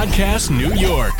Podcast 0.00 0.48
New 0.50 0.72
York. 0.76 1.12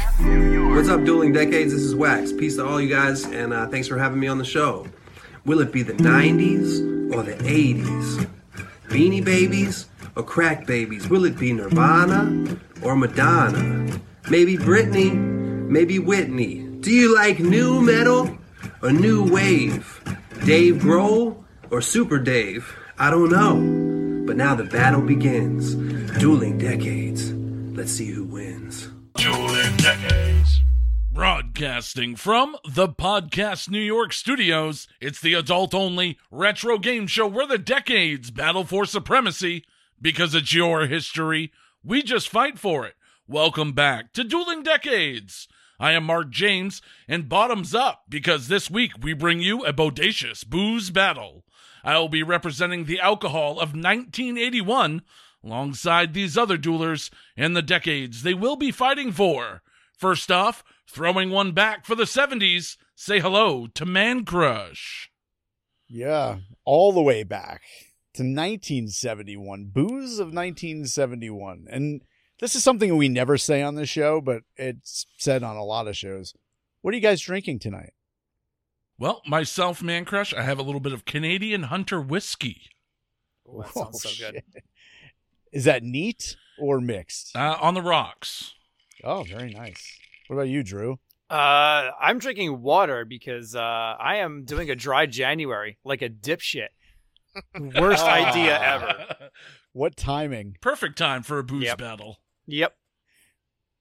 What's 0.74 0.88
up, 0.88 1.04
Dueling 1.04 1.34
Decades? 1.34 1.70
This 1.70 1.82
is 1.82 1.94
Wax. 1.94 2.32
Peace 2.32 2.56
to 2.56 2.64
all 2.64 2.80
you 2.80 2.88
guys, 2.88 3.26
and 3.26 3.52
uh, 3.52 3.66
thanks 3.66 3.86
for 3.86 3.98
having 3.98 4.18
me 4.18 4.26
on 4.26 4.38
the 4.38 4.44
show. 4.44 4.86
Will 5.44 5.60
it 5.60 5.70
be 5.70 5.82
the 5.82 5.92
90s 5.92 7.12
or 7.14 7.22
the 7.22 7.34
80s? 7.34 8.26
Beanie 8.88 9.22
Babies 9.22 9.86
or 10.16 10.22
Crack 10.22 10.66
Babies? 10.66 11.10
Will 11.10 11.26
it 11.26 11.38
be 11.38 11.52
Nirvana 11.52 12.56
or 12.82 12.96
Madonna? 12.96 14.00
Maybe 14.30 14.56
Britney, 14.56 15.12
maybe 15.14 15.98
Whitney. 15.98 16.66
Do 16.80 16.90
you 16.90 17.14
like 17.14 17.38
new 17.38 17.82
metal 17.82 18.34
or 18.82 18.92
new 18.92 19.30
wave? 19.30 20.00
Dave 20.46 20.76
Grohl 20.76 21.36
or 21.70 21.82
Super 21.82 22.18
Dave? 22.18 22.74
I 22.98 23.10
don't 23.10 23.30
know. 23.30 24.24
But 24.26 24.38
now 24.38 24.54
the 24.54 24.64
battle 24.64 25.02
begins. 25.02 25.74
Dueling 26.18 26.56
Decades. 26.56 27.29
Let's 27.80 27.92
see 27.92 28.10
who 28.10 28.24
wins. 28.24 28.90
Dueling 29.14 29.76
Decades. 29.78 30.60
Broadcasting 31.10 32.14
from 32.14 32.54
the 32.68 32.88
Podcast 32.88 33.70
New 33.70 33.80
York 33.80 34.12
studios, 34.12 34.86
it's 35.00 35.18
the 35.18 35.32
adult 35.32 35.72
only 35.72 36.18
retro 36.30 36.76
game 36.76 37.06
show 37.06 37.26
where 37.26 37.46
the 37.46 37.56
decades 37.56 38.30
battle 38.30 38.64
for 38.64 38.84
supremacy. 38.84 39.64
Because 39.98 40.34
it's 40.34 40.52
your 40.52 40.88
history, 40.88 41.52
we 41.82 42.02
just 42.02 42.28
fight 42.28 42.58
for 42.58 42.84
it. 42.84 42.96
Welcome 43.26 43.72
back 43.72 44.12
to 44.12 44.24
Dueling 44.24 44.62
Decades. 44.62 45.48
I 45.78 45.92
am 45.92 46.04
Marc 46.04 46.28
James, 46.28 46.82
and 47.08 47.30
bottoms 47.30 47.74
up 47.74 48.02
because 48.10 48.48
this 48.48 48.70
week 48.70 48.92
we 49.00 49.14
bring 49.14 49.40
you 49.40 49.64
a 49.64 49.72
bodacious 49.72 50.46
booze 50.46 50.90
battle. 50.90 51.46
I 51.82 51.98
will 51.98 52.10
be 52.10 52.22
representing 52.22 52.84
the 52.84 53.00
alcohol 53.00 53.52
of 53.52 53.72
1981 53.72 55.00
alongside 55.44 56.12
these 56.14 56.36
other 56.36 56.58
duelers 56.58 57.10
and 57.36 57.56
the 57.56 57.62
decades 57.62 58.22
they 58.22 58.34
will 58.34 58.56
be 58.56 58.70
fighting 58.70 59.12
for. 59.12 59.62
First 59.96 60.30
off, 60.30 60.64
throwing 60.88 61.30
one 61.30 61.52
back 61.52 61.84
for 61.84 61.94
the 61.94 62.04
70s, 62.04 62.76
say 62.94 63.20
hello 63.20 63.66
to 63.68 63.84
Mancrush. 63.84 65.08
Yeah, 65.88 66.38
all 66.64 66.92
the 66.92 67.02
way 67.02 67.22
back 67.22 67.62
to 68.14 68.22
1971, 68.22 69.66
booze 69.72 70.18
of 70.18 70.28
1971. 70.28 71.66
And 71.70 72.02
this 72.38 72.54
is 72.54 72.62
something 72.62 72.96
we 72.96 73.08
never 73.08 73.36
say 73.36 73.62
on 73.62 73.74
the 73.74 73.86
show, 73.86 74.20
but 74.20 74.42
it's 74.56 75.06
said 75.18 75.42
on 75.42 75.56
a 75.56 75.64
lot 75.64 75.88
of 75.88 75.96
shows. 75.96 76.34
What 76.80 76.92
are 76.92 76.96
you 76.96 77.02
guys 77.02 77.20
drinking 77.20 77.58
tonight? 77.58 77.92
Well, 78.98 79.22
myself, 79.26 79.80
Mancrush, 79.80 80.36
I 80.36 80.42
have 80.42 80.58
a 80.58 80.62
little 80.62 80.80
bit 80.80 80.92
of 80.92 81.04
Canadian 81.04 81.64
Hunter 81.64 82.00
whiskey. 82.00 82.70
Ooh, 83.48 83.62
that 83.62 83.72
sounds 83.72 84.06
Oh, 84.06 84.08
so 84.10 84.30
good. 84.30 84.42
Shit. 85.52 85.58
Is 85.58 85.64
that 85.64 85.82
neat 85.82 86.36
or 86.58 86.80
mixed? 86.80 87.34
Uh, 87.36 87.56
on 87.60 87.74
the 87.74 87.82
rocks. 87.82 88.54
Oh, 89.04 89.22
very 89.24 89.50
nice. 89.52 89.98
What 90.28 90.36
about 90.36 90.48
you, 90.48 90.62
Drew? 90.62 90.98
Uh, 91.30 91.90
I'm 92.00 92.18
drinking 92.18 92.60
water 92.60 93.04
because 93.04 93.54
uh, 93.54 93.60
I 93.60 94.16
am 94.16 94.44
doing 94.44 94.68
a 94.70 94.74
dry 94.74 95.06
January 95.06 95.78
like 95.84 96.02
a 96.02 96.08
dipshit. 96.08 96.68
Worst 97.58 98.04
idea 98.04 98.60
ever. 98.60 99.30
What 99.72 99.96
timing? 99.96 100.56
Perfect 100.60 100.98
time 100.98 101.22
for 101.22 101.38
a 101.38 101.44
booze 101.44 101.64
Yep. 101.64 101.78
battle. 101.78 102.16
Yep. 102.46 102.74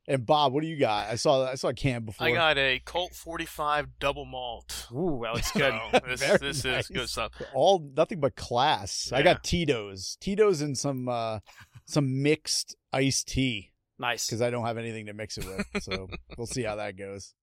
And 0.09 0.25
Bob, 0.25 0.53
what 0.53 0.63
do 0.63 0.67
you 0.67 0.75
got? 0.75 1.07
I 1.07 1.15
saw 1.15 1.45
I 1.45 1.53
saw 1.53 1.67
a 1.67 1.73
can 1.75 2.03
before. 2.03 2.25
I 2.25 2.31
got 2.31 2.57
a 2.57 2.81
Colt 2.83 3.13
45 3.13 3.99
double 3.99 4.25
malt. 4.25 4.87
Ooh, 4.91 5.19
that 5.21 5.35
looks 5.35 5.51
good. 5.51 5.71
So 5.91 5.99
this 6.07 6.19
Very 6.19 6.37
this 6.39 6.65
nice. 6.65 6.85
is 6.85 6.87
good 6.89 7.09
stuff. 7.09 7.31
all 7.53 7.87
nothing 7.95 8.19
but 8.19 8.35
class. 8.35 9.11
I 9.13 9.21
got 9.21 9.43
Tito's, 9.43 10.17
Tito's, 10.19 10.61
and 10.61 10.75
some 10.75 11.07
uh 11.07 11.39
some 11.85 12.23
mixed 12.23 12.75
iced 12.91 13.27
tea 13.27 13.71
nice. 13.99 14.25
because 14.25 14.41
I 14.41 14.49
don't 14.49 14.65
have 14.65 14.79
anything 14.79 15.05
to 15.05 15.13
mix 15.13 15.37
it 15.37 15.45
with. 15.45 15.83
So 15.83 16.07
we'll 16.37 16.47
see 16.47 16.63
how 16.63 16.77
that 16.77 16.97
goes. 16.97 17.35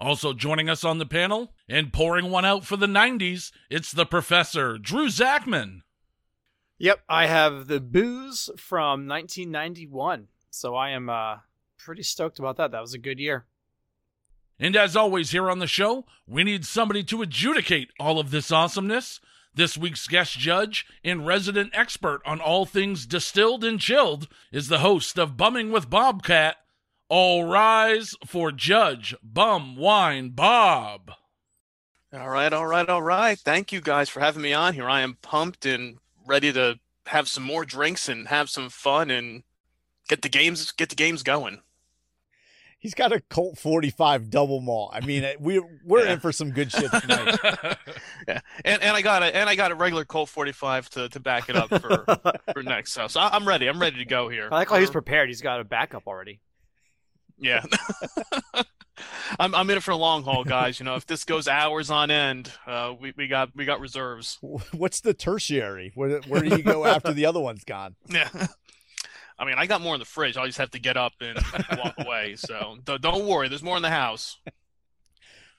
Also 0.00 0.32
joining 0.32 0.68
us 0.68 0.82
on 0.82 0.98
the 0.98 1.06
panel 1.06 1.52
and 1.68 1.92
pouring 1.92 2.32
one 2.32 2.44
out 2.44 2.64
for 2.64 2.76
the 2.76 2.86
90s, 2.86 3.52
it's 3.68 3.92
the 3.92 4.06
professor, 4.06 4.78
Drew 4.78 5.06
Zakmin. 5.06 5.82
Yep, 6.78 7.02
I 7.08 7.26
have 7.26 7.68
the 7.68 7.80
booze 7.80 8.50
from 8.56 9.06
1991, 9.06 10.26
so 10.50 10.74
I 10.74 10.90
am 10.90 11.08
uh 11.08 11.36
pretty 11.84 12.02
stoked 12.02 12.38
about 12.38 12.56
that. 12.56 12.70
That 12.70 12.80
was 12.80 12.94
a 12.94 12.98
good 12.98 13.18
year. 13.18 13.46
And 14.58 14.76
as 14.76 14.94
always, 14.94 15.30
here 15.30 15.50
on 15.50 15.58
the 15.58 15.66
show, 15.66 16.04
we 16.26 16.44
need 16.44 16.66
somebody 16.66 17.02
to 17.04 17.22
adjudicate 17.22 17.90
all 17.98 18.18
of 18.18 18.30
this 18.30 18.52
awesomeness. 18.52 19.20
This 19.54 19.76
week's 19.76 20.06
guest 20.06 20.38
judge 20.38 20.86
and 21.02 21.26
resident 21.26 21.70
expert 21.72 22.20
on 22.24 22.40
all 22.40 22.66
things 22.66 23.06
distilled 23.06 23.64
and 23.64 23.80
chilled 23.80 24.28
is 24.52 24.68
the 24.68 24.78
host 24.78 25.18
of 25.18 25.36
Bumming 25.36 25.72
with 25.72 25.90
Bobcat. 25.90 26.56
All 27.08 27.44
rise 27.44 28.14
for 28.24 28.52
Judge 28.52 29.14
Bum 29.22 29.76
Wine 29.76 30.30
Bob. 30.30 31.10
All 32.12 32.28
right, 32.28 32.52
all 32.52 32.66
right, 32.66 32.88
all 32.88 33.02
right. 33.02 33.38
Thank 33.38 33.72
you 33.72 33.80
guys 33.80 34.08
for 34.08 34.20
having 34.20 34.42
me 34.42 34.52
on 34.52 34.74
here. 34.74 34.88
I 34.88 35.00
am 35.00 35.16
pumped 35.22 35.64
and 35.64 35.98
ready 36.26 36.52
to 36.52 36.78
have 37.06 37.28
some 37.28 37.42
more 37.42 37.64
drinks 37.64 38.08
and 38.08 38.28
have 38.28 38.50
some 38.50 38.68
fun 38.68 39.10
and 39.10 39.42
get 40.08 40.22
the 40.22 40.28
games 40.28 40.70
get 40.72 40.90
the 40.90 40.96
games 40.96 41.22
going. 41.22 41.62
He's 42.80 42.94
got 42.94 43.12
a 43.12 43.20
Colt 43.20 43.58
45 43.58 44.30
double 44.30 44.60
malt. 44.62 44.90
I 44.94 45.00
mean, 45.04 45.24
we 45.38 45.62
we're 45.84 46.06
Yeah. 46.06 46.14
in 46.14 46.20
for 46.20 46.32
some 46.32 46.50
good 46.50 46.72
shit 46.72 46.90
tonight. 47.00 47.38
yeah, 48.26 48.40
and 48.64 48.82
and 48.82 48.96
I 48.96 49.02
got 49.02 49.22
a 49.22 49.36
and 49.36 49.48
I 49.50 49.54
got 49.54 49.70
a 49.70 49.74
regular 49.74 50.04
Colt 50.06 50.30
45 50.30 50.88
to, 50.90 51.08
to 51.10 51.20
back 51.20 51.48
it 51.50 51.56
up 51.56 51.68
for 51.68 52.04
for 52.54 52.62
next. 52.62 52.92
So, 52.92 53.06
so 53.06 53.20
I- 53.20 53.30
I'm 53.36 53.46
ready. 53.46 53.66
I'm 53.68 53.78
ready 53.80 53.98
to 53.98 54.04
go 54.06 54.28
here. 54.30 54.48
I 54.50 54.56
like 54.56 54.70
how 54.70 54.78
he's 54.78 54.88
Uh, 54.88 54.92
prepared. 54.92 55.28
He's 55.28 55.42
got 55.42 55.60
a 55.60 55.64
backup 55.64 56.06
already. 56.06 56.40
Yeah. 57.38 57.64
I'm 59.38 59.54
I'm 59.54 59.68
in 59.70 59.76
it 59.78 59.82
for 59.82 59.92
the 59.92 59.98
long 59.98 60.24
haul, 60.24 60.44
guys. 60.44 60.78
You 60.80 60.84
know, 60.84 60.96
if 60.96 61.06
this 61.06 61.24
goes 61.24 61.48
hours 61.48 61.90
on 61.90 62.10
end, 62.10 62.52
uh, 62.66 62.92
we, 62.98 63.12
we 63.16 63.28
got 63.28 63.50
we 63.54 63.64
got 63.64 63.80
reserves. 63.80 64.38
What's 64.72 65.00
the 65.00 65.14
tertiary? 65.14 65.92
Where 65.94 66.20
where 66.22 66.42
do 66.42 66.48
you 66.56 66.62
go 66.62 66.84
after 66.84 67.12
the 67.12 67.26
other 67.26 67.40
one's 67.40 67.64
gone? 67.64 67.96
Yeah. 68.08 68.28
I 69.40 69.46
mean, 69.46 69.54
I 69.56 69.64
got 69.64 69.80
more 69.80 69.94
in 69.94 70.00
the 70.00 70.04
fridge. 70.04 70.36
I 70.36 70.44
just 70.44 70.58
have 70.58 70.72
to 70.72 70.78
get 70.78 70.98
up 70.98 71.14
and 71.22 71.38
walk 71.78 71.94
away. 71.98 72.36
So 72.36 72.76
don't, 72.84 73.00
don't 73.00 73.26
worry. 73.26 73.48
There's 73.48 73.62
more 73.62 73.76
in 73.76 73.82
the 73.82 73.90
house. 73.90 74.36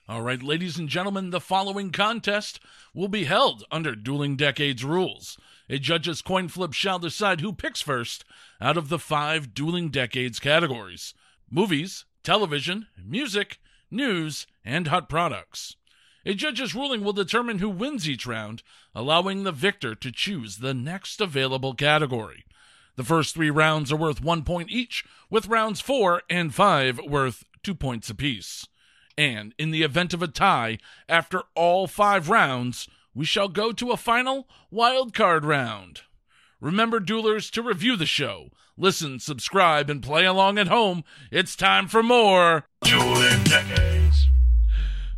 All 0.08 0.22
right, 0.22 0.42
ladies 0.42 0.78
and 0.78 0.88
gentlemen, 0.88 1.30
the 1.30 1.40
following 1.40 1.90
contest 1.90 2.60
will 2.94 3.08
be 3.08 3.24
held 3.24 3.64
under 3.72 3.96
Dueling 3.96 4.36
Decades 4.36 4.84
rules. 4.84 5.36
A 5.68 5.78
judge's 5.78 6.22
coin 6.22 6.48
flip 6.48 6.72
shall 6.72 6.98
decide 7.00 7.40
who 7.40 7.52
picks 7.52 7.80
first 7.80 8.24
out 8.60 8.76
of 8.76 8.88
the 8.88 8.98
five 8.98 9.52
Dueling 9.52 9.90
Decades 9.90 10.38
categories 10.38 11.14
movies, 11.50 12.04
television, 12.22 12.86
music, 13.04 13.58
news, 13.90 14.46
and 14.64 14.88
hot 14.88 15.08
products. 15.08 15.76
A 16.24 16.34
judge's 16.34 16.74
ruling 16.74 17.02
will 17.02 17.12
determine 17.12 17.58
who 17.58 17.68
wins 17.68 18.08
each 18.08 18.26
round, 18.26 18.62
allowing 18.94 19.42
the 19.42 19.52
victor 19.52 19.94
to 19.96 20.12
choose 20.12 20.58
the 20.58 20.72
next 20.72 21.20
available 21.20 21.74
category. 21.74 22.44
The 23.02 23.08
first 23.08 23.34
three 23.34 23.50
rounds 23.50 23.90
are 23.90 23.96
worth 23.96 24.22
one 24.22 24.44
point 24.44 24.70
each, 24.70 25.04
with 25.28 25.48
rounds 25.48 25.80
four 25.80 26.22
and 26.30 26.54
five 26.54 27.00
worth 27.00 27.42
two 27.64 27.74
points 27.74 28.08
apiece. 28.08 28.68
And 29.18 29.56
in 29.58 29.72
the 29.72 29.82
event 29.82 30.14
of 30.14 30.22
a 30.22 30.28
tie, 30.28 30.78
after 31.08 31.42
all 31.56 31.88
five 31.88 32.28
rounds, 32.28 32.88
we 33.12 33.24
shall 33.24 33.48
go 33.48 33.72
to 33.72 33.90
a 33.90 33.96
final 33.96 34.46
wild 34.70 35.14
card 35.14 35.44
round. 35.44 36.02
Remember, 36.60 37.00
duelers, 37.00 37.50
to 37.50 37.60
review 37.60 37.96
the 37.96 38.06
show. 38.06 38.50
Listen, 38.76 39.18
subscribe, 39.18 39.90
and 39.90 40.00
play 40.00 40.24
along 40.24 40.56
at 40.58 40.68
home. 40.68 41.02
It's 41.32 41.56
time 41.56 41.88
for 41.88 42.04
more. 42.04 42.68
Dueling 42.84 43.42
Decades. 43.42 44.28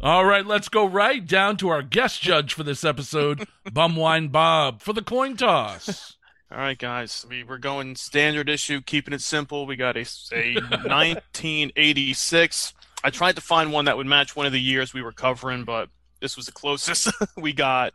All 0.00 0.24
right, 0.24 0.46
let's 0.46 0.70
go 0.70 0.86
right 0.86 1.26
down 1.26 1.58
to 1.58 1.68
our 1.68 1.82
guest 1.82 2.22
judge 2.22 2.54
for 2.54 2.62
this 2.62 2.82
episode, 2.82 3.46
Bum 3.74 3.94
Wine 3.94 4.28
Bob, 4.28 4.80
for 4.80 4.94
the 4.94 5.02
coin 5.02 5.36
toss. 5.36 6.16
All 6.54 6.60
right, 6.60 6.78
guys. 6.78 7.26
We 7.28 7.42
we're 7.42 7.58
going 7.58 7.96
standard 7.96 8.48
issue, 8.48 8.80
keeping 8.80 9.12
it 9.12 9.22
simple. 9.22 9.66
We 9.66 9.74
got 9.74 9.96
a, 9.96 10.06
a 10.32 10.54
1986. 10.60 12.74
I 13.02 13.10
tried 13.10 13.34
to 13.34 13.42
find 13.42 13.72
one 13.72 13.86
that 13.86 13.96
would 13.96 14.06
match 14.06 14.36
one 14.36 14.46
of 14.46 14.52
the 14.52 14.60
years 14.60 14.94
we 14.94 15.02
were 15.02 15.10
covering, 15.10 15.64
but 15.64 15.88
this 16.20 16.36
was 16.36 16.46
the 16.46 16.52
closest 16.52 17.10
we 17.36 17.52
got. 17.52 17.92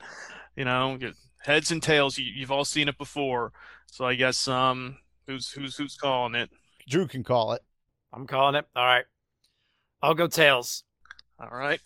You 0.57 0.65
know, 0.65 0.99
heads 1.37 1.71
and 1.71 1.81
tails. 1.81 2.17
You, 2.17 2.25
you've 2.25 2.51
all 2.51 2.65
seen 2.65 2.89
it 2.89 2.97
before, 2.97 3.53
so 3.85 4.03
I 4.03 4.15
guess 4.15 4.45
um, 4.49 4.97
who's 5.25 5.49
who's 5.51 5.77
who's 5.77 5.95
calling 5.95 6.35
it? 6.35 6.49
Drew 6.85 7.07
can 7.07 7.23
call 7.23 7.53
it. 7.53 7.61
I'm 8.11 8.27
calling 8.27 8.55
it. 8.55 8.65
All 8.75 8.85
right. 8.85 9.05
I'll 10.01 10.15
go 10.15 10.27
tails. 10.27 10.83
All 11.39 11.57
right, 11.57 11.79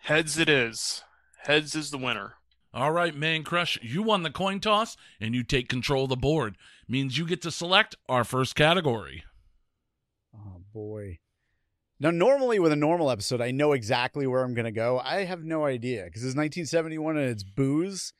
heads 0.00 0.36
it 0.36 0.48
is. 0.48 1.04
Heads 1.42 1.76
is 1.76 1.92
the 1.92 1.98
winner. 1.98 2.34
All 2.74 2.92
right, 2.92 3.14
Mancrush, 3.14 3.78
you 3.82 4.02
won 4.02 4.22
the 4.22 4.30
coin 4.30 4.60
toss 4.60 4.96
and 5.20 5.34
you 5.34 5.42
take 5.42 5.68
control 5.68 6.04
of 6.04 6.10
the 6.10 6.16
board. 6.16 6.56
Means 6.86 7.16
you 7.16 7.26
get 7.26 7.42
to 7.42 7.50
select 7.50 7.96
our 8.08 8.24
first 8.24 8.54
category. 8.54 9.24
Oh 10.34 10.62
boy. 10.72 11.18
Now, 12.00 12.10
normally 12.10 12.60
with 12.60 12.70
a 12.70 12.76
normal 12.76 13.10
episode, 13.10 13.40
I 13.40 13.50
know 13.50 13.72
exactly 13.72 14.26
where 14.26 14.44
I'm 14.44 14.54
going 14.54 14.66
to 14.66 14.70
go. 14.70 15.00
I 15.02 15.24
have 15.24 15.42
no 15.42 15.64
idea 15.64 16.04
because 16.04 16.22
it's 16.22 16.36
1971 16.36 17.16
and 17.16 17.30
it's 17.30 17.42
booze. 17.42 18.12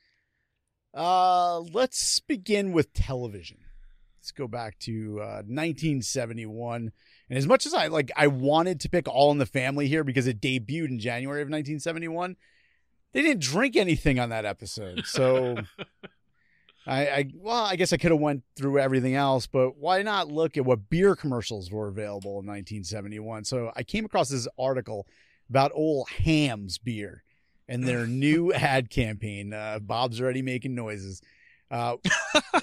Uh, 0.93 1.59
let's 1.59 2.19
begin 2.19 2.73
with 2.73 2.91
television. 2.93 3.59
Let's 4.19 4.31
go 4.31 4.49
back 4.49 4.77
to 4.79 5.19
uh, 5.21 5.43
1971. 5.47 6.91
And 7.29 7.37
as 7.37 7.47
much 7.47 7.65
as 7.65 7.73
I 7.73 7.87
like, 7.87 8.11
I 8.17 8.27
wanted 8.27 8.81
to 8.81 8.89
pick 8.89 9.07
All 9.07 9.31
in 9.31 9.37
the 9.37 9.45
Family 9.45 9.87
here 9.87 10.03
because 10.03 10.27
it 10.27 10.41
debuted 10.41 10.89
in 10.89 10.99
January 10.99 11.41
of 11.41 11.45
1971. 11.45 12.35
They 13.13 13.21
didn't 13.21 13.41
drink 13.41 13.75
anything 13.75 14.19
on 14.19 14.29
that 14.29 14.45
episode, 14.45 15.05
so 15.05 15.57
I, 16.87 17.07
I 17.07 17.31
well, 17.35 17.65
I 17.65 17.75
guess 17.75 17.93
I 17.93 17.97
could 17.97 18.11
have 18.11 18.19
went 18.19 18.43
through 18.55 18.79
everything 18.79 19.15
else, 19.15 19.47
but 19.47 19.77
why 19.77 20.01
not 20.01 20.31
look 20.31 20.57
at 20.57 20.65
what 20.65 20.89
beer 20.89 21.15
commercials 21.15 21.71
were 21.71 21.87
available 21.87 22.31
in 22.31 22.47
1971? 22.47 23.45
So 23.45 23.71
I 23.75 23.83
came 23.83 24.05
across 24.05 24.29
this 24.29 24.47
article 24.57 25.07
about 25.49 25.71
old 25.73 26.09
Hamm's 26.09 26.77
beer 26.77 27.23
and 27.67 27.83
their 27.83 28.07
new 28.07 28.51
ad 28.53 28.89
campaign. 28.89 29.53
Uh, 29.53 29.79
Bob's 29.79 30.19
already 30.21 30.41
making 30.41 30.75
noises. 30.75 31.21
Uh, 31.71 31.97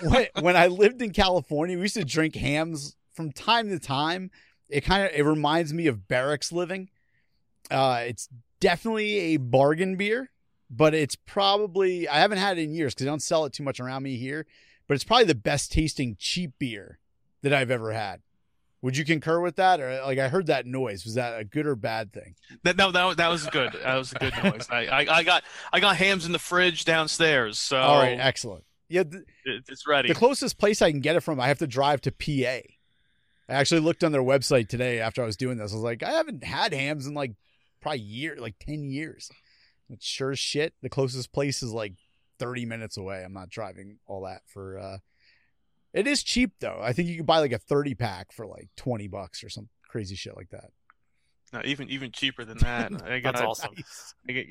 when, 0.03 0.27
when 0.41 0.57
I 0.57 0.67
lived 0.67 1.01
in 1.01 1.13
California, 1.13 1.77
we 1.77 1.83
used 1.83 1.95
to 1.95 2.05
drink 2.05 2.35
Hamm's 2.35 2.97
from 3.13 3.33
time 3.33 3.69
to 3.69 3.79
time. 3.79 4.31
It 4.69 4.83
kind 4.83 5.05
of 5.05 5.13
it 5.15 5.23
reminds 5.23 5.73
me 5.73 5.87
of 5.87 6.09
barracks 6.09 6.51
living. 6.51 6.91
Uh, 7.71 8.03
it's 8.07 8.29
definitely 8.61 9.19
a 9.19 9.37
bargain 9.37 9.97
beer, 9.97 10.31
but 10.71 10.95
it's 10.95 11.17
probably 11.17 12.09
I 12.09 12.19
haven't 12.19 12.39
had 12.39 12.59
it 12.59 12.63
in 12.63 12.73
years 12.73 12.95
because 12.95 13.05
they 13.05 13.11
don't 13.11 13.23
sell 13.23 13.45
it 13.45 13.53
too 13.53 13.63
much 13.63 13.81
around 13.81 14.03
me 14.03 14.17
here. 14.17 14.47
But 14.89 14.95
it's 14.95 15.05
probably 15.05 15.25
the 15.25 15.35
best 15.35 15.73
tasting 15.73 16.17
cheap 16.19 16.53
beer 16.59 16.99
that 17.43 17.53
I've 17.53 17.71
ever 17.71 17.93
had. 17.93 18.21
Would 18.83 18.97
you 18.97 19.05
concur 19.05 19.41
with 19.41 19.57
that, 19.57 19.81
or 19.81 20.01
like 20.05 20.19
I 20.19 20.29
heard 20.29 20.47
that 20.47 20.67
noise? 20.67 21.05
Was 21.05 21.15
that 21.15 21.41
a 21.41 21.45
good 21.45 21.67
or 21.67 21.75
bad 21.75 22.13
thing? 22.13 22.37
That 22.63 22.77
no, 22.77 22.93
that 22.93 23.05
was 23.05 23.17
that 23.17 23.29
was 23.29 23.47
good. 23.49 23.73
That 23.83 23.97
was 23.97 24.13
a 24.13 24.19
good 24.19 24.35
noise. 24.45 24.69
I, 24.71 24.87
I, 24.87 25.17
I 25.17 25.23
got 25.25 25.43
I 25.73 25.81
got 25.81 25.97
Hamm's 25.97 26.27
in 26.27 26.33
the 26.33 26.39
fridge 26.39 26.85
downstairs, 26.85 27.59
so 27.59 27.79
All 27.79 27.99
right, 27.99 28.19
excellent. 28.21 28.65
Yeah, 28.89 29.03
th- 29.03 29.25
it's 29.45 29.89
ready. 29.89 30.09
the 30.09 30.15
closest 30.15 30.59
place 30.59 30.81
I 30.83 30.93
can 30.93 31.01
get 31.01 31.17
it 31.17 31.21
from, 31.21 31.41
I 31.41 31.49
have 31.49 31.59
to 31.59 31.67
drive 31.67 32.01
to 32.03 32.13
PA. 32.13 32.69
I 33.49 33.55
actually 33.55 33.81
looked 33.81 34.05
on 34.05 34.13
their 34.13 34.23
website 34.23 34.69
today 34.69 35.01
after 35.01 35.23
I 35.23 35.27
was 35.27 35.37
doing 35.37 35.57
this. 35.57 35.73
I 35.73 35.75
was 35.75 35.83
like, 35.83 36.03
I 36.05 36.11
haven't 36.11 36.45
had 36.45 36.73
Hamm's 36.73 37.07
in 37.07 37.15
like 37.15 37.33
probably 37.81 38.01
year, 38.01 38.37
like 38.39 38.55
ten 38.61 38.85
years. 38.85 39.31
But 39.89 40.03
sure 40.03 40.33
as 40.33 40.39
shit, 40.39 40.75
the 40.83 40.89
closest 40.89 41.33
place 41.33 41.63
is 41.63 41.73
like 41.73 41.95
thirty 42.39 42.67
minutes 42.67 42.97
away. 42.97 43.23
I'm 43.25 43.33
not 43.33 43.51
driving 43.51 43.99
all 44.07 44.25
that 44.25 44.43
for. 44.47 44.79
uh 44.79 44.99
It 45.93 46.07
is 46.07 46.23
cheap 46.23 46.53
though. 46.61 46.79
I 46.83 46.93
think 46.93 47.09
you 47.09 47.17
can 47.17 47.27
buy 47.27 47.39
like 47.39 47.53
a 47.53 47.59
thirty 47.59 47.95
pack 47.95 48.33
for 48.33 48.47
like 48.47 48.69
twenty 48.77 49.09
bucks 49.09 49.45
or 49.45 49.49
some 49.49 49.69
crazy 49.89 50.17
shit 50.17 50.37
like 50.37 50.51
that. 50.51 50.71
No, 51.53 51.61
even 51.65 51.89
even 51.89 52.11
cheaper 52.13 52.45
than 52.45 52.59
that. 52.59 52.93
I 53.07 53.21
got 53.21 53.35
That's 53.35 53.47
awesome. 53.47 53.75
Nice. 53.77 54.15
I 54.29 54.33
get 54.33 54.47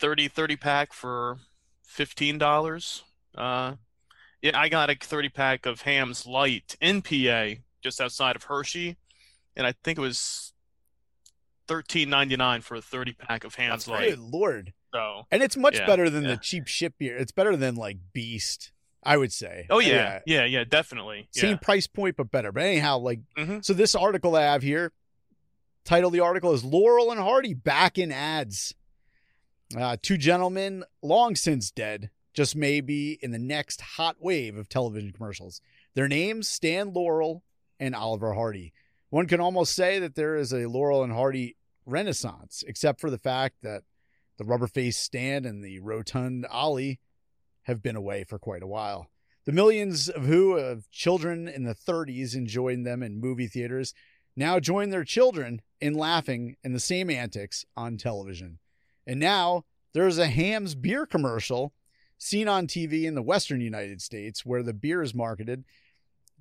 30, 0.00 0.28
30 0.28 0.56
pack 0.56 0.92
for 0.92 1.38
fifteen 1.86 2.38
dollars. 2.38 3.04
Uh, 3.34 3.74
yeah, 4.40 4.58
I 4.58 4.68
got 4.68 4.90
a 4.90 4.96
thirty 4.96 5.28
pack 5.28 5.66
of 5.66 5.82
Hamm's 5.82 6.26
light 6.26 6.76
in 6.80 7.02
PA, 7.02 7.60
just 7.82 8.00
outside 8.00 8.34
of 8.34 8.44
Hershey, 8.44 8.96
and 9.54 9.66
I 9.66 9.72
think 9.84 9.98
it 9.98 10.02
was 10.02 10.51
thirteen 11.72 12.10
ninety 12.10 12.36
nine 12.36 12.60
for 12.60 12.74
a 12.76 12.82
thirty 12.82 13.12
pack 13.12 13.44
of 13.44 13.56
That's 13.56 13.88
light. 13.88 14.10
Good 14.10 14.18
lord! 14.18 14.72
So, 14.92 15.26
And 15.30 15.42
it's 15.42 15.56
much 15.56 15.78
Yeah, 15.78 15.86
better 15.86 16.10
than 16.10 16.24
yeah. 16.24 16.30
the 16.32 16.36
cheap 16.36 16.66
ship 16.66 16.94
beer. 16.98 17.16
It's 17.16 17.32
better 17.32 17.56
than 17.56 17.76
like 17.76 17.96
Beast, 18.12 18.72
I 19.02 19.16
would 19.16 19.32
say. 19.32 19.66
oh 19.70 19.78
yeah, 19.78 20.20
yeah, 20.26 20.44
yeah, 20.44 20.64
definitely. 20.64 21.28
same 21.30 21.52
Yeah. 21.52 21.56
price 21.56 21.86
point 21.86 22.16
but 22.16 22.30
better. 22.30 22.52
But 22.52 22.64
anyhow, 22.64 22.98
like 22.98 23.20
Mhm. 23.38 23.64
so 23.64 23.72
this 23.72 23.94
article 23.94 24.36
I 24.36 24.42
have 24.42 24.62
here, 24.62 24.92
title 25.84 26.08
of 26.08 26.12
the 26.12 26.20
article 26.20 26.52
is 26.52 26.62
Laurel 26.62 27.10
and 27.10 27.20
Hardy 27.20 27.54
back 27.54 27.96
in 27.98 28.12
ads. 28.12 28.74
Uh, 29.74 29.96
two 30.02 30.18
gentlemen 30.18 30.84
long 31.02 31.34
since 31.34 31.70
dead, 31.70 32.10
just 32.34 32.54
maybe 32.54 33.18
in 33.22 33.30
the 33.30 33.38
next 33.38 33.80
hot 33.80 34.16
wave 34.20 34.56
of 34.58 34.68
television 34.68 35.10
commercials. 35.12 35.62
Their 35.94 36.08
names 36.08 36.48
Stan 36.48 36.92
Laurel 36.92 37.42
and 37.80 37.94
Oliver 37.94 38.34
Hardy. 38.34 38.74
One 39.08 39.26
can 39.26 39.40
almost 39.40 39.74
say 39.74 39.98
that 39.98 40.14
there 40.14 40.36
is 40.36 40.52
a 40.52 40.66
Laurel 40.66 41.02
and 41.02 41.12
Hardy 41.12 41.56
renaissance, 41.86 42.62
except 42.66 43.00
for 43.00 43.10
the 43.10 43.18
fact 43.18 43.56
that 43.62 43.82
the 44.38 44.44
rubber 44.44 44.66
faced 44.66 45.02
Stan 45.02 45.44
and 45.44 45.62
the 45.62 45.78
rotund 45.80 46.46
Ollie 46.50 47.00
have 47.62 47.82
been 47.82 47.96
away 47.96 48.24
for 48.24 48.38
quite 48.38 48.62
a 48.62 48.66
while. 48.66 49.08
The 49.44 49.52
millions 49.52 50.08
of 50.08 50.24
who 50.24 50.56
of 50.56 50.90
children 50.90 51.48
in 51.48 51.64
the 51.64 51.74
30s 51.74 52.34
enjoying 52.34 52.84
them 52.84 53.02
in 53.02 53.20
movie 53.20 53.48
theaters 53.48 53.92
now 54.36 54.60
join 54.60 54.90
their 54.90 55.04
children 55.04 55.60
in 55.80 55.94
laughing 55.94 56.56
in 56.62 56.72
the 56.72 56.80
same 56.80 57.10
antics 57.10 57.64
on 57.76 57.96
television. 57.96 58.58
And 59.06 59.18
now 59.18 59.64
there's 59.92 60.18
a 60.18 60.28
Hamm's 60.28 60.74
beer 60.74 61.06
commercial 61.06 61.72
seen 62.18 62.46
on 62.46 62.66
TV 62.66 63.04
in 63.04 63.14
the 63.14 63.22
western 63.22 63.60
United 63.60 64.00
States 64.00 64.46
where 64.46 64.62
the 64.62 64.72
beer 64.72 65.02
is 65.02 65.14
marketed. 65.14 65.64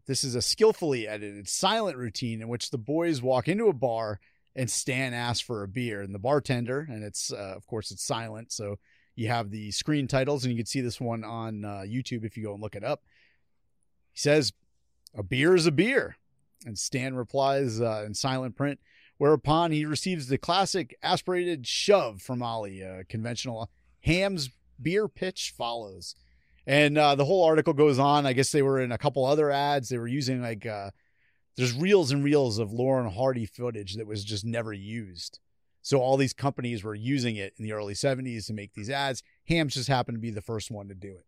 This 0.05 0.23
is 0.23 0.35
a 0.35 0.41
skillfully 0.41 1.07
edited 1.07 1.49
silent 1.49 1.97
routine 1.97 2.41
in 2.41 2.47
which 2.47 2.69
the 2.69 2.77
boys 2.77 3.21
walk 3.21 3.47
into 3.47 3.67
a 3.67 3.73
bar 3.73 4.19
and 4.55 4.69
Stan 4.69 5.13
asks 5.13 5.41
for 5.41 5.63
a 5.63 5.67
beer 5.67 6.01
and 6.01 6.13
the 6.13 6.19
bartender 6.19 6.85
and 6.89 7.03
it's 7.03 7.31
uh, 7.31 7.53
of 7.55 7.65
course 7.67 7.91
it's 7.91 8.03
silent 8.03 8.51
so 8.51 8.77
you 9.15 9.27
have 9.27 9.51
the 9.51 9.71
screen 9.71 10.07
titles, 10.07 10.43
and 10.43 10.51
you 10.51 10.57
can 10.57 10.65
see 10.65 10.81
this 10.81 11.01
one 11.01 11.23
on 11.23 11.65
uh, 11.65 11.83
YouTube 11.85 12.23
if 12.23 12.37
you 12.37 12.43
go 12.43 12.53
and 12.53 12.61
look 12.61 12.75
it 12.75 12.83
up. 12.83 13.03
He 14.13 14.19
says, 14.19 14.53
A 15.15 15.23
beer 15.23 15.55
is 15.55 15.65
a 15.65 15.71
beer. 15.71 16.17
And 16.65 16.77
Stan 16.77 17.15
replies 17.15 17.81
uh, 17.81 18.03
in 18.05 18.13
silent 18.13 18.55
print, 18.55 18.79
whereupon 19.17 19.71
he 19.71 19.85
receives 19.85 20.27
the 20.27 20.37
classic 20.37 20.95
aspirated 21.01 21.67
shove 21.67 22.21
from 22.21 22.43
Ollie. 22.43 22.81
A 22.81 23.03
conventional 23.03 23.69
Hamm's 24.01 24.49
beer 24.81 25.07
pitch 25.07 25.53
follows. 25.57 26.15
And 26.67 26.97
uh, 26.97 27.15
the 27.15 27.25
whole 27.25 27.43
article 27.43 27.73
goes 27.73 27.99
on. 27.99 28.25
I 28.25 28.33
guess 28.33 28.51
they 28.51 28.61
were 28.61 28.79
in 28.79 28.91
a 28.91 28.97
couple 28.97 29.25
other 29.25 29.49
ads. 29.49 29.89
They 29.89 29.97
were 29.97 30.07
using 30.07 30.41
like, 30.41 30.65
uh, 30.65 30.91
there's 31.57 31.73
reels 31.73 32.11
and 32.11 32.23
reels 32.23 32.57
of 32.57 32.71
Lauren 32.71 33.09
Hardy 33.11 33.45
footage 33.45 33.95
that 33.95 34.07
was 34.07 34.23
just 34.23 34.45
never 34.45 34.73
used. 34.73 35.39
So 35.81 35.99
all 35.99 36.17
these 36.17 36.33
companies 36.33 36.83
were 36.83 36.95
using 36.95 37.35
it 37.35 37.53
in 37.57 37.63
the 37.65 37.73
early 37.73 37.93
70s 37.93 38.45
to 38.47 38.53
make 38.53 38.73
these 38.73 38.89
ads. 38.89 39.23
Hamm's 39.47 39.73
just 39.73 39.89
happened 39.89 40.17
to 40.17 40.21
be 40.21 40.29
the 40.29 40.41
first 40.41 40.69
one 40.69 40.87
to 40.89 40.95
do 40.95 41.09
it. 41.09 41.25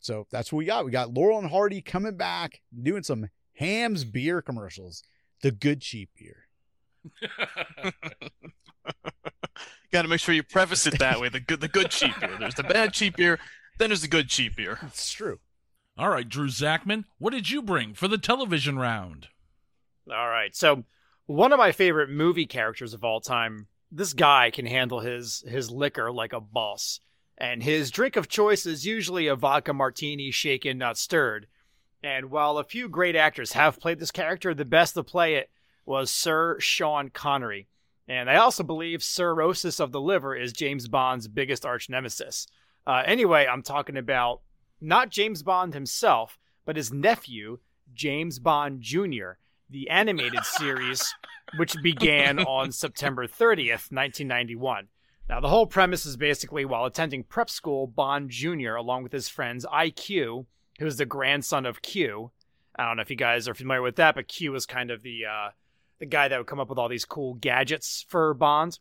So 0.00 0.26
that's 0.30 0.52
what 0.52 0.58
we 0.58 0.64
got. 0.64 0.84
We 0.84 0.92
got 0.92 1.12
Laurel 1.12 1.38
and 1.38 1.50
Hardy 1.50 1.80
coming 1.80 2.16
back, 2.16 2.60
doing 2.80 3.02
some 3.02 3.28
Hamm's 3.54 4.04
beer 4.04 4.40
commercials. 4.40 5.02
The 5.42 5.50
good 5.50 5.80
cheap 5.80 6.10
beer. 6.16 6.44
Got 9.90 10.02
to 10.02 10.08
make 10.08 10.20
sure 10.20 10.34
you 10.34 10.42
preface 10.42 10.86
it 10.86 10.98
that 10.98 11.18
way. 11.20 11.28
The 11.28 11.40
good, 11.40 11.60
the 11.60 11.68
good 11.68 11.90
cheap 11.90 12.18
beer. 12.20 12.36
There's 12.38 12.54
the 12.54 12.62
bad 12.62 12.92
cheap 12.92 13.16
beer. 13.16 13.38
Then 13.78 13.88
there's 13.88 14.02
the 14.02 14.08
good 14.08 14.28
cheap 14.28 14.56
beer. 14.56 14.78
It's 14.82 15.10
true. 15.10 15.38
All 15.96 16.10
right, 16.10 16.28
Drew 16.28 16.48
Zakmin, 16.48 17.04
what 17.18 17.32
did 17.32 17.50
you 17.50 17.62
bring 17.62 17.94
for 17.94 18.06
the 18.06 18.18
television 18.18 18.78
round? 18.78 19.28
All 20.10 20.28
right. 20.28 20.54
So, 20.54 20.84
one 21.26 21.52
of 21.52 21.58
my 21.58 21.72
favorite 21.72 22.10
movie 22.10 22.46
characters 22.46 22.94
of 22.94 23.04
all 23.04 23.20
time. 23.20 23.66
This 23.90 24.12
guy 24.12 24.50
can 24.50 24.66
handle 24.66 25.00
his 25.00 25.42
his 25.48 25.70
liquor 25.70 26.12
like 26.12 26.34
a 26.34 26.40
boss, 26.40 27.00
and 27.38 27.62
his 27.62 27.90
drink 27.90 28.16
of 28.16 28.28
choice 28.28 28.66
is 28.66 28.84
usually 28.84 29.26
a 29.26 29.36
vodka 29.36 29.72
martini, 29.72 30.30
shaken 30.30 30.76
not 30.76 30.98
stirred. 30.98 31.46
And 32.02 32.30
while 32.30 32.58
a 32.58 32.64
few 32.64 32.88
great 32.88 33.16
actors 33.16 33.52
have 33.52 33.80
played 33.80 33.98
this 33.98 34.10
character, 34.10 34.54
the 34.54 34.64
best 34.64 34.94
to 34.94 35.02
play 35.02 35.34
it 35.36 35.50
was 35.84 36.10
Sir 36.10 36.60
Sean 36.60 37.08
Connery. 37.08 37.66
And 38.06 38.30
I 38.30 38.36
also 38.36 38.62
believe 38.62 39.02
cirrhosis 39.02 39.80
of 39.80 39.92
the 39.92 40.00
liver 40.00 40.34
is 40.34 40.52
James 40.52 40.88
Bond's 40.88 41.28
biggest 41.28 41.66
arch 41.66 41.88
nemesis. 41.88 42.46
Uh, 42.86 43.02
anyway, 43.04 43.46
I'm 43.46 43.62
talking 43.62 43.96
about 43.96 44.40
not 44.80 45.10
James 45.10 45.42
Bond 45.42 45.74
himself, 45.74 46.38
but 46.64 46.76
his 46.76 46.92
nephew, 46.92 47.58
James 47.92 48.38
Bond 48.38 48.80
Jr., 48.80 49.32
the 49.70 49.90
animated 49.90 50.44
series, 50.44 51.14
which 51.56 51.74
began 51.82 52.38
on 52.44 52.72
September 52.72 53.26
30th, 53.26 53.90
1991. 53.92 54.88
Now, 55.28 55.40
the 55.40 55.48
whole 55.48 55.66
premise 55.66 56.06
is 56.06 56.16
basically 56.16 56.64
while 56.64 56.86
attending 56.86 57.22
prep 57.22 57.50
school, 57.50 57.86
Bond 57.86 58.30
Jr., 58.30 58.74
along 58.74 59.02
with 59.02 59.12
his 59.12 59.28
friends 59.28 59.66
IQ, 59.66 60.46
who's 60.78 60.96
the 60.96 61.04
grandson 61.04 61.66
of 61.66 61.82
Q. 61.82 62.30
I 62.78 62.86
don't 62.86 62.96
know 62.96 63.02
if 63.02 63.10
you 63.10 63.16
guys 63.16 63.48
are 63.48 63.54
familiar 63.54 63.82
with 63.82 63.96
that, 63.96 64.14
but 64.14 64.28
Q 64.28 64.54
is 64.54 64.64
kind 64.64 64.90
of 64.90 65.02
the 65.02 65.26
uh, 65.26 65.50
the 65.98 66.06
guy 66.06 66.28
that 66.28 66.38
would 66.38 66.46
come 66.46 66.60
up 66.60 66.70
with 66.70 66.78
all 66.78 66.88
these 66.88 67.04
cool 67.04 67.34
gadgets 67.34 68.06
for 68.08 68.32
Bond. 68.34 68.78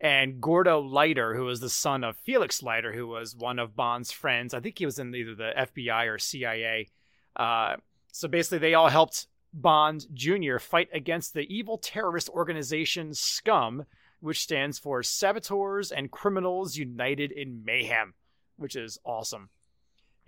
And 0.00 0.40
Gordo 0.40 0.80
Leiter, 0.80 1.34
who 1.34 1.44
was 1.44 1.60
the 1.60 1.70
son 1.70 2.02
of 2.02 2.16
Felix 2.16 2.62
Leiter, 2.62 2.92
who 2.92 3.06
was 3.06 3.36
one 3.36 3.58
of 3.58 3.76
Bond's 3.76 4.10
friends. 4.10 4.52
I 4.52 4.60
think 4.60 4.78
he 4.78 4.86
was 4.86 4.98
in 4.98 5.14
either 5.14 5.34
the 5.34 5.52
FBI 5.56 6.12
or 6.12 6.18
CIA. 6.18 6.88
Uh, 7.36 7.76
so 8.10 8.28
basically, 8.28 8.58
they 8.58 8.74
all 8.74 8.88
helped 8.88 9.26
Bond 9.52 10.06
Jr. 10.14 10.58
fight 10.58 10.88
against 10.92 11.34
the 11.34 11.42
evil 11.54 11.78
terrorist 11.78 12.28
organization 12.30 13.14
SCUM, 13.14 13.84
which 14.20 14.40
stands 14.40 14.78
for 14.78 15.02
Saboteurs 15.02 15.92
and 15.92 16.10
Criminals 16.10 16.76
United 16.76 17.32
in 17.32 17.64
Mayhem, 17.64 18.14
which 18.56 18.76
is 18.76 18.98
awesome. 19.04 19.50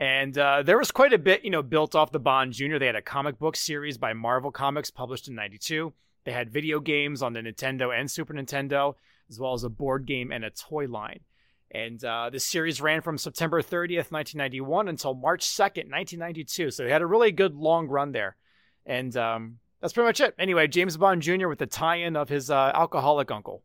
And 0.00 0.36
uh, 0.36 0.62
there 0.62 0.78
was 0.78 0.90
quite 0.90 1.12
a 1.12 1.18
bit, 1.18 1.44
you 1.44 1.50
know, 1.50 1.62
built 1.62 1.94
off 1.94 2.10
the 2.10 2.18
Bond 2.18 2.52
Jr. 2.52 2.78
They 2.78 2.86
had 2.86 2.96
a 2.96 3.02
comic 3.02 3.38
book 3.38 3.56
series 3.56 3.96
by 3.96 4.12
Marvel 4.12 4.50
Comics 4.50 4.90
published 4.90 5.28
in 5.28 5.34
92. 5.36 5.92
They 6.24 6.32
had 6.32 6.50
video 6.50 6.80
games 6.80 7.22
on 7.22 7.32
the 7.32 7.40
Nintendo 7.40 7.96
and 7.96 8.10
Super 8.10 8.34
Nintendo, 8.34 8.94
as 9.30 9.38
well 9.38 9.54
as 9.54 9.62
a 9.62 9.68
board 9.68 10.06
game 10.06 10.32
and 10.32 10.44
a 10.44 10.50
toy 10.50 10.86
line. 10.86 11.20
And 11.70 12.04
uh, 12.04 12.30
this 12.30 12.44
series 12.44 12.80
ran 12.80 13.02
from 13.02 13.18
September 13.18 13.62
30th, 13.62 14.10
1991 14.10 14.88
until 14.88 15.14
March 15.14 15.46
2nd, 15.46 15.90
1992. 15.90 16.70
So 16.70 16.84
they 16.84 16.90
had 16.90 17.02
a 17.02 17.06
really 17.06 17.32
good 17.32 17.54
long 17.54 17.88
run 17.88 18.12
there. 18.12 18.36
And 18.86 19.16
um, 19.16 19.58
that's 19.80 19.92
pretty 19.92 20.06
much 20.06 20.20
it. 20.20 20.34
Anyway, 20.38 20.66
James 20.68 20.96
Bond 20.96 21.22
Jr. 21.22 21.48
with 21.48 21.58
the 21.58 21.66
tie-in 21.66 22.16
of 22.16 22.28
his 22.28 22.50
uh, 22.50 22.72
alcoholic 22.74 23.30
uncle. 23.30 23.62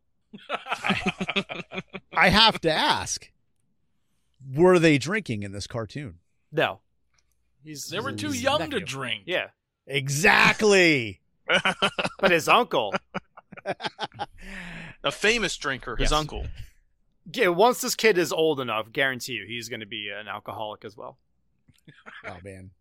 I 2.14 2.30
have 2.30 2.60
to 2.62 2.72
ask: 2.72 3.32
Were 4.56 4.80
they 4.80 4.98
drinking 4.98 5.44
in 5.44 5.52
this 5.52 5.68
cartoon? 5.68 6.16
No, 6.52 6.80
he's 7.64 7.88
they 7.90 8.00
were 8.00 8.12
too 8.12 8.28
his 8.28 8.42
young 8.44 8.70
to 8.70 8.80
drink. 8.80 9.24
Yeah, 9.26 9.48
Exactly. 9.88 11.20
but 12.20 12.32
his 12.32 12.48
uncle. 12.48 12.94
A 15.04 15.12
famous 15.12 15.56
drinker, 15.58 15.96
his 15.96 16.12
Yes. 16.12 16.20
uncle. 16.20 16.46
Yeah, 17.34 17.48
once 17.50 17.82
this 17.82 17.96
kid 17.96 18.18
is 18.18 18.32
old 18.32 18.60
enough, 18.60 18.92
guarantee 18.92 19.34
you 19.34 19.46
he's 19.48 19.70
going 19.70 19.80
to 19.82 19.86
be 19.86 20.10
an 20.10 20.28
alcoholic 20.28 20.84
as 20.86 20.98
well. 20.98 21.18
oh 22.26 22.38
man, 22.44 22.72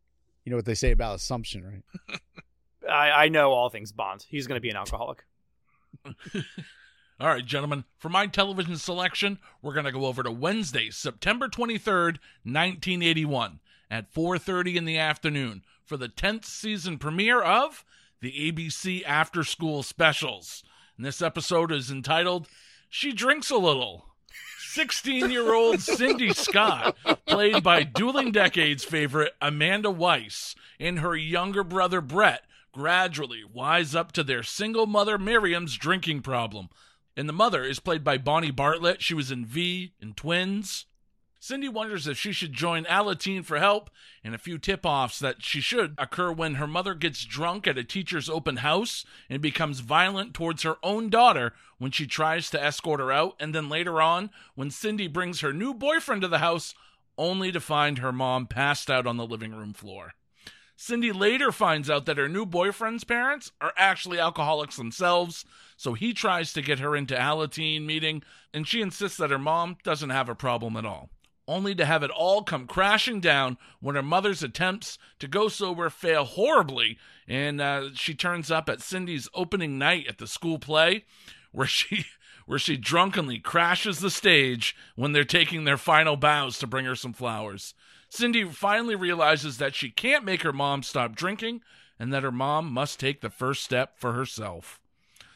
you 0.45 0.51
know 0.51 0.57
what 0.57 0.65
they 0.65 0.75
say 0.75 0.93
about 0.93 1.17
assumption, 1.17 1.65
right? 1.65 2.21
I, 2.89 3.25
I 3.25 3.29
know 3.29 3.53
all 3.53 3.69
things 3.69 3.93
Bond. 3.93 4.25
He's 4.29 4.47
going 4.47 4.57
to 4.57 4.63
be 4.63 4.71
an 4.71 4.77
alcoholic. 4.77 5.25
All 7.21 7.27
right, 7.27 7.45
gentlemen, 7.45 7.85
for 7.99 8.09
my 8.09 8.29
television 8.29 8.77
selection, 8.77 9.41
we're 9.61 9.73
going 9.75 9.87
to 9.87 9.93
go 9.93 10.07
over 10.07 10.23
to 10.23 10.31
Wednesday, 10.31 10.89
September 10.91 11.49
23rd, 11.49 12.19
1981 12.45 13.59
at 13.91 14.13
4:30 14.13 14.77
in 14.77 14.85
the 14.85 14.99
afternoon 14.99 15.65
for 15.85 15.97
the 15.97 16.09
10th 16.09 16.45
season 16.45 16.97
premiere 16.99 17.41
of 17.43 17.85
the 18.21 18.53
ABC 18.53 19.03
After 19.05 19.43
School 19.43 19.83
Specials. 19.83 20.63
And 20.97 21.05
this 21.05 21.21
episode 21.21 21.73
is 21.73 21.91
entitled 21.91 22.49
She 22.89 23.13
Drinks 23.13 23.51
a 23.51 23.57
Little. 23.57 24.07
16-year-old 24.75 25.81
Cindy 25.81 26.33
Scott, 26.33 26.97
played 27.27 27.63
by 27.63 27.83
Dueling 27.85 28.33
Decades 28.33 28.85
favorite 28.85 29.33
Amanda 29.41 29.91
Weiss, 29.91 30.55
and 30.79 30.99
her 30.99 31.17
younger 31.17 31.65
brother 31.65 32.01
Brett 32.03 32.43
gradually 32.71 33.43
wise 33.51 33.95
up 33.95 34.13
to 34.13 34.23
their 34.23 34.43
single 34.43 34.87
mother 34.87 35.17
Miriam's 35.17 35.77
drinking 35.77 36.21
problem. 36.21 36.69
And 37.17 37.29
the 37.29 37.33
mother 37.33 37.65
is 37.65 37.81
played 37.81 38.05
by 38.05 38.19
Bonnie 38.19 38.51
Bartlett. 38.51 39.03
She 39.03 39.15
was 39.15 39.31
in 39.31 39.47
V 39.47 39.95
and 40.01 40.17
Twins. 40.17 40.85
Cindy 41.41 41.69
wonders 41.69 42.09
if 42.09 42.19
she 42.19 42.33
should 42.33 42.53
join 42.53 42.85
Alateen 42.87 43.45
for 43.45 43.59
help, 43.59 43.91
and 44.25 44.35
a 44.35 44.39
few 44.39 44.59
tip 44.59 44.85
offs 44.85 45.21
that 45.21 45.43
she 45.43 45.61
should 45.61 45.95
occur 45.97 46.33
when 46.33 46.57
her 46.57 46.67
mother 46.67 46.95
gets 46.95 47.25
drunk 47.25 47.67
at 47.69 47.79
a 47.79 47.85
teacher's 47.85 48.29
open 48.29 48.57
house 48.57 49.05
and 49.31 49.41
becomes 49.41 49.79
violent 49.79 50.35
towards 50.35 50.65
her 50.65 50.77
own 50.83 51.09
daughter 51.09 51.55
when 51.79 51.93
she 51.93 52.09
tries 52.09 52.51
to 52.51 52.63
escort 52.63 52.99
her 52.99 53.13
out, 53.13 53.37
and 53.39 53.55
then 53.55 53.69
later 53.69 54.03
on 54.03 54.31
when 54.57 54.69
Cindy 54.69 55.07
brings 55.07 55.41
her 55.41 55.53
new 55.53 55.73
boyfriend 55.73 56.23
to 56.23 56.29
the 56.29 56.39
house 56.39 56.75
only 57.17 57.53
to 57.53 57.61
find 57.61 57.99
her 57.99 58.13
mom 58.13 58.47
passed 58.47 58.91
out 58.91 59.07
on 59.07 59.17
the 59.17 59.27
living 59.27 59.55
room 59.55 59.73
floor. 59.73 60.15
Cindy 60.75 61.13
later 61.13 61.51
finds 61.53 61.89
out 61.89 62.07
that 62.07 62.19
her 62.19 62.29
new 62.29 62.47
boyfriend's 62.47 63.05
parents 63.05 63.53
are 63.61 63.73
actually 63.77 64.19
alcoholics 64.19 64.77
themselves, 64.77 65.45
so 65.77 65.95
he 65.95 66.13
tries 66.13 66.53
to 66.53 66.63
get 66.63 66.81
her 66.81 66.97
into 66.97 67.15
Alateen 67.15 67.85
meeting, 67.85 68.23
and 68.53 68.67
she 68.67 68.81
insists 68.81 69.19
that 69.19 69.31
her 69.31 69.39
mom 69.39 69.77
doesn't 69.85 70.11
have 70.11 70.29
a 70.29 70.35
problem 70.35 70.77
at 70.77 70.85
all. 70.85 71.11
Only 71.49 71.75
to 71.77 71.87
have 71.87 72.03
it 72.03 72.11
all 72.11 72.43
come 72.43 72.67
crashing 72.67 73.21
down 73.21 73.57
when 73.81 73.95
her 73.95 74.03
mother's 74.03 74.43
attempts 74.43 74.99
to 75.19 75.27
go 75.27 75.49
sober 75.49 75.89
fail 75.89 76.25
horribly, 76.25 76.99
and 77.27 77.59
uh, 77.59 77.89
she 77.95 78.15
turns 78.15 78.51
up 78.51 78.69
at 78.69 78.83
Cindy's 78.83 79.31
opening 79.33 79.79
night 79.79 80.07
at 80.07 80.19
the 80.19 80.27
school 80.27 80.59
play, 80.59 81.07
where 81.53 81.67
she 81.67 82.05
where 82.45 82.59
she 82.59 82.77
drunkenly 82.77 83.39
crashes 83.39 84.01
the 84.01 84.11
stage 84.11 84.77
when 84.95 85.13
they're 85.13 85.25
taking 85.25 85.65
their 85.65 85.77
final 85.77 86.17
bows 86.17 86.59
to 86.59 86.67
bring 86.67 86.85
her 86.85 86.95
some 86.95 87.13
flowers. 87.13 87.75
Cindy 88.09 88.45
finally 88.45 88.95
realizes 88.95 89.59
that 89.59 89.75
she 89.75 89.91
can't 89.91 90.25
make 90.25 90.43
her 90.43 90.53
mom 90.53 90.83
stop 90.83 91.15
drinking 91.15 91.61
and 91.99 92.13
that 92.13 92.23
her 92.23 92.33
mom 92.33 92.73
must 92.73 92.99
take 92.99 93.21
the 93.21 93.29
first 93.29 93.63
step 93.63 93.99
for 93.99 94.13
herself. 94.15 94.81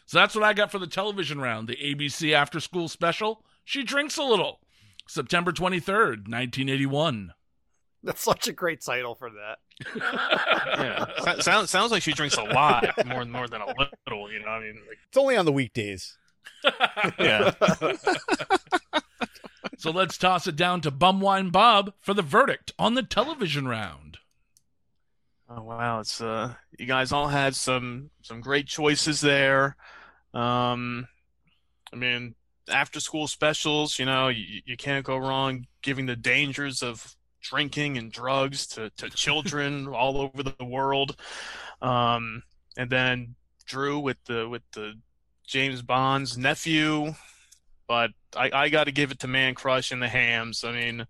So 0.06 0.18
that's 0.18 0.34
what 0.34 0.44
I 0.44 0.54
got 0.54 0.70
for 0.70 0.78
the 0.78 0.86
television 0.86 1.38
round, 1.38 1.68
the 1.68 1.76
ABC 1.76 2.32
After 2.32 2.60
School 2.60 2.88
Special. 2.88 3.44
She 3.64 3.82
Drinks 3.82 4.16
a 4.16 4.22
Little, 4.22 4.60
September 5.08 5.52
23rd, 5.52 6.28
1981. 6.28 7.32
That's 8.04 8.22
such 8.22 8.48
a 8.48 8.52
great 8.52 8.80
title 8.82 9.14
for 9.14 9.30
that. 9.30 9.58
Yeah. 10.78 11.06
So- 11.24 11.40
sounds 11.40 11.70
sounds 11.70 11.92
like 11.92 12.02
she 12.02 12.12
drinks 12.12 12.36
a 12.36 12.42
lot 12.42 12.84
more 13.06 13.24
more 13.24 13.46
than 13.48 13.60
a 13.60 13.66
little. 13.66 14.30
You 14.32 14.40
know, 14.40 14.48
I 14.48 14.60
mean, 14.60 14.74
like, 14.88 14.98
It's 15.08 15.16
only 15.16 15.36
on 15.36 15.44
the 15.44 15.52
weekdays. 15.52 16.16
yeah. 17.18 17.52
So 19.78 19.90
let's 19.90 20.16
toss 20.16 20.46
it 20.46 20.54
down 20.54 20.80
to 20.82 20.92
Bum 20.92 21.20
Wine 21.20 21.50
Bob 21.50 21.92
for 21.98 22.14
the 22.14 22.22
verdict 22.22 22.72
on 22.78 22.94
the 22.94 23.02
television 23.02 23.66
round. 23.66 24.18
Oh 25.48 25.62
wow, 25.62 25.98
it's 25.98 26.20
uh, 26.20 26.54
you 26.78 26.86
guys 26.86 27.10
all 27.10 27.26
had 27.26 27.56
some 27.56 28.10
some 28.22 28.40
great 28.40 28.68
choices 28.68 29.20
there. 29.20 29.74
Um, 30.34 31.08
I 31.92 31.96
mean, 31.96 32.36
after 32.68 33.00
school 33.00 33.26
specials, 33.26 33.98
you 33.98 34.04
know, 34.04 34.28
you, 34.28 34.60
you 34.64 34.76
can't 34.76 35.04
go 35.04 35.16
wrong 35.16 35.66
giving 35.82 36.06
the 36.06 36.16
dangers 36.16 36.82
of 36.82 37.16
drinking 37.40 37.98
and 37.98 38.12
drugs 38.12 38.66
to, 38.68 38.90
to 38.90 39.10
children 39.14 39.88
all 39.88 40.20
over 40.20 40.42
the 40.42 40.64
world. 40.64 41.16
Um, 41.80 42.42
and 42.76 42.88
then 42.88 43.34
Drew 43.66 43.98
with 43.98 44.18
the 44.26 44.48
with 44.48 44.62
the 44.72 44.94
James 45.46 45.82
Bond's 45.82 46.38
nephew, 46.38 47.14
but 47.86 48.10
I, 48.36 48.50
I 48.52 48.68
got 48.68 48.84
to 48.84 48.92
give 48.92 49.10
it 49.10 49.18
to 49.20 49.26
Mancrush 49.26 49.92
and 49.92 50.00
the 50.02 50.08
Hamm's. 50.08 50.64
I 50.64 50.72
mean, 50.72 51.06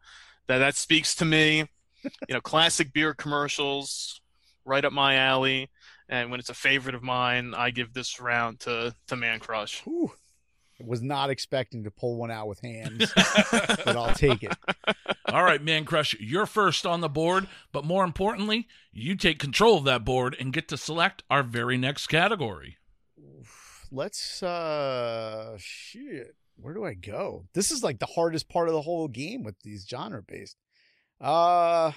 that 0.49 0.59
that 0.59 0.75
speaks 0.75 1.15
to 1.17 1.25
me. 1.25 1.69
You 2.29 2.35
know, 2.35 2.41
classic 2.41 2.93
beer 2.93 3.15
commercials, 3.15 4.21
right 4.65 4.85
up 4.85 4.93
my 4.93 5.15
alley. 5.15 5.71
And 6.09 6.33
when 6.33 6.41
it's 6.41 6.51
a 6.51 6.55
favorite 6.55 6.97
of 6.97 7.03
mine, 7.05 7.55
I 7.55 7.71
give 7.71 7.93
this 7.93 8.19
round 8.19 8.59
to 8.61 8.93
to 9.07 9.15
Mancrush. 9.15 9.83
Whew. 9.83 10.11
Was 10.81 11.03
not 11.03 11.31
expecting 11.31 11.85
to 11.85 11.91
pull 11.91 12.17
one 12.17 12.31
out 12.31 12.49
with 12.49 12.61
Hamm's, 12.61 13.13
but 13.15 13.97
I'll 13.97 14.15
take 14.15 14.43
it. 14.43 14.53
All 15.29 15.45
right, 15.45 15.65
Mancrush, 15.65 16.17
you're 16.19 16.47
first 16.47 16.85
on 16.85 17.01
the 17.01 17.09
board, 17.09 17.47
but 17.71 17.85
more 17.85 18.05
importantly, 18.05 18.67
you 18.93 19.15
take 19.15 19.39
control 19.39 19.79
of 19.79 19.85
that 19.85 20.05
board 20.05 20.37
and 20.41 20.53
get 20.53 20.69
to 20.69 20.77
select 20.77 21.23
our 21.31 21.43
very 21.43 21.79
next 21.79 22.09
category. 22.09 22.79
Let's 23.91 24.43
uh 24.43 25.57
shit. 25.59 26.35
Where 26.57 26.75
do 26.75 26.85
I 26.85 26.95
go? 26.95 27.47
This 27.53 27.71
is 27.71 27.83
like 27.83 27.99
the 27.99 28.07
hardest 28.07 28.49
part 28.49 28.69
of 28.69 28.75
the 28.75 28.83
whole 28.83 29.07
game 29.07 29.43
with 29.43 29.61
these 29.63 29.87
genre 29.89 30.23
based. 30.23 30.57
Uh 31.21 31.93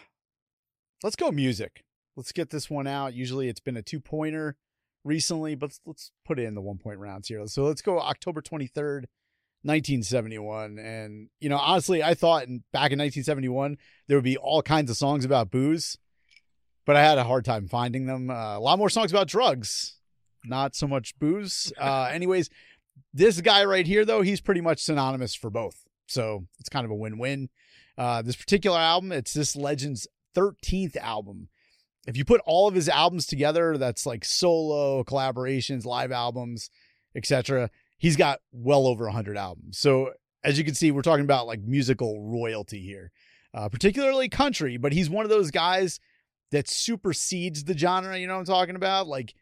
let's 1.03 1.15
go 1.15 1.31
music. 1.31 1.83
Let's 2.15 2.31
get 2.31 2.49
this 2.49 2.69
one 2.69 2.87
out. 2.87 3.13
Usually 3.13 3.47
it's 3.47 3.59
been 3.59 3.77
a 3.77 3.81
two 3.81 3.99
pointer 3.99 4.57
recently, 5.05 5.55
but 5.55 5.67
let's, 5.67 5.79
let's 5.85 6.11
put 6.25 6.39
it 6.39 6.43
in 6.43 6.55
the 6.55 6.61
one 6.61 6.77
point 6.77 6.99
rounds 6.99 7.29
here. 7.29 7.45
So 7.47 7.63
let's 7.63 7.81
go 7.81 7.99
October 7.99 8.41
23rd, 8.41 9.05
1971. 9.61 10.79
And, 10.79 11.29
you 11.39 11.47
know, 11.47 11.57
honestly, 11.57 12.03
I 12.03 12.13
thought 12.15 12.47
in, 12.47 12.63
back 12.73 12.91
in 12.91 12.99
1971 12.99 13.77
there 14.07 14.17
would 14.17 14.23
be 14.23 14.37
all 14.37 14.61
kinds 14.61 14.91
of 14.91 14.97
songs 14.97 15.23
about 15.23 15.51
booze, 15.51 15.97
but 16.85 16.97
I 16.97 17.03
had 17.03 17.17
a 17.17 17.23
hard 17.23 17.45
time 17.45 17.67
finding 17.67 18.07
them. 18.07 18.29
Uh, 18.29 18.57
a 18.57 18.59
lot 18.59 18.77
more 18.79 18.89
songs 18.89 19.11
about 19.11 19.27
drugs, 19.27 19.97
not 20.43 20.75
so 20.75 20.87
much 20.87 21.17
booze. 21.19 21.71
Uh, 21.79 22.09
anyways, 22.11 22.49
this 23.13 23.39
guy 23.41 23.63
right 23.63 23.85
here, 23.85 24.05
though, 24.05 24.21
he's 24.21 24.41
pretty 24.41 24.61
much 24.61 24.79
synonymous 24.81 25.35
for 25.35 25.49
both. 25.49 25.83
So 26.07 26.45
it's 26.59 26.69
kind 26.69 26.85
of 26.85 26.91
a 26.91 26.95
win 26.95 27.17
win. 27.17 27.49
Uh, 27.97 28.21
this 28.21 28.35
particular 28.35 28.77
album, 28.77 29.11
it's 29.11 29.33
this 29.33 29.55
legend's 29.55 30.07
13th 30.35 30.97
album. 30.97 31.49
If 32.05 32.17
you 32.17 32.25
put 32.25 32.41
all 32.45 32.67
of 32.67 32.75
his 32.75 32.87
albums 32.87 33.25
together, 33.25 33.77
that's 33.77 34.05
like 34.05 34.23
solo, 34.23 35.03
collaborations, 35.03 35.85
live 35.85 36.11
albums, 36.11 36.69
etc., 37.15 37.69
he's 37.97 38.15
got 38.15 38.39
well 38.51 38.87
over 38.87 39.05
100 39.05 39.37
albums. 39.37 39.79
So 39.79 40.11
as 40.43 40.57
you 40.57 40.63
can 40.63 40.75
see, 40.75 40.91
we're 40.91 41.01
talking 41.01 41.25
about 41.25 41.47
like 41.47 41.61
musical 41.61 42.21
royalty 42.21 42.79
here, 42.81 43.11
uh, 43.53 43.69
particularly 43.69 44.29
country, 44.29 44.77
but 44.77 44.93
he's 44.93 45.09
one 45.09 45.25
of 45.25 45.31
those 45.31 45.49
guys 45.49 45.99
that 46.51 46.69
supersedes 46.69 47.63
the 47.63 47.77
genre. 47.77 48.17
You 48.17 48.27
know 48.27 48.33
what 48.33 48.41
I'm 48.41 48.45
talking 48.45 48.75
about? 48.75 49.07
Like 49.07 49.33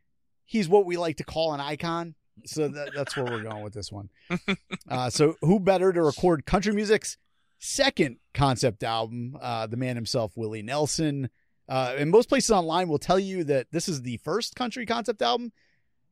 he's 0.45 0.69
what 0.69 0.85
we 0.85 0.97
like 0.97 1.17
to 1.17 1.23
call 1.23 1.53
an 1.53 1.59
icon. 1.59 2.15
So 2.45 2.67
that, 2.67 2.91
that's 2.95 3.15
where 3.15 3.25
we're 3.25 3.43
going 3.43 3.63
with 3.63 3.73
this 3.73 3.91
one. 3.91 4.09
Uh, 4.89 5.09
so 5.09 5.35
who 5.41 5.59
better 5.59 5.93
to 5.93 6.03
record 6.03 6.45
country 6.45 6.73
music's 6.73 7.17
second 7.57 8.17
concept 8.33 8.83
album? 8.83 9.35
Uh, 9.41 9.65
the 9.65 9.77
man 9.77 9.95
himself, 9.95 10.33
Willie 10.35 10.61
Nelson. 10.61 11.29
Uh, 11.67 11.95
and 11.97 12.11
most 12.11 12.29
places 12.29 12.51
online 12.51 12.87
will 12.89 12.99
tell 12.99 13.19
you 13.19 13.43
that 13.45 13.67
this 13.71 13.87
is 13.87 14.01
the 14.01 14.17
first 14.17 14.55
country 14.55 14.85
concept 14.85 15.21
album, 15.21 15.51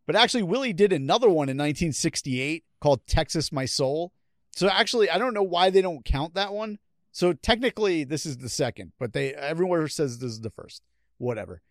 but 0.08 0.16
actually 0.16 0.44
Willie 0.44 0.74
did 0.74 0.94
another 0.94 1.28
one 1.28 1.50
in 1.50 1.58
1968 1.58 2.64
called 2.80 3.06
Texas 3.06 3.52
My 3.52 3.66
Soul. 3.66 4.14
So 4.54 4.68
actually, 4.70 5.10
I 5.10 5.18
don't 5.18 5.34
know 5.34 5.44
why 5.44 5.70
they 5.70 5.82
don't 5.82 6.06
count 6.06 6.34
that 6.36 6.54
one. 6.54 6.80
So 7.12 7.34
technically, 7.34 8.04
this 8.04 8.26
is 8.26 8.38
the 8.38 8.50
second, 8.50 8.94
but 9.00 9.14
they 9.14 9.34
everywhere 9.34 9.88
says 9.88 10.20
this 10.20 10.32
is 10.32 10.42
the 10.42 10.50
first. 10.50 10.82
Whatever. 11.18 11.62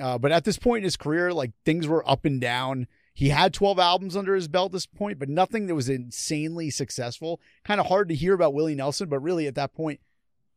Uh, 0.00 0.18
but 0.18 0.32
at 0.32 0.44
this 0.44 0.58
point 0.58 0.78
in 0.78 0.84
his 0.84 0.96
career, 0.96 1.32
like 1.32 1.52
things 1.64 1.86
were 1.86 2.08
up 2.08 2.24
and 2.24 2.40
down. 2.40 2.86
He 3.14 3.30
had 3.30 3.54
12 3.54 3.78
albums 3.78 4.16
under 4.16 4.34
his 4.34 4.48
belt 4.48 4.66
at 4.66 4.72
this 4.72 4.86
point, 4.86 5.18
but 5.18 5.28
nothing 5.28 5.66
that 5.66 5.74
was 5.74 5.88
insanely 5.88 6.70
successful. 6.70 7.40
Kind 7.64 7.80
of 7.80 7.86
hard 7.86 8.08
to 8.10 8.14
hear 8.14 8.34
about 8.34 8.54
Willie 8.54 8.74
Nelson, 8.74 9.08
but 9.08 9.20
really 9.20 9.46
at 9.46 9.54
that 9.54 9.74
point, 9.74 10.00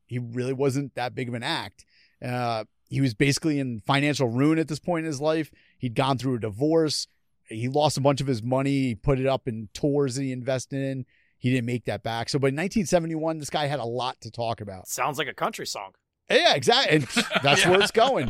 he 0.06 0.20
really 0.20 0.54
wasn't 0.54 0.94
that 0.96 1.16
big 1.16 1.30
of 1.30 1.34
an 1.34 1.44
act. 1.44 1.86
Uh, 2.24 2.66
he 2.90 3.02
was 3.02 3.14
basically 3.14 3.60
in 3.60 3.82
financial 3.82 4.28
ruin 4.28 4.60
at 4.60 4.68
this 4.68 4.80
point 4.80 5.06
in 5.06 5.08
his 5.08 5.22
life. 5.22 5.52
He'd 5.78 5.96
gone 5.96 6.18
through 6.18 6.36
a 6.36 6.40
divorce. 6.40 7.08
He 7.46 7.68
lost 7.68 7.98
a 7.98 8.02
bunch 8.02 8.22
of 8.22 8.28
his 8.28 8.44
money. 8.44 8.82
He 8.82 8.96
put 8.96 9.20
it 9.20 9.26
up 9.26 9.48
in 9.48 9.70
tours 9.74 10.16
that 10.16 10.24
he 10.24 10.32
invested 10.32 10.82
in. 10.82 11.06
He 11.38 11.50
didn't 11.50 11.66
make 11.66 11.86
that 11.86 12.04
back. 12.04 12.30
So, 12.30 12.38
but 12.38 12.48
in 12.48 12.56
1971, 12.56 13.40
this 13.40 13.50
guy 13.50 13.66
had 13.66 13.80
a 13.80 13.86
lot 13.86 14.20
to 14.22 14.30
talk 14.32 14.62
about. 14.62 14.88
Sounds 14.88 15.18
like 15.18 15.28
a 15.28 15.34
country 15.34 15.66
song. 15.66 15.92
Yeah, 16.30 16.54
exactly. 16.54 16.98
And 16.98 17.04
that's 17.44 17.66
where 17.66 17.80
it's 17.80 17.92
going. 17.92 18.30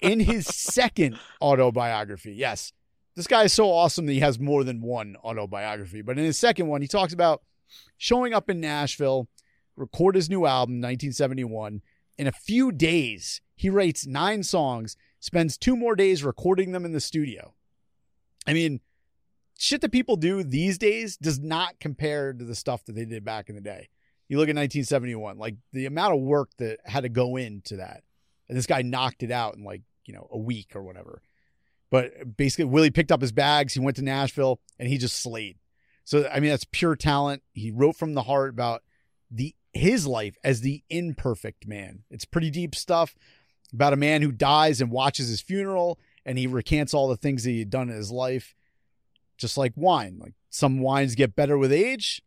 In 0.00 0.20
his 0.20 0.46
second 0.46 1.18
autobiography, 1.40 2.32
yes, 2.32 2.72
this 3.14 3.26
guy 3.26 3.44
is 3.44 3.52
so 3.52 3.70
awesome 3.70 4.06
that 4.06 4.12
he 4.12 4.20
has 4.20 4.38
more 4.38 4.64
than 4.64 4.80
one 4.80 5.16
autobiography. 5.24 6.02
But 6.02 6.18
in 6.18 6.24
his 6.24 6.38
second 6.38 6.68
one, 6.68 6.82
he 6.82 6.88
talks 6.88 7.12
about 7.12 7.42
showing 7.98 8.34
up 8.34 8.50
in 8.50 8.60
Nashville, 8.60 9.28
record 9.76 10.14
his 10.14 10.30
new 10.30 10.46
album, 10.46 10.76
1971. 10.76 11.82
In 12.18 12.26
a 12.26 12.32
few 12.32 12.72
days, 12.72 13.40
he 13.54 13.70
writes 13.70 14.06
nine 14.06 14.42
songs, 14.42 14.96
spends 15.20 15.56
two 15.56 15.76
more 15.76 15.94
days 15.96 16.24
recording 16.24 16.72
them 16.72 16.84
in 16.84 16.92
the 16.92 17.00
studio. 17.00 17.54
I 18.46 18.52
mean, 18.52 18.80
shit 19.58 19.80
that 19.80 19.92
people 19.92 20.16
do 20.16 20.42
these 20.42 20.78
days 20.78 21.16
does 21.16 21.38
not 21.40 21.78
compare 21.80 22.32
to 22.32 22.44
the 22.44 22.54
stuff 22.54 22.84
that 22.84 22.94
they 22.94 23.04
did 23.04 23.24
back 23.24 23.48
in 23.48 23.54
the 23.54 23.60
day. 23.60 23.88
You 24.28 24.38
look 24.38 24.48
at 24.48 24.56
1971, 24.56 25.38
like 25.38 25.56
the 25.72 25.86
amount 25.86 26.14
of 26.14 26.20
work 26.20 26.50
that 26.58 26.78
had 26.84 27.02
to 27.02 27.08
go 27.08 27.36
into 27.36 27.76
that. 27.76 28.02
And 28.48 28.56
this 28.56 28.66
guy 28.66 28.82
knocked 28.82 29.22
it 29.22 29.30
out 29.30 29.56
in 29.56 29.64
like, 29.64 29.82
you 30.04 30.14
know, 30.14 30.28
a 30.30 30.38
week 30.38 30.72
or 30.74 30.82
whatever. 30.82 31.22
But 31.90 32.36
basically, 32.36 32.64
Willie 32.64 32.90
picked 32.90 33.12
up 33.12 33.20
his 33.20 33.32
bags. 33.32 33.74
He 33.74 33.80
went 33.80 33.96
to 33.96 34.02
Nashville 34.02 34.60
and 34.78 34.88
he 34.88 34.98
just 34.98 35.22
slayed. 35.22 35.58
So, 36.04 36.28
I 36.32 36.40
mean, 36.40 36.50
that's 36.50 36.64
pure 36.64 36.96
talent. 36.96 37.42
He 37.52 37.70
wrote 37.70 37.96
from 37.96 38.14
the 38.14 38.22
heart 38.22 38.50
about 38.50 38.82
the 39.30 39.54
his 39.76 40.06
life 40.06 40.36
as 40.42 40.60
the 40.60 40.82
imperfect 40.90 41.66
man. 41.66 42.04
It's 42.10 42.24
pretty 42.24 42.50
deep 42.50 42.74
stuff 42.74 43.14
about 43.72 43.92
a 43.92 43.96
man 43.96 44.22
who 44.22 44.32
dies 44.32 44.80
and 44.80 44.90
watches 44.90 45.28
his 45.28 45.40
funeral 45.40 45.98
and 46.24 46.38
he 46.38 46.46
recants 46.46 46.92
all 46.92 47.08
the 47.08 47.16
things 47.16 47.44
that 47.44 47.50
he 47.50 47.60
had 47.60 47.70
done 47.70 47.88
in 47.88 47.96
his 47.96 48.10
life. 48.10 48.54
Just 49.38 49.56
like 49.56 49.72
wine. 49.76 50.18
Like 50.20 50.34
some 50.50 50.80
wines 50.80 51.14
get 51.14 51.36
better 51.36 51.58
with 51.58 51.72
age, 51.72 52.22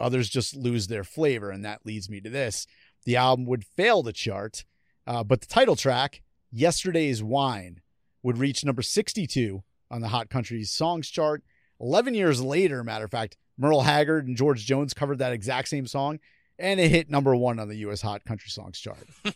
others 0.00 0.28
just 0.28 0.56
lose 0.56 0.88
their 0.88 1.04
flavor. 1.04 1.50
And 1.50 1.64
that 1.64 1.86
leads 1.86 2.10
me 2.10 2.20
to 2.20 2.30
this. 2.30 2.66
The 3.04 3.16
album 3.16 3.46
would 3.46 3.64
fail 3.64 4.02
to 4.02 4.12
chart, 4.12 4.64
uh, 5.06 5.24
but 5.24 5.40
the 5.40 5.46
title 5.46 5.76
track, 5.76 6.22
Yesterday's 6.50 7.22
Wine, 7.22 7.80
would 8.22 8.38
reach 8.38 8.64
number 8.64 8.82
62 8.82 9.62
on 9.90 10.00
the 10.00 10.08
Hot 10.08 10.28
Country 10.28 10.62
Songs 10.64 11.08
chart. 11.08 11.42
11 11.80 12.14
years 12.14 12.42
later, 12.42 12.82
matter 12.82 13.04
of 13.04 13.10
fact, 13.10 13.36
Merle 13.56 13.82
Haggard 13.82 14.26
and 14.26 14.36
George 14.36 14.66
Jones 14.66 14.94
covered 14.94 15.18
that 15.18 15.32
exact 15.32 15.68
same 15.68 15.86
song, 15.86 16.18
and 16.58 16.80
it 16.80 16.90
hit 16.90 17.10
number 17.10 17.34
one 17.34 17.58
on 17.58 17.68
the 17.68 17.76
U.S. 17.76 18.02
Hot 18.02 18.24
Country 18.24 18.50
Songs 18.50 18.78
chart. 18.78 19.06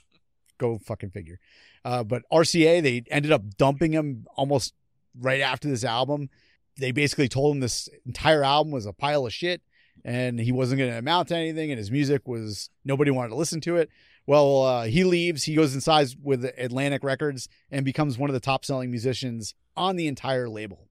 Go 0.58 0.78
fucking 0.78 1.10
figure. 1.10 1.38
Uh, 1.84 2.04
but 2.04 2.22
RCA, 2.32 2.82
they 2.82 3.04
ended 3.10 3.32
up 3.32 3.42
dumping 3.56 3.92
him 3.92 4.26
almost 4.36 4.74
right 5.18 5.40
after 5.40 5.68
this 5.68 5.84
album. 5.84 6.30
They 6.78 6.92
basically 6.92 7.28
told 7.28 7.54
him 7.54 7.60
this 7.60 7.88
entire 8.06 8.44
album 8.44 8.72
was 8.72 8.86
a 8.86 8.92
pile 8.92 9.26
of 9.26 9.32
shit 9.32 9.62
and 10.04 10.38
he 10.38 10.52
wasn't 10.52 10.78
going 10.78 10.90
to 10.90 10.98
amount 10.98 11.28
to 11.28 11.36
anything, 11.36 11.70
and 11.70 11.78
his 11.78 11.90
music 11.90 12.26
was 12.26 12.70
nobody 12.84 13.10
wanted 13.10 13.28
to 13.30 13.36
listen 13.36 13.60
to 13.62 13.76
it. 13.76 13.90
Well, 14.26 14.62
uh, 14.62 14.84
he 14.84 15.04
leaves. 15.04 15.44
He 15.44 15.54
goes 15.54 15.74
inside 15.74 16.08
with 16.22 16.44
Atlantic 16.44 17.02
Records 17.02 17.48
and 17.70 17.84
becomes 17.84 18.18
one 18.18 18.30
of 18.30 18.34
the 18.34 18.40
top 18.40 18.64
selling 18.64 18.90
musicians 18.90 19.54
on 19.76 19.96
the 19.96 20.06
entire 20.06 20.48
label. 20.48 20.88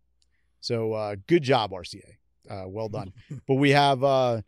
So 0.59 0.93
uh, 0.93 1.15
good 1.27 1.43
job, 1.43 1.71
RCA. 1.71 2.17
Uh, 2.49 2.63
well 2.67 2.89
done. 2.89 3.13
but 3.47 3.55
we 3.55 3.71
have 3.71 4.03
uh, 4.03 4.41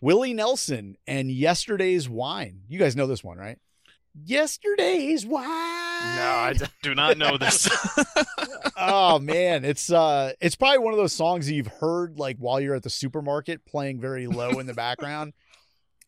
Willie 0.00 0.34
Nelson 0.34 0.96
and 1.06 1.30
Yesterday's 1.30 2.08
Wine. 2.08 2.62
You 2.68 2.78
guys 2.78 2.96
know 2.96 3.06
this 3.06 3.22
one, 3.22 3.38
right? 3.38 3.58
Yesterday's 4.24 5.24
Wine. 5.24 5.44
No, 5.44 5.46
I 5.46 6.54
Do 6.82 6.94
not 6.94 7.18
know 7.18 7.36
this. 7.36 7.68
oh 8.76 9.18
man, 9.18 9.64
it's 9.64 9.92
uh 9.92 10.32
it's 10.40 10.56
probably 10.56 10.78
one 10.78 10.92
of 10.92 10.98
those 10.98 11.12
songs 11.12 11.50
you've 11.50 11.66
heard 11.66 12.18
like 12.18 12.36
while 12.38 12.60
you're 12.60 12.74
at 12.74 12.82
the 12.82 12.90
supermarket 12.90 13.64
playing 13.66 14.00
very 14.00 14.26
low 14.26 14.58
in 14.58 14.66
the 14.66 14.74
background. 14.74 15.32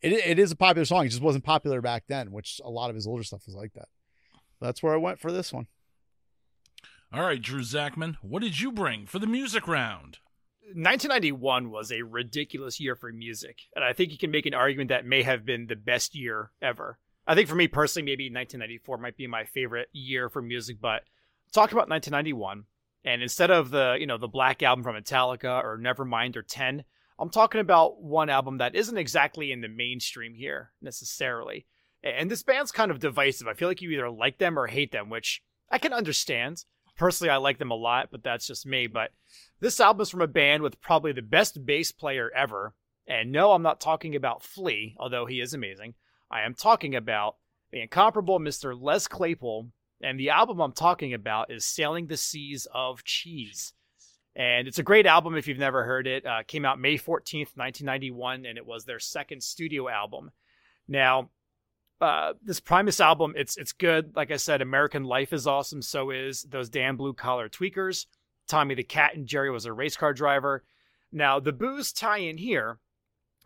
It 0.01 0.11
it 0.11 0.39
is 0.39 0.51
a 0.51 0.55
popular 0.55 0.85
song. 0.85 1.05
It 1.05 1.09
just 1.09 1.21
wasn't 1.21 1.45
popular 1.45 1.81
back 1.81 2.03
then, 2.07 2.31
which 2.31 2.59
a 2.63 2.69
lot 2.69 2.89
of 2.89 2.95
his 2.95 3.07
older 3.07 3.23
stuff 3.23 3.45
was 3.45 3.55
like 3.55 3.73
that. 3.73 3.87
That's 4.59 4.83
where 4.83 4.93
I 4.93 4.97
went 4.97 5.19
for 5.19 5.31
this 5.31 5.53
one. 5.53 5.67
All 7.13 7.21
right, 7.21 7.41
Drew 7.41 7.61
Zakmin, 7.61 8.15
what 8.21 8.41
did 8.41 8.59
you 8.59 8.71
bring 8.71 9.05
for 9.05 9.19
the 9.19 9.27
music 9.27 9.67
round? 9.67 10.17
1991 10.67 11.69
was 11.69 11.91
a 11.91 12.01
ridiculous 12.01 12.79
year 12.79 12.95
for 12.95 13.11
music, 13.11 13.57
and 13.75 13.83
I 13.83 13.93
think 13.93 14.11
you 14.11 14.17
can 14.17 14.31
make 14.31 14.45
an 14.45 14.53
argument 14.53 14.89
that 14.89 15.05
may 15.05 15.23
have 15.23 15.45
been 15.45 15.67
the 15.67 15.75
best 15.75 16.15
year 16.15 16.51
ever. 16.61 16.97
I 17.27 17.35
think 17.35 17.47
for 17.47 17.55
me 17.55 17.67
personally, 17.67 18.05
maybe 18.05 18.25
1994 18.25 18.97
might 18.97 19.17
be 19.17 19.27
my 19.27 19.45
favorite 19.45 19.89
year 19.91 20.29
for 20.29 20.41
music, 20.41 20.77
but 20.81 21.03
talk 21.53 21.71
about 21.71 21.89
1991, 21.89 22.65
and 23.05 23.21
instead 23.21 23.51
of 23.51 23.69
the 23.69 23.97
you 23.99 24.07
know 24.07 24.17
the 24.17 24.27
Black 24.27 24.63
album 24.63 24.83
from 24.83 24.95
Metallica 24.95 25.63
or 25.63 25.77
Nevermind 25.77 26.35
or 26.35 26.41
Ten, 26.41 26.83
I'm 27.19 27.29
talking 27.29 27.61
about 27.61 28.01
one 28.01 28.29
album 28.29 28.57
that 28.57 28.75
isn't 28.75 28.97
exactly 28.97 29.51
in 29.51 29.61
the 29.61 29.67
mainstream 29.67 30.33
here 30.33 30.71
necessarily. 30.81 31.65
And 32.03 32.29
this 32.29 32.43
band's 32.43 32.71
kind 32.71 32.91
of 32.91 32.99
divisive. 32.99 33.47
I 33.47 33.53
feel 33.53 33.67
like 33.67 33.81
you 33.81 33.89
either 33.91 34.09
like 34.09 34.37
them 34.37 34.59
or 34.59 34.67
hate 34.67 34.91
them, 34.91 35.09
which 35.09 35.41
I 35.69 35.77
can 35.77 35.93
understand. 35.93 36.65
Personally, 36.97 37.29
I 37.29 37.37
like 37.37 37.59
them 37.59 37.71
a 37.71 37.75
lot, 37.75 38.09
but 38.11 38.23
that's 38.23 38.45
just 38.45 38.65
me. 38.65 38.87
But 38.87 39.11
this 39.63 39.79
album 39.79 40.01
is 40.01 40.09
from 40.09 40.21
a 40.21 40.27
band 40.27 40.61
with 40.61 40.81
probably 40.81 41.13
the 41.13 41.21
best 41.21 41.65
bass 41.65 41.93
player 41.93 42.29
ever. 42.35 42.73
And 43.07 43.31
no, 43.31 43.53
I'm 43.53 43.61
not 43.61 43.79
talking 43.79 44.13
about 44.13 44.43
Flea, 44.43 44.93
although 44.99 45.25
he 45.25 45.39
is 45.39 45.53
amazing. 45.53 45.93
I 46.29 46.41
am 46.41 46.53
talking 46.53 46.95
about 46.95 47.37
the 47.71 47.81
incomparable 47.81 48.39
Mr. 48.39 48.77
Les 48.79 49.07
Claypool. 49.07 49.69
And 50.01 50.19
the 50.19 50.31
album 50.31 50.59
I'm 50.59 50.73
talking 50.73 51.13
about 51.13 51.49
is 51.49 51.63
Sailing 51.63 52.07
the 52.07 52.17
Seas 52.17 52.67
of 52.73 53.05
Cheese. 53.05 53.71
And 54.35 54.67
it's 54.67 54.79
a 54.79 54.83
great 54.83 55.05
album 55.05 55.37
if 55.37 55.47
you've 55.47 55.57
never 55.57 55.85
heard 55.85 56.07
it. 56.07 56.25
Uh, 56.25 56.43
came 56.45 56.65
out 56.65 56.77
May 56.77 56.97
14th, 56.97 57.55
1991, 57.55 58.45
and 58.45 58.57
it 58.57 58.65
was 58.65 58.83
their 58.83 58.99
second 58.99 59.41
studio 59.41 59.87
album. 59.87 60.31
Now, 60.89 61.29
uh, 62.01 62.33
this 62.43 62.59
Primus 62.59 62.99
album, 62.99 63.33
it's 63.37 63.55
it's 63.55 63.71
good. 63.71 64.13
Like 64.13 64.31
I 64.31 64.35
said, 64.35 64.61
American 64.61 65.05
Life 65.05 65.31
is 65.31 65.47
awesome. 65.47 65.81
So 65.81 66.09
is 66.09 66.41
those 66.43 66.67
damn 66.67 66.97
blue 66.97 67.13
collar 67.13 67.47
tweakers. 67.47 68.07
Tommy 68.47 68.75
the 68.75 68.83
Cat 68.83 69.15
and 69.15 69.27
Jerry 69.27 69.49
was 69.49 69.65
a 69.65 69.73
race 69.73 69.95
car 69.95 70.13
driver. 70.13 70.63
Now 71.11 71.39
the 71.39 71.53
booze 71.53 71.91
tie 71.91 72.17
in 72.19 72.37
here. 72.37 72.79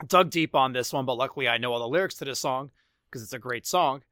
Dug 0.07 0.29
deep 0.29 0.53
on 0.55 0.73
this 0.73 0.93
one, 0.93 1.05
but 1.05 1.17
luckily 1.17 1.47
I 1.47 1.57
know 1.57 1.73
all 1.73 1.79
the 1.79 1.87
lyrics 1.87 2.15
to 2.15 2.25
this 2.25 2.39
song 2.39 2.71
because 3.05 3.23
it's 3.23 3.33
a 3.33 3.39
great 3.39 3.65
song. 3.65 4.03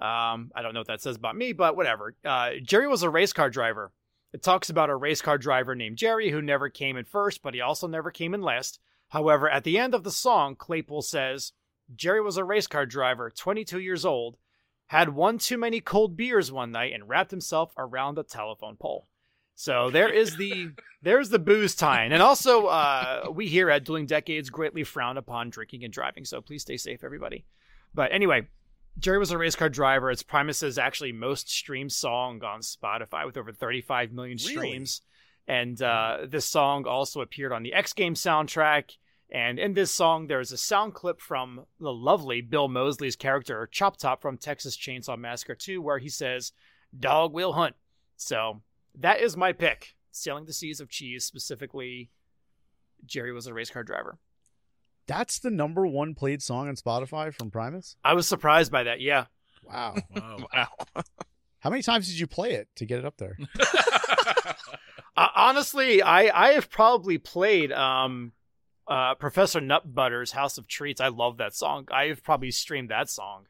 Um, 0.00 0.50
I 0.54 0.62
don't 0.62 0.74
know 0.74 0.80
what 0.80 0.88
that 0.88 1.02
says 1.02 1.16
about 1.16 1.36
me, 1.36 1.52
but 1.52 1.76
whatever. 1.76 2.14
Uh, 2.24 2.52
Jerry 2.62 2.88
was 2.88 3.02
a 3.02 3.10
race 3.10 3.32
car 3.32 3.50
driver. 3.50 3.92
It 4.32 4.42
talks 4.42 4.68
about 4.68 4.90
a 4.90 4.96
race 4.96 5.22
car 5.22 5.38
driver 5.38 5.74
named 5.74 5.98
Jerry 5.98 6.30
who 6.30 6.42
never 6.42 6.68
came 6.68 6.96
in 6.96 7.04
first, 7.04 7.42
but 7.42 7.54
he 7.54 7.60
also 7.60 7.86
never 7.86 8.10
came 8.10 8.34
in 8.34 8.42
last. 8.42 8.80
However, 9.10 9.48
at 9.48 9.62
the 9.62 9.78
end 9.78 9.94
of 9.94 10.02
the 10.02 10.10
song, 10.10 10.56
Claypool 10.56 11.02
says, 11.02 11.52
Jerry 11.94 12.20
was 12.20 12.36
a 12.36 12.44
race 12.44 12.66
car 12.66 12.86
driver, 12.86 13.30
22 13.30 13.78
years 13.78 14.04
old, 14.04 14.36
had 14.86 15.10
one 15.10 15.38
too 15.38 15.58
many 15.58 15.80
cold 15.80 16.16
beers 16.16 16.50
one 16.50 16.72
night 16.72 16.92
and 16.92 17.08
wrapped 17.08 17.30
himself 17.30 17.72
around 17.78 18.18
a 18.18 18.24
telephone 18.24 18.76
pole. 18.76 19.06
So 19.54 19.90
there 19.90 20.12
is 20.12 20.36
the 20.36 20.70
there's 21.02 21.28
the 21.28 21.38
booze 21.38 21.74
tie 21.74 22.04
and 22.04 22.22
also 22.22 22.66
uh, 22.66 23.26
we 23.32 23.46
here 23.46 23.70
at 23.70 23.84
Dueling 23.84 24.06
Decades 24.06 24.50
greatly 24.50 24.84
frown 24.84 25.16
upon 25.16 25.50
drinking 25.50 25.84
and 25.84 25.92
driving. 25.92 26.24
So 26.24 26.40
please 26.40 26.62
stay 26.62 26.76
safe, 26.76 27.04
everybody. 27.04 27.44
But 27.94 28.12
anyway, 28.12 28.48
Jerry 28.98 29.18
was 29.18 29.30
a 29.30 29.38
race 29.38 29.54
car 29.54 29.68
driver. 29.68 30.10
It's 30.10 30.22
Primus's 30.22 30.78
actually 30.78 31.12
most 31.12 31.48
streamed 31.48 31.92
song 31.92 32.42
on 32.42 32.60
Spotify 32.60 33.24
with 33.26 33.36
over 33.36 33.52
35 33.52 34.12
million 34.12 34.38
Really? 34.44 34.56
streams. 34.56 35.02
And 35.46 35.80
uh, 35.82 36.18
this 36.26 36.46
song 36.46 36.86
also 36.86 37.20
appeared 37.20 37.52
on 37.52 37.62
the 37.62 37.74
X 37.74 37.92
Games 37.92 38.20
soundtrack. 38.20 38.96
And 39.30 39.58
in 39.58 39.74
this 39.74 39.90
song, 39.90 40.26
there's 40.26 40.52
a 40.52 40.56
sound 40.56 40.94
clip 40.94 41.20
from 41.20 41.66
the 41.80 41.92
lovely 41.92 42.40
Bill 42.40 42.68
Moseley's 42.68 43.16
character, 43.16 43.68
Chop 43.70 43.96
Top 43.96 44.22
from 44.22 44.38
Texas 44.38 44.76
Chainsaw 44.76 45.18
Massacre 45.18 45.54
2, 45.54 45.82
where 45.82 45.98
he 45.98 46.08
says, 46.08 46.52
Dog 46.98 47.32
will 47.32 47.52
hunt. 47.52 47.74
So 48.16 48.62
that 48.98 49.20
is 49.20 49.36
my 49.36 49.52
pick. 49.52 49.94
Sailing 50.10 50.44
the 50.44 50.52
Seas 50.52 50.80
of 50.80 50.88
Cheese, 50.88 51.24
specifically, 51.24 52.10
Jerry 53.04 53.32
was 53.32 53.46
a 53.46 53.54
race 53.54 53.70
car 53.70 53.82
driver. 53.82 54.18
That's 55.06 55.38
the 55.38 55.50
number 55.50 55.86
one 55.86 56.14
played 56.14 56.40
song 56.42 56.68
on 56.68 56.76
Spotify 56.76 57.34
from 57.34 57.50
Primus. 57.50 57.96
I 58.04 58.14
was 58.14 58.28
surprised 58.28 58.70
by 58.72 58.84
that, 58.84 59.00
yeah. 59.00 59.26
Wow. 59.62 59.96
Wow. 60.14 60.36
Wow. 60.54 61.02
How 61.58 61.70
many 61.70 61.82
times 61.82 62.08
did 62.08 62.18
you 62.18 62.26
play 62.26 62.52
it 62.52 62.68
to 62.76 62.84
get 62.84 62.98
it 62.98 63.04
up 63.04 63.16
there? 63.16 63.38
Uh, 65.16 65.28
honestly, 65.36 66.02
I 66.02 66.48
I 66.48 66.52
have 66.54 66.68
probably 66.68 67.18
played 67.18 67.70
um 67.70 68.32
uh 68.88 69.14
Professor 69.14 69.60
Nutbutter's 69.60 70.32
House 70.32 70.58
of 70.58 70.66
Treats. 70.66 71.00
I 71.00 71.06
love 71.06 71.36
that 71.36 71.54
song. 71.54 71.86
I've 71.92 72.24
probably 72.24 72.50
streamed 72.50 72.88
that 72.90 73.08
song. 73.08 73.46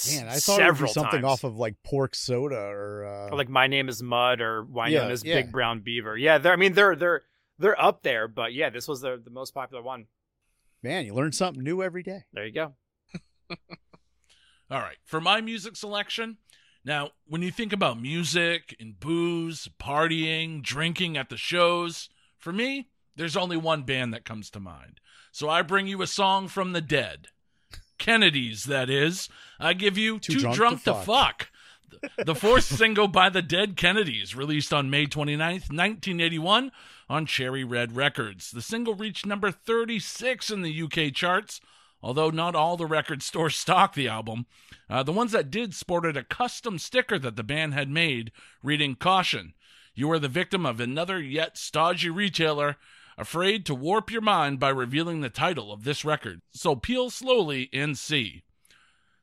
S- 0.00 0.14
Man, 0.16 0.28
I 0.28 0.36
thought 0.36 0.60
it 0.60 0.64
would 0.64 0.66
several 0.74 0.88
be 0.88 0.92
something 0.92 1.22
times. 1.22 1.24
off 1.24 1.44
of 1.44 1.56
like 1.56 1.74
Pork 1.84 2.14
Soda 2.14 2.56
or, 2.58 3.04
uh, 3.06 3.30
Or 3.32 3.36
like 3.36 3.48
My 3.48 3.66
Name 3.66 3.88
is 3.88 4.02
Mud 4.02 4.40
or 4.40 4.62
Why 4.64 4.88
Yeah, 4.88 5.02
Known 5.02 5.10
as 5.12 5.24
yeah. 5.24 5.34
Big 5.42 5.52
Brown 5.52 5.80
Beaver. 5.80 6.16
Yeah, 6.16 6.38
they're 6.38 6.52
I 6.52 6.56
mean 6.56 6.72
they're 6.74 6.96
they're 6.96 7.22
they're 7.58 7.80
up 7.80 8.02
there, 8.02 8.28
but 8.28 8.52
yeah, 8.52 8.70
this 8.70 8.86
was 8.88 9.00
the 9.00 9.20
the 9.22 9.30
most 9.30 9.54
popular 9.54 9.82
one. 9.82 10.06
man, 10.82 11.04
you 11.06 11.14
learn 11.14 11.32
something 11.32 11.62
new 11.62 11.82
every 11.82 12.02
day. 12.02 12.24
There 12.32 12.44
you 12.46 12.52
go. 12.52 12.74
All 14.70 14.80
right. 14.80 14.96
For 15.04 15.20
my 15.20 15.40
music 15.40 15.76
selection, 15.76 16.38
Now, 16.84 17.10
when 17.26 17.42
you 17.42 17.50
think 17.50 17.72
about 17.72 18.00
music 18.00 18.76
and 18.80 18.98
booze, 18.98 19.68
partying, 19.80 20.62
drinking 20.62 21.16
at 21.16 21.28
the 21.30 21.36
shows, 21.36 22.08
for 22.38 22.52
me, 22.52 22.90
there's 23.16 23.36
only 23.36 23.56
one 23.56 23.82
band 23.82 24.12
that 24.14 24.24
comes 24.24 24.50
to 24.50 24.60
mind. 24.60 25.00
So 25.32 25.48
I 25.48 25.62
bring 25.62 25.86
you 25.86 26.02
a 26.02 26.06
song 26.06 26.48
from 26.48 26.72
the 26.72 26.80
dead. 26.80 27.28
Kennedy's, 27.98 28.64
that 28.64 28.90
is. 28.90 29.28
I 29.58 29.72
give 29.72 29.96
you 29.96 30.18
Too, 30.18 30.40
Too 30.40 30.52
Drunk, 30.52 30.84
to, 30.84 30.94
fuck. 30.94 31.48
The 32.24 32.34
fourth 32.34 32.64
single 32.76 33.08
by 33.08 33.28
the 33.28 33.42
Dead 33.42 33.76
Kennedys, 33.76 34.34
released 34.34 34.72
on 34.72 34.90
May 34.90 35.06
29th, 35.06 35.70
1981, 35.70 36.72
on 37.08 37.26
Cherry 37.26 37.64
Red 37.64 37.96
Records. 37.96 38.50
The 38.50 38.62
single 38.62 38.94
reached 38.94 39.26
number 39.26 39.50
36 39.50 40.50
in 40.50 40.62
the 40.62 40.82
UK 40.82 41.12
charts, 41.14 41.60
although 42.02 42.30
not 42.30 42.54
all 42.54 42.76
the 42.76 42.86
record 42.86 43.22
stores 43.22 43.56
stocked 43.56 43.94
the 43.94 44.08
album. 44.08 44.46
Uh, 44.88 45.02
the 45.02 45.12
ones 45.12 45.32
that 45.32 45.50
did 45.50 45.74
sported 45.74 46.16
a 46.16 46.24
custom 46.24 46.78
sticker 46.78 47.18
that 47.18 47.36
the 47.36 47.42
band 47.42 47.74
had 47.74 47.88
made, 47.88 48.32
reading 48.62 48.94
Caution, 48.94 49.54
you 49.94 50.10
are 50.12 50.18
the 50.18 50.28
victim 50.28 50.66
of 50.66 50.78
another 50.78 51.20
yet 51.20 51.56
stodgy 51.56 52.10
retailer 52.10 52.76
afraid 53.18 53.64
to 53.66 53.74
warp 53.74 54.10
your 54.10 54.20
mind 54.20 54.60
by 54.60 54.68
revealing 54.68 55.20
the 55.20 55.30
title 55.30 55.72
of 55.72 55.84
this 55.84 56.04
record. 56.04 56.40
So 56.50 56.76
peel 56.76 57.10
slowly 57.10 57.68
and 57.72 57.96
see. 57.96 58.42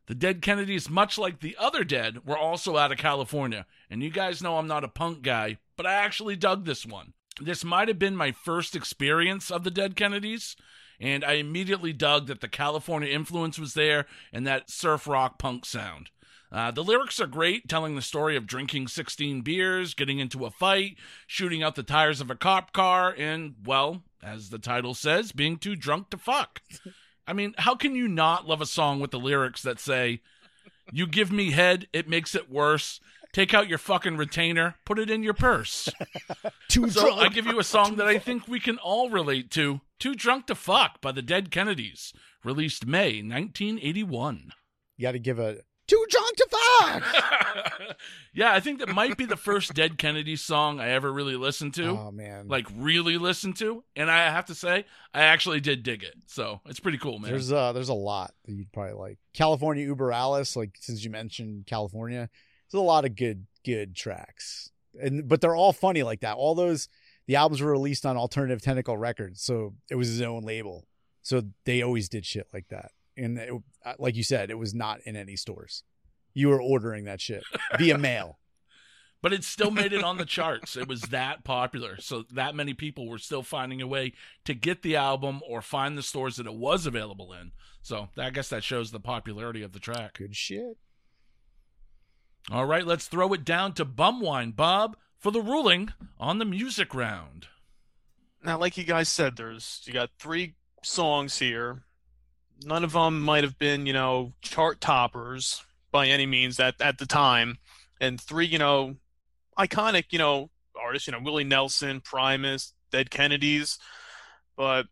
The 0.08 0.16
Dead 0.16 0.42
Kennedys, 0.42 0.90
much 0.90 1.18
like 1.18 1.40
the 1.40 1.56
other 1.58 1.84
Dead, 1.84 2.26
were 2.26 2.38
also 2.38 2.76
out 2.76 2.92
of 2.92 2.98
California. 2.98 3.66
And 3.90 4.04
you 4.04 4.10
guys 4.10 4.42
know 4.42 4.58
I'm 4.58 4.68
not 4.68 4.84
a 4.84 4.90
punk 4.90 5.22
guy, 5.22 5.60
but 5.78 5.86
I 5.86 5.94
actually 5.94 6.36
dug 6.36 6.66
this 6.66 6.86
one. 6.86 7.14
This 7.42 7.64
might 7.64 7.88
have 7.88 8.00
been 8.00 8.16
my 8.16 8.32
first 8.32 8.76
experience 8.76 9.50
of 9.50 9.64
the 9.64 9.72
Dead 9.72 9.96
Kennedys, 9.96 10.56
and 11.00 11.24
I 11.24 11.34
immediately 11.34 11.94
dug 11.94 12.28
that 12.28 12.42
the 12.42 12.48
California 12.48 13.10
influence 13.10 13.58
was 13.58 13.74
there 13.74 14.06
and 14.32 14.46
that 14.46 14.70
surf 14.70 15.08
rock 15.08 15.40
punk 15.40 15.66
sound. 15.66 16.10
Uh, 16.54 16.70
the 16.70 16.84
lyrics 16.84 17.20
are 17.20 17.26
great, 17.26 17.68
telling 17.68 17.96
the 17.96 18.02
story 18.02 18.38
of 18.38 18.46
drinking 18.46 18.88
16 18.88 19.42
beers, 19.42 19.96
getting 19.96 20.20
into 20.20 20.46
a 20.46 20.52
fight, 20.52 20.98
shooting 21.26 21.64
out 21.64 21.74
the 21.74 21.82
tires 21.82 22.22
of 22.22 22.30
a 22.30 22.36
cop 22.36 22.72
car, 22.72 23.14
and, 23.18 23.56
well, 23.66 24.04
as 24.22 24.52
the 24.52 24.60
title 24.60 24.94
says, 24.94 25.32
being 25.32 25.58
too 25.58 25.76
drunk 25.76 26.12
to 26.12 26.18
fuck. 26.18 26.62
I 27.26 27.34
mean, 27.34 27.56
how 27.58 27.74
can 27.74 27.96
you 27.96 28.08
not 28.08 28.48
love 28.48 28.62
a 28.62 28.68
song 28.68 29.00
with 29.00 29.10
the 29.10 29.20
lyrics 29.20 29.64
that 29.64 29.80
say, 29.80 30.22
You 30.92 31.08
give 31.08 31.32
me 31.32 31.52
head, 31.52 31.88
it 31.92 32.08
makes 32.08 32.36
it 32.36 32.52
worse. 32.52 33.00
Take 33.32 33.56
out 33.56 33.68
your 33.68 33.80
fucking 33.80 34.18
retainer, 34.18 34.76
put 34.86 35.00
it 35.00 35.10
in 35.10 35.24
your 35.24 35.34
purse. 35.34 35.90
Too 36.70 36.88
so 36.92 37.02
drunk. 37.02 37.20
I 37.20 37.30
give 37.30 37.48
you 37.48 37.58
a 37.58 37.64
song 37.64 37.96
that 37.96 38.06
I 38.06 38.20
think 38.20 38.48
we 38.48 38.60
can 38.60 38.78
all 38.78 39.10
relate 39.10 39.50
to 39.52 39.82
Too 39.98 40.14
Drunk 40.14 40.46
to 40.48 40.56
Fuck 40.56 41.02
by 41.02 41.12
the 41.12 41.24
Dead 41.24 41.50
Kennedys, 41.50 42.14
released 42.44 42.86
May 42.86 43.24
1981. 43.24 44.52
You 44.98 45.02
got 45.02 45.14
to 45.14 45.20
give 45.20 45.40
a 45.40 45.58
too 45.88 46.06
drunk 46.10 46.36
to 46.38 46.48
fuck. 46.50 47.98
yeah, 48.34 48.54
I 48.54 48.60
think 48.60 48.80
that 48.80 48.90
might 48.90 49.18
be 49.18 49.26
the 49.26 49.38
first 49.38 49.74
Dead 49.74 49.98
Kennedy 49.98 50.36
song 50.36 50.80
I 50.80 50.90
ever 50.90 51.12
really 51.12 51.36
listened 51.36 51.74
to. 51.76 51.90
Oh 51.90 52.12
man, 52.12 52.48
like 52.48 52.68
really 52.76 53.18
listened 53.18 53.58
to, 53.58 53.84
and 53.96 54.10
I 54.10 54.30
have 54.30 54.46
to 54.46 54.56
say, 54.56 54.86
I 55.14 55.24
actually 55.24 55.60
did 55.60 55.84
dig 55.84 56.04
it. 56.04 56.16
So 56.28 56.62
it's 56.66 56.80
pretty 56.80 56.98
cool, 56.98 57.20
man. 57.20 57.32
There's 57.32 57.52
uh, 57.52 57.74
there's 57.74 57.90
a 57.90 57.94
lot 57.94 58.34
that 58.46 58.54
you'd 58.54 58.72
probably 58.72 58.94
like. 58.94 59.20
California 59.34 59.86
Uber 59.86 60.12
Alles, 60.12 60.56
like 60.56 60.78
since 60.80 61.04
you 61.04 61.10
mentioned 61.10 61.66
California, 61.66 62.30
there's 62.72 62.80
a 62.80 62.84
lot 62.84 63.06
of 63.06 63.16
good 63.16 63.46
good 63.66 63.96
tracks, 63.96 64.72
and 65.02 65.28
but 65.28 65.42
they're 65.42 65.56
all 65.56 65.74
funny 65.74 66.04
like 66.04 66.22
that. 66.22 66.38
All 66.38 66.56
those 66.56 66.88
the 67.28 67.36
albums 67.36 67.62
were 67.62 67.72
released 67.72 68.06
on 68.06 68.18
Alternative 68.18 68.62
Tentacle 68.62 68.98
Records, 68.98 69.42
so 69.42 69.76
it 69.90 69.96
was 69.96 70.08
his 70.08 70.22
own 70.22 70.44
label. 70.44 70.86
So 71.22 71.42
they 71.64 71.82
always 71.82 72.10
did 72.10 72.26
shit 72.26 72.48
like 72.54 72.68
that 72.68 72.92
and 73.18 73.38
it, 73.38 73.54
uh, 73.86 73.94
like 74.00 74.16
you 74.16 74.24
said, 74.24 74.50
it 74.50 74.58
was 74.58 74.74
not 74.74 75.02
in 75.06 75.16
any 75.16 75.36
stores. 75.36 75.84
You 76.34 76.50
were 76.50 76.62
ordering 76.62 77.06
that 77.06 77.22
shit 77.22 77.44
via 77.78 77.98
mail. 77.98 78.40
But 79.22 79.32
it 79.32 79.46
still 79.46 79.72
made 79.72 79.94
it 79.94 80.04
on 80.04 80.18
the 80.18 80.26
charts. 80.26 80.76
It 80.76 80.90
was 80.90 81.04
that 81.04 81.46
popular. 81.46 81.96
So 81.98 82.26
that 82.34 82.56
many 82.56 82.74
people 82.74 83.08
were 83.08 83.18
still 83.18 83.42
finding 83.42 83.82
a 83.82 83.88
way 83.88 84.12
to 84.44 84.54
get 84.54 84.82
the 84.82 84.98
album 84.98 85.40
or 85.48 85.62
find 85.62 85.98
the 85.98 86.04
stores 86.04 86.36
that 86.36 86.46
it 86.46 86.54
was 86.54 86.86
available 86.86 87.32
in. 87.32 87.54
So 87.82 88.10
I 88.18 88.32
guess 88.32 88.50
that 88.50 88.66
shows 88.66 88.92
the 88.92 89.00
popularity 89.00 89.64
of 89.64 89.72
the 89.72 89.80
track. 89.80 90.16
Good 90.18 90.36
shit. 90.36 90.76
All 92.52 92.66
right, 92.66 92.86
let's 92.86 93.08
throw 93.08 93.32
it 93.32 93.46
down 93.46 93.72
to 93.76 93.86
Bum 93.86 94.20
Wine 94.20 94.52
Bob 94.52 94.98
for 95.18 95.32
the 95.32 95.42
ruling 95.42 95.94
on 96.20 96.40
the 96.40 96.46
music 96.46 96.94
round. 96.94 97.48
Now, 98.44 98.58
like 98.58 98.78
you 98.78 98.84
guys 98.84 99.08
said, 99.08 99.38
there's 99.38 99.82
you 99.86 99.94
got 99.94 100.10
three 100.20 100.56
songs 100.84 101.40
here 101.40 101.84
none 102.66 102.84
of 102.84 102.94
them 102.94 103.22
might 103.22 103.44
have 103.44 103.58
been, 103.58 103.86
you 103.86 103.94
know, 103.94 104.34
chart 104.42 104.82
toppers 104.82 105.64
by 105.92 106.08
any 106.08 106.26
means 106.26 106.60
at, 106.60 106.80
at 106.82 106.98
the 106.98 107.06
time. 107.06 107.58
And 108.00 108.20
three, 108.20 108.46
you 108.46 108.58
know, 108.58 108.96
iconic, 109.58 110.06
you 110.12 110.20
know, 110.20 110.50
artists, 110.80 111.08
you 111.08 111.14
know, 111.14 111.20
Willie 111.22 111.44
Nelson, 111.44 112.02
Primus, 112.02 112.74
Dead 112.92 113.10
Kennedys. 113.10 113.78
But 114.58 114.88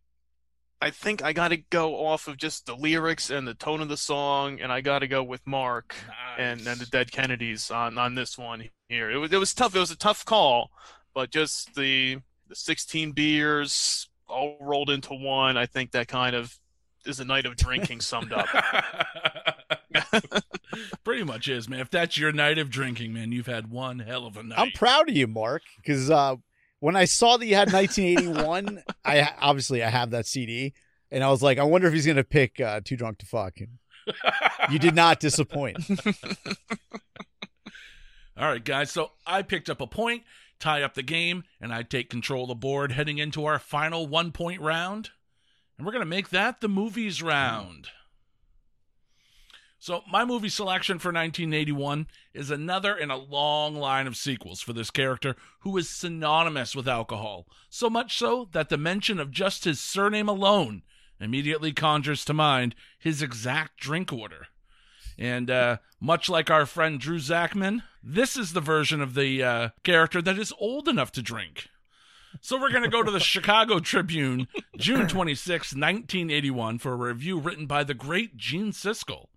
I 0.81 0.89
think 0.89 1.23
I 1.23 1.33
got 1.33 1.49
to 1.49 1.57
go 1.57 2.05
off 2.05 2.27
of 2.27 2.37
just 2.37 2.65
the 2.65 2.75
lyrics 2.75 3.29
and 3.29 3.47
the 3.47 3.53
tone 3.53 3.81
of 3.81 3.89
the 3.89 3.97
song, 3.97 4.59
and 4.59 4.71
I 4.71 4.81
got 4.81 4.99
to 4.99 5.07
go 5.07 5.21
with 5.21 5.45
Marc 5.45 5.95
nice. 6.07 6.39
and, 6.39 6.67
and 6.67 6.79
the 6.79 6.87
Dead 6.87 7.11
Kennedys 7.11 7.69
on, 7.69 7.97
on 7.97 8.15
this 8.15 8.37
one 8.37 8.69
here. 8.89 9.11
It 9.11 9.17
was 9.17 9.31
it 9.31 9.37
was 9.37 9.53
tough. 9.53 9.75
It 9.75 9.79
was 9.79 9.91
a 9.91 9.97
tough 9.97 10.25
call, 10.25 10.71
but 11.13 11.29
just 11.29 11.75
the 11.75 12.17
the 12.47 12.55
16 12.55 13.11
beers 13.11 14.09
all 14.27 14.57
rolled 14.59 14.89
into 14.89 15.13
one. 15.13 15.55
I 15.55 15.67
think 15.67 15.91
that 15.91 16.07
kind 16.07 16.35
of 16.35 16.57
is 17.05 17.19
a 17.19 17.25
night 17.25 17.45
of 17.45 17.55
drinking 17.55 18.01
summed 18.01 18.33
up. 18.33 18.47
Pretty 21.03 21.23
much 21.23 21.47
is, 21.47 21.67
man. 21.67 21.79
If 21.79 21.89
that's 21.89 22.17
your 22.17 22.31
night 22.31 22.57
of 22.57 22.69
drinking, 22.69 23.13
man, 23.13 23.31
you've 23.31 23.47
had 23.47 23.69
one 23.69 23.99
hell 23.99 24.25
of 24.25 24.37
a 24.37 24.43
night. 24.43 24.59
I'm 24.59 24.71
proud 24.71 25.09
of 25.09 25.15
you, 25.15 25.27
Marc, 25.27 25.63
because 25.77 26.09
uh, 26.09 26.35
when 26.79 26.95
I 26.95 27.05
saw 27.05 27.37
that 27.37 27.45
you 27.45 27.55
had 27.55 27.71
1981, 27.71 28.83
I 29.05 29.29
obviously 29.39 29.83
I 29.83 29.89
have 29.89 30.11
that 30.11 30.25
CD, 30.25 30.73
and 31.09 31.23
I 31.23 31.29
was 31.29 31.41
like, 31.41 31.57
I 31.57 31.63
wonder 31.63 31.87
if 31.87 31.93
he's 31.93 32.05
gonna 32.05 32.23
pick 32.23 32.59
uh, 32.59 32.81
"Too 32.83 32.97
Drunk 32.97 33.19
to 33.19 33.25
Fuck." 33.25 33.59
And 33.59 33.79
you 34.69 34.79
did 34.79 34.95
not 34.95 35.19
disappoint. 35.19 35.77
All 38.37 38.47
right, 38.47 38.63
guys. 38.63 38.91
So 38.91 39.11
I 39.25 39.41
picked 39.43 39.69
up 39.69 39.81
a 39.81 39.87
point, 39.87 40.23
tie 40.59 40.81
up 40.81 40.93
the 40.95 41.03
game, 41.03 41.43
and 41.59 41.73
I 41.73 41.83
take 41.83 42.09
control 42.09 42.43
of 42.43 42.49
the 42.49 42.55
board 42.55 42.91
heading 42.93 43.17
into 43.19 43.45
our 43.45 43.59
final 43.59 44.07
one 44.07 44.31
point 44.31 44.61
round. 44.61 45.11
And 45.81 45.85
we're 45.87 45.93
going 45.93 46.03
to 46.03 46.05
make 46.05 46.29
that 46.29 46.61
the 46.61 46.69
movies 46.69 47.23
round. 47.23 47.87
So, 49.79 50.03
my 50.07 50.23
movie 50.23 50.47
selection 50.47 50.99
for 50.99 51.07
1981 51.07 52.05
is 52.35 52.51
another 52.51 52.95
in 52.95 53.09
a 53.09 53.17
long 53.17 53.75
line 53.75 54.05
of 54.05 54.15
sequels 54.15 54.61
for 54.61 54.73
this 54.73 54.91
character 54.91 55.35
who 55.61 55.75
is 55.77 55.89
synonymous 55.89 56.75
with 56.75 56.87
alcohol. 56.87 57.47
So 57.71 57.89
much 57.89 58.15
so 58.15 58.47
that 58.51 58.69
the 58.69 58.77
mention 58.77 59.19
of 59.19 59.31
just 59.31 59.63
his 59.63 59.79
surname 59.79 60.29
alone 60.29 60.83
immediately 61.19 61.71
conjures 61.71 62.23
to 62.25 62.33
mind 62.35 62.75
his 62.99 63.23
exact 63.23 63.77
drink 63.77 64.13
order. 64.13 64.49
And 65.17 65.49
uh, 65.49 65.77
much 65.99 66.29
like 66.29 66.51
our 66.51 66.67
friend 66.67 66.99
Drew 66.99 67.17
Zakmin, 67.17 67.81
this 68.03 68.37
is 68.37 68.53
the 68.53 68.61
version 68.61 69.01
of 69.01 69.15
the 69.15 69.41
uh, 69.41 69.69
character 69.83 70.21
that 70.21 70.37
is 70.37 70.53
old 70.59 70.87
enough 70.87 71.11
to 71.13 71.23
drink. 71.23 71.70
So 72.39 72.59
we're 72.59 72.71
going 72.71 72.83
to 72.83 72.89
go 72.89 73.03
to 73.03 73.11
the 73.11 73.19
Chicago 73.19 73.79
Tribune, 73.79 74.47
June 74.77 75.07
26, 75.07 75.73
1981, 75.73 76.79
for 76.79 76.93
a 76.93 76.95
review 76.95 77.37
written 77.39 77.65
by 77.65 77.83
the 77.83 77.93
great 77.93 78.37
Gene 78.37 78.71
Siskel. 78.71 79.27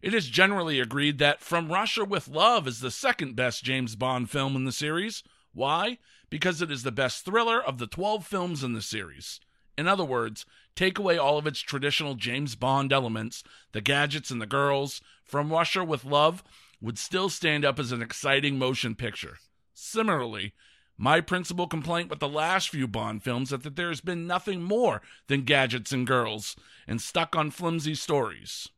It 0.00 0.14
is 0.14 0.28
generally 0.28 0.80
agreed 0.80 1.18
that 1.18 1.40
From 1.40 1.70
Russia 1.70 2.04
with 2.04 2.28
Love 2.28 2.66
is 2.66 2.80
the 2.80 2.90
second 2.90 3.36
best 3.36 3.62
James 3.62 3.94
Bond 3.94 4.30
film 4.30 4.56
in 4.56 4.64
the 4.64 4.72
series. 4.72 5.22
Why? 5.52 5.98
Because 6.30 6.62
it 6.62 6.70
is 6.70 6.82
the 6.82 6.92
best 6.92 7.24
thriller 7.24 7.62
of 7.62 7.78
the 7.78 7.86
12 7.86 8.26
films 8.26 8.64
in 8.64 8.72
the 8.72 8.82
series. 8.82 9.40
In 9.76 9.86
other 9.86 10.04
words, 10.04 10.46
take 10.74 10.98
away 10.98 11.18
all 11.18 11.36
of 11.36 11.46
its 11.46 11.60
traditional 11.60 12.14
James 12.14 12.54
Bond 12.54 12.92
elements, 12.92 13.44
the 13.72 13.80
gadgets 13.80 14.30
and 14.30 14.40
the 14.40 14.46
girls, 14.46 15.00
From 15.24 15.52
Russia 15.52 15.84
with 15.84 16.04
Love 16.04 16.42
would 16.80 16.98
still 16.98 17.28
stand 17.28 17.64
up 17.64 17.78
as 17.78 17.92
an 17.92 18.02
exciting 18.02 18.58
motion 18.58 18.94
picture. 18.94 19.38
Similarly, 19.74 20.54
my 20.98 21.20
principal 21.20 21.68
complaint 21.68 22.10
with 22.10 22.18
the 22.18 22.28
last 22.28 22.70
few 22.70 22.88
Bond 22.88 23.22
films 23.22 23.52
is 23.52 23.60
that 23.60 23.76
there 23.76 23.88
has 23.88 24.00
been 24.00 24.26
nothing 24.26 24.62
more 24.62 25.00
than 25.28 25.44
gadgets 25.44 25.92
and 25.92 26.04
girls 26.04 26.56
and 26.88 27.00
stuck 27.00 27.36
on 27.36 27.52
flimsy 27.52 27.94
stories. 27.94 28.68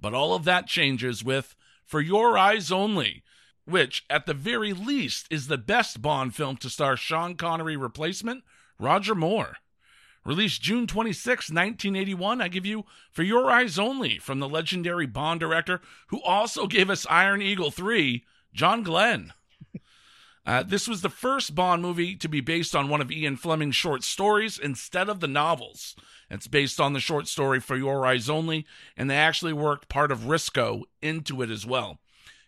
But 0.00 0.12
all 0.12 0.34
of 0.34 0.44
that 0.44 0.66
changes 0.66 1.22
with 1.22 1.54
For 1.84 2.00
Your 2.00 2.36
Eyes 2.36 2.72
Only, 2.72 3.22
which, 3.64 4.04
at 4.10 4.26
the 4.26 4.34
very 4.34 4.72
least, 4.72 5.28
is 5.30 5.46
the 5.46 5.56
best 5.56 6.02
Bond 6.02 6.34
film 6.34 6.56
to 6.58 6.68
star 6.68 6.96
Sean 6.96 7.36
Connery 7.36 7.76
replacement, 7.76 8.42
Roger 8.80 9.14
Moore. 9.14 9.58
Released 10.24 10.62
June 10.62 10.88
26, 10.88 11.50
1981, 11.50 12.40
I 12.40 12.48
give 12.48 12.66
you 12.66 12.84
For 13.12 13.22
Your 13.22 13.50
Eyes 13.50 13.78
Only 13.78 14.18
from 14.18 14.40
the 14.40 14.48
legendary 14.48 15.06
Bond 15.06 15.38
director 15.38 15.80
who 16.08 16.20
also 16.22 16.66
gave 16.66 16.90
us 16.90 17.06
Iron 17.08 17.40
Eagle 17.40 17.70
3, 17.70 18.24
John 18.52 18.82
Glen. 18.82 19.32
Uh, 20.46 20.62
this 20.62 20.88
was 20.88 21.02
the 21.02 21.10
first 21.10 21.54
Bond 21.54 21.82
movie 21.82 22.16
to 22.16 22.28
be 22.28 22.40
based 22.40 22.74
on 22.74 22.88
one 22.88 23.00
of 23.00 23.12
Ian 23.12 23.36
Fleming's 23.36 23.76
short 23.76 24.02
stories 24.02 24.58
instead 24.58 25.08
of 25.08 25.20
the 25.20 25.28
novels. 25.28 25.94
It's 26.30 26.46
based 26.46 26.80
on 26.80 26.92
the 26.92 27.00
short 27.00 27.28
story 27.28 27.60
For 27.60 27.76
Your 27.76 28.06
Eyes 28.06 28.30
Only, 28.30 28.66
and 28.96 29.10
they 29.10 29.16
actually 29.16 29.52
worked 29.52 29.88
part 29.88 30.10
of 30.10 30.20
Risico 30.20 30.82
into 31.02 31.42
it 31.42 31.50
as 31.50 31.66
well. 31.66 31.98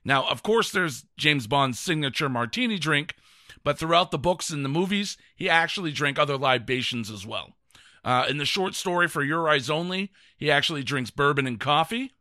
Now, 0.04 0.26
of 0.28 0.42
course, 0.42 0.70
there's 0.70 1.04
James 1.18 1.46
Bond's 1.46 1.78
signature 1.78 2.28
martini 2.28 2.78
drink, 2.78 3.14
but 3.62 3.78
throughout 3.78 4.10
the 4.10 4.18
books 4.18 4.50
and 4.50 4.64
the 4.64 4.68
movies, 4.70 5.18
he 5.36 5.48
actually 5.48 5.92
drank 5.92 6.18
other 6.18 6.38
libations 6.38 7.10
as 7.10 7.26
well. 7.26 7.54
Uh, 8.02 8.24
in 8.28 8.38
the 8.38 8.46
short 8.46 8.74
story 8.74 9.08
for 9.08 9.22
Your 9.22 9.48
Eyes 9.48 9.68
Only, 9.68 10.10
he 10.38 10.50
actually 10.50 10.82
drinks 10.82 11.10
bourbon 11.10 11.46
and 11.46 11.60
coffee. 11.60 12.12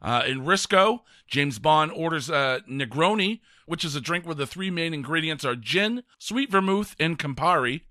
Uh, 0.00 0.22
in 0.26 0.42
Risico, 0.44 1.00
James 1.26 1.58
Bond 1.58 1.90
orders 1.92 2.30
a 2.30 2.62
Negroni, 2.68 3.40
which 3.66 3.84
is 3.84 3.94
a 3.94 4.00
drink 4.00 4.24
where 4.24 4.34
the 4.34 4.46
three 4.46 4.70
main 4.70 4.94
ingredients 4.94 5.44
are 5.44 5.56
gin, 5.56 6.02
sweet 6.18 6.50
vermouth, 6.50 6.94
and 6.98 7.18
Campari. 7.18 7.82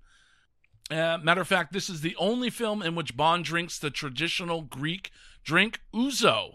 Uh, 0.90 1.18
matter 1.22 1.42
of 1.42 1.48
fact, 1.48 1.72
this 1.72 1.90
is 1.90 2.00
the 2.00 2.16
only 2.16 2.50
film 2.50 2.82
in 2.82 2.94
which 2.94 3.16
Bond 3.16 3.44
drinks 3.44 3.78
the 3.78 3.90
traditional 3.90 4.62
Greek 4.62 5.10
drink 5.44 5.80
ouzo. 5.94 6.52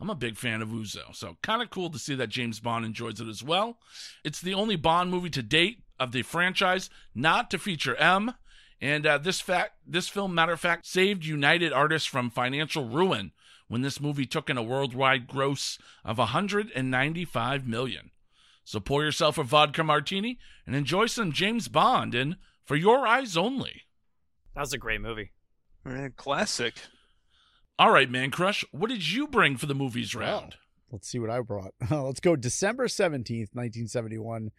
I'm 0.00 0.08
a 0.08 0.14
big 0.14 0.38
fan 0.38 0.62
of 0.62 0.68
ouzo, 0.68 1.14
so 1.14 1.36
kind 1.42 1.60
of 1.60 1.68
cool 1.68 1.90
to 1.90 1.98
see 1.98 2.14
that 2.14 2.28
James 2.28 2.60
Bond 2.60 2.86
enjoys 2.86 3.20
it 3.20 3.28
as 3.28 3.42
well. 3.42 3.78
It's 4.24 4.40
the 4.40 4.54
only 4.54 4.76
Bond 4.76 5.10
movie 5.10 5.30
to 5.30 5.42
date 5.42 5.82
of 5.98 6.12
the 6.12 6.22
franchise 6.22 6.88
not 7.14 7.50
to 7.50 7.58
feature 7.58 7.96
M, 7.96 8.34
and 8.80 9.06
uh, 9.06 9.18
this 9.18 9.40
fact, 9.40 9.72
this 9.86 10.08
film, 10.08 10.34
matter 10.34 10.52
of 10.52 10.60
fact, 10.60 10.86
saved 10.86 11.26
United 11.26 11.72
Artists 11.72 12.08
from 12.08 12.30
financial 12.30 12.88
ruin 12.88 13.32
when 13.70 13.82
this 13.82 14.00
movie 14.00 14.26
took 14.26 14.50
in 14.50 14.58
a 14.58 14.62
worldwide 14.64 15.28
gross 15.28 15.78
of 16.04 16.18
195 16.18 17.68
million. 17.68 18.10
So 18.64 18.80
pour 18.80 19.04
yourself 19.04 19.38
a 19.38 19.44
vodka 19.44 19.84
martini 19.84 20.40
and 20.66 20.74
enjoy 20.74 21.06
some 21.06 21.30
James 21.30 21.68
Bond 21.68 22.12
in 22.12 22.34
For 22.64 22.74
Your 22.74 23.06
Eyes 23.06 23.36
Only. 23.36 23.82
That 24.56 24.62
was 24.62 24.72
a 24.72 24.78
great 24.78 25.00
movie. 25.00 25.30
Eh, 25.86 26.08
Classic. 26.16 26.74
All 27.78 27.92
right, 27.92 28.10
Mancrush, 28.10 28.64
what 28.72 28.90
did 28.90 29.08
you 29.08 29.28
bring 29.28 29.56
for 29.56 29.66
the 29.66 29.74
movies 29.74 30.16
round? 30.16 30.56
Let's 30.90 31.08
see 31.08 31.20
what 31.20 31.30
I 31.30 31.40
brought. 31.40 31.72
Let's 31.90 32.18
go 32.18 32.34
December 32.34 32.88
17th, 32.88 33.54
1971. 33.54 34.50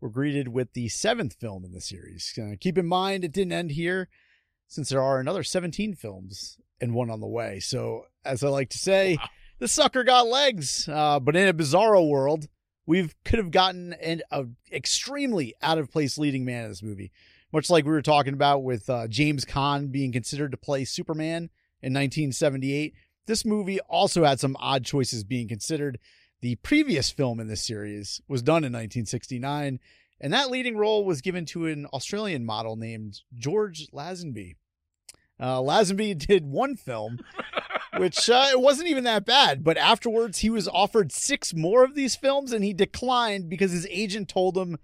We're 0.00 0.10
greeted 0.10 0.46
with 0.46 0.74
the 0.74 0.88
seventh 0.88 1.34
film 1.40 1.64
in 1.64 1.72
the 1.72 1.80
series. 1.80 2.38
Uh, 2.40 2.54
keep 2.60 2.78
in 2.78 2.86
mind, 2.86 3.24
it 3.24 3.32
didn't 3.32 3.52
end 3.52 3.72
here 3.72 4.08
since 4.68 4.90
there 4.90 5.02
are 5.02 5.18
another 5.18 5.42
17 5.42 5.96
films 5.96 6.56
and 6.80 6.94
one 6.94 7.10
on 7.10 7.20
the 7.20 7.26
way. 7.26 7.60
So, 7.60 8.06
as 8.24 8.42
I 8.44 8.48
like 8.48 8.70
to 8.70 8.78
say, 8.78 9.16
Wow. 9.16 9.28
the 9.58 9.68
sucker 9.68 10.04
got 10.04 10.26
legs. 10.26 10.88
Uh, 10.88 11.20
but 11.20 11.36
in 11.36 11.48
a 11.48 11.54
bizarro 11.54 12.08
world, 12.08 12.48
we 12.86 13.10
could 13.24 13.38
have 13.38 13.50
gotten 13.50 13.92
an 13.94 14.22
a 14.30 14.46
extremely 14.72 15.54
out 15.62 15.78
of 15.78 15.90
place 15.90 16.18
leading 16.18 16.44
man 16.44 16.64
in 16.64 16.70
this 16.70 16.82
movie. 16.82 17.12
Much 17.52 17.68
like 17.70 17.84
we 17.84 17.90
were 17.90 18.02
talking 18.02 18.34
about 18.34 18.62
with 18.62 18.88
uh, 18.88 19.08
James 19.08 19.44
Caan 19.44 19.90
being 19.90 20.12
considered 20.12 20.52
to 20.52 20.56
play 20.56 20.84
Superman 20.84 21.50
in 21.82 21.92
1978, 21.92 22.94
this 23.26 23.44
movie 23.44 23.80
also 23.80 24.24
had 24.24 24.38
some 24.40 24.56
odd 24.60 24.84
choices 24.84 25.24
being 25.24 25.48
considered. 25.48 25.98
The 26.42 26.56
previous 26.56 27.10
film 27.10 27.38
in 27.40 27.48
this 27.48 27.66
series 27.66 28.20
was 28.28 28.42
done 28.42 28.64
in 28.64 28.72
1969, 28.72 29.78
and 30.20 30.32
that 30.32 30.50
leading 30.50 30.76
role 30.76 31.04
was 31.04 31.20
given 31.20 31.44
to 31.46 31.66
an 31.66 31.86
Australian 31.86 32.44
model 32.44 32.76
named 32.76 33.20
George 33.36 33.88
Lazenby. 33.92 34.56
Uh, 35.40 35.58
Lazenby 35.58 36.18
did 36.18 36.44
one 36.44 36.76
film, 36.76 37.18
which 37.96 38.28
uh, 38.28 38.48
it 38.50 38.60
wasn't 38.60 38.88
even 38.88 39.04
that 39.04 39.24
bad, 39.24 39.64
but 39.64 39.78
afterwards 39.78 40.38
he 40.38 40.50
was 40.50 40.68
offered 40.68 41.10
six 41.10 41.54
more 41.54 41.82
of 41.82 41.94
these 41.94 42.14
films, 42.14 42.52
and 42.52 42.62
he 42.62 42.74
declined 42.74 43.48
because 43.48 43.72
his 43.72 43.86
agent 43.90 44.28
told 44.28 44.56
him 44.56 44.76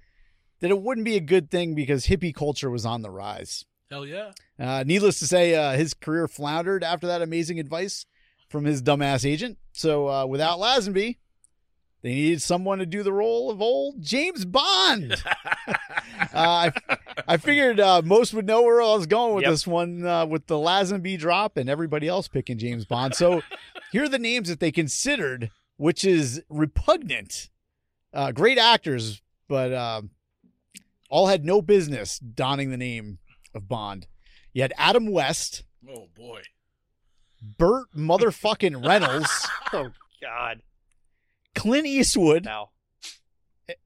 that 0.61 0.71
it 0.71 0.81
wouldn't 0.81 1.05
be 1.05 1.17
a 1.17 1.21
good 1.21 1.51
thing 1.51 1.75
because 1.75 2.07
hippie 2.07 2.35
culture 2.35 2.71
was 2.71 2.87
on 2.87 3.03
the 3.03 3.11
rise. 3.11 3.67
Hell 3.91 4.07
yeah. 4.07 4.33
Uh, 4.59 4.83
needless 4.87 5.19
to 5.19 5.27
say, 5.27 5.55
uh, 5.55 5.73
his 5.73 5.95
career 5.95 6.27
floundered 6.27 6.83
after 6.83 7.07
that 7.07 7.23
amazing 7.23 7.61
advice 7.61 8.07
from 8.49 8.65
his 8.65 8.83
dumbass 8.83 9.29
agent. 9.29 9.59
So 9.73 10.09
uh, 10.09 10.27
without 10.27 10.59
Lazenby, 10.59 11.19
they 12.07 12.15
needed 12.15 12.41
someone 12.41 12.79
to 12.79 12.87
do 12.87 13.03
the 13.03 13.13
role 13.13 13.51
of 13.51 13.61
old 13.61 14.01
James 14.01 14.45
Bond. 14.45 15.17
uh, 15.67 15.75
I, 16.33 16.73
I 17.27 17.37
figured 17.37 17.81
uh, 17.81 18.01
most 18.05 18.33
would 18.33 18.47
know 18.47 18.63
where 18.63 18.81
I 18.81 18.95
was 18.95 19.07
going 19.07 19.35
with 19.35 19.43
Yep. 19.43 19.51
this 19.51 19.67
one 19.67 20.07
uh, 20.07 20.25
with 20.25 20.47
the 20.47 20.55
Lazenby 20.55 21.19
drop 21.19 21.57
and 21.57 21.69
everybody 21.69 22.07
else 22.07 22.29
picking 22.29 22.59
James 22.59 22.85
Bond. 22.85 23.17
So 23.17 23.43
here 23.93 24.05
are 24.05 24.09
the 24.09 24.21
names 24.21 24.49
that 24.49 24.61
they 24.61 24.71
considered, 24.71 25.51
which 25.79 26.05
is 26.05 26.41
repugnant. 26.49 27.51
Uh, 28.15 28.31
great 28.31 28.57
actors, 28.59 29.21
but 29.49 29.73
uh, 29.73 30.03
all 31.11 31.27
had 31.27 31.45
no 31.45 31.61
business 31.61 32.21
donning 32.21 32.71
the 32.71 32.77
name 32.77 33.19
of 33.53 33.69
Bond. 33.69 34.07
You 34.53 34.63
had 34.63 34.73
Adam 34.79 35.11
West, 35.11 35.65
Oh, 35.89 36.07
boy. 36.17 36.43
Burt 37.59 37.87
motherfucking 37.97 38.87
Reynolds, 38.87 39.49
Oh 39.73 39.91
God. 40.23 40.63
Clint 41.57 41.87
Eastwood, 41.87 42.45
Now. 42.45 42.71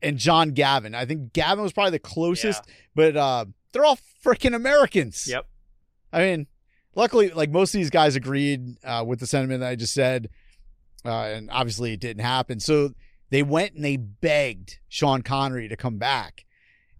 and 0.02 0.18
John 0.18 0.50
Gavin. 0.50 0.94
I 0.94 1.06
think 1.06 1.32
Gavin 1.32 1.62
was 1.62 1.72
probably 1.72 1.92
the 1.92 1.98
closest, 2.00 2.62
but 2.94 3.16
uh, 3.16 3.46
they're 3.72 3.84
all 3.84 3.98
freaking 4.22 4.54
Americans. 4.54 5.26
Yep. 5.26 5.46
I 6.12 6.20
mean, 6.20 6.46
luckily, 6.94 7.30
like 7.30 7.50
most 7.50 7.74
of 7.74 7.78
these 7.78 7.90
guys 7.90 8.16
agreed 8.16 8.76
uh, 8.84 9.04
with 9.06 9.20
the 9.20 9.26
sentiment 9.26 9.60
that 9.60 9.68
I 9.70 9.76
just 9.76 9.94
said, 9.94 10.28
uh, 11.04 11.10
and 11.10 11.48
obviously 11.50 11.94
it 11.94 12.00
didn't 12.00 12.24
happen. 12.24 12.60
So 12.60 12.90
they 13.30 13.42
went 13.42 13.74
and 13.74 13.84
they 13.84 13.96
begged 13.96 14.78
Sean 14.88 15.22
Connery 15.22 15.68
to 15.68 15.76
come 15.76 15.96
back, 15.98 16.44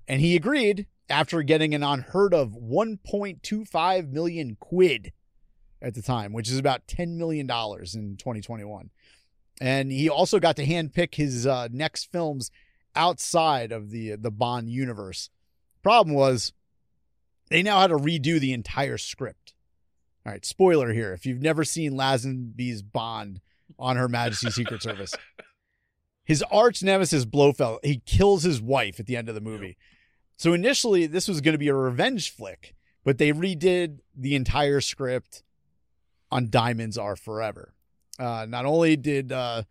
and 0.08 0.20
he 0.20 0.36
agreed 0.36 0.86
after 1.10 1.42
getting 1.42 1.74
an 1.74 1.82
unheard 1.82 2.32
of 2.32 2.50
1.25 2.52 4.10
million 4.12 4.56
quid 4.60 5.12
at 5.82 5.94
the 5.94 6.02
time, 6.02 6.32
which 6.32 6.48
is 6.48 6.56
about 6.58 6.86
10 6.86 7.18
million 7.18 7.46
dollars 7.46 7.94
in 7.94 8.16
2021. 8.16 8.90
And 9.60 9.92
he 9.92 10.08
also 10.08 10.40
got 10.40 10.56
to 10.56 10.66
handpick 10.66 11.16
his 11.16 11.46
uh, 11.46 11.68
next 11.70 12.10
films 12.10 12.50
outside 12.96 13.72
of 13.72 13.90
the 13.90 14.16
the 14.16 14.30
Bond 14.30 14.70
universe. 14.70 15.30
Problem 15.82 16.14
was, 16.14 16.52
they 17.50 17.62
now 17.62 17.80
had 17.80 17.88
to 17.88 17.96
redo 17.96 18.40
the 18.40 18.52
entire 18.52 18.98
script. 18.98 19.54
All 20.24 20.32
right, 20.32 20.44
spoiler 20.44 20.92
here: 20.92 21.12
if 21.12 21.26
you've 21.26 21.42
never 21.42 21.64
seen 21.64 21.92
Lazenby's 21.92 22.82
Bond 22.82 23.40
on 23.78 23.96
Her 23.96 24.08
Majesty's 24.08 24.54
Secret 24.54 24.82
Service, 24.82 25.14
his 26.24 26.42
arch 26.50 26.82
nemesis 26.82 27.24
Blofeld 27.24 27.80
he 27.82 28.02
kills 28.06 28.42
his 28.42 28.62
wife 28.62 28.98
at 28.98 29.06
the 29.06 29.16
end 29.16 29.28
of 29.28 29.34
the 29.34 29.40
movie. 29.40 29.76
So 30.36 30.54
initially, 30.54 31.06
this 31.06 31.28
was 31.28 31.42
going 31.42 31.52
to 31.52 31.58
be 31.58 31.68
a 31.68 31.74
revenge 31.74 32.34
flick, 32.34 32.74
but 33.04 33.18
they 33.18 33.30
redid 33.30 33.98
the 34.16 34.34
entire 34.34 34.80
script 34.80 35.42
on 36.30 36.48
Diamonds 36.48 36.96
Are 36.96 37.16
Forever. 37.16 37.74
Uh, 38.20 38.46
not 38.48 38.66
only 38.66 38.96
did 38.96 39.32
uh, 39.32 39.62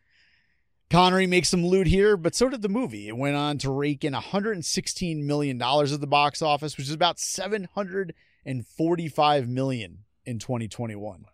Connery 0.89 1.27
make 1.27 1.45
some 1.45 1.63
loot 1.65 1.85
here, 1.85 2.17
but 2.17 2.33
so 2.33 2.49
did 2.49 2.63
the 2.63 2.69
movie. 2.69 3.07
It 3.07 3.15
went 3.15 3.35
on 3.35 3.59
to 3.59 3.71
rake 3.71 4.03
in 4.03 4.13
116 4.13 5.27
million 5.27 5.59
dollars 5.59 5.93
at 5.93 6.01
the 6.01 6.07
box 6.07 6.41
office, 6.41 6.75
which 6.75 6.87
is 6.87 6.93
about 6.93 7.19
745 7.19 9.47
million 9.47 9.99
in 10.25 10.39
2021. 10.39 11.25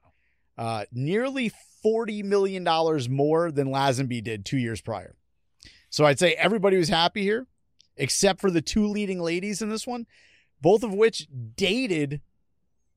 Uh, 0.57 0.83
nearly 0.91 1.51
40 1.81 2.23
million 2.23 2.65
dollars 2.65 3.07
more 3.07 3.49
than 3.51 3.67
Lazenby 3.67 4.23
did 4.23 4.45
two 4.45 4.57
years 4.57 4.81
prior. 4.81 5.15
So 5.89 6.05
I'd 6.05 6.19
say 6.19 6.33
everybody 6.33 6.77
was 6.77 6.89
happy 6.89 7.23
here, 7.23 7.47
except 7.95 8.41
for 8.41 8.51
the 8.51 8.61
two 8.61 8.87
leading 8.87 9.21
ladies 9.21 9.61
in 9.61 9.69
this 9.69 9.87
one, 9.87 10.05
both 10.61 10.83
of 10.83 10.93
which 10.93 11.29
dated 11.55 12.19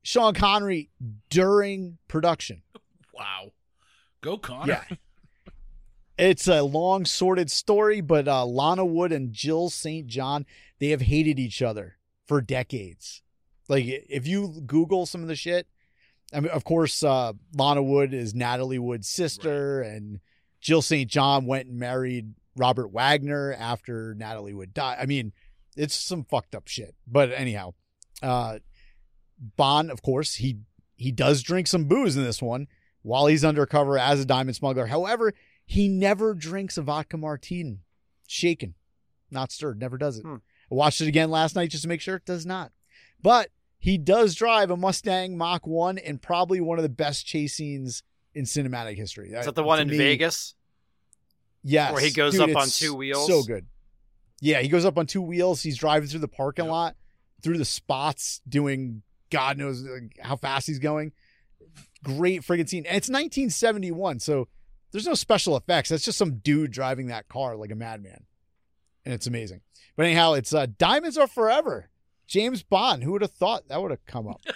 Sean 0.01 0.33
Connery 0.33 0.89
during 1.29 1.99
production. 2.09 2.63
Wow. 3.13 3.53
Go 4.21 4.37
Connor. 4.37 4.81
Yeah. 4.89 4.95
It's 6.17 6.49
a 6.49 6.63
long, 6.63 7.05
sordid 7.05 7.49
story, 7.49 8.01
but 8.01 8.27
uh, 8.27 8.45
Lana 8.45 8.83
Wood 8.85 9.13
and 9.13 9.31
Jill 9.31 9.69
St. 9.69 10.05
John, 10.05 10.45
they 10.79 10.89
have 10.89 11.01
hated 11.01 11.39
each 11.39 11.61
other 11.61 11.95
for 12.27 12.41
decades. 12.41 13.21
Like, 13.69 13.85
if 13.87 14.27
you 14.27 14.61
Google 14.65 15.05
some 15.05 15.21
of 15.21 15.29
the 15.29 15.35
shit, 15.35 15.67
I 16.33 16.41
mean, 16.41 16.51
of 16.51 16.65
course, 16.65 17.03
uh, 17.03 17.33
Lana 17.55 17.81
Wood 17.81 18.13
is 18.13 18.35
Natalie 18.35 18.79
Wood's 18.79 19.07
sister, 19.07 19.81
and 19.81 20.19
Jill 20.59 20.81
St. 20.81 21.09
John 21.09 21.45
went 21.45 21.69
and 21.69 21.79
married 21.79 22.33
Robert 22.57 22.89
Wagner 22.89 23.55
after 23.57 24.13
Natalie 24.13 24.53
Wood 24.53 24.73
died. 24.73 24.97
I 24.99 25.05
mean, 25.05 25.31
it's 25.77 25.95
some 25.95 26.25
fucked 26.25 26.53
up 26.53 26.67
shit. 26.67 26.95
But 27.07 27.31
anyhow, 27.31 27.75
uh, 28.21 28.59
Bond, 29.55 29.89
of 29.89 30.01
course, 30.01 30.35
he 30.35 30.57
he 30.97 31.13
does 31.13 31.41
drink 31.41 31.67
some 31.67 31.85
booze 31.85 32.17
in 32.17 32.25
this 32.25 32.41
one 32.41 32.67
while 33.01 33.27
he's 33.27 33.45
undercover 33.45 33.97
as 33.97 34.19
a 34.19 34.25
diamond 34.25 34.55
smuggler. 34.55 34.87
However, 34.87 35.33
he 35.65 35.87
never 35.87 36.33
drinks 36.33 36.77
a 36.77 36.81
vodka 36.81 37.17
martini, 37.17 37.79
shaken, 38.27 38.73
not 39.31 39.51
stirred, 39.51 39.79
never 39.79 39.97
does 39.97 40.17
it. 40.19 40.23
Hmm. 40.23 40.35
I 40.71 40.75
watched 40.75 41.01
it 41.01 41.07
again 41.07 41.31
last 41.31 41.55
night 41.55 41.71
just 41.71 41.83
to 41.83 41.89
make 41.89 42.01
sure 42.01 42.15
it 42.15 42.25
does 42.25 42.45
not. 42.45 42.71
But 43.21 43.49
he 43.79 43.97
does 43.97 44.35
drive 44.35 44.69
a 44.71 44.77
Mustang 44.77 45.37
Mach 45.37 45.65
1 45.65 45.97
and 45.97 46.21
probably 46.21 46.59
one 46.59 46.77
of 46.77 46.83
the 46.83 46.89
best 46.89 47.25
chase 47.25 47.55
scenes 47.55 48.03
in 48.35 48.45
cinematic 48.45 48.95
history. 48.97 49.31
Is 49.31 49.45
that 49.45 49.55
the 49.55 49.63
one 49.63 49.77
To 49.77 49.81
in 49.83 49.89
me, 49.89 49.97
Vegas? 49.97 50.55
Yes. 51.63 51.91
Where 51.93 52.01
he 52.01 52.11
goes 52.11 52.33
Dude, 52.33 52.49
up 52.49 52.55
on 52.55 52.67
two 52.67 52.93
wheels? 52.93 53.27
So 53.27 53.43
good. 53.43 53.65
Yeah, 54.41 54.61
he 54.61 54.69
goes 54.69 54.85
up 54.85 54.97
on 54.97 55.05
two 55.05 55.21
wheels. 55.21 55.61
He's 55.61 55.77
driving 55.77 56.07
through 56.07 56.21
the 56.21 56.27
parking 56.27 56.65
Yep. 56.65 56.71
lot, 56.71 56.95
through 57.41 57.57
the 57.57 57.65
spots, 57.65 58.41
doing 58.47 59.01
God 59.29 59.57
knows 59.57 59.85
uh, 59.85 59.99
how 60.21 60.35
fast 60.35 60.67
he's 60.67 60.79
going. 60.79 61.11
Great 62.03 62.41
friggin' 62.41 62.69
scene. 62.69 62.85
And 62.85 62.97
it's 62.97 63.09
1971, 63.09 64.19
so 64.19 64.47
there's 64.91 65.07
no 65.07 65.13
special 65.13 65.57
effects. 65.57 65.89
That's 65.89 66.05
just 66.05 66.17
some 66.17 66.37
dude 66.37 66.71
driving 66.71 67.07
that 67.07 67.27
car 67.29 67.55
like 67.55 67.71
a 67.71 67.75
madman, 67.75 68.25
and 69.05 69.13
it's 69.13 69.27
amazing. 69.27 69.61
But 69.95 70.05
anyhow, 70.05 70.33
it's 70.33 70.53
uh, 70.53 70.67
Diamonds 70.77 71.17
Are 71.17 71.27
Forever. 71.27 71.89
James 72.27 72.61
Bond. 72.63 73.03
Who 73.03 73.11
would 73.13 73.23
have 73.23 73.31
thought 73.31 73.67
that 73.69 73.81
would 73.81 73.91
have 73.91 74.05
come 74.05 74.27
up? 74.27 74.41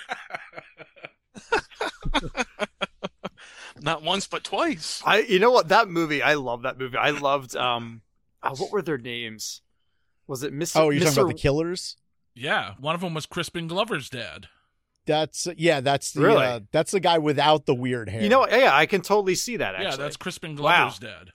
Not 3.81 4.03
once, 4.03 4.27
but 4.27 4.43
twice. 4.43 5.01
I 5.05 5.19
you 5.19 5.39
know 5.39 5.51
what 5.51 5.69
that 5.69 5.89
movie 5.89 6.21
I 6.21 6.35
love 6.35 6.61
that 6.63 6.77
movie. 6.77 6.97
I 6.97 7.09
loved 7.09 7.55
um 7.55 8.01
oh, 8.41 8.55
what 8.55 8.71
were 8.71 8.81
their 8.81 8.97
names? 8.97 9.61
Was 10.27 10.43
it 10.43 10.53
Mr. 10.53 10.77
Oh, 10.77 10.89
you're 10.89 11.01
Mr. 11.01 11.05
talking 11.07 11.23
about 11.23 11.35
the 11.35 11.41
killers? 11.41 11.97
Yeah, 12.35 12.73
one 12.79 12.95
of 12.95 13.01
them 13.01 13.13
was 13.13 13.25
Crispin 13.25 13.67
Glover's 13.67 14.09
dad. 14.09 14.47
That's 15.05 15.47
yeah. 15.57 15.81
That's 15.81 16.11
the 16.13 16.21
Really? 16.21 16.45
uh, 16.45 16.59
that's 16.71 16.91
the 16.91 16.99
guy 16.99 17.17
without 17.17 17.65
the 17.65 17.75
weird 17.75 18.09
hair. 18.09 18.21
You 18.23 18.29
know? 18.29 18.47
Yeah, 18.47 18.75
I 18.75 18.85
can 18.85 19.01
totally 19.01 19.35
see 19.35 19.57
that 19.57 19.75
actually. 19.75 19.89
Yeah, 19.91 19.95
that's 19.97 20.17
Crispin 20.17 20.55
Wow. 20.55 20.83
Glover's 20.89 20.99
dad. 20.99 21.29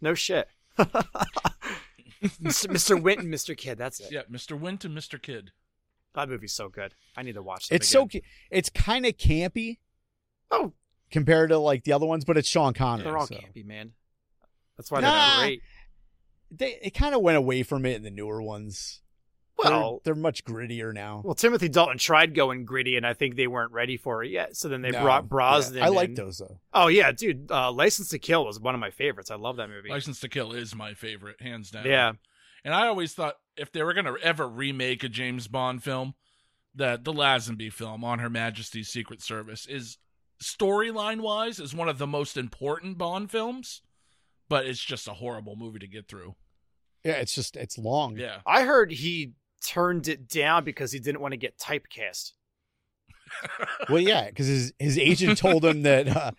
no 0.00 0.14
shit. 0.14 0.48
Mr. 0.78 2.66
Mr. 2.68 3.00
Winton, 3.00 3.30
Mr. 3.30 3.56
Kidd, 3.56 3.76
that's 3.78 4.00
it. 4.00 4.10
Yeah, 4.10 4.22
Mr. 4.30 4.58
Wint 4.58 4.84
and 4.84 4.96
Mr. 4.96 5.20
Kidd. 5.20 5.50
That 6.14 6.28
movie's 6.28 6.52
so 6.54 6.68
good. 6.68 6.94
I 7.16 7.22
need 7.22 7.34
to 7.34 7.42
watch 7.42 7.70
it. 7.70 7.74
it's 7.76 7.88
so 7.88 8.08
it's 8.50 8.70
kind 8.70 9.04
of 9.04 9.16
campy 9.16 9.78
Oh, 10.50 10.72
compared 11.10 11.50
to 11.50 11.58
like 11.58 11.84
the 11.84 11.92
other 11.92 12.06
ones, 12.06 12.24
but 12.24 12.36
it's 12.36 12.48
Sean 12.48 12.72
Connery. 12.72 13.04
they're 13.04 13.18
all 13.18 13.26
so. 13.26 13.34
campy, 13.34 13.64
man. 13.64 13.92
That's 14.76 14.90
why 14.90 15.00
Nah. 15.00 15.36
they're 15.38 15.46
great. 15.46 15.62
They 16.50 16.78
it 16.82 16.90
kind 16.90 17.14
of 17.14 17.20
went 17.20 17.36
away 17.36 17.62
from 17.62 17.84
it 17.84 17.96
in 17.96 18.02
the 18.04 18.10
newer 18.10 18.40
ones. 18.42 19.00
They're- 19.62 19.70
Well, 19.72 20.00
they're, 20.04 20.14
much 20.14 20.44
grittier 20.44 20.92
now. 20.92 21.22
well, 21.24 21.34
Timothy 21.34 21.68
Dalton 21.68 21.96
tried 21.98 22.34
going 22.34 22.64
gritty, 22.64 22.96
and 22.96 23.06
I 23.06 23.14
think 23.14 23.36
they 23.36 23.46
weren't 23.46 23.72
ready 23.72 23.96
for 23.96 24.22
it 24.24 24.30
yet. 24.30 24.56
So 24.56 24.68
then 24.68 24.82
they 24.82 24.90
No. 24.90 25.00
brought 25.02 25.28
Brosnan. 25.28 25.78
Yeah, 25.78 25.86
I 25.86 25.88
like 25.88 26.10
in. 26.10 26.14
those 26.16 26.38
though. 26.38 26.60
Oh 26.72 26.88
yeah, 26.88 27.12
dude. 27.12 27.50
Uh, 27.50 27.70
License 27.70 28.08
to 28.10 28.18
Kill 28.18 28.44
was 28.44 28.58
one 28.58 28.74
of 28.74 28.80
my 28.80 28.90
favorites. 28.90 29.30
I 29.30 29.36
love 29.36 29.56
that 29.56 29.68
movie. 29.70 29.88
License 29.90 30.20
to 30.20 30.28
Kill 30.28 30.52
is 30.52 30.74
my 30.74 30.94
favorite, 30.94 31.40
hands 31.40 31.70
down. 31.70 31.86
yeah, 31.86 32.12
And 32.64 32.74
I 32.74 32.86
always 32.88 33.14
thought 33.14 33.36
if 33.56 33.70
they 33.70 33.82
were 33.82 33.94
going 33.94 34.06
to 34.06 34.16
ever 34.22 34.48
remake 34.48 35.04
a 35.04 35.08
James 35.08 35.46
Bond 35.48 35.82
film, 35.84 36.14
that 36.74 37.04
the 37.04 37.12
Lazenby 37.12 37.72
film 37.72 38.02
on 38.02 38.18
Her 38.18 38.28
Majesty's 38.30 38.88
Secret 38.88 39.22
Service 39.22 39.64
is 39.66 39.98
storyline 40.42 41.20
wise 41.20 41.60
is 41.60 41.72
one 41.74 41.88
of 41.88 41.98
the 41.98 42.06
most 42.08 42.36
important 42.36 42.98
Bond 42.98 43.30
films, 43.30 43.82
but 44.48 44.66
it's 44.66 44.82
just 44.82 45.06
a 45.06 45.14
horrible 45.14 45.54
movie 45.56 45.78
to 45.78 45.86
get 45.86 46.08
through. 46.08 46.34
Yeah, 47.04 47.12
it's 47.12 47.34
just 47.34 47.56
it's 47.56 47.78
long. 47.78 48.16
Yeah. 48.18 48.38
I 48.46 48.62
heard 48.64 48.90
he 48.90 49.34
turned 49.64 50.08
it 50.08 50.28
down 50.28 50.64
because 50.64 50.92
he 50.92 50.98
didn't 50.98 51.20
want 51.20 51.32
to 51.32 51.36
get 51.38 51.58
typecast. 51.58 52.32
Well, 53.88 54.00
yeah, 54.00 54.28
because 54.28 54.46
his 54.46 54.72
his 54.78 54.98
agent 54.98 55.38
told 55.38 55.64
him 55.64 55.82
that 55.90 56.08
uh, 56.08 56.30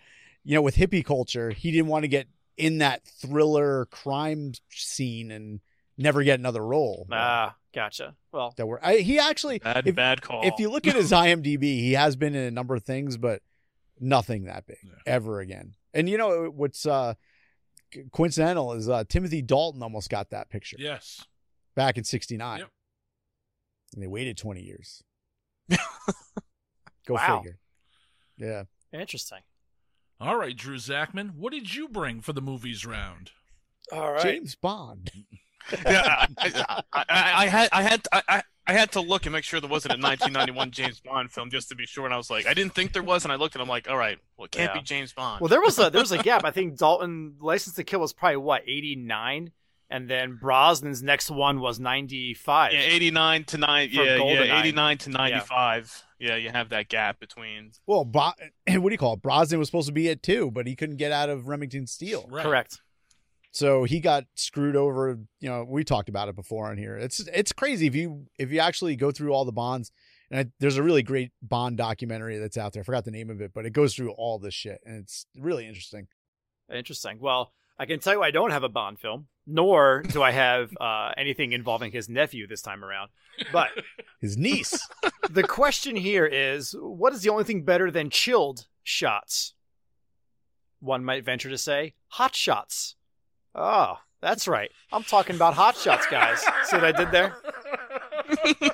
you 0.44 0.54
know 0.54 0.62
with 0.62 0.76
hippie 0.76 1.04
culture 1.04 1.50
he 1.50 1.70
didn't 1.70 1.88
want 1.88 2.04
to 2.04 2.08
get 2.08 2.26
in 2.56 2.78
that 2.78 3.04
thriller 3.04 3.86
crime 3.86 4.52
scene 4.70 5.30
and 5.30 5.60
never 5.98 6.22
get 6.22 6.38
another 6.38 6.64
role. 6.64 7.06
Ah, 7.12 7.56
gotcha. 7.74 8.14
Well, 8.32 8.54
that 8.56 8.66
were 8.66 8.80
I, 8.84 8.96
he 8.98 9.18
actually 9.18 9.58
Bad, 9.58 9.86
if, 9.86 9.94
bad 9.94 10.22
call. 10.22 10.42
if 10.46 10.54
you 10.58 10.70
look 10.70 10.86
at 10.86 10.96
his 10.96 11.12
IMDb, 11.12 11.62
he 11.62 11.92
has 11.92 12.16
been 12.16 12.34
in 12.34 12.44
a 12.44 12.50
number 12.50 12.74
of 12.74 12.82
things, 12.84 13.16
but 13.18 13.42
nothing 14.00 14.44
that 14.44 14.66
big 14.66 14.78
Yeah. 14.82 14.90
ever 15.06 15.40
again. 15.40 15.74
And 15.92 16.08
you 16.08 16.16
know 16.18 16.46
what's 16.54 16.86
uh, 16.86 17.14
coincidental 18.12 18.72
is 18.72 18.88
uh, 18.88 19.04
Timothy 19.08 19.42
Dalton 19.42 19.82
almost 19.82 20.10
got 20.10 20.30
that 20.30 20.50
picture 20.50 20.76
Yes. 20.78 21.24
back 21.74 21.96
in 21.98 22.04
'69, 22.04 22.58
Yep. 22.60 22.68
And 23.96 24.02
they 24.02 24.06
waited 24.06 24.36
20 24.36 24.60
years. 24.60 25.02
Go 27.06 27.14
Wow. 27.14 27.38
figure. 27.38 27.58
Yeah. 28.38 28.64
interesting. 28.92 29.40
All 30.20 30.36
right, 30.36 30.56
Drew 30.56 30.76
Zakmin, 30.76 31.34
what 31.36 31.52
did 31.52 31.74
you 31.74 31.88
bring 31.88 32.20
for 32.20 32.32
the 32.32 32.40
movies 32.42 32.86
round? 32.86 33.30
All 33.92 34.12
right. 34.12 34.22
James 34.22 34.54
Bond. 34.54 35.10
yeah, 35.84 36.26
I, 36.38 36.64
I, 36.68 36.82
I, 36.92 37.04
I 37.08 37.46
had 37.48 37.68
I 37.72 37.82
had 37.82 38.08
I, 38.12 38.22
I- 38.28 38.42
I 38.68 38.72
had 38.72 38.90
to 38.92 39.00
look 39.00 39.26
and 39.26 39.32
make 39.32 39.44
sure 39.44 39.60
there 39.60 39.70
wasn't 39.70 39.92
a 39.94 40.02
1991 40.02 40.72
James 40.72 40.98
Bond 41.00 41.30
film 41.30 41.50
just 41.50 41.68
to 41.68 41.76
be 41.76 41.86
sure. 41.86 42.04
And 42.04 42.12
I 42.12 42.16
was 42.16 42.28
like, 42.30 42.46
I 42.48 42.54
didn't 42.54 42.74
think 42.74 42.92
there 42.92 43.02
was, 43.02 43.24
and 43.24 43.30
I 43.30 43.36
looked 43.36 43.54
and 43.54 43.62
I'm 43.62 43.68
like, 43.68 43.88
all 43.88 43.96
right, 43.96 44.18
well, 44.36 44.46
it 44.46 44.50
can't 44.50 44.72
Yeah. 44.74 44.80
be 44.80 44.84
James 44.84 45.12
Bond. 45.12 45.40
Well, 45.40 45.46
there 45.48 45.60
was 45.60 45.78
a 45.78 45.88
there 45.88 46.00
was 46.00 46.10
a 46.10 46.18
gap. 46.18 46.44
I 46.44 46.50
think 46.50 46.76
Dalton 46.76 47.36
License 47.40 47.76
to 47.76 47.84
Kill 47.84 48.00
was 48.00 48.12
probably 48.12 48.38
what 48.38 48.62
eighty 48.66 48.96
nine, 48.96 49.52
and 49.90 50.08
then 50.08 50.38
Brosnan's 50.42 51.02
next 51.02 51.30
one 51.30 51.60
was 51.60 51.78
ninety 51.78 52.34
five. 52.34 52.72
yeah, 52.72 52.80
89 52.80 53.44
to 53.44 53.58
nine. 53.58 53.88
Yeah, 53.92 54.02
GoldenEye. 54.18 54.46
yeah, 54.46 54.60
89 54.60 54.98
to 54.98 55.10
95. 55.10 56.04
Yeah. 56.18 56.36
you 56.36 56.50
have 56.50 56.70
that 56.70 56.88
gap 56.88 57.20
between. 57.20 57.72
Well, 57.86 58.04
Bo- 58.04 58.32
what 58.68 58.88
do 58.88 58.92
you 58.92 58.98
call 58.98 59.14
it? 59.14 59.22
Brosnan 59.22 59.58
was 59.58 59.68
supposed 59.68 59.88
to 59.88 59.92
be 59.92 60.08
it 60.08 60.22
too, 60.22 60.50
but 60.50 60.66
he 60.66 60.74
couldn't 60.74 60.96
get 60.96 61.12
out 61.12 61.28
of 61.28 61.46
Remington 61.48 61.86
Steele. 61.86 62.26
Right. 62.30 62.42
Correct. 62.42 62.80
So 63.52 63.84
he 63.84 64.00
got 64.00 64.24
screwed 64.34 64.76
over. 64.76 65.18
You 65.40 65.48
know, 65.48 65.64
we 65.68 65.82
talked 65.84 66.08
about 66.08 66.28
it 66.28 66.36
before 66.36 66.68
on 66.70 66.76
here. 66.76 66.96
It's 66.96 67.20
it's 67.32 67.52
crazy 67.52 67.86
if 67.86 67.94
you 67.94 68.26
if 68.38 68.50
you 68.50 68.60
actually 68.60 68.96
go 68.96 69.10
through 69.10 69.32
all 69.32 69.44
the 69.44 69.52
bonds. 69.52 69.92
And 70.30 70.40
I, 70.40 70.50
there's 70.58 70.76
a 70.76 70.82
really 70.82 71.04
great 71.04 71.30
Bond 71.40 71.76
documentary 71.76 72.38
that's 72.38 72.58
out 72.58 72.72
there. 72.72 72.80
I 72.80 72.84
forgot 72.84 73.04
the 73.04 73.12
name 73.12 73.30
of 73.30 73.40
it, 73.40 73.52
but 73.54 73.64
it 73.64 73.70
goes 73.70 73.94
through 73.94 74.10
all 74.10 74.40
this 74.40 74.54
shit, 74.54 74.80
and 74.84 74.96
it's 74.96 75.24
really 75.38 75.68
interesting. 75.68 76.08
Interesting. 76.72 77.18
Well, 77.20 77.52
I 77.78 77.86
can 77.86 78.00
tell 78.00 78.12
you 78.14 78.22
I 78.22 78.32
don't 78.32 78.50
have 78.50 78.64
a 78.64 78.68
Bond 78.68 78.98
film, 78.98 79.28
nor 79.46 80.02
do 80.02 80.22
I 80.22 80.32
have 80.32 80.70
uh, 80.80 81.12
anything 81.16 81.52
involving 81.52 81.92
his 81.92 82.08
nephew 82.08 82.46
this 82.46 82.62
time 82.62 82.84
around. 82.84 83.10
But 83.52 83.68
His 84.20 84.36
niece. 84.36 84.78
the 85.30 85.42
question 85.42 85.94
here 85.96 86.26
is 86.26 86.74
what 86.78 87.12
is 87.12 87.22
the 87.22 87.28
only 87.30 87.44
thing 87.44 87.62
better 87.62 87.90
than 87.90 88.10
chilled 88.10 88.66
shots? 88.82 89.54
One 90.80 91.04
might 91.04 91.24
venture 91.24 91.50
to 91.50 91.58
say 91.58 91.94
hot 92.08 92.34
shots. 92.34 92.96
Oh, 93.54 93.98
that's 94.20 94.48
right. 94.48 94.70
I'm 94.92 95.02
talking 95.04 95.36
about 95.36 95.54
hot 95.54 95.76
shots, 95.76 96.06
guys. 96.06 96.40
See 96.64 96.76
what 96.76 96.84
I 96.84 96.92
did 96.92 97.10
there? 97.10 97.36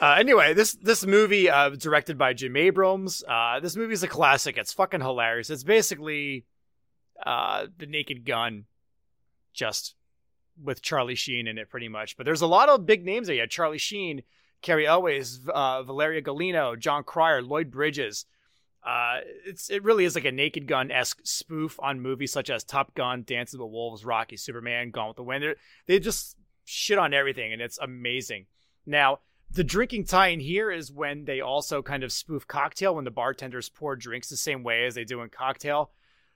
Uh, 0.00 0.16
anyway, 0.18 0.52
this 0.52 0.72
this 0.74 1.06
movie, 1.06 1.48
uh, 1.48 1.70
directed 1.70 2.18
by 2.18 2.34
Jim 2.34 2.56
Abrahams. 2.58 3.24
Uh, 3.26 3.58
this 3.60 3.74
movie 3.74 3.94
is 3.94 4.02
a 4.02 4.08
classic. 4.08 4.58
It's 4.58 4.70
fucking 4.70 5.00
hilarious. 5.00 5.48
It's 5.48 5.64
basically 5.64 6.44
uh, 7.24 7.68
the 7.78 7.86
Naked 7.86 8.26
Gun, 8.26 8.66
just 9.54 9.94
with 10.62 10.82
Charlie 10.82 11.14
Sheen 11.14 11.46
in 11.46 11.58
it, 11.58 11.70
pretty 11.70 11.88
much. 11.88 12.16
But 12.16 12.26
there's 12.26 12.42
a 12.42 12.46
lot 12.46 12.68
of 12.68 12.86
big 12.86 13.04
names 13.04 13.26
there. 13.26 13.36
You 13.36 13.42
had 13.42 13.50
Charlie 13.50 13.78
Sheen, 13.78 14.22
Cary 14.62 14.86
Elwes, 14.86 15.40
uh, 15.48 15.82
Valeria 15.82 16.22
Golino, 16.22 16.78
Jon 16.78 17.04
Cryer, 17.04 17.42
Lloyd 17.42 17.70
Bridges. 17.70 18.26
Uh, 18.86 19.20
it's 19.46 19.70
it 19.70 19.82
really 19.82 20.04
is 20.04 20.14
like 20.14 20.26
a 20.26 20.32
Naked 20.32 20.66
Gun 20.66 20.90
esque 20.90 21.20
spoof 21.24 21.78
on 21.82 22.00
movies 22.00 22.32
such 22.32 22.50
as 22.50 22.62
Top 22.62 22.94
Gun, 22.94 23.24
Dances 23.26 23.58
with 23.58 23.70
Wolves, 23.70 24.04
Rocky, 24.04 24.36
Superman, 24.36 24.90
Gone 24.90 25.08
with 25.08 25.16
the 25.16 25.22
Wind. 25.22 25.42
They're, 25.42 25.56
they 25.86 25.98
just 25.98 26.36
shit 26.64 26.98
on 26.98 27.14
everything, 27.14 27.52
and 27.52 27.62
it's 27.62 27.78
amazing. 27.78 28.46
Now, 28.84 29.20
the 29.50 29.64
drinking 29.64 30.04
tie-in 30.04 30.40
here 30.40 30.70
is 30.70 30.92
when 30.92 31.24
they 31.24 31.40
also 31.40 31.80
kind 31.82 32.02
of 32.02 32.12
spoof 32.12 32.46
cocktail 32.46 32.94
when 32.94 33.04
the 33.04 33.10
bartenders 33.10 33.68
pour 33.68 33.96
drinks 33.96 34.28
the 34.28 34.36
same 34.36 34.62
way 34.62 34.84
as 34.84 34.94
they 34.94 35.04
do 35.04 35.22
in 35.22 35.30
cocktail. 35.30 35.90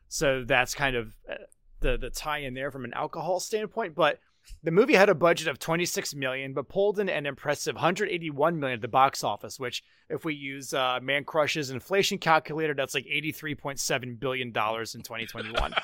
So 0.09 0.45
that's 0.45 0.75
kind 0.75 0.97
of 0.97 1.17
the 1.81 1.97
the 1.97 2.11
tie-in 2.11 2.55
there 2.55 2.71
from 2.71 2.85
an 2.85 2.95
alcohol 2.95 3.41
standpoint. 3.41 3.95
But 3.95 4.19
the 4.63 4.71
movie 4.71 4.95
had 4.95 5.09
a 5.09 5.15
budget 5.15 5.49
of 5.49 5.59
26 5.59 6.15
million, 6.15 6.55
but 6.55 6.69
pulled 6.69 6.99
in 6.99 7.09
an 7.09 7.27
impressive 7.27 7.75
181 7.75 8.59
million 8.59 8.79
at 8.79 8.83
the 8.83 8.89
box 8.89 9.23
office. 9.23 9.59
Which, 9.59 9.83
if 10.09 10.25
we 10.25 10.35
use 10.35 10.73
uh, 10.73 11.01
Mancrush's 11.03 11.71
inflation 11.71 12.19
calculator, 12.19 12.75
that's 12.75 12.95
like 12.95 13.07
83.7 13.07 14.19
billion 14.19 14.53
dollars 14.53 14.95
in 14.95 15.03
2021. 15.03 15.75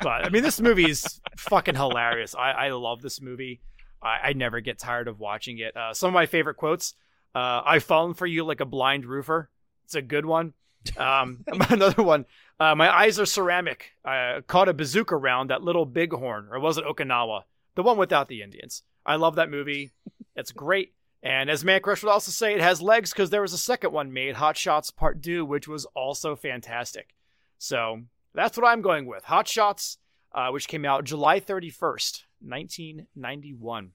but 0.00 0.24
I 0.24 0.28
mean, 0.30 0.42
this 0.42 0.60
movie 0.60 0.90
is 0.90 1.20
fucking 1.36 1.76
hilarious. 1.76 2.34
I, 2.34 2.50
I 2.50 2.70
love 2.70 3.02
this 3.02 3.20
movie. 3.20 3.60
I, 4.02 4.18
I 4.28 4.32
never 4.32 4.60
get 4.60 4.78
tired 4.78 5.08
of 5.08 5.20
watching 5.20 5.58
it. 5.58 5.76
Uh, 5.76 5.94
some 5.94 6.08
of 6.08 6.14
my 6.14 6.26
favorite 6.26 6.56
quotes: 6.56 6.94
uh, 7.34 7.62
"I've 7.64 7.84
fallen 7.84 8.14
for 8.14 8.26
you 8.26 8.44
like 8.44 8.60
a 8.60 8.66
blind 8.66 9.06
roofer." 9.06 9.50
It's 9.84 9.94
a 9.94 10.02
good 10.02 10.26
one. 10.26 10.54
Um, 10.96 11.44
another 11.70 12.02
one: 12.02 12.26
uh, 12.60 12.74
"My 12.74 12.94
eyes 12.94 13.18
are 13.18 13.26
ceramic." 13.26 13.92
I 14.04 14.40
caught 14.46 14.68
a 14.68 14.74
bazooka 14.74 15.16
round 15.16 15.50
that 15.50 15.62
little 15.62 15.86
bighorn, 15.86 16.48
or 16.50 16.60
was 16.60 16.78
it 16.78 16.84
Okinawa? 16.84 17.42
The 17.74 17.82
one 17.82 17.98
without 17.98 18.28
the 18.28 18.42
Indians. 18.42 18.82
I 19.04 19.16
love 19.16 19.36
that 19.36 19.50
movie. 19.50 19.92
It's 20.36 20.52
great. 20.52 20.94
And 21.22 21.48
as 21.48 21.64
Mancrush 21.64 22.02
would 22.02 22.10
also 22.10 22.30
say, 22.30 22.54
it 22.54 22.60
has 22.60 22.82
legs 22.82 23.10
because 23.10 23.30
there 23.30 23.40
was 23.42 23.54
a 23.54 23.58
second 23.58 23.92
one 23.92 24.12
made, 24.12 24.36
Hot 24.36 24.56
Shots 24.58 24.90
Part 24.90 25.22
2, 25.22 25.44
which 25.44 25.66
was 25.66 25.86
also 25.94 26.36
fantastic. 26.36 27.14
So 27.56 28.02
that's 28.34 28.58
what 28.58 28.66
I'm 28.66 28.82
going 28.82 29.06
with. 29.06 29.24
Hot 29.24 29.48
Shots, 29.48 29.96
uh, 30.32 30.50
which 30.50 30.68
came 30.68 30.84
out 30.84 31.04
July 31.04 31.40
31st, 31.40 32.24
1991. 32.40 33.92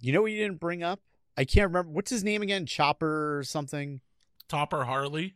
You 0.00 0.12
know 0.12 0.22
what 0.22 0.32
you 0.32 0.38
didn't 0.38 0.60
bring 0.60 0.82
up? 0.82 1.00
I 1.36 1.44
can't 1.44 1.68
remember 1.68 1.90
what's 1.90 2.10
his 2.10 2.24
name 2.24 2.40
again. 2.40 2.64
Chopper 2.64 3.38
or 3.38 3.42
something. 3.42 4.00
Topper 4.48 4.84
Harley. 4.84 5.34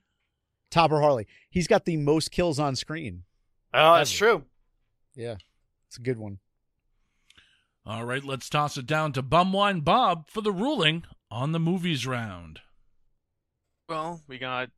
Topper 0.72 1.00
Harley. 1.00 1.26
He's 1.48 1.68
got 1.68 1.84
the 1.84 1.96
most 1.96 2.32
kills 2.32 2.58
on 2.58 2.74
screen. 2.74 3.22
Oh, 3.72 3.94
that's 3.94 4.10
Ever. 4.10 4.18
true. 4.38 4.44
Yeah, 5.14 5.36
it's 5.86 5.98
a 5.98 6.02
good 6.02 6.18
one. 6.18 6.38
All 7.84 8.04
right, 8.04 8.24
let's 8.24 8.48
toss 8.48 8.76
it 8.76 8.86
down 8.86 9.12
to 9.12 9.22
Bum 9.22 9.52
Wine 9.52 9.80
Bob 9.80 10.30
for 10.30 10.40
the 10.40 10.52
ruling 10.52 11.04
on 11.30 11.52
the 11.52 11.60
movies 11.60 12.06
round. 12.06 12.60
Well, 13.88 14.22
we 14.26 14.38
got 14.38 14.70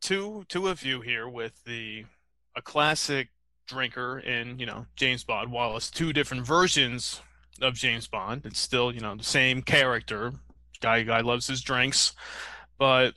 two 0.00 0.44
two 0.48 0.68
of 0.68 0.82
you 0.84 1.00
here 1.00 1.28
with 1.28 1.62
the 1.64 2.04
a 2.56 2.62
classic 2.62 3.28
drinker 3.66 4.18
in 4.18 4.58
you 4.58 4.66
know 4.66 4.86
James 4.96 5.24
Bond. 5.24 5.52
While 5.52 5.76
it's 5.76 5.90
two 5.90 6.12
different 6.12 6.46
versions 6.46 7.20
of 7.60 7.74
James 7.74 8.08
Bond, 8.08 8.44
it's 8.46 8.58
still 8.60 8.92
you 8.92 9.00
know 9.00 9.14
the 9.14 9.24
same 9.24 9.62
character. 9.62 10.32
Guy 10.80 11.02
guy 11.02 11.20
loves 11.20 11.46
his 11.46 11.60
drinks, 11.60 12.12
but 12.78 13.14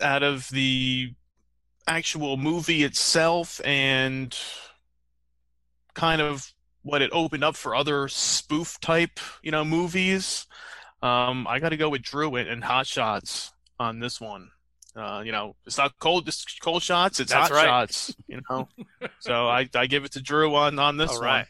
out 0.00 0.22
of 0.22 0.48
the 0.50 1.12
actual 1.86 2.36
movie 2.36 2.84
itself 2.84 3.60
and 3.64 4.36
kind 5.94 6.20
of 6.20 6.52
what 6.82 7.02
it 7.02 7.10
opened 7.12 7.42
up 7.42 7.56
for 7.56 7.74
other 7.74 8.08
spoof 8.08 8.78
type 8.80 9.18
you 9.42 9.50
know 9.50 9.64
movies 9.64 10.46
um, 11.02 11.46
I 11.46 11.60
got 11.60 11.68
to 11.70 11.76
go 11.76 11.88
with 11.88 12.02
Drew 12.02 12.36
it 12.36 12.48
and 12.48 12.62
Hot 12.64 12.86
Shots 12.86 13.52
on 13.78 14.00
this 14.00 14.20
one. 14.20 14.50
Uh, 14.96 15.22
you 15.24 15.30
know, 15.30 15.54
it's 15.64 15.78
not 15.78 15.96
cold, 16.00 16.26
it's 16.26 16.44
cold 16.60 16.82
shots. 16.82 17.20
It's 17.20 17.32
That's 17.32 17.50
hot 17.50 17.56
right. 17.56 17.66
shots. 17.66 18.14
You 18.26 18.40
know, 18.50 18.68
so 19.20 19.46
I, 19.46 19.68
I 19.74 19.86
give 19.86 20.04
it 20.04 20.12
to 20.12 20.22
Drew 20.22 20.54
on 20.56 20.78
on 20.78 20.96
this 20.96 21.10
All 21.10 21.18
one. 21.18 21.24
right. 21.24 21.46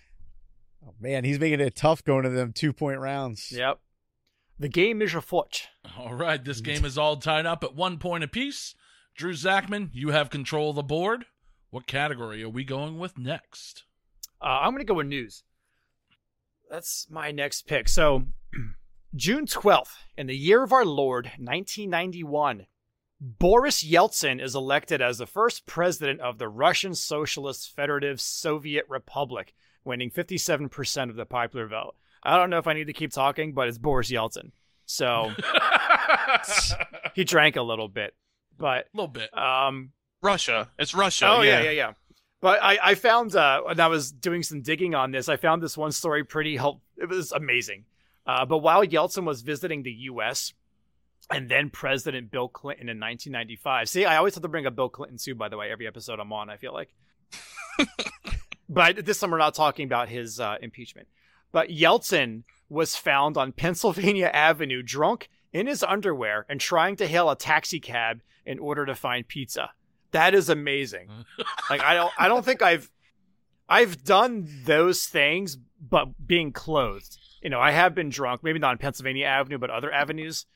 Oh, 0.86 0.94
man, 1.00 1.24
he's 1.24 1.40
making 1.40 1.60
it 1.60 1.74
tough 1.74 2.04
going 2.04 2.24
to 2.24 2.30
them 2.30 2.52
two 2.52 2.72
point 2.72 3.00
rounds. 3.00 3.50
Yep. 3.50 3.78
The 4.60 4.68
game 4.68 5.00
is 5.00 5.14
afoot. 5.14 5.68
All 5.96 6.14
right, 6.14 6.44
this 6.44 6.60
game 6.60 6.84
is 6.84 6.98
all 6.98 7.16
tied 7.16 7.46
up 7.46 7.62
at 7.62 7.76
one 7.76 7.98
point 7.98 8.24
apiece. 8.24 8.74
Drew 9.14 9.32
Zakmin, 9.32 9.90
you 9.92 10.10
have 10.10 10.30
control 10.30 10.70
of 10.70 10.76
the 10.76 10.82
board. 10.82 11.26
What 11.70 11.86
category 11.86 12.42
are 12.42 12.48
we 12.48 12.64
going 12.64 12.98
with 12.98 13.18
next? 13.18 13.84
Uh, 14.40 14.60
I'm 14.62 14.70
going 14.70 14.80
to 14.80 14.84
go 14.84 14.94
with 14.94 15.06
news. 15.06 15.44
That's 16.70 17.06
my 17.08 17.30
next 17.30 17.66
pick. 17.66 17.88
So, 17.88 18.26
June 19.14 19.46
12th, 19.46 19.94
in 20.16 20.26
the 20.26 20.36
year 20.36 20.62
of 20.62 20.72
our 20.72 20.84
Lord, 20.84 21.26
1991, 21.38 22.66
Boris 23.20 23.82
Yeltsin 23.82 24.42
is 24.42 24.54
elected 24.54 25.00
as 25.00 25.18
the 25.18 25.26
first 25.26 25.66
president 25.66 26.20
of 26.20 26.38
the 26.38 26.48
Russian 26.48 26.94
Socialist 26.94 27.74
Federative 27.74 28.20
Soviet 28.20 28.84
Republic, 28.88 29.54
winning 29.84 30.10
57% 30.10 31.10
of 31.10 31.16
the 31.16 31.26
popular 31.26 31.66
vote. 31.66 31.94
I 32.22 32.36
don't 32.36 32.50
know 32.50 32.58
if 32.58 32.66
I 32.66 32.72
need 32.72 32.86
to 32.86 32.92
keep 32.92 33.12
talking, 33.12 33.52
but 33.52 33.68
it's 33.68 33.78
Boris 33.78 34.10
Yeltsin. 34.10 34.50
So, 34.86 35.32
he 37.14 37.24
drank 37.24 37.56
a 37.56 37.62
little 37.62 37.88
bit. 37.88 38.14
But 38.58 38.86
A 38.92 38.96
little 38.96 39.08
bit. 39.08 39.36
um, 39.36 39.92
Russia. 40.22 40.68
It's 40.78 40.94
Russia. 40.94 41.28
Oh 41.28 41.42
yeah, 41.42 41.62
yeah, 41.62 41.70
yeah. 41.70 41.92
But 42.40 42.62
I, 42.62 42.78
I 42.82 42.94
found 42.94 43.34
uh, 43.34 43.62
when 43.62 43.80
I 43.80 43.88
was 43.88 44.10
doing 44.12 44.42
some 44.42 44.62
digging 44.62 44.94
on 44.94 45.10
this, 45.10 45.28
I 45.28 45.36
found 45.36 45.62
this 45.62 45.76
one 45.76 45.92
story 45.92 46.24
pretty 46.24 46.56
help. 46.56 46.80
It 46.96 47.08
was 47.08 47.32
amazing. 47.32 47.84
Uh, 48.26 48.44
but 48.46 48.58
while 48.58 48.84
Yeltsin 48.84 49.24
was 49.24 49.42
visiting 49.42 49.82
the 49.82 49.90
U.S. 49.92 50.52
and 51.30 51.48
then 51.48 51.70
President 51.70 52.30
Bill 52.30 52.48
Clinton 52.48 52.88
in 52.88 52.98
1995. 53.00 53.88
See, 53.88 54.04
I 54.04 54.16
always 54.16 54.34
have 54.34 54.42
to 54.42 54.48
bring 54.48 54.66
up 54.66 54.74
Bill 54.76 54.88
Clinton 54.88 55.18
too. 55.18 55.34
By 55.34 55.48
the 55.48 55.56
way, 55.56 55.70
every 55.70 55.86
episode 55.86 56.20
I'm 56.20 56.32
on, 56.32 56.48
I 56.50 56.56
feel 56.56 56.72
like. 56.72 56.92
but 58.68 59.04
this 59.04 59.18
time 59.20 59.30
we're 59.30 59.38
not 59.38 59.54
talking 59.54 59.84
about 59.84 60.08
his 60.08 60.40
uh, 60.40 60.56
impeachment. 60.60 61.08
But 61.52 61.68
Yeltsin 61.68 62.44
was 62.68 62.96
found 62.96 63.36
on 63.36 63.52
Pennsylvania 63.52 64.30
Avenue 64.32 64.82
drunk 64.82 65.30
in 65.52 65.66
his 65.66 65.82
underwear 65.82 66.44
and 66.48 66.60
trying 66.60 66.96
to 66.96 67.06
hail 67.06 67.30
a 67.30 67.36
taxi 67.36 67.80
cab 67.80 68.20
in 68.44 68.58
order 68.58 68.86
to 68.86 68.94
find 68.94 69.26
pizza. 69.26 69.70
That 70.10 70.34
is 70.34 70.48
amazing. 70.48 71.08
like 71.70 71.82
I 71.82 71.94
don't 71.94 72.12
I 72.18 72.28
don't 72.28 72.44
think 72.44 72.62
I've 72.62 72.90
I've 73.68 74.04
done 74.04 74.48
those 74.64 75.04
things 75.06 75.58
but 75.80 76.26
being 76.26 76.52
clothed. 76.52 77.18
You 77.42 77.50
know, 77.50 77.60
I 77.60 77.70
have 77.70 77.94
been 77.94 78.08
drunk, 78.08 78.42
maybe 78.42 78.58
not 78.58 78.72
on 78.72 78.78
Pennsylvania 78.78 79.26
Avenue, 79.26 79.58
but 79.58 79.70
other 79.70 79.92
avenues 79.92 80.46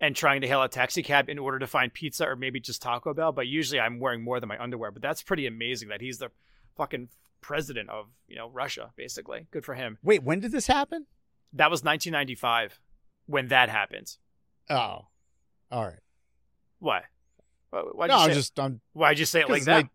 and 0.00 0.16
trying 0.16 0.40
to 0.40 0.48
hail 0.48 0.62
a 0.62 0.68
taxi 0.68 1.02
cab 1.02 1.28
in 1.28 1.38
order 1.38 1.60
to 1.60 1.66
find 1.66 1.94
pizza 1.94 2.26
or 2.26 2.34
maybe 2.34 2.58
just 2.58 2.82
Taco 2.82 3.14
Bell, 3.14 3.30
but 3.30 3.46
usually 3.46 3.78
I'm 3.78 4.00
wearing 4.00 4.22
more 4.22 4.40
than 4.40 4.48
my 4.48 4.60
underwear, 4.60 4.90
but 4.90 5.00
that's 5.00 5.22
pretty 5.22 5.46
amazing 5.46 5.90
that 5.90 6.00
he's 6.00 6.18
the 6.18 6.30
fucking 6.76 7.08
president 7.42 7.90
of, 7.90 8.06
you 8.26 8.36
know, 8.36 8.48
Russia 8.48 8.92
basically. 8.96 9.46
Good 9.50 9.64
for 9.64 9.74
him. 9.74 9.98
Wait, 10.02 10.22
when 10.22 10.40
did 10.40 10.52
this 10.52 10.66
happen? 10.66 11.06
That 11.52 11.70
was 11.70 11.84
1995 11.84 12.80
when 13.26 13.48
that 13.48 13.68
happened. 13.68 14.16
Oh, 14.70 15.06
all 15.70 15.84
right. 15.84 15.98
Why- 16.78 17.02
Why'd 17.70 18.10
no, 18.10 18.16
you 18.18 18.22
I'm 18.24 18.32
just 18.32 18.58
I'm 18.60 18.80
why'd 18.92 19.18
you 19.18 19.24
say 19.24 19.40
it 19.40 19.48
like 19.48 19.64
that? 19.64 19.88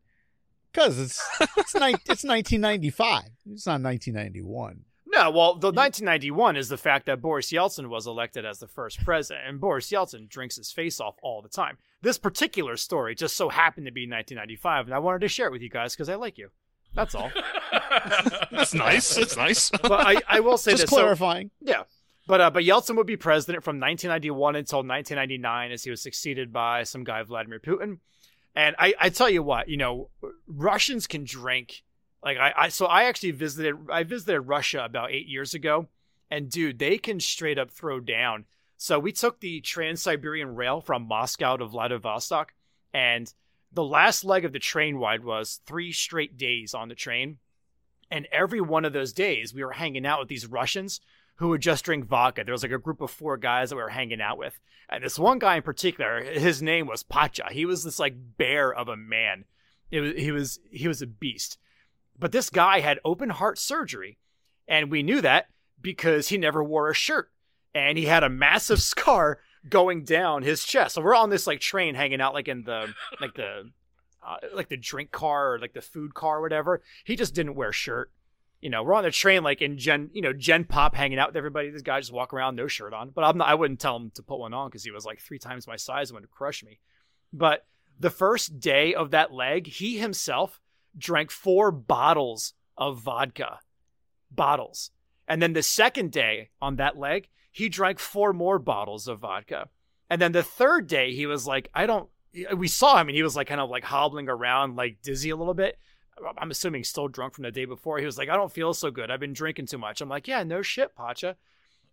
because 0.71 0.97
it's 0.99 1.21
it's 1.57 1.75
ni- 1.75 1.93
it's 2.09 2.23
1995. 2.23 3.23
It's 3.51 3.67
not 3.67 3.81
1991. 3.81 4.81
No, 5.09 5.29
well, 5.31 5.53
the 5.55 5.71
1991 5.71 6.57
is 6.57 6.69
the 6.69 6.77
fact 6.77 7.05
that 7.05 7.21
Boris 7.21 7.51
Yeltsin 7.51 7.87
was 7.87 8.05
elected 8.07 8.45
as 8.45 8.59
the 8.59 8.67
first 8.67 9.03
president, 9.05 9.47
and 9.47 9.59
Boris 9.59 9.89
Yeltsin 9.89 10.27
drinks 10.27 10.57
his 10.57 10.71
face 10.71 10.99
off 10.99 11.15
all 11.23 11.41
the 11.41 11.49
time. 11.49 11.77
This 12.01 12.17
particular 12.17 12.75
story 12.77 13.15
just 13.15 13.37
so 13.37 13.49
happened 13.49 13.85
to 13.85 13.91
be 13.91 14.01
1995, 14.01 14.85
and 14.87 14.93
I 14.95 14.99
wanted 14.99 15.21
to 15.21 15.27
share 15.27 15.47
it 15.47 15.51
with 15.51 15.61
you 15.61 15.69
guys 15.69 15.93
because 15.95 16.09
I 16.09 16.15
like 16.15 16.37
you. 16.37 16.49
That's 16.93 17.13
all. 17.15 17.31
That's 18.51 18.73
nice. 18.73 19.15
That's 19.15 19.37
nice. 19.37 19.69
But 19.69 19.91
I, 19.91 20.15
I 20.27 20.39
will 20.39 20.57
say 20.57 20.71
Just 20.71 20.83
this. 20.83 20.89
so- 20.89 20.95
clarifying. 20.97 21.51
yeah. 21.61 21.83
But 22.27 22.41
uh, 22.41 22.49
but 22.49 22.63
Yeltsin 22.63 22.97
would 22.97 23.07
be 23.07 23.15
president 23.15 23.63
from 23.63 23.77
1991 23.79 24.57
until 24.57 24.79
1999, 24.79 25.71
as 25.71 25.83
he 25.85 25.89
was 25.89 26.01
succeeded 26.01 26.51
by 26.51 26.83
some 26.83 27.05
guy 27.05 27.23
Vladimir 27.23 27.59
Putin. 27.61 27.99
And 28.53 28.75
I, 28.77 28.93
I 28.99 29.09
tell 29.09 29.29
you 29.29 29.41
what, 29.43 29.69
you 29.69 29.77
know, 29.77 30.09
Russians 30.45 31.07
can 31.07 31.23
drink. 31.23 31.83
Like 32.21 32.37
I, 32.37 32.53
I 32.57 32.67
so 32.69 32.85
I 32.87 33.03
actually 33.05 33.31
visited 33.31 33.75
I 33.89 34.03
visited 34.03 34.41
Russia 34.41 34.83
about 34.83 35.11
eight 35.11 35.27
years 35.27 35.53
ago, 35.53 35.87
and 36.29 36.49
dude, 36.49 36.79
they 36.79 36.97
can 36.97 37.21
straight 37.21 37.57
up 37.57 37.71
throw 37.71 38.01
down. 38.01 38.43
So 38.75 38.99
we 38.99 39.13
took 39.13 39.39
the 39.39 39.61
Trans 39.61 40.01
Siberian 40.01 40.53
Rail 40.55 40.81
from 40.81 41.07
Moscow 41.07 41.55
to 41.55 41.65
Vladivostok, 41.65 42.53
and 42.93 43.33
the 43.77 43.83
last 43.83 44.25
leg 44.25 44.43
of 44.43 44.53
the 44.53 44.59
train 44.59 44.95
ride 44.95 45.23
was 45.23 45.61
three 45.67 45.91
straight 45.91 46.35
days 46.35 46.73
on 46.73 46.89
the 46.89 46.95
train. 46.95 47.37
And 48.09 48.27
every 48.31 48.59
one 48.59 48.85
of 48.85 48.93
those 48.93 49.13
days, 49.13 49.53
we 49.53 49.63
were 49.63 49.73
hanging 49.73 50.03
out 50.03 50.17
with 50.17 50.29
these 50.29 50.47
Russians 50.47 50.99
who 51.35 51.49
would 51.49 51.61
just 51.61 51.85
drink 51.85 52.05
vodka. 52.05 52.43
There 52.43 52.53
was 52.53 52.63
like 52.63 52.71
a 52.71 52.79
group 52.79 53.01
of 53.01 53.11
four 53.11 53.37
guys 53.37 53.69
that 53.69 53.75
we 53.75 53.83
were 53.83 53.89
hanging 53.89 54.19
out 54.19 54.39
with. 54.39 54.59
And 54.89 55.03
this 55.03 55.19
one 55.19 55.37
guy 55.37 55.57
in 55.57 55.61
particular, 55.61 56.23
his 56.23 56.59
name 56.59 56.87
was 56.87 57.03
Pacha. 57.03 57.49
He 57.51 57.67
was 57.67 57.83
this 57.83 57.99
like 57.99 58.15
bear 58.39 58.73
of 58.73 58.87
a 58.87 58.97
man. 58.97 59.45
It 59.91 59.99
was, 60.01 60.13
he 60.15 60.31
was 60.31 60.59
he 60.71 60.87
was 60.87 61.03
a 61.03 61.07
beast. 61.07 61.59
But 62.17 62.31
this 62.31 62.49
guy 62.49 62.79
had 62.79 62.99
open 63.05 63.29
heart 63.29 63.59
surgery, 63.59 64.17
and 64.67 64.89
we 64.89 65.03
knew 65.03 65.21
that 65.21 65.49
because 65.79 66.29
he 66.29 66.39
never 66.39 66.63
wore 66.63 66.89
a 66.89 66.95
shirt. 66.95 67.29
And 67.75 67.95
he 67.95 68.05
had 68.05 68.23
a 68.23 68.29
massive 68.29 68.81
scar 68.93 69.37
going 69.69 70.03
down 70.03 70.43
his 70.43 70.63
chest. 70.63 70.95
So 70.95 71.01
we're 71.01 71.15
on 71.15 71.29
this 71.29 71.47
like 71.47 71.59
train 71.59 71.95
hanging 71.95 72.21
out 72.21 72.33
like 72.33 72.47
in 72.47 72.63
the 72.63 72.93
like 73.19 73.35
the 73.35 73.71
uh, 74.25 74.37
like 74.53 74.69
the 74.69 74.77
drink 74.77 75.11
car 75.11 75.53
or 75.53 75.59
like 75.59 75.73
the 75.73 75.81
food 75.81 76.13
car 76.13 76.39
or 76.39 76.41
whatever. 76.41 76.81
He 77.05 77.15
just 77.15 77.33
didn't 77.33 77.55
wear 77.55 77.71
shirt. 77.71 78.11
You 78.61 78.69
know, 78.69 78.83
we're 78.83 78.95
on 78.95 79.03
the 79.03 79.11
train 79.11 79.43
like 79.43 79.61
in 79.61 79.77
Gen, 79.77 80.09
you 80.13 80.21
know, 80.21 80.33
Gen 80.33 80.63
Pop 80.63 80.95
hanging 80.95 81.19
out 81.19 81.29
with 81.29 81.37
everybody. 81.37 81.69
This 81.69 81.83
guy 81.83 81.99
just 81.99 82.11
walk 82.11 82.33
around 82.33 82.55
no 82.55 82.67
shirt 82.67 82.93
on. 82.93 83.11
But 83.11 83.23
I'm 83.23 83.37
not. 83.37 83.47
I 83.47 83.55
wouldn't 83.55 83.79
tell 83.79 83.95
him 83.95 84.11
to 84.15 84.23
put 84.23 84.39
one 84.39 84.53
on 84.53 84.69
because 84.69 84.83
he 84.83 84.91
was 84.91 85.05
like 85.05 85.19
three 85.19 85.39
times 85.39 85.67
my 85.67 85.75
size 85.75 86.09
and 86.09 86.19
would 86.19 86.31
crush 86.31 86.63
me. 86.63 86.79
But 87.31 87.65
the 87.99 88.09
first 88.09 88.59
day 88.59 88.93
of 88.93 89.11
that 89.11 89.31
leg, 89.31 89.67
he 89.67 89.97
himself 89.97 90.59
drank 90.97 91.31
four 91.31 91.71
bottles 91.71 92.53
of 92.77 92.99
vodka, 92.99 93.59
bottles. 94.31 94.91
And 95.27 95.41
then 95.41 95.53
the 95.53 95.63
second 95.63 96.11
day 96.11 96.49
on 96.61 96.77
that 96.77 96.97
leg, 96.97 97.27
he 97.57 97.69
drank 97.69 97.97
four 97.97 98.33
more 98.33 98.59
bottles 98.59 99.07
of 99.07 99.21
vodka. 99.21 99.67
And 100.11 100.21
then 100.21 100.31
the 100.31 100.43
third 100.43 100.85
day, 100.85 101.15
he 101.15 101.25
was 101.25 101.47
like, 101.47 101.69
I 101.73 101.87
don't. 101.87 102.07
We 102.55 102.67
saw 102.67 103.01
him 103.01 103.07
and 103.07 103.15
he 103.15 103.23
was 103.23 103.35
like 103.35 103.47
kind 103.47 103.59
of 103.59 103.71
like 103.71 103.83
hobbling 103.83 104.29
around, 104.29 104.75
like 104.75 105.01
dizzy 105.01 105.31
a 105.31 105.35
little 105.35 105.55
bit. 105.55 105.79
I'm 106.37 106.51
assuming 106.51 106.83
still 106.83 107.07
drunk 107.07 107.33
from 107.33 107.45
the 107.45 107.51
day 107.51 107.65
before. 107.65 107.97
He 107.97 108.05
was 108.05 108.15
like, 108.15 108.29
I 108.29 108.35
don't 108.35 108.51
feel 108.51 108.75
so 108.75 108.91
good. 108.91 109.09
I've 109.09 109.19
been 109.19 109.33
drinking 109.33 109.65
too 109.65 109.79
much. 109.79 110.01
I'm 110.01 110.09
like, 110.09 110.27
yeah, 110.27 110.43
no 110.43 110.61
shit, 110.61 110.95
Pacha. 110.95 111.35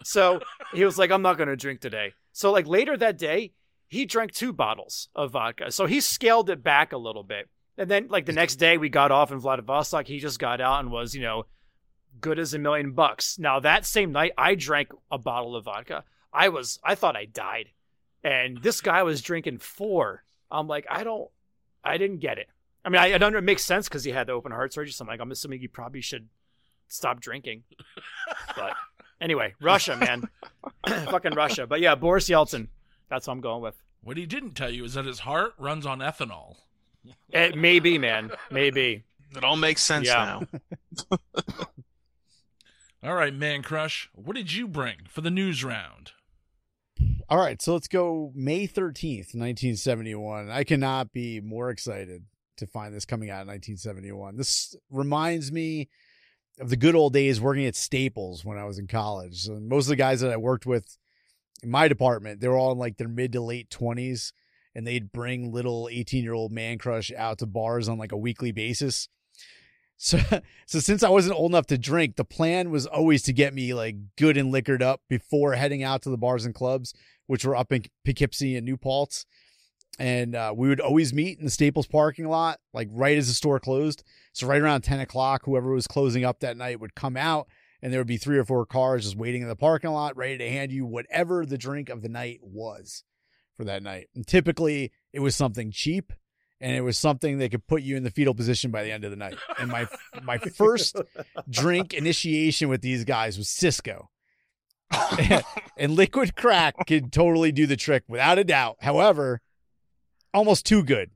So 0.02 0.40
he 0.74 0.84
was 0.84 0.98
like, 0.98 1.10
I'm 1.10 1.22
not 1.22 1.38
going 1.38 1.48
to 1.48 1.56
drink 1.56 1.80
today. 1.80 2.12
So 2.32 2.52
like 2.52 2.66
later 2.66 2.98
that 2.98 3.16
day, 3.16 3.54
he 3.88 4.04
drank 4.04 4.32
two 4.32 4.52
bottles 4.52 5.08
of 5.14 5.30
vodka. 5.30 5.72
So 5.72 5.86
he 5.86 5.98
scaled 6.00 6.50
it 6.50 6.62
back 6.62 6.92
a 6.92 6.98
little 6.98 7.22
bit. 7.22 7.48
And 7.78 7.90
then 7.90 8.08
like 8.08 8.26
the 8.26 8.32
next 8.32 8.56
day 8.56 8.76
we 8.76 8.90
got 8.90 9.10
off 9.10 9.32
in 9.32 9.38
Vladivostok, 9.38 10.06
he 10.08 10.18
just 10.18 10.38
got 10.38 10.60
out 10.60 10.80
and 10.80 10.92
was, 10.92 11.14
you 11.14 11.22
know, 11.22 11.46
good 12.20 12.38
as 12.38 12.54
a 12.54 12.58
million 12.58 12.92
bucks. 12.92 13.38
Now 13.38 13.60
that 13.60 13.86
same 13.86 14.12
night 14.12 14.32
I 14.38 14.54
drank 14.54 14.90
a 15.10 15.18
bottle 15.18 15.56
of 15.56 15.64
vodka. 15.64 16.04
I 16.32 16.48
was 16.48 16.78
I 16.84 16.94
thought 16.94 17.16
I 17.16 17.24
died. 17.26 17.70
And 18.22 18.62
this 18.62 18.80
guy 18.80 19.02
was 19.02 19.20
drinking 19.22 19.58
four. 19.58 20.24
I'm 20.50 20.66
like, 20.66 20.86
I 20.90 21.04
don't 21.04 21.30
I 21.84 21.98
didn't 21.98 22.18
get 22.18 22.38
it. 22.38 22.48
I 22.84 22.90
mean, 22.90 23.00
I, 23.00 23.14
I 23.14 23.18
don't. 23.18 23.34
It 23.34 23.40
makes 23.44 23.64
sense 23.64 23.88
because 23.88 24.04
he 24.04 24.10
had 24.10 24.26
the 24.26 24.32
open 24.32 24.52
heart 24.52 24.72
surgery. 24.74 24.92
So 24.92 25.04
I'm 25.04 25.08
like, 25.08 25.20
I'm 25.20 25.30
assuming 25.30 25.60
he 25.60 25.68
probably 25.68 26.02
should 26.02 26.28
stop 26.88 27.18
drinking. 27.18 27.62
But 28.56 28.72
anyway, 29.22 29.54
Russia, 29.60 29.96
man, 29.96 30.28
fucking 30.86 31.32
Russia. 31.34 31.66
But 31.66 31.80
yeah, 31.80 31.94
Boris 31.94 32.28
Yeltsin. 32.28 32.68
That's 33.08 33.26
what 33.26 33.32
I'm 33.34 33.40
going 33.40 33.62
with. 33.62 33.74
What 34.02 34.18
he 34.18 34.26
didn't 34.26 34.52
tell 34.52 34.68
you 34.70 34.84
is 34.84 34.94
that 34.94 35.06
his 35.06 35.20
heart 35.20 35.54
runs 35.58 35.86
on 35.86 36.00
ethanol. 36.00 36.56
It 37.30 37.56
may 37.56 37.80
be, 37.80 37.96
man, 37.96 38.30
maybe. 38.50 39.04
It 39.34 39.44
all 39.44 39.56
makes 39.56 39.82
sense 39.82 40.06
Yeah. 40.06 40.42
now. 41.10 41.16
All 43.04 43.16
right, 43.16 43.38
Mancrush, 43.38 44.08
what 44.14 44.34
did 44.34 44.54
you 44.54 44.66
bring 44.66 44.96
for 45.10 45.20
the 45.20 45.30
news 45.30 45.62
round? 45.62 46.12
All 47.28 47.36
right, 47.36 47.60
so 47.60 47.74
let's 47.74 47.86
go 47.86 48.32
May 48.34 48.66
13th, 48.66 49.34
1971. 49.34 50.50
I 50.50 50.64
cannot 50.64 51.12
be 51.12 51.38
more 51.42 51.68
excited 51.68 52.24
to 52.56 52.66
find 52.66 52.94
this 52.94 53.04
coming 53.04 53.28
out 53.28 53.42
in 53.42 53.48
1971. 53.48 54.38
This 54.38 54.74
reminds 54.88 55.52
me 55.52 55.90
of 56.58 56.70
the 56.70 56.78
good 56.78 56.94
old 56.94 57.12
days 57.12 57.42
working 57.42 57.66
at 57.66 57.76
Staples 57.76 58.42
when 58.42 58.56
I 58.56 58.64
was 58.64 58.78
in 58.78 58.86
college. 58.86 59.50
Most 59.50 59.84
of 59.84 59.90
the 59.90 59.96
guys 59.96 60.22
that 60.22 60.32
I 60.32 60.38
worked 60.38 60.64
with 60.64 60.96
in 61.62 61.70
my 61.70 61.88
department, 61.88 62.40
they 62.40 62.48
were 62.48 62.56
all 62.56 62.72
in 62.72 62.78
like 62.78 62.96
their 62.96 63.08
mid 63.08 63.32
to 63.32 63.42
late 63.42 63.68
20s 63.68 64.32
and 64.74 64.86
they'd 64.86 65.12
bring 65.12 65.52
little 65.52 65.90
18 65.92 66.24
year 66.24 66.32
old 66.32 66.52
man 66.52 66.78
crush 66.78 67.12
out 67.12 67.36
to 67.40 67.46
bars 67.46 67.86
on 67.86 67.98
like 67.98 68.12
a 68.12 68.16
weekly 68.16 68.50
basis. 68.50 69.10
So, 69.96 70.18
so 70.66 70.80
since 70.80 71.02
I 71.02 71.08
wasn't 71.08 71.36
old 71.36 71.52
enough 71.52 71.66
to 71.66 71.78
drink, 71.78 72.16
the 72.16 72.24
plan 72.24 72.70
was 72.70 72.86
always 72.86 73.22
to 73.22 73.32
get 73.32 73.54
me 73.54 73.74
like 73.74 73.96
good 74.16 74.36
and 74.36 74.50
liquored 74.50 74.82
up 74.82 75.02
before 75.08 75.54
heading 75.54 75.82
out 75.82 76.02
to 76.02 76.10
the 76.10 76.18
bars 76.18 76.44
and 76.44 76.54
clubs, 76.54 76.94
which 77.26 77.44
were 77.44 77.56
up 77.56 77.72
in 77.72 77.84
Poughkeepsie 78.04 78.56
and 78.56 78.64
New 78.64 78.76
Paltz. 78.76 79.26
And 79.98 80.34
uh, 80.34 80.52
we 80.56 80.68
would 80.68 80.80
always 80.80 81.12
meet 81.12 81.38
in 81.38 81.44
the 81.44 81.50
Staples 81.50 81.86
parking 81.86 82.26
lot, 82.26 82.58
like 82.72 82.88
right 82.90 83.16
as 83.16 83.28
the 83.28 83.34
store 83.34 83.60
closed. 83.60 84.02
So 84.32 84.46
right 84.46 84.60
around 84.60 84.82
10 84.82 84.98
o'clock, 84.98 85.42
whoever 85.44 85.70
was 85.70 85.86
closing 85.86 86.24
up 86.24 86.40
that 86.40 86.56
night 86.56 86.80
would 86.80 86.96
come 86.96 87.16
out 87.16 87.46
and 87.80 87.92
there 87.92 88.00
would 88.00 88.06
be 88.06 88.16
three 88.16 88.38
or 88.38 88.44
four 88.44 88.66
cars 88.66 89.04
just 89.04 89.16
waiting 89.16 89.42
in 89.42 89.48
the 89.48 89.54
parking 89.54 89.90
lot, 89.90 90.16
ready 90.16 90.38
to 90.38 90.50
hand 90.50 90.72
you 90.72 90.86
whatever 90.86 91.46
the 91.46 91.58
drink 91.58 91.90
of 91.90 92.02
the 92.02 92.08
night 92.08 92.40
was 92.42 93.04
for 93.56 93.64
that 93.64 93.82
night. 93.82 94.08
And 94.14 94.26
typically 94.26 94.90
it 95.12 95.20
was 95.20 95.36
something 95.36 95.70
cheap 95.70 96.12
and 96.64 96.74
it 96.74 96.80
was 96.80 96.96
something 96.96 97.36
that 97.38 97.50
could 97.50 97.66
put 97.66 97.82
you 97.82 97.94
in 97.94 98.04
the 98.04 98.10
fetal 98.10 98.32
position 98.32 98.70
by 98.70 98.82
the 98.82 98.90
end 98.90 99.04
of 99.04 99.10
the 99.10 99.18
night. 99.18 99.36
And 99.58 99.70
my 99.70 99.86
my 100.22 100.38
first 100.38 100.96
drink 101.48 101.92
initiation 101.92 102.70
with 102.70 102.80
these 102.80 103.04
guys 103.04 103.36
was 103.36 103.50
Cisco. 103.50 104.08
and 105.76 105.94
liquid 105.94 106.34
crack 106.34 106.74
could 106.86 107.12
totally 107.12 107.52
do 107.52 107.66
the 107.66 107.76
trick 107.76 108.04
without 108.08 108.38
a 108.38 108.44
doubt. 108.44 108.78
However, 108.80 109.42
almost 110.32 110.64
too 110.64 110.82
good 110.82 111.10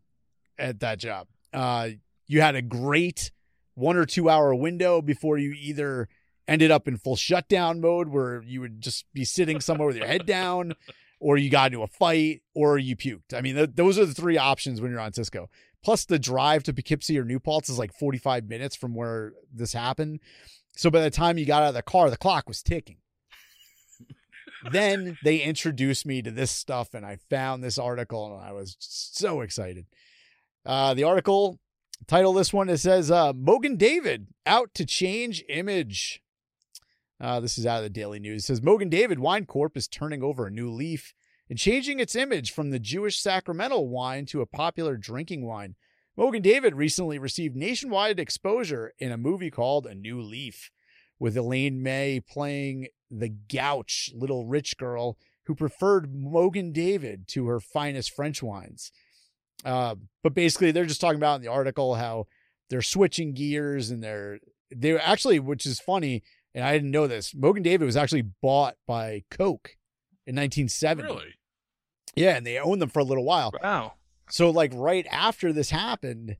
at 0.58 0.80
that 0.80 0.98
job. 0.98 1.28
Uh, 1.54 1.90
you 2.26 2.42
had 2.42 2.54
a 2.54 2.62
great 2.62 3.30
one 3.74 3.96
or 3.96 4.04
two 4.04 4.28
hour 4.28 4.54
window 4.54 5.00
before 5.00 5.38
you 5.38 5.54
either 5.58 6.10
ended 6.46 6.70
up 6.70 6.86
in 6.86 6.98
full 6.98 7.16
shutdown 7.16 7.80
mode 7.80 8.08
where 8.08 8.42
you 8.42 8.60
would 8.60 8.82
just 8.82 9.06
be 9.14 9.24
sitting 9.24 9.62
somewhere 9.62 9.86
with 9.86 9.96
your 9.96 10.06
head 10.06 10.26
down 10.26 10.74
or 11.20 11.36
you 11.36 11.50
got 11.50 11.72
into 11.72 11.82
a 11.82 11.88
fight 11.88 12.42
or 12.54 12.78
you 12.78 12.96
puked. 12.96 13.34
I 13.34 13.40
mean, 13.40 13.56
th- 13.56 13.70
those 13.74 13.98
are 13.98 14.06
the 14.06 14.14
three 14.14 14.38
options 14.38 14.80
when 14.80 14.90
you're 14.90 15.00
on 15.00 15.12
Cisco. 15.12 15.48
Plus, 15.82 16.04
the 16.04 16.18
drive 16.18 16.62
to 16.64 16.72
Poughkeepsie 16.72 17.18
or 17.18 17.24
New 17.24 17.38
Paltz 17.38 17.68
is 17.68 17.78
like 17.78 17.92
45 17.92 18.48
minutes 18.48 18.76
from 18.76 18.94
where 18.94 19.32
this 19.52 19.72
happened. 19.72 20.20
So 20.76 20.90
by 20.90 21.00
the 21.00 21.10
time 21.10 21.38
you 21.38 21.44
got 21.44 21.62
out 21.62 21.68
of 21.68 21.74
the 21.74 21.82
car, 21.82 22.10
the 22.10 22.16
clock 22.16 22.48
was 22.48 22.62
ticking. 22.62 22.98
then 24.72 25.18
they 25.24 25.38
introduced 25.38 26.06
me 26.06 26.22
to 26.22 26.30
this 26.30 26.50
stuff, 26.50 26.94
and 26.94 27.04
I 27.04 27.18
found 27.30 27.62
this 27.62 27.78
article, 27.78 28.32
and 28.32 28.44
I 28.44 28.52
was 28.52 28.76
so 28.78 29.40
excited. 29.40 29.86
Uh, 30.64 30.94
the 30.94 31.04
article 31.04 31.58
title 32.06 32.32
this 32.32 32.52
one 32.52 32.68
it 32.68 32.78
says 32.78 33.10
uh, 33.10 33.32
Mogen 33.32 33.76
David 33.76 34.28
out 34.46 34.74
to 34.74 34.84
change 34.84 35.44
image. 35.48 36.22
Uh, 37.20 37.40
this 37.40 37.58
is 37.58 37.66
out 37.66 37.78
of 37.78 37.82
the 37.82 37.90
Daily 37.90 38.20
News. 38.20 38.44
It 38.44 38.46
says 38.46 38.60
Mogen 38.60 38.90
David 38.90 39.18
Wine 39.18 39.44
Corp 39.44 39.76
is 39.76 39.88
turning 39.88 40.22
over 40.22 40.46
a 40.46 40.50
new 40.50 40.70
leaf 40.70 41.14
and 41.50 41.58
changing 41.58 41.98
its 41.98 42.14
image 42.14 42.52
from 42.52 42.70
the 42.70 42.78
Jewish 42.78 43.18
sacramental 43.18 43.88
wine 43.88 44.26
to 44.26 44.40
a 44.40 44.46
popular 44.46 44.96
drinking 44.96 45.44
wine. 45.44 45.74
Mogen 46.16 46.42
David 46.42 46.74
recently 46.74 47.18
received 47.18 47.56
nationwide 47.56 48.20
exposure 48.20 48.92
in 48.98 49.10
a 49.10 49.16
movie 49.16 49.50
called 49.50 49.86
A 49.86 49.94
New 49.94 50.20
Leaf, 50.20 50.70
with 51.18 51.36
Elaine 51.36 51.82
May 51.82 52.20
playing 52.20 52.88
the 53.10 53.28
gouch 53.28 54.10
little 54.14 54.46
rich 54.46 54.76
girl 54.76 55.16
who 55.46 55.54
preferred 55.54 56.12
Mogen 56.12 56.72
David 56.72 57.26
to 57.28 57.46
her 57.46 57.58
finest 57.58 58.14
French 58.14 58.42
wines. 58.42 58.92
Uh, 59.64 59.96
but 60.22 60.34
basically, 60.34 60.70
they're 60.70 60.86
just 60.86 61.00
talking 61.00 61.18
about 61.18 61.36
in 61.36 61.42
the 61.42 61.50
article 61.50 61.94
how 61.96 62.26
they're 62.70 62.82
switching 62.82 63.32
gears 63.32 63.90
and 63.90 64.04
they're 64.04 64.38
they 64.74 64.98
actually, 64.98 65.40
which 65.40 65.64
is 65.64 65.80
funny, 65.80 66.22
and 66.54 66.64
I 66.64 66.72
didn't 66.72 66.90
know 66.90 67.06
this. 67.06 67.32
Mogen 67.32 67.62
David 67.62 67.84
was 67.84 67.96
actually 67.96 68.22
bought 68.22 68.76
by 68.86 69.24
Coke 69.30 69.76
in 70.26 70.34
1970. 70.36 71.02
Really? 71.02 71.34
Yeah, 72.14 72.36
and 72.36 72.46
they 72.46 72.58
owned 72.58 72.82
them 72.82 72.88
for 72.88 73.00
a 73.00 73.04
little 73.04 73.24
while. 73.24 73.52
Wow. 73.62 73.94
So 74.30 74.50
like 74.50 74.72
right 74.74 75.06
after 75.10 75.52
this 75.52 75.70
happened, 75.70 76.36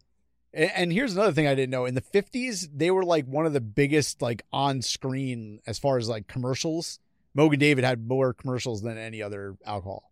and, 0.52 0.70
and 0.74 0.92
here's 0.92 1.14
another 1.14 1.32
thing 1.32 1.46
I 1.46 1.54
didn't 1.54 1.70
know. 1.70 1.84
In 1.84 1.94
the 1.94 2.00
50s, 2.00 2.68
they 2.74 2.90
were 2.90 3.04
like 3.04 3.26
one 3.26 3.46
of 3.46 3.52
the 3.52 3.60
biggest 3.60 4.20
like 4.20 4.42
on 4.52 4.82
screen 4.82 5.60
as 5.66 5.78
far 5.78 5.98
as 5.98 6.08
like 6.08 6.26
commercials. 6.26 6.98
Mogen 7.36 7.58
David 7.58 7.84
had 7.84 8.06
more 8.06 8.32
commercials 8.34 8.82
than 8.82 8.98
any 8.98 9.22
other 9.22 9.56
alcohol. 9.64 10.10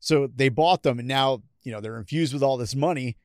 So 0.00 0.28
they 0.34 0.48
bought 0.48 0.82
them 0.82 0.98
and 0.98 1.08
now, 1.08 1.42
you 1.62 1.72
know, 1.72 1.80
they're 1.80 1.98
infused 1.98 2.32
with 2.32 2.42
all 2.42 2.56
this 2.56 2.74
money, 2.74 3.16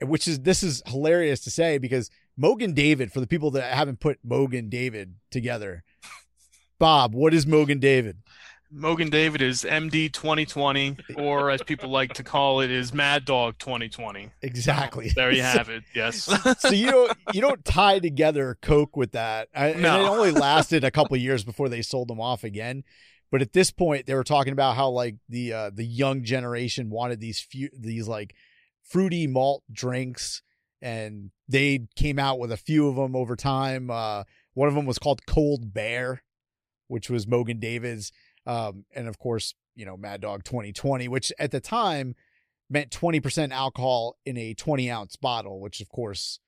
which 0.00 0.26
is 0.26 0.40
this 0.40 0.62
is 0.62 0.82
hilarious 0.86 1.40
to 1.40 1.50
say 1.50 1.78
because 1.78 2.10
Mogen 2.40 2.74
David, 2.74 3.12
for 3.12 3.20
the 3.20 3.26
people 3.26 3.50
that 3.52 3.72
haven't 3.72 4.00
put 4.00 4.18
Mogen 4.26 4.68
David 4.68 5.14
together, 5.30 5.84
Bob, 6.78 7.14
what 7.14 7.32
is 7.32 7.46
Mogen 7.46 7.80
David? 7.80 8.18
Mogen 8.74 9.10
David 9.10 9.40
is 9.40 9.62
MD 9.62 10.12
2020, 10.12 10.96
or 11.16 11.50
as 11.50 11.62
people 11.62 11.88
like 11.88 12.14
to 12.14 12.24
call 12.24 12.60
it, 12.60 12.70
is 12.70 12.92
Mad 12.92 13.24
Dog 13.24 13.58
2020. 13.58 14.30
Exactly. 14.42 15.10
There 15.14 15.30
you 15.30 15.42
have 15.54 15.68
it. 15.68 15.84
Yes. 15.94 16.24
so 16.58 16.70
you 16.70 16.90
don't 16.90 17.12
you 17.32 17.40
don't 17.40 17.64
tie 17.64 18.00
together 18.00 18.58
Coke 18.60 18.96
with 18.96 19.12
that. 19.12 19.48
I, 19.54 19.68
and 19.68 19.82
No. 19.82 20.04
it 20.04 20.08
only 20.08 20.30
lasted 20.32 20.82
a 20.84 20.90
couple 20.90 21.14
of 21.14 21.22
years 21.22 21.44
before 21.44 21.68
they 21.68 21.80
sold 21.80 22.08
them 22.08 22.20
off 22.20 22.42
again. 22.44 22.82
But 23.30 23.40
at 23.40 23.52
this 23.52 23.70
point, 23.70 24.06
they 24.06 24.14
were 24.14 24.24
talking 24.24 24.52
about 24.52 24.76
how 24.76 24.90
like 24.90 25.14
the 25.28 25.52
uh, 25.52 25.70
the 25.72 25.84
young 25.86 26.24
generation 26.24 26.90
wanted 26.90 27.20
these 27.20 27.40
few 27.40 27.70
these 27.72 28.08
like 28.08 28.34
fruity 28.82 29.26
malt 29.28 29.62
drinks, 29.72 30.42
and 30.82 31.30
they 31.48 31.86
came 31.96 32.18
out 32.18 32.38
with 32.38 32.52
a 32.52 32.56
few 32.56 32.88
of 32.88 32.96
them 32.96 33.16
over 33.16 33.36
time. 33.36 33.90
Uh, 33.90 34.24
one 34.54 34.68
of 34.68 34.74
them 34.74 34.86
was 34.86 34.98
called 34.98 35.26
Cold 35.26 35.72
Bear, 35.72 36.22
which 36.88 37.10
was 37.10 37.26
Mogen 37.26 37.60
David's, 37.60 38.12
um, 38.46 38.84
and 38.94 39.08
of 39.08 39.18
course, 39.18 39.54
you 39.74 39.84
know 39.84 39.96
Mad 39.96 40.20
Dog 40.20 40.44
2020, 40.44 41.08
which 41.08 41.32
at 41.38 41.50
the 41.50 41.60
time 41.60 42.14
meant 42.68 42.90
20% 42.90 43.52
alcohol 43.52 44.16
in 44.24 44.36
a 44.36 44.54
20 44.54 44.90
ounce 44.90 45.16
bottle, 45.16 45.60
which 45.60 45.80
of 45.80 45.88
course 45.88 46.40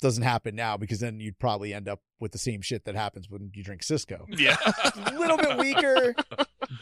doesn't 0.00 0.22
happen 0.22 0.54
now 0.54 0.76
because 0.76 1.00
then 1.00 1.20
you'd 1.20 1.38
probably 1.38 1.74
end 1.74 1.88
up 1.88 2.00
with 2.20 2.32
the 2.32 2.38
same 2.38 2.62
shit 2.62 2.84
that 2.84 2.94
happens 2.94 3.28
when 3.28 3.50
you 3.54 3.62
drink 3.62 3.82
Cisco. 3.82 4.26
yeah. 4.30 4.56
A 5.06 5.14
little 5.18 5.36
bit 5.36 5.58
weaker, 5.58 6.14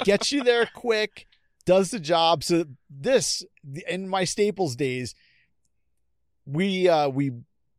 gets 0.04 0.32
you 0.32 0.44
there 0.44 0.68
quick, 0.74 1.26
does 1.64 1.90
the 1.90 2.00
job. 2.00 2.44
So 2.44 2.66
this 2.90 3.42
in 3.88 4.08
my 4.08 4.24
Staples 4.24 4.76
days, 4.76 5.14
we 6.46 6.88
uh 6.88 7.08
we 7.08 7.32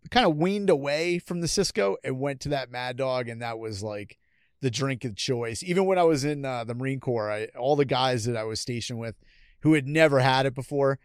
kind 0.09 0.26
of 0.26 0.38
weaned 0.38 0.70
away 0.70 1.20
from 1.20 1.41
the 1.41 1.47
Cisco 1.47 1.97
and 2.03 2.20
went 2.20 2.41
to 2.41 2.49
that 2.49 2.72
Mad 2.72 2.97
Dog, 2.97 3.28
and 3.28 3.41
that 3.41 3.59
was 3.59 3.84
like 3.84 4.18
the 4.61 4.72
drink 4.72 5.05
of 5.05 5.15
choice. 5.15 5.63
Even 5.63 5.86
when 5.86 5.97
I 5.97 6.03
was 6.03 6.24
in 6.24 6.45
uh, 6.45 6.63
the 6.63 6.76
Marine 6.76 6.99
Corps, 6.99 7.32
I, 7.32 7.47
all 7.57 7.76
the 7.76 7.86
guys 7.86 8.26
that 8.26 8.38
I 8.38 8.43
was 8.43 8.59
stationed 8.59 8.99
with 8.99 9.15
who 9.61 9.74
had 9.74 9.88
never 9.88 10.20
had 10.20 10.45
it 10.45 10.55
before, 10.55 10.99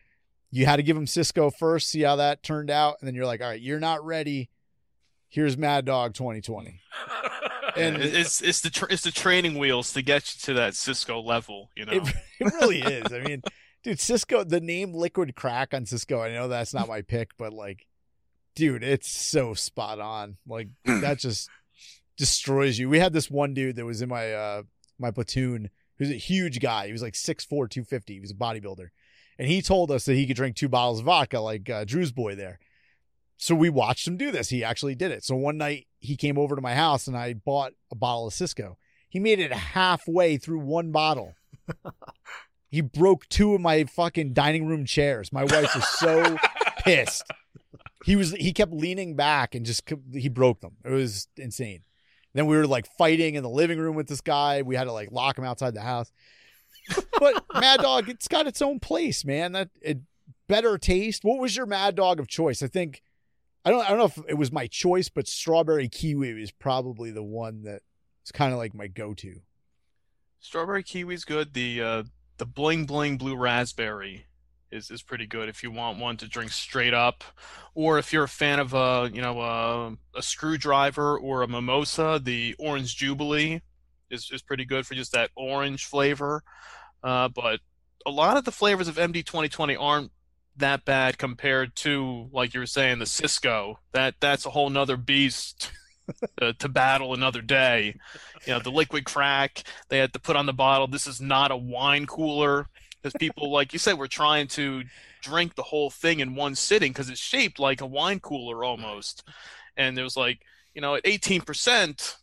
you 0.51 0.67
had 0.67 0.77
to 0.77 0.83
give 0.83 0.97
them 0.97 1.07
Cisco 1.07 1.51
first, 1.51 1.89
see 1.89 2.03
how 2.03 2.17
that 2.17 2.43
turned 2.43 2.71
out, 2.71 2.97
and 3.01 3.07
then 3.07 3.15
you're 3.15 3.27
like, 3.27 3.41
all 3.41 3.49
right, 3.49 3.61
you're 3.61 3.81
not 3.81 4.05
ready. 4.05 4.51
Here's 5.29 5.57
Mad 5.57 5.85
Dog 5.85 6.15
2020. 6.15 6.81
And 7.75 7.97
And 7.97 8.05
it's 8.05 8.43
it's 8.43 8.61
the 8.61 8.69
tr 8.69 8.85
it's 8.91 9.03
the 9.03 9.11
training 9.11 9.57
wheels 9.57 9.95
to 9.95 10.03
get 10.03 10.35
you 10.35 10.41
to 10.43 10.55
that 10.61 10.75
Cisco 10.75 11.23
level. 11.23 11.71
You 11.75 11.87
know. 11.87 11.93
It, 11.93 12.03
it 12.41 12.53
really 12.61 12.81
is. 12.81 13.11
I 13.11 13.21
mean, 13.21 13.43
dude, 13.83 14.01
Cisco, 14.01 14.45
the 14.45 14.61
name 14.61 14.95
Liquid 14.95 15.35
Crack 15.35 15.75
on 15.75 15.87
Cisco, 15.87 16.21
I 16.21 16.33
know 16.33 16.49
that's 16.49 16.75
not 16.75 16.89
my 16.89 17.03
pick, 17.03 17.37
but 17.37 17.53
like, 17.53 17.87
dude, 18.55 18.83
it's 18.83 19.11
so 19.11 19.55
spot 19.55 20.01
on. 20.01 20.37
Like, 20.47 20.69
that 20.85 21.19
just 21.19 21.49
destroys 22.17 22.79
you. 22.79 22.89
We 22.89 22.99
had 22.99 23.13
this 23.13 23.31
one 23.31 23.55
dude 23.55 23.77
that 23.77 23.85
was 23.85 24.03
in 24.03 24.09
my 24.09 24.33
uh 24.33 24.63
my 24.99 25.11
platoon 25.11 25.71
who's 25.99 26.11
a 26.11 26.15
huge 26.15 26.61
guy. 26.61 26.87
He 26.87 26.93
was 26.93 27.03
like 27.03 27.15
6'4, 27.15 27.49
250. 27.49 28.15
He 28.15 28.21
was 28.21 28.31
a 28.31 28.35
bodybuilder. 28.35 28.89
And 29.39 29.49
he 29.49 29.63
told 29.63 29.91
us 29.91 30.05
that 30.05 30.15
he 30.15 30.27
could 30.27 30.37
drink 30.37 30.57
two 30.57 30.69
bottles 30.69 31.01
of 31.01 31.07
vodka 31.07 31.41
like 31.41 31.69
uh, 31.69 31.85
Drew's 31.85 32.13
boy 32.13 32.35
there. 32.35 32.59
So 33.37 33.55
we 33.55 33.71
watched 33.71 34.07
him 34.07 34.17
do 34.17 34.31
this. 34.31 34.51
He 34.51 34.63
actually 34.63 34.95
did 34.95 35.11
it. 35.11 35.25
So 35.25 35.35
one 35.35 35.59
night 35.59 35.87
he 35.99 36.17
came 36.17 36.39
over 36.39 36.55
to 36.55 36.63
my 36.63 36.75
house 36.75 37.07
and 37.07 37.17
I 37.17 37.35
bought 37.35 37.73
a 37.91 37.97
bottle 37.97 38.29
of 38.29 38.35
Cisco. 38.35 38.79
He 39.09 39.19
made 39.19 39.41
it 39.41 39.53
halfway 39.53 40.37
through 40.37 40.61
one 40.61 40.93
bottle. 40.93 41.35
he 42.73 42.81
broke 42.81 43.29
two 43.29 43.55
of 43.55 43.61
my 43.61 43.85
fucking 43.85 44.33
dining 44.33 44.67
room 44.67 44.87
chairs. 44.87 45.31
My 45.31 45.45
wife 45.45 45.75
was 45.75 45.87
so 45.87 46.39
pissed. 46.79 47.23
He 48.07 48.17
was 48.17 48.33
he 48.33 48.55
kept 48.55 48.73
leaning 48.73 49.15
back 49.15 49.55
and 49.55 49.67
just 49.67 49.89
he 50.11 50.31
broke 50.31 50.63
them. 50.63 50.77
It 50.83 50.91
was 50.91 51.29
insane. 51.37 51.83
Then 52.33 52.47
we 52.47 52.57
were 52.57 52.67
like 52.67 52.87
fighting 52.97 53.35
in 53.35 53.43
the 53.43 53.51
living 53.51 53.79
room 53.79 53.95
with 53.95 54.09
this 54.09 54.23
guy. 54.23 54.63
We 54.63 54.75
had 54.75 54.85
to 54.85 54.93
like 54.93 55.13
lock 55.13 55.37
him 55.37 55.45
outside 55.45 55.75
the 55.75 55.83
house. 55.83 56.11
But 57.21 57.45
Mad 57.53 57.81
Dog, 57.81 58.09
it's 58.09 58.27
got 58.27 58.47
its 58.47 58.63
own 58.63 58.81
place, 58.81 59.23
man. 59.23 59.53
That 59.53 59.69
it 59.83 59.99
better 60.49 60.79
taste. 60.79 61.25
What 61.25 61.39
was 61.39 61.55
your 61.55 61.67
Mad 61.67 61.95
Dog 61.95 62.19
of 62.19 62.27
choice? 62.27 62.63
I 62.63 62.69
think 62.69 63.03
I 63.67 63.71
don't 63.71 63.85
I 63.85 63.91
don't 63.91 63.99
know 63.99 64.07
if 64.07 64.19
it 64.31 64.39
was 64.39 64.51
my 64.51 64.67
choice, 64.67 65.11
but 65.11 65.29
strawberry 65.29 65.91
kiwi 65.91 66.33
was 66.33 66.51
probably 66.51 67.11
the 67.11 67.23
one 67.23 67.65
that 67.65 67.83
was 68.25 68.33
kind 68.33 68.55
of 68.55 68.59
like 68.59 68.75
my 68.75 68.87
go 68.87 69.13
to. 69.13 69.43
Strawberry 70.41 70.83
kiwi's 70.83 71.27
good. 71.27 71.53
The 71.53 71.83
uh, 71.83 72.03
the 72.43 72.47
bling 72.47 72.87
bling 72.87 73.17
blue 73.17 73.37
raspberry 73.37 74.27
is 74.73 74.91
is 74.91 75.01
pretty 75.01 75.27
good 75.27 75.49
if 75.49 75.63
you 75.63 75.71
want 75.71 76.01
one 76.01 76.17
to 76.17 76.27
drink 76.27 76.51
straight 76.51 76.93
up, 76.93 77.23
or 77.73 78.01
if 78.01 78.13
you're 78.13 78.25
a 78.25 78.29
fan 78.29 78.59
of 78.59 78.75
a 78.75 79.09
you 79.15 79.23
know 79.23 79.41
a, 79.41 80.19
a 80.19 80.23
screwdriver 80.23 81.17
or 81.17 81.43
a 81.43 81.47
mimosa, 81.47 82.21
the 82.21 82.57
Orange 82.59 82.97
Jubilee 82.97 83.63
is 84.11 84.29
is 84.33 84.43
pretty 84.43 84.65
good 84.65 84.89
for 84.89 84.97
just 84.97 85.13
that 85.13 85.31
orange 85.37 85.85
flavor. 85.85 86.43
Uh, 87.05 87.29
but 87.29 87.61
a 88.05 88.11
lot 88.11 88.37
of 88.37 88.45
the 88.45 88.51
flavors 88.51 88.89
of 88.89 88.97
MD 88.97 89.25
2020 89.25 89.77
aren't 89.77 90.11
that 90.57 90.85
bad 90.85 91.19
compared 91.19 91.77
to 91.77 92.29
like 92.33 92.55
you 92.55 92.59
were 92.59 92.67
saying 92.67 92.99
the 92.99 93.07
Cisco. 93.07 93.79
That 93.93 94.17
that's 94.19 94.47
a 94.47 94.51
whole 94.51 94.69
nother 94.69 94.97
beast. 94.97 95.71
to, 96.39 96.53
to 96.55 96.69
battle 96.69 97.15
another 97.15 97.41
day. 97.41 97.97
You 98.47 98.55
know, 98.55 98.59
the 98.61 98.71
liquid 98.71 99.05
crack 99.05 99.63
they 99.89 99.99
had 99.99 100.13
to 100.13 100.21
put 100.21 100.37
on 100.37 100.47
the 100.47 100.53
bottle. 100.53 100.87
This 100.87 101.07
is 101.07 101.21
not 101.21 101.51
a 101.51 101.57
wine 101.57 102.07
cooler 102.07 102.69
because 103.03 103.15
people, 103.19 103.51
like 103.51 103.73
you 103.73 103.79
said, 103.79 103.99
were 103.99 104.09
trying 104.09 104.49
to 104.49 104.83
drink 105.23 105.55
the 105.55 105.63
whole 105.63 105.91
thing 105.91 106.21
in 106.21 106.35
one 106.35 106.55
sitting 106.55 106.93
because 106.93 107.09
it's 107.09 107.21
shaped 107.21 107.59
like 107.59 107.81
a 107.81 107.87
wine 107.87 108.21
cooler 108.21 108.65
almost. 108.65 109.27
And 109.77 109.97
there 109.97 110.05
was 110.05 110.17
like, 110.17 110.41
you 110.75 110.81
know, 110.81 110.95
at 110.95 111.05
18%, 111.05 112.17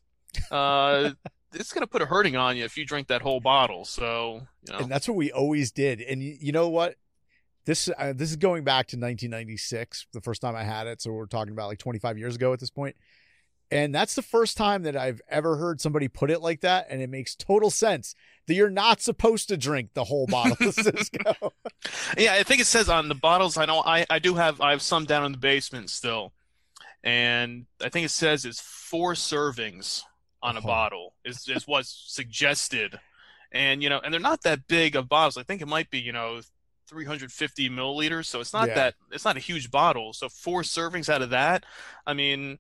uh, 0.52 1.12
it's 1.54 1.74
going 1.74 1.82
to 1.82 1.88
put 1.88 2.02
a 2.02 2.06
hurting 2.06 2.36
on 2.36 2.58
you 2.58 2.64
if 2.64 2.78
you 2.78 2.86
drink 2.86 3.08
that 3.08 3.22
whole 3.22 3.40
bottle. 3.40 3.86
So, 3.86 4.42
you 4.68 4.74
know. 4.74 4.80
And 4.80 4.92
that's 4.92 5.08
what 5.08 5.18
we 5.18 5.32
always 5.32 5.72
did. 5.72 6.02
And 6.02 6.22
you, 6.22 6.38
you 6.40 6.52
know 6.52 6.70
what? 6.70 6.96
This 7.66 7.90
uh, 8.00 8.14
this 8.16 8.32
is 8.32 8.38
going 8.38 8.64
back 8.64 8.88
to 8.88 8.96
1996, 8.96 10.08
the 10.14 10.22
first 10.22 10.42
time 10.42 10.56
I 10.56 10.64
had 10.64 10.88
it. 10.88 11.02
So 11.02 11.12
we're 11.12 11.28
talking 11.28 11.54
about 11.54 11.68
like 11.68 11.78
25 11.78 12.18
years 12.18 12.36
ago 12.36 12.54
at 12.54 12.60
this 12.60 12.70
point. 12.72 12.96
And 13.72 13.94
that's 13.94 14.16
the 14.16 14.22
first 14.24 14.58
time 14.58 14.82
that 14.84 14.98
I've 14.98 15.22
ever 15.30 15.58
heard 15.58 15.80
somebody 15.80 16.08
put 16.08 16.32
it 16.32 16.42
like 16.42 16.62
that. 16.62 16.88
And 16.90 17.02
it 17.04 17.10
makes 17.10 17.36
total 17.36 17.70
sense 17.70 18.16
that 18.48 18.56
you're 18.56 18.70
not 18.72 19.00
supposed 19.00 19.48
to 19.50 19.58
drink 19.58 19.92
the 19.94 20.06
whole 20.06 20.26
bottle 20.26 20.68
of 20.68 20.74
Cisco. 20.74 21.54
yeah, 22.18 22.34
I 22.34 22.42
think 22.44 22.62
it 22.62 22.66
says 22.66 22.90
on 22.90 23.10
the 23.10 23.16
bottles. 23.16 23.58
I 23.58 23.66
know 23.66 23.84
I, 23.86 24.08
I 24.10 24.18
do 24.18 24.34
have 24.36 24.60
I 24.60 24.72
have 24.72 24.82
some 24.82 25.06
down 25.06 25.24
in 25.26 25.32
the 25.34 25.38
basement 25.38 25.92
still, 25.92 26.34
and 27.04 27.68
I 27.84 27.90
think 27.90 28.06
it 28.06 28.10
says 28.12 28.44
it's 28.46 28.60
four 28.62 29.14
servings 29.14 30.02
on 30.42 30.56
a 30.58 30.62
Oh. 30.62 30.64
bottle 30.64 31.14
is 31.24 31.48
is 31.48 31.68
what's 31.68 32.06
suggested, 32.08 33.00
and 33.52 33.84
you 33.84 33.90
know, 33.90 34.00
and 34.04 34.12
they're 34.12 34.20
not 34.20 34.42
that 34.44 34.68
big 34.68 34.96
of 34.96 35.08
bottles. 35.08 35.38
I 35.38 35.44
think 35.44 35.62
it 35.62 35.68
might 35.68 35.92
be 35.92 36.00
you 36.00 36.12
know 36.12 36.42
350 36.88 37.70
milliliters, 37.70 38.26
so 38.26 38.40
it's 38.40 38.54
not 38.54 38.70
Yeah. 38.70 38.74
that 38.76 38.96
it's 39.12 39.26
not 39.26 39.38
a 39.38 39.42
huge 39.42 39.70
bottle. 39.70 40.12
So 40.14 40.28
four 40.28 40.64
servings 40.64 41.08
out 41.08 41.22
of 41.22 41.30
that, 41.30 41.66
I 42.08 42.14
mean. 42.16 42.58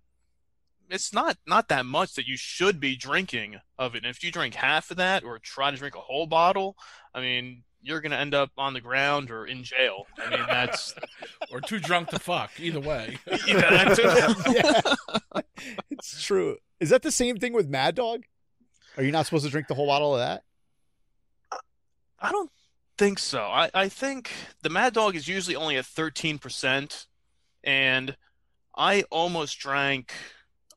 It's 0.89 1.13
not 1.13 1.37
not 1.45 1.67
that 1.67 1.85
much 1.85 2.15
that 2.15 2.27
you 2.27 2.35
should 2.35 2.79
be 2.79 2.95
drinking 2.95 3.57
of 3.77 3.95
it. 3.95 4.03
And 4.03 4.09
if 4.09 4.23
you 4.23 4.31
drink 4.31 4.55
half 4.55 4.89
of 4.91 4.97
that 4.97 5.23
or 5.23 5.37
try 5.39 5.71
to 5.71 5.77
drink 5.77 5.95
a 5.95 5.99
whole 5.99 6.25
bottle, 6.25 6.75
I 7.13 7.21
mean, 7.21 7.63
you're 7.81 8.01
going 8.01 8.11
to 8.11 8.17
end 8.17 8.33
up 8.33 8.51
on 8.57 8.73
the 8.73 8.81
ground 8.81 9.31
or 9.31 9.45
in 9.45 9.63
jail. 9.63 10.07
I 10.17 10.29
mean, 10.29 10.45
that's 10.47 10.93
or 11.51 11.61
too 11.61 11.79
drunk 11.79 12.09
to 12.09 12.19
fuck. 12.19 12.51
Either 12.59 12.79
way. 12.79 13.19
yeah, 13.47 13.85
that 13.85 13.95
too. 13.95 14.51
yeah. 15.41 15.41
It's 15.91 16.23
true. 16.23 16.57
Is 16.79 16.89
that 16.89 17.03
the 17.03 17.11
same 17.11 17.37
thing 17.37 17.53
with 17.53 17.69
Mad 17.69 17.95
Dog? 17.95 18.23
Are 18.97 19.03
you 19.03 19.11
not 19.11 19.25
supposed 19.25 19.45
to 19.45 19.51
drink 19.51 19.67
the 19.67 19.75
whole 19.75 19.87
bottle 19.87 20.15
of 20.15 20.19
that? 20.19 20.43
I 22.19 22.31
don't 22.31 22.51
think 22.97 23.19
so. 23.19 23.43
I, 23.43 23.69
I 23.73 23.89
think 23.89 24.31
the 24.61 24.69
Mad 24.69 24.93
Dog 24.93 25.15
is 25.15 25.27
usually 25.27 25.55
only 25.55 25.77
at 25.77 25.85
13%. 25.85 27.05
And 27.63 28.17
I 28.75 29.03
almost 29.09 29.59
drank 29.59 30.13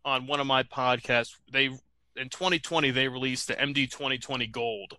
on 0.05 0.27
one 0.27 0.41
of 0.41 0.47
my 0.47 0.63
podcasts. 0.63 1.37
They 1.51 1.67
in 2.17 2.29
2020 2.29 2.91
they 2.91 3.09
released 3.09 3.49
the 3.49 3.55
MD 3.55 3.91
2020 3.91 4.47
Gold, 4.49 4.97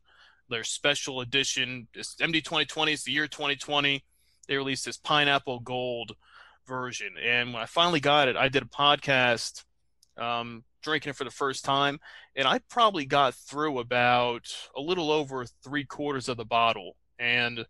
their 0.49 0.63
special 0.63 1.21
edition. 1.21 1.87
It's 1.93 2.15
MD 2.15 2.43
2020 2.43 2.93
is 2.93 3.03
the 3.03 3.11
year 3.11 3.27
2020. 3.27 4.03
They 4.47 4.57
released 4.57 4.85
this 4.85 4.97
pineapple 4.97 5.59
gold 5.59 6.15
version, 6.67 7.13
and 7.21 7.53
when 7.53 7.61
I 7.61 7.65
finally 7.65 7.99
got 7.99 8.27
it, 8.27 8.35
I 8.35 8.49
did 8.49 8.63
a 8.63 8.67
podcast 8.67 9.63
um, 10.17 10.63
drinking 10.81 11.11
it 11.11 11.15
for 11.15 11.23
the 11.23 11.31
first 11.31 11.63
time, 11.63 11.99
and 12.35 12.47
I 12.47 12.59
probably 12.69 13.05
got 13.05 13.35
through 13.35 13.79
about 13.79 14.53
a 14.75 14.81
little 14.81 15.11
over 15.11 15.45
three 15.63 15.85
quarters 15.85 16.27
of 16.29 16.37
the 16.37 16.45
bottle, 16.45 16.95
and 17.17 17.65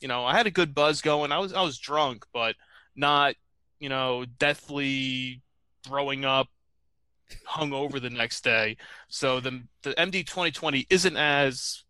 you 0.00 0.08
know 0.08 0.24
I 0.24 0.36
had 0.36 0.46
a 0.46 0.52
good 0.52 0.74
buzz 0.74 1.02
going. 1.02 1.32
I 1.32 1.38
was 1.38 1.52
I 1.52 1.62
was 1.62 1.78
drunk, 1.78 2.26
but 2.32 2.56
not 2.96 3.34
you 3.78 3.88
know 3.88 4.24
deathly 4.38 5.42
throwing 5.84 6.24
up 6.24 6.48
hung 7.44 7.72
over 7.72 8.00
the 8.00 8.10
next 8.10 8.42
day. 8.44 8.76
So 9.08 9.40
the 9.40 9.62
the 9.82 9.94
MD 9.94 10.26
2020 10.26 10.86
isn't 10.90 11.16
as 11.16 11.84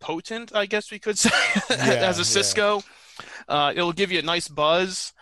potent, 0.00 0.54
I 0.54 0.66
guess 0.66 0.90
we 0.90 0.98
could 0.98 1.18
say, 1.18 1.30
as 1.70 2.18
a 2.18 2.24
Cisco. 2.24 2.82
Uh, 3.48 3.72
it'll 3.74 3.92
give 3.92 4.12
you 4.12 4.18
a 4.18 4.22
nice 4.22 4.48
buzz, 4.48 5.12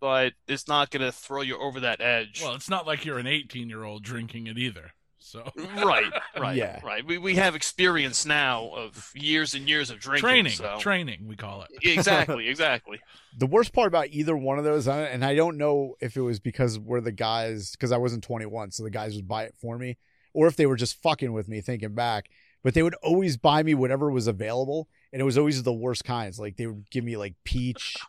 but 0.00 0.32
it's 0.48 0.68
not 0.68 0.90
going 0.90 1.04
to 1.04 1.12
throw 1.12 1.42
you 1.42 1.58
over 1.58 1.80
that 1.80 2.00
edge. 2.00 2.42
Well, 2.42 2.54
it's 2.54 2.70
not 2.70 2.86
like 2.86 3.04
you're 3.04 3.18
an 3.18 3.26
18 3.26 3.68
year 3.68 3.84
old 3.84 4.02
drinking 4.02 4.46
it 4.46 4.58
either. 4.58 4.92
So 5.24 5.44
right, 5.56 6.10
right, 6.38 6.56
Yeah. 6.56 6.80
right. 6.84 7.04
We 7.06 7.16
we 7.18 7.36
have 7.36 7.54
experience 7.54 8.26
now 8.26 8.70
of 8.74 9.10
years 9.14 9.54
and 9.54 9.68
years 9.68 9.88
of 9.90 9.98
drinking. 10.00 10.20
training, 10.28 10.52
so. 10.52 10.76
training, 10.80 11.26
we 11.28 11.36
call 11.36 11.62
it. 11.62 11.70
exactly, 11.82 12.48
exactly. 12.48 13.00
The 13.38 13.46
worst 13.46 13.72
part 13.72 13.88
about 13.88 14.08
either 14.10 14.36
one 14.36 14.58
of 14.58 14.64
those, 14.64 14.86
uh, 14.86 15.08
and 15.10 15.24
I 15.24 15.34
don't 15.34 15.56
know 15.56 15.94
if 16.00 16.18
it 16.18 16.20
was 16.20 16.38
because 16.38 16.78
we're 16.78 17.00
the 17.00 17.12
guys, 17.12 17.70
because 17.70 17.90
I 17.90 17.96
wasn't 17.96 18.22
21, 18.24 18.72
so 18.72 18.82
the 18.82 18.90
guys 18.90 19.16
would 19.16 19.26
buy 19.26 19.44
it 19.44 19.54
for 19.58 19.78
me, 19.78 19.96
or 20.34 20.48
if 20.48 20.56
they 20.56 20.66
were 20.66 20.76
just 20.76 21.00
fucking 21.02 21.32
with 21.32 21.48
me 21.48 21.62
thinking 21.62 21.94
back, 21.94 22.28
but 22.62 22.74
they 22.74 22.82
would 22.82 22.94
always 22.96 23.38
buy 23.38 23.62
me 23.62 23.74
whatever 23.74 24.10
was 24.10 24.26
available, 24.26 24.86
and 25.14 25.22
it 25.22 25.24
was 25.24 25.38
always 25.38 25.62
the 25.62 25.72
worst 25.72 26.04
kinds. 26.04 26.38
Like 26.38 26.58
they 26.58 26.66
would 26.66 26.90
give 26.90 27.04
me 27.04 27.16
like 27.16 27.34
peach. 27.44 27.96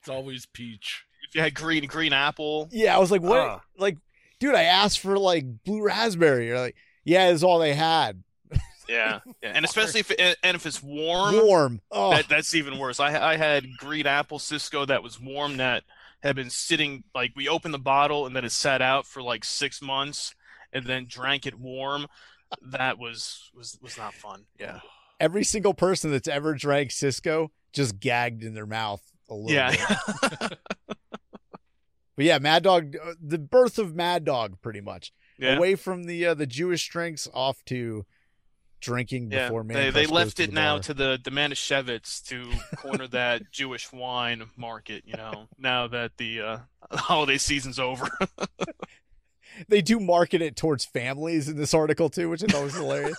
It's 0.00 0.10
always 0.10 0.44
peach. 0.44 1.06
If 1.26 1.34
you 1.34 1.40
had 1.40 1.54
green 1.54 1.86
green 1.86 2.12
apple, 2.12 2.68
Yeah, 2.70 2.94
I 2.94 2.98
was 2.98 3.10
like, 3.10 3.22
what? 3.22 3.38
Ah. 3.40 3.62
Like, 3.78 3.96
dude, 4.38 4.54
I 4.54 4.64
asked 4.64 5.00
for 5.00 5.18
like 5.18 5.44
blue 5.64 5.82
raspberry. 5.82 6.46
You're 6.46 6.60
like, 6.60 6.76
yeah, 7.04 7.28
it's 7.28 7.42
all 7.42 7.58
they 7.58 7.74
had. 7.74 8.22
yeah, 8.88 9.20
yeah. 9.42 9.52
and 9.54 9.64
especially 9.64 10.00
if 10.00 10.10
it, 10.10 10.36
and 10.42 10.54
if 10.54 10.66
it's 10.66 10.82
warm, 10.82 11.34
Warm. 11.36 11.80
Oh, 11.90 12.10
that, 12.10 12.28
that's 12.28 12.54
even 12.54 12.78
worse. 12.78 13.00
I 13.00 13.32
I 13.32 13.36
had 13.36 13.66
green 13.78 14.06
apple 14.06 14.38
Cisco 14.38 14.84
that 14.86 15.02
was 15.02 15.20
warm 15.20 15.58
that 15.58 15.84
had 16.22 16.36
been 16.36 16.50
sitting 16.50 17.04
like 17.14 17.32
we 17.36 17.48
opened 17.48 17.74
the 17.74 17.78
bottle 17.78 18.26
and 18.26 18.34
then 18.34 18.44
it 18.44 18.52
sat 18.52 18.80
out 18.80 19.06
for 19.06 19.22
like 19.22 19.44
six 19.44 19.82
months 19.82 20.34
and 20.72 20.86
then 20.86 21.06
drank 21.08 21.46
it 21.46 21.58
warm. 21.58 22.06
That 22.62 22.98
was 22.98 23.50
was 23.54 23.78
was 23.82 23.98
not 23.98 24.14
fun. 24.14 24.44
Yeah, 24.58 24.80
every 25.20 25.44
single 25.44 25.74
person 25.74 26.10
that's 26.10 26.28
ever 26.28 26.54
drank 26.54 26.92
Cisco 26.92 27.50
just 27.72 27.98
gagged 27.98 28.44
in 28.44 28.54
their 28.54 28.66
mouth 28.66 29.02
a 29.28 29.34
little 29.34 29.50
yeah. 29.52 29.74
But 32.16 32.24
yeah, 32.26 32.38
Mad 32.38 32.62
Dog, 32.62 32.96
uh, 32.96 33.14
the 33.20 33.38
birth 33.38 33.78
of 33.78 33.94
Mad 33.94 34.24
Dog, 34.24 34.60
pretty 34.62 34.80
much 34.80 35.12
yeah. 35.38 35.56
away 35.56 35.74
from 35.74 36.04
the 36.04 36.26
uh, 36.26 36.34
the 36.34 36.46
Jewish 36.46 36.88
drinks, 36.88 37.28
off 37.34 37.64
to 37.66 38.06
drinking 38.80 39.30
Yeah, 39.32 39.48
before 39.48 39.64
man. 39.64 39.76
they, 39.76 39.90
they 39.90 40.06
left 40.06 40.38
it 40.40 40.48
the 40.50 40.54
now 40.54 40.74
bar. 40.74 40.82
to 40.82 40.94
the 40.94 41.20
the 41.22 41.30
Manischewitz 41.30 42.22
to 42.28 42.50
corner 42.76 43.08
that 43.08 43.42
Jewish 43.52 43.92
wine 43.92 44.44
market. 44.56 45.04
You 45.06 45.16
know, 45.16 45.48
now 45.58 45.86
that 45.88 46.16
the 46.18 46.40
uh, 46.40 46.58
holiday 46.90 47.38
season's 47.38 47.78
over. 47.78 48.08
They 49.68 49.82
do 49.82 50.00
market 50.00 50.42
it 50.42 50.56
towards 50.56 50.84
families 50.84 51.48
in 51.48 51.56
this 51.56 51.74
article 51.74 52.10
too, 52.10 52.28
which 52.28 52.42
I 52.42 52.46
is 52.46 52.54
always 52.54 52.74
hilarious. 52.74 53.16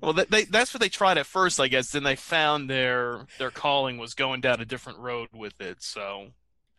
Well, 0.00 0.12
they, 0.12 0.24
they, 0.26 0.44
that's 0.44 0.74
what 0.74 0.80
they 0.80 0.88
tried 0.88 1.18
at 1.18 1.26
first, 1.26 1.58
I 1.58 1.68
guess. 1.68 1.90
Then 1.90 2.02
they 2.04 2.16
found 2.16 2.68
their 2.68 3.26
their 3.38 3.50
calling 3.50 3.98
was 3.98 4.14
going 4.14 4.42
down 4.42 4.60
a 4.60 4.64
different 4.64 4.98
road 4.98 5.30
with 5.32 5.60
it. 5.60 5.82
So, 5.82 6.28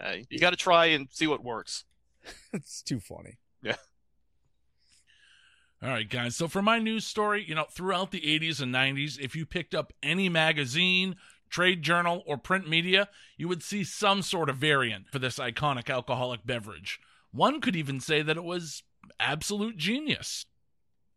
hey, 0.01 0.25
you 0.29 0.39
got 0.39 0.51
to 0.51 0.55
try 0.55 0.87
and 0.87 1.07
see 1.11 1.27
what 1.27 1.43
works. 1.43 1.85
it's 2.53 2.81
too 2.81 2.99
funny. 2.99 3.37
Yeah. 3.61 3.75
All 5.81 5.89
right, 5.89 6.09
guys. 6.09 6.35
So 6.35 6.47
for 6.47 6.61
my 6.61 6.79
news 6.79 7.05
story, 7.05 7.45
you 7.47 7.53
know, 7.53 7.65
throughout 7.71 8.11
the 8.11 8.21
80s 8.21 8.61
and 8.61 8.73
90s, 8.73 9.19
if 9.19 9.35
you 9.35 9.45
picked 9.45 9.75
up 9.75 9.93
any 10.01 10.27
magazine, 10.27 11.15
trade 11.49 11.83
journal, 11.83 12.23
or 12.25 12.37
print 12.37 12.67
media, 12.67 13.09
you 13.37 13.47
would 13.47 13.61
see 13.61 13.83
some 13.83 14.21
sort 14.21 14.49
of 14.49 14.57
variant 14.57 15.07
for 15.11 15.19
this 15.19 15.37
iconic 15.37 15.89
alcoholic 15.89 16.45
beverage. 16.45 16.99
One 17.31 17.61
could 17.61 17.75
even 17.75 17.99
say 17.99 18.23
that 18.23 18.37
it 18.37 18.43
was 18.43 18.83
absolute 19.19 19.77
genius. 19.77 20.45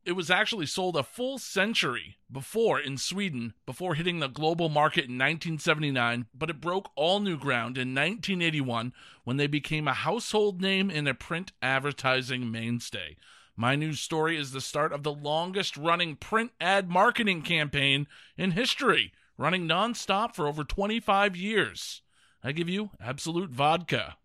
It 0.02 0.12
was 0.12 0.30
actually 0.30 0.66
sold 0.66 0.96
a 0.96 1.02
full 1.02 1.38
century 1.38 2.16
before 2.32 2.80
in 2.80 2.96
Sweden, 2.96 3.52
before 3.66 3.94
hitting 3.94 4.18
the 4.18 4.28
global 4.28 4.70
market 4.70 5.04
in 5.04 5.18
1979, 5.18 6.26
but 6.34 6.48
it 6.48 6.60
broke 6.60 6.90
all 6.96 7.20
new 7.20 7.36
ground 7.36 7.76
in 7.76 7.94
1981 7.94 8.94
when 9.24 9.36
they 9.36 9.46
became 9.46 9.86
a 9.86 9.92
household 9.92 10.62
name 10.62 10.88
and 10.90 11.06
a 11.06 11.12
print 11.12 11.52
advertising 11.60 12.50
mainstay. 12.50 13.16
My 13.56 13.76
news 13.76 14.00
story 14.00 14.38
is 14.38 14.52
the 14.52 14.62
start 14.62 14.92
of 14.94 15.02
the 15.02 15.12
longest 15.12 15.76
running 15.76 16.16
print 16.16 16.52
ad 16.60 16.88
marketing 16.88 17.42
campaign 17.42 18.06
in 18.38 18.52
history, 18.52 19.12
running 19.36 19.68
nonstop 19.68 20.34
for 20.34 20.48
over 20.48 20.64
25 20.64 21.36
years. 21.36 22.00
I 22.42 22.52
give 22.52 22.70
you 22.70 22.90
Absolut 22.98 23.50
Vodka. 23.50 24.16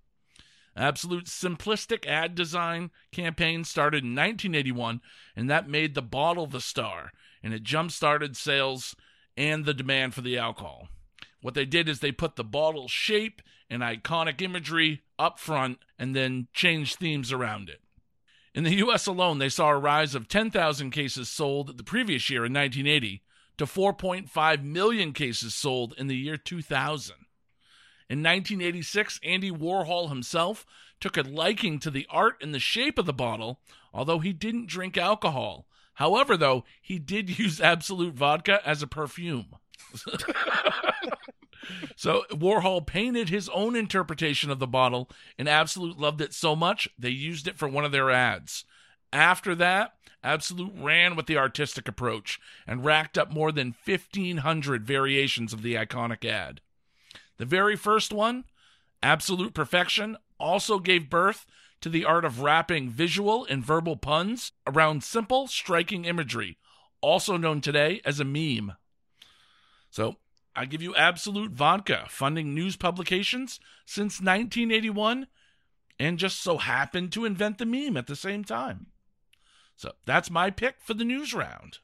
Absolut 0.76 1.26
simplistic 1.26 2.06
ad 2.06 2.36
design 2.36 2.92
campaign 3.12 3.64
started 3.64 4.04
in 4.04 4.10
1981, 4.12 5.02
and 5.36 5.50
that 5.50 5.70
made 5.70 5.96
the 5.96 6.02
bottle 6.02 6.48
the 6.48 6.60
star, 6.60 7.12
and 7.42 7.54
it 7.54 7.64
jump 7.64 7.92
started 7.92 8.36
sales 8.36 8.96
and 9.38 9.66
the 9.66 9.74
demand 9.74 10.14
for 10.14 10.22
the 10.22 10.38
alcohol. 10.38 10.90
What 11.42 11.54
they 11.54 11.66
did 11.66 11.88
is 11.88 12.00
they 12.00 12.12
put 12.12 12.36
the 12.36 12.44
bottle 12.44 12.88
shape 12.88 13.42
and 13.70 13.82
iconic 13.82 14.42
imagery 14.42 15.04
up 15.18 15.40
front 15.40 15.80
and 15.98 16.16
then 16.16 16.48
changed 16.54 16.98
themes 16.98 17.32
around 17.32 17.70
it. 17.70 17.82
In 18.54 18.64
the 18.64 18.76
US 18.78 19.06
alone, 19.06 19.38
they 19.38 19.50
saw 19.50 19.70
a 19.70 19.78
rise 19.78 20.16
of 20.16 20.28
10,000 20.28 20.92
cases 20.92 21.30
sold 21.30 21.78
the 21.78 21.84
previous 21.84 22.30
year 22.30 22.46
in 22.46 22.54
1980 22.54 23.22
to 23.58 23.66
4.5 23.66 24.64
million 24.64 25.14
cases 25.14 25.54
sold 25.54 25.94
in 25.98 26.08
the 26.08 26.18
year 26.18 26.38
2000. 26.38 27.16
In 28.08 28.20
1986, 28.20 29.20
Andy 29.24 29.50
Warhol 29.50 30.10
himself 30.10 30.66
took 31.00 31.18
a 31.18 31.22
liking 31.22 31.80
to 31.80 31.90
the 31.90 32.06
art 32.10 32.36
and 32.42 32.54
the 32.54 32.60
shape 32.60 33.00
of 33.00 33.06
the 33.06 33.14
bottle, 33.14 33.60
although 33.94 34.20
he 34.20 34.32
didn't 34.32 34.68
drink 34.68 34.98
alcohol. 34.98 35.66
However, 35.96 36.38
though, 36.38 36.66
he 36.82 37.00
did 37.00 37.40
use 37.40 37.60
Absolut 37.60 38.14
vodka 38.14 38.60
as 38.66 38.84
a 38.84 38.88
perfume. 38.88 39.56
so 41.96 42.24
Warhol 42.32 42.86
painted 42.86 43.30
his 43.30 43.50
own 43.50 43.76
interpretation 43.76 44.52
of 44.52 44.60
the 44.60 44.68
bottle, 44.68 45.10
and 45.40 45.50
Absolut 45.50 45.98
loved 45.98 46.22
it 46.22 46.34
so 46.34 46.56
much 46.56 46.88
they 47.00 47.10
used 47.10 47.48
it 47.48 47.58
for 47.58 47.68
one 47.68 47.86
of 47.86 47.92
their 47.92 48.12
ads. 48.12 48.66
After 49.12 49.56
that, 49.56 49.96
Absolut 50.24 50.74
ran 50.76 51.16
with 51.16 51.28
the 51.28 51.38
artistic 51.38 51.88
approach 51.88 52.40
and 52.68 52.84
racked 52.84 53.18
up 53.18 53.32
more 53.32 53.52
than 53.52 53.76
1,500 53.86 54.86
variations 54.86 55.54
of 55.54 55.62
the 55.62 55.76
iconic 55.76 56.26
ad. 56.26 56.62
The 57.38 57.46
very 57.46 57.76
first 57.76 58.14
one, 58.14 58.46
Absolut 59.04 59.54
Perfection, 59.54 60.18
also 60.40 60.80
gave 60.80 61.10
birth 61.10 61.46
to 61.82 61.90
the 61.90 62.06
art 62.06 62.26
of 62.26 62.42
wrapping 62.42 62.90
visual 62.90 63.46
and 63.46 63.64
verbal 63.64 63.98
puns 63.98 64.54
around 64.66 65.04
simple, 65.04 65.48
striking 65.48 66.06
imagery, 66.06 66.58
also 67.02 67.38
known 67.38 67.62
today 67.62 68.02
as 68.06 68.20
a 68.20 68.26
meme. 68.26 68.74
So, 69.90 70.18
I 70.56 70.66
give 70.66 70.82
you 70.82 70.96
Absolut 70.96 71.52
Vodka, 71.52 72.06
funding 72.10 72.56
news 72.56 72.78
publications 72.78 73.60
since 73.86 74.22
1981, 74.22 75.28
and 76.00 76.18
just 76.18 76.42
so 76.42 76.58
happened 76.58 77.12
to 77.12 77.26
invent 77.26 77.58
the 77.58 77.66
meme 77.66 77.98
at 77.98 78.08
the 78.08 78.16
same 78.16 78.44
time. 78.44 78.88
So, 79.76 79.92
that's 80.06 80.32
my 80.32 80.50
pick 80.50 80.78
for 80.80 80.94
the 80.94 81.06
news 81.06 81.34
round. 81.34 81.80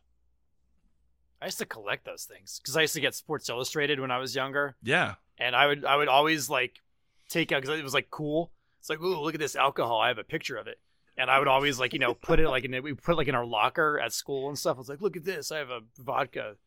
I 1.42 1.46
used 1.46 1.58
to 1.60 1.66
collect 1.66 2.06
those 2.06 2.24
things 2.26 2.60
because 2.62 2.78
I 2.78 2.82
used 2.82 2.94
to 2.94 3.02
get 3.02 3.16
Sports 3.16 3.50
Illustrated 3.50 4.00
when 4.00 4.12
I 4.12 4.20
was 4.20 4.36
younger, 4.36 4.76
Yeah. 4.84 5.16
and 5.40 5.56
I 5.56 5.68
would 5.68 5.84
I 5.86 5.96
would 5.96 6.08
always 6.08 6.50
like 6.50 6.82
take 7.30 7.52
out 7.52 7.62
because 7.62 7.80
it 7.80 7.84
was 7.84 7.94
like 7.94 8.10
cool. 8.12 8.52
It's 8.80 8.90
like, 8.90 9.02
ooh, 9.02 9.20
look 9.20 9.34
at 9.34 9.40
this 9.40 9.56
alcohol. 9.56 10.00
I 10.00 10.08
have 10.10 10.18
a 10.18 10.24
picture 10.24 10.58
of 10.58 10.68
it, 10.68 10.80
and 11.18 11.30
I 11.32 11.40
would 11.40 11.48
always 11.48 11.80
like 11.80 11.94
you 11.94 12.00
know 12.00 12.14
put 12.14 12.40
it 12.40 12.48
like 12.50 12.64
in 12.66 12.84
we 12.84 12.94
put 12.94 13.14
it, 13.14 13.16
like 13.18 13.28
in 13.28 13.36
our 13.36 13.46
locker 13.46 14.00
at 14.00 14.14
school 14.14 14.50
and 14.50 14.58
stuff. 14.58 14.78
I 14.78 14.80
was 14.80 14.90
like, 14.90 15.02
look 15.02 15.18
at 15.18 15.24
this. 15.26 15.52
I 15.52 15.58
have 15.58 15.70
a 15.70 15.82
vodka 15.98 16.58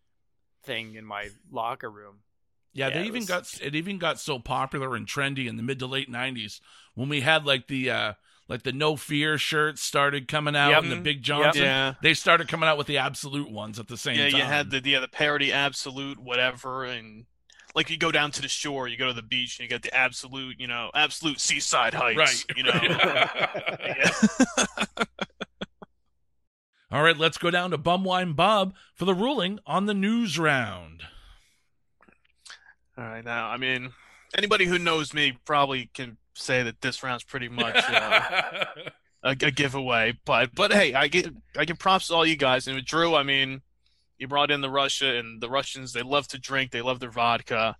thing 0.63 0.95
in 0.95 1.05
my 1.05 1.29
locker 1.51 1.91
room. 1.91 2.21
Yeah, 2.73 2.89
Yeah, 2.89 2.95
they 2.95 3.01
it 3.03 3.07
even 3.07 3.21
was- 3.21 3.29
got 3.29 3.61
it 3.63 3.75
even 3.75 3.99
got 3.99 4.19
so 4.19 4.39
popular 4.39 4.97
and 4.97 5.07
trendy 5.07 5.47
in 5.47 5.57
the 5.57 5.63
mid 5.63 5.79
to 5.79 5.87
late 5.87 6.11
'90s 6.11 6.61
when 6.95 7.09
we 7.09 7.21
had 7.21 7.45
like 7.47 7.69
the 7.69 7.91
uh 7.91 8.13
like 8.49 8.63
the 8.63 8.73
No 8.73 8.97
Fear 8.97 9.39
shirts 9.39 9.83
started 9.83 10.29
coming 10.29 10.55
out 10.57 10.71
Yep. 10.71 10.83
and 10.85 10.93
the 10.93 10.97
Big 10.97 11.23
Johnson. 11.23 11.63
Yeah. 11.63 11.95
They 12.03 12.15
started 12.15 12.49
coming 12.49 12.69
out 12.69 12.77
with 12.79 12.87
the 12.87 12.99
Absolut 12.99 13.51
ones 13.51 13.79
at 13.79 13.89
the 13.89 13.97
same 13.97 14.17
Yeah, 14.19 14.31
time. 14.31 14.39
you 14.41 14.45
had 14.45 14.71
the 14.71 14.83
yeah 14.85 15.01
the 15.01 15.09
parody 15.09 15.53
absolute 15.53 16.19
whatever 16.19 16.85
and 16.85 17.27
like 17.75 17.91
you 17.91 17.97
go 17.99 18.13
down 18.13 18.31
to 18.31 18.41
the 18.43 18.47
shore, 18.49 18.87
you 18.87 18.97
go 18.97 19.09
to 19.09 19.13
the 19.13 19.23
beach 19.23 19.59
and 19.59 19.65
you 19.65 19.69
get 19.69 19.83
the 19.83 19.93
absolute, 19.93 20.61
you 20.61 20.69
know, 20.69 20.91
absolute 20.95 21.41
seaside 21.41 21.93
heights, 21.95 22.17
right. 22.19 22.57
you 22.57 22.63
know. 22.63 22.71
Yeah. 23.85 24.11
All 26.93 27.03
right, 27.03 27.17
let's 27.19 27.39
go 27.39 27.51
down 27.51 27.73
to 27.73 27.79
Bum 27.79 28.05
Wine 28.05 28.35
Bob 28.35 28.75
for 28.95 29.05
the 29.05 29.15
ruling 29.15 29.59
on 29.67 29.87
the 29.87 29.95
news 29.95 30.39
round. 30.39 31.03
All 32.97 33.03
right, 33.05 33.25
now 33.25 33.49
I 33.49 33.57
mean, 33.57 33.91
anybody 34.37 34.67
who 34.67 34.79
knows 34.79 35.15
me 35.15 35.39
probably 35.45 35.91
can 35.95 36.17
say 36.35 36.63
that 36.63 36.81
this 36.81 37.03
round's 37.03 37.25
pretty 37.25 37.49
much 37.49 37.77
uh, 37.77 38.65
a, 39.23 39.31
a 39.31 39.51
giveaway. 39.51 40.19
But 40.25 40.55
but 40.55 40.73
hey, 40.73 40.95
I 40.95 41.09
get 41.09 41.29
I 41.57 41.65
give 41.65 41.79
props 41.79 42.09
to 42.09 42.15
all 42.15 42.27
you 42.27 42.37
guys. 42.37 42.67
And 42.67 42.77
with 42.77 42.85
Drew, 42.85 43.15
I 43.15 43.23
mean, 43.23 43.63
you 44.19 44.29
brought 44.29 44.51
in 44.51 44.61
the 44.61 44.71
Russia 44.71 45.17
and 45.17 45.41
the 45.41 45.51
Russians. 45.51 45.93
They 45.93 46.03
love 46.03 46.29
to 46.29 46.39
drink. 46.39 46.71
They 46.71 46.83
love 46.83 47.01
their 47.01 47.11
vodka, 47.11 47.77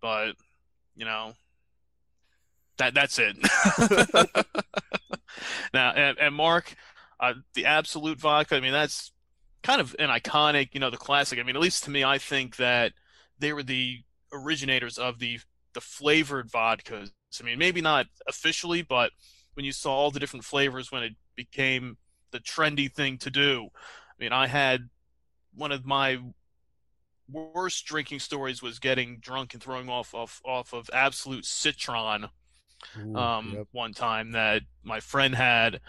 but 0.00 0.34
you 0.96 1.04
know 1.04 1.34
that 2.78 2.94
that's 2.94 3.18
it. 3.18 3.36
now 5.74 5.92
and, 5.92 6.18
and 6.18 6.34
Marc, 6.34 6.74
uh, 7.20 7.34
the 7.54 7.66
absolute 7.66 8.18
vodka. 8.18 8.56
I 8.56 8.60
mean, 8.60 8.72
that's 8.72 9.12
kind 9.62 9.80
of 9.80 9.94
an 9.98 10.08
iconic. 10.08 10.70
You 10.72 10.80
know, 10.80 10.90
the 10.90 10.96
classic. 10.96 11.38
I 11.38 11.42
mean, 11.42 11.56
at 11.56 11.62
least 11.62 11.84
to 11.84 11.90
me, 11.90 12.04
I 12.04 12.18
think 12.18 12.56
that 12.56 12.92
they 13.38 13.52
were 13.52 13.62
the 13.62 14.00
originators 14.32 14.98
of 14.98 15.18
the 15.18 15.38
the 15.74 15.80
flavored 15.80 16.50
vodkas. 16.50 17.10
I 17.40 17.44
mean, 17.44 17.58
maybe 17.58 17.80
not 17.80 18.06
officially, 18.26 18.82
but 18.82 19.12
when 19.54 19.64
you 19.64 19.72
saw 19.72 19.92
all 19.92 20.10
the 20.10 20.20
different 20.20 20.44
flavors 20.44 20.92
when 20.92 21.02
it 21.02 21.14
became 21.36 21.96
the 22.30 22.40
trendy 22.40 22.92
thing 22.92 23.18
to 23.18 23.30
do. 23.30 23.68
I 23.74 24.22
mean, 24.22 24.32
I 24.32 24.46
had 24.46 24.88
one 25.54 25.72
of 25.72 25.84
my 25.84 26.18
worst 27.30 27.86
drinking 27.86 28.18
stories 28.18 28.62
was 28.62 28.78
getting 28.78 29.18
drunk 29.18 29.54
and 29.54 29.62
throwing 29.62 29.88
off 29.88 30.14
off, 30.14 30.42
off 30.44 30.72
of 30.72 30.90
absolute 30.92 31.46
citron 31.46 32.28
Ooh, 32.98 33.16
um, 33.16 33.52
yep. 33.54 33.66
one 33.72 33.92
time 33.92 34.32
that 34.32 34.62
my 34.82 35.00
friend 35.00 35.34
had, 35.34 35.80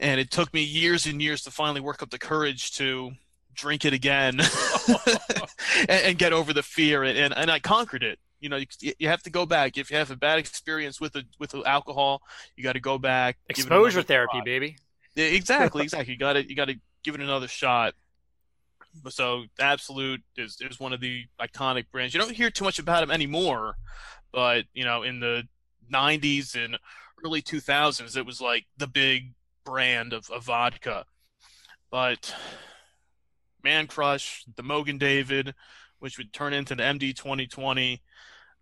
and 0.00 0.20
it 0.20 0.30
took 0.30 0.52
me 0.52 0.62
years 0.62 1.06
and 1.06 1.22
years 1.22 1.42
to 1.42 1.50
finally 1.50 1.80
work 1.80 2.02
up 2.02 2.10
the 2.10 2.18
courage 2.18 2.72
to 2.72 3.12
drink 3.54 3.84
it 3.84 3.92
again 3.92 4.40
and, 5.88 5.90
and 5.90 6.18
get 6.18 6.32
over 6.32 6.52
the 6.52 6.62
fear, 6.62 7.04
and, 7.04 7.16
and, 7.16 7.34
and 7.36 7.50
I 7.50 7.60
conquered 7.60 8.02
it. 8.02 8.18
You 8.44 8.50
know, 8.50 8.56
you, 8.56 8.92
you 8.98 9.08
have 9.08 9.22
to 9.22 9.30
go 9.30 9.46
back 9.46 9.78
if 9.78 9.90
you 9.90 9.96
have 9.96 10.10
a 10.10 10.16
bad 10.16 10.38
experience 10.38 11.00
with 11.00 11.14
the 11.14 11.24
with 11.38 11.54
alcohol. 11.64 12.20
You 12.56 12.62
got 12.62 12.74
to 12.74 12.80
go 12.80 12.98
back. 12.98 13.38
Exposure 13.48 14.02
therapy, 14.02 14.36
shot. 14.36 14.44
baby. 14.44 14.76
Yeah, 15.14 15.24
exactly, 15.24 15.82
exactly. 15.84 16.12
You 16.12 16.18
got 16.18 16.34
to 16.34 16.46
you 16.46 16.54
got 16.54 16.66
to 16.66 16.74
give 17.02 17.14
it 17.14 17.22
another 17.22 17.48
shot. 17.48 17.94
So 19.08 19.44
Absolut 19.58 20.20
is 20.36 20.58
is 20.60 20.78
one 20.78 20.92
of 20.92 21.00
the 21.00 21.24
iconic 21.40 21.86
brands. 21.90 22.12
You 22.12 22.20
don't 22.20 22.36
hear 22.36 22.50
too 22.50 22.64
much 22.64 22.78
about 22.78 23.00
them 23.00 23.10
anymore, 23.10 23.76
but 24.30 24.66
you 24.74 24.84
know, 24.84 25.04
in 25.04 25.20
the 25.20 25.44
'90s 25.90 26.54
and 26.54 26.78
early 27.24 27.40
2000s, 27.40 28.14
it 28.14 28.26
was 28.26 28.42
like 28.42 28.66
the 28.76 28.86
big 28.86 29.32
brand 29.64 30.12
of, 30.12 30.30
of 30.30 30.44
vodka. 30.44 31.06
But 31.90 32.34
Mancrush, 33.64 34.44
the 34.54 34.62
Mogen 34.62 34.98
David, 34.98 35.54
which 35.98 36.18
would 36.18 36.34
turn 36.34 36.52
into 36.52 36.74
the 36.74 36.82
MD 36.82 37.16
2020. 37.16 38.02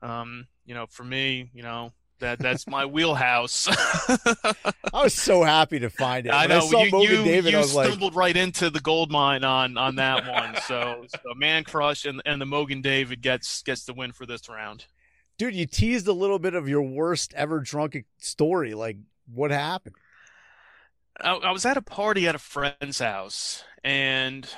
Um, 0.03 0.49
you 0.67 0.75
know, 0.75 0.87
for 0.87 1.05
me, 1.05 1.51
you 1.55 1.63
know, 1.63 1.93
that 2.21 2.41
that's 2.41 2.67
my 2.69 2.87
wheelhouse. 2.87 3.69
I 4.93 5.03
was 5.05 5.15
so 5.15 5.43
happy 5.43 5.81
to 5.81 5.91
find 5.91 6.27
it. 6.27 6.33
I 6.33 6.47
When 6.47 6.49
know 6.49 6.57
I 6.57 6.61
saw 6.61 6.85
you, 6.85 6.93
you, 6.93 7.25
David. 7.25 7.53
you 7.53 7.59
I 7.59 7.61
was 7.61 7.75
like, 7.75 7.89
stumbled 7.89 8.15
right 8.15 8.37
into 8.37 8.71
the 8.71 8.81
gold 8.81 9.11
mine 9.11 9.45
on 9.45 9.77
on 9.79 9.97
that 9.97 10.27
one. 10.27 10.57
So, 10.57 11.05
so 11.09 11.19
Mancrush 11.41 12.09
and 12.09 12.23
and 12.25 12.41
the 12.41 12.47
Mogen 12.47 12.83
David 12.83 13.23
gets 13.23 13.63
gets 13.63 13.85
the 13.85 13.95
win 13.95 14.13
for 14.13 14.27
this 14.27 14.49
round. 14.49 14.87
dude, 15.39 15.55
you 15.55 15.67
teased 15.67 16.07
a 16.09 16.13
little 16.13 16.39
bit 16.39 16.55
of 16.55 16.69
your 16.69 16.83
worst 16.83 17.35
ever 17.35 17.61
drunk 17.61 18.05
story. 18.19 18.75
Like, 18.75 18.99
what 19.33 19.51
happened? 19.51 19.97
I, 21.21 21.33
I 21.35 21.51
was 21.53 21.67
at 21.67 21.77
a 21.77 21.83
party 21.83 22.27
at 22.29 22.35
a 22.35 22.39
friend's 22.39 22.99
house, 23.01 23.65
and 23.85 24.49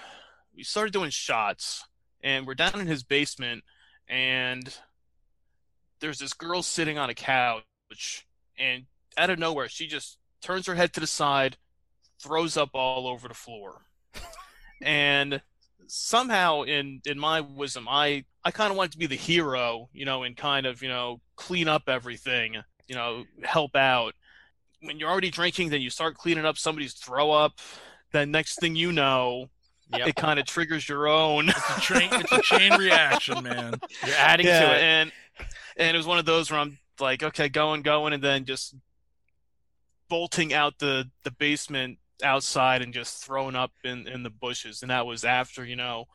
we 0.56 0.62
started 0.64 0.92
doing 0.92 1.10
shots. 1.10 1.84
And 2.22 2.46
we're 2.46 2.54
down 2.54 2.80
in 2.80 2.86
his 2.86 3.02
basement, 3.02 3.64
and 4.08 4.74
there's 6.04 6.18
this 6.18 6.34
girl 6.34 6.62
sitting 6.62 6.98
on 6.98 7.08
a 7.08 7.14
couch, 7.14 8.26
and 8.58 8.84
out 9.16 9.30
of 9.30 9.38
nowhere, 9.38 9.68
she 9.70 9.86
just 9.86 10.18
turns 10.42 10.66
her 10.66 10.74
head 10.74 10.92
to 10.92 11.00
the 11.00 11.06
side, 11.06 11.56
throws 12.22 12.58
up 12.58 12.70
all 12.74 13.06
over 13.06 13.26
the 13.26 13.32
floor, 13.34 13.86
and 14.82 15.40
somehow 15.86 16.62
in 16.62 17.00
in 17.06 17.18
my 17.18 17.40
wisdom, 17.40 17.86
I 17.88 18.24
I 18.44 18.50
kind 18.50 18.70
of 18.70 18.76
wanted 18.76 18.92
to 18.92 18.98
be 18.98 19.06
the 19.06 19.16
hero, 19.16 19.88
you 19.94 20.04
know, 20.04 20.24
and 20.24 20.36
kind 20.36 20.66
of 20.66 20.82
you 20.82 20.90
know 20.90 21.22
clean 21.36 21.68
up 21.68 21.88
everything, 21.88 22.56
you 22.86 22.94
know, 22.94 23.24
help 23.42 23.74
out 23.74 24.14
when 24.82 24.98
you're 24.98 25.08
already 25.08 25.30
drinking, 25.30 25.70
then 25.70 25.80
you 25.80 25.88
start 25.88 26.14
cleaning 26.16 26.44
up 26.44 26.58
somebody's 26.58 26.92
throw 26.92 27.30
up. 27.30 27.58
Then 28.12 28.30
next 28.30 28.60
thing 28.60 28.76
you 28.76 28.92
know, 28.92 29.48
Yep. 29.96 30.08
it 30.08 30.16
kind 30.16 30.40
of 30.40 30.46
triggers 30.46 30.88
your 30.88 31.06
own. 31.06 31.50
It's 31.50 31.78
a 31.78 31.80
train. 31.80 32.08
It's 32.12 32.32
a 32.32 32.40
chain 32.40 32.72
reaction, 32.78 33.42
man. 33.44 33.74
You're 34.06 34.16
adding 34.16 34.46
yeah, 34.46 34.60
to 34.60 34.74
it. 34.76 34.82
and 34.82 35.12
and 35.76 35.94
it 35.94 35.98
was 35.98 36.06
one 36.06 36.18
of 36.18 36.24
those 36.26 36.50
where 36.50 36.60
I'm 36.60 36.78
like, 37.00 37.22
okay, 37.22 37.48
going, 37.48 37.82
going, 37.82 38.12
and 38.12 38.22
then 38.22 38.44
just 38.44 38.74
bolting 40.08 40.52
out 40.52 40.78
the 40.78 41.10
the 41.24 41.30
basement 41.30 41.98
outside 42.22 42.82
and 42.82 42.94
just 42.94 43.24
throwing 43.24 43.56
up 43.56 43.72
in 43.84 44.06
in 44.06 44.22
the 44.22 44.30
bushes. 44.30 44.82
And 44.82 44.90
that 44.90 45.06
was 45.06 45.24
after 45.24 45.64
you 45.64 45.76
know 45.76 46.06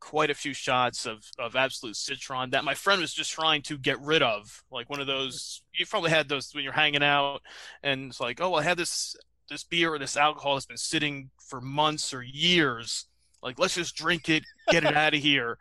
quite 0.00 0.30
a 0.30 0.34
few 0.34 0.54
shots 0.54 1.06
of 1.06 1.24
of 1.38 1.56
absolute 1.56 1.96
citron 1.96 2.50
that 2.50 2.64
my 2.64 2.74
friend 2.74 3.00
was 3.00 3.12
just 3.14 3.32
trying 3.32 3.62
to 3.62 3.78
get 3.78 4.00
rid 4.00 4.22
of. 4.22 4.64
Like 4.70 4.90
one 4.90 5.00
of 5.00 5.06
those 5.06 5.62
you've 5.74 5.90
probably 5.90 6.10
had 6.10 6.28
those 6.28 6.52
when 6.54 6.64
you're 6.64 6.72
hanging 6.72 7.02
out 7.02 7.40
and 7.82 8.10
it's 8.10 8.20
like, 8.20 8.40
oh, 8.40 8.54
I 8.54 8.62
had 8.62 8.78
this 8.78 9.16
this 9.48 9.64
beer 9.64 9.94
or 9.94 9.98
this 9.98 10.16
alcohol 10.16 10.54
that's 10.54 10.66
been 10.66 10.76
sitting 10.76 11.30
for 11.38 11.60
months 11.60 12.12
or 12.12 12.22
years 12.22 13.06
Like, 13.42 13.58
let's 13.58 13.74
just 13.74 13.96
drink 13.96 14.28
it, 14.28 14.44
get 14.70 14.84
it 14.84 14.94
out 14.96 15.14
of 15.14 15.20
here. 15.20 15.58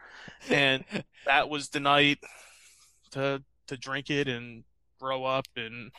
And 0.50 0.84
that 1.26 1.50
was 1.50 1.70
the 1.70 1.80
night 1.80 2.20
to 3.12 3.44
to 3.68 3.78
drink 3.78 4.10
it 4.10 4.28
and 4.28 4.64
grow 5.00 5.26
up 5.26 5.46
and 5.56 5.92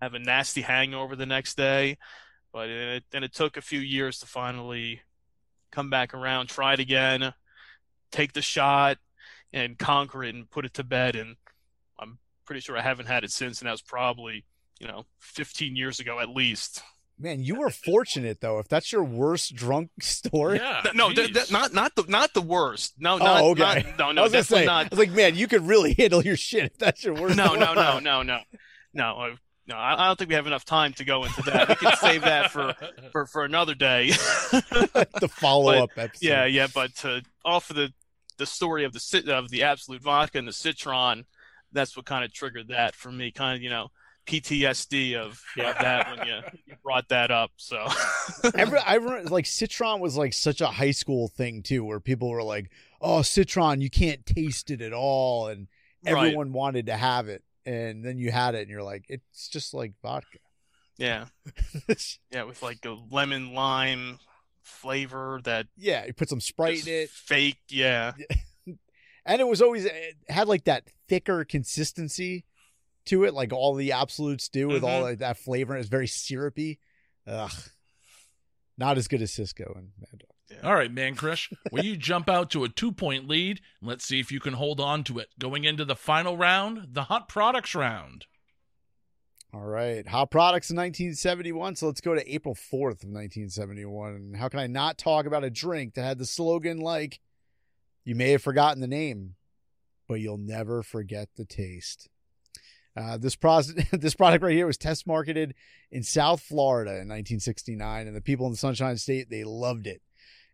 have 0.00 0.14
a 0.14 0.18
nasty 0.18 0.62
hangover 0.62 1.16
the 1.16 1.26
next 1.26 1.56
day. 1.56 1.98
But 2.52 2.68
it, 2.68 3.04
then 3.10 3.24
it 3.24 3.34
took 3.34 3.56
a 3.56 3.62
few 3.62 3.80
years 3.80 4.20
to 4.20 4.26
finally 4.26 5.02
come 5.70 5.90
back 5.90 6.14
around, 6.14 6.48
try 6.48 6.74
it 6.74 6.80
again, 6.80 7.34
take 8.10 8.32
the 8.32 8.42
shot, 8.42 8.98
and 9.52 9.78
conquer 9.78 10.24
it 10.24 10.34
and 10.34 10.50
put 10.50 10.64
it 10.64 10.74
to 10.74 10.84
bed. 10.84 11.16
And 11.16 11.36
I'm 11.98 12.18
pretty 12.44 12.60
sure 12.60 12.76
I 12.76 12.82
haven't 12.82 13.06
had 13.06 13.24
it 13.24 13.32
since, 13.32 13.60
and 13.60 13.66
that 13.66 13.72
was 13.72 13.82
probably 13.82 14.44
you 14.80 14.86
know 14.86 15.04
15 15.18 15.76
years 15.76 16.00
ago 16.00 16.20
at 16.20 16.28
least. 16.28 16.82
Man, 17.20 17.42
you 17.42 17.56
were 17.56 17.70
fortunate 17.70 18.40
though. 18.40 18.58
If 18.60 18.68
that's 18.68 18.92
your 18.92 19.02
worst 19.02 19.54
drunk 19.54 19.90
story. 20.00 20.58
Yeah. 20.58 20.82
No, 20.94 21.10
th- 21.12 21.32
th- 21.32 21.50
not 21.52 21.72
not 21.72 21.94
the 21.96 22.04
not 22.08 22.32
the 22.34 22.40
worst. 22.42 22.94
No, 22.98 23.18
not, 23.18 23.42
oh, 23.42 23.50
okay. 23.50 23.84
not- 23.98 24.14
no, 24.14 24.20
I 24.22 24.24
was 24.24 24.32
gonna 24.32 24.42
definitely 24.42 24.58
say, 24.62 24.64
not. 24.66 24.86
I 24.86 24.88
was 24.90 24.98
like, 24.98 25.10
man, 25.12 25.34
you 25.34 25.48
could 25.48 25.66
really 25.66 25.94
handle 25.94 26.22
your 26.22 26.36
shit 26.36 26.64
if 26.64 26.78
that's 26.78 27.02
your 27.04 27.14
worst. 27.14 27.36
No, 27.36 27.54
no, 27.54 27.74
no, 27.74 27.98
no, 27.98 28.22
no, 28.22 28.40
no. 28.94 29.18
uh, 29.20 29.34
No, 29.66 29.76
I 29.76 29.94
I 30.02 30.06
don't 30.06 30.16
think 30.18 30.28
we 30.28 30.34
have 30.36 30.46
enough 30.46 30.64
time 30.64 30.92
to 30.94 31.04
go 31.04 31.24
into 31.24 31.42
that. 31.42 31.68
We 31.68 31.74
can 31.74 31.96
save 31.96 32.22
that 32.22 32.50
for 32.52 32.74
for, 33.12 33.26
for 33.26 33.44
another 33.44 33.74
day. 33.74 34.10
the 34.52 35.28
follow 35.30 35.72
up 35.82 35.90
episode. 35.96 36.26
yeah, 36.26 36.44
yeah, 36.46 36.68
but 36.72 36.94
to 36.96 37.22
offer 37.44 37.74
the 37.74 37.92
the 38.36 38.46
story 38.46 38.84
of 38.84 38.92
the 38.92 39.24
of 39.36 39.50
the 39.50 39.64
absolute 39.64 40.00
vodka 40.02 40.38
and 40.38 40.46
the 40.46 40.52
citron, 40.52 41.24
that's 41.72 41.96
what 41.96 42.06
kind 42.06 42.24
of 42.24 42.32
triggered 42.32 42.68
that 42.68 42.94
for 42.94 43.10
me. 43.10 43.30
Kind 43.32 43.56
of, 43.56 43.62
you 43.62 43.70
know, 43.70 43.88
PTSD 44.28 45.14
of, 45.16 45.42
of 45.56 45.74
that 45.80 46.16
when 46.16 46.28
you, 46.28 46.34
you 46.66 46.74
brought 46.82 47.08
that 47.08 47.30
up. 47.30 47.50
So 47.56 47.86
Every, 48.54 48.78
I 48.78 48.94
remember 48.96 49.30
like 49.30 49.46
Citron 49.46 50.00
was 50.00 50.16
like 50.16 50.34
such 50.34 50.60
a 50.60 50.66
high 50.66 50.90
school 50.90 51.28
thing 51.28 51.62
too, 51.62 51.84
where 51.84 51.98
people 52.00 52.28
were 52.28 52.42
like, 52.42 52.70
"Oh, 53.00 53.22
Citron, 53.22 53.80
you 53.80 53.90
can't 53.90 54.24
taste 54.26 54.70
it 54.70 54.82
at 54.82 54.92
all," 54.92 55.48
and 55.48 55.68
Right. 56.04 56.26
everyone 56.26 56.52
wanted 56.52 56.86
to 56.86 56.96
have 56.96 57.28
it. 57.28 57.42
And 57.66 58.04
then 58.04 58.18
you 58.18 58.30
had 58.30 58.54
it, 58.54 58.60
and 58.60 58.70
you're 58.70 58.84
like, 58.84 59.04
"It's 59.08 59.48
just 59.48 59.74
like 59.74 59.94
vodka." 60.02 60.38
yeah, 60.98 61.26
yeah, 62.32 62.42
with 62.44 62.62
like 62.62 62.84
a 62.84 62.96
lemon 63.10 63.54
lime 63.54 64.18
flavor 64.62 65.40
that 65.44 65.66
yeah, 65.76 66.04
you 66.04 66.12
put 66.12 66.28
some 66.28 66.40
Sprite 66.40 66.86
in 66.86 66.92
it, 66.92 67.10
fake. 67.10 67.58
Yeah, 67.70 68.12
and 69.24 69.40
it 69.40 69.46
was 69.46 69.62
always 69.62 69.86
it 69.86 70.16
had 70.28 70.48
like 70.48 70.64
that 70.64 70.84
thicker 71.08 71.44
consistency 71.44 72.44
to 73.08 73.24
it, 73.24 73.34
like 73.34 73.52
all 73.52 73.74
the 73.74 73.92
absolutes 73.92 74.48
do 74.48 74.68
with 74.68 74.82
all 74.84 75.00
Mhm. 75.00 75.02
like, 75.02 75.18
that 75.18 75.36
flavor. 75.36 75.76
It's 75.76 75.88
very 75.88 76.06
syrupy. 76.06 76.78
Ugh, 77.26 77.52
not 78.76 78.96
as 78.96 79.08
good 79.08 79.22
as 79.22 79.32
Cisco 79.32 79.74
and 79.76 79.90
Mad 79.98 80.20
Dog. 80.20 80.64
All 80.64 80.74
right, 80.74 80.94
Mancrush, 80.94 81.52
will 81.70 81.84
you 81.84 81.94
jump 81.96 82.28
out 82.28 82.50
to 82.52 82.64
a 82.64 82.70
two 82.70 82.90
point 82.90 83.28
lead? 83.28 83.60
Let's 83.82 84.04
see 84.06 84.18
if 84.18 84.32
you 84.32 84.40
can 84.40 84.54
hold 84.54 84.80
on 84.80 85.04
to 85.04 85.18
it. 85.18 85.28
Going 85.38 85.64
into 85.64 85.84
the 85.84 85.94
final 85.94 86.38
round, 86.38 86.94
the 86.94 87.04
hot 87.04 87.28
products 87.28 87.74
round. 87.74 88.24
All 89.52 89.64
right, 89.64 90.06
hot 90.06 90.30
products 90.30 90.70
in 90.70 90.76
1971. 90.76 91.76
So 91.76 91.86
let's 91.86 92.00
go 92.00 92.14
to 92.14 92.32
April 92.34 92.54
4th 92.54 93.02
of 93.02 93.10
1971. 93.10 94.14
And 94.14 94.36
how 94.36 94.48
can 94.48 94.60
I 94.60 94.66
not 94.66 94.98
talk 94.98 95.26
about 95.26 95.44
a 95.44 95.50
drink 95.50 95.94
that 95.94 96.02
had 96.02 96.18
the 96.18 96.26
slogan 96.26 96.78
like, 96.78 97.20
"You 98.04 98.14
may 98.14 98.30
have 98.30 98.42
forgotten 98.42 98.80
the 98.80 98.86
name, 98.86 99.36
but 100.06 100.20
you'll 100.20 100.38
never 100.38 100.82
forget 100.82 101.28
the 101.36 101.44
taste." 101.46 102.08
Uh, 102.98 103.16
this 103.16 103.36
pros- 103.36 103.74
this 103.92 104.14
product 104.14 104.42
right 104.42 104.54
here 104.54 104.66
was 104.66 104.76
test 104.76 105.06
marketed 105.06 105.54
in 105.92 106.02
South 106.02 106.40
Florida 106.40 106.90
in 106.90 107.08
1969, 107.08 108.06
and 108.06 108.16
the 108.16 108.20
people 108.20 108.46
in 108.46 108.52
the 108.52 108.58
Sunshine 108.58 108.96
State 108.96 109.30
they 109.30 109.44
loved 109.44 109.86
it. 109.86 110.02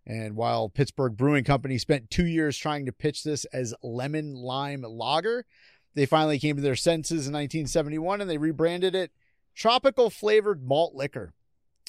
And 0.06 0.36
while 0.36 0.68
Pittsburgh 0.68 1.16
Brewing 1.16 1.44
Company 1.44 1.78
spent 1.78 2.10
two 2.10 2.26
years 2.26 2.58
trying 2.58 2.84
to 2.84 2.92
pitch 2.92 3.24
this 3.24 3.46
as 3.46 3.74
lemon 3.82 4.34
lime 4.34 4.82
lager, 4.82 5.46
they 5.94 6.04
finally 6.04 6.38
came 6.38 6.56
to 6.56 6.62
their 6.62 6.76
senses 6.76 7.26
in 7.26 7.32
1971 7.32 8.20
and 8.20 8.28
they 8.28 8.36
rebranded 8.36 8.94
it 8.94 9.12
tropical 9.54 10.10
flavored 10.10 10.62
malt 10.62 10.94
liquor. 10.94 11.32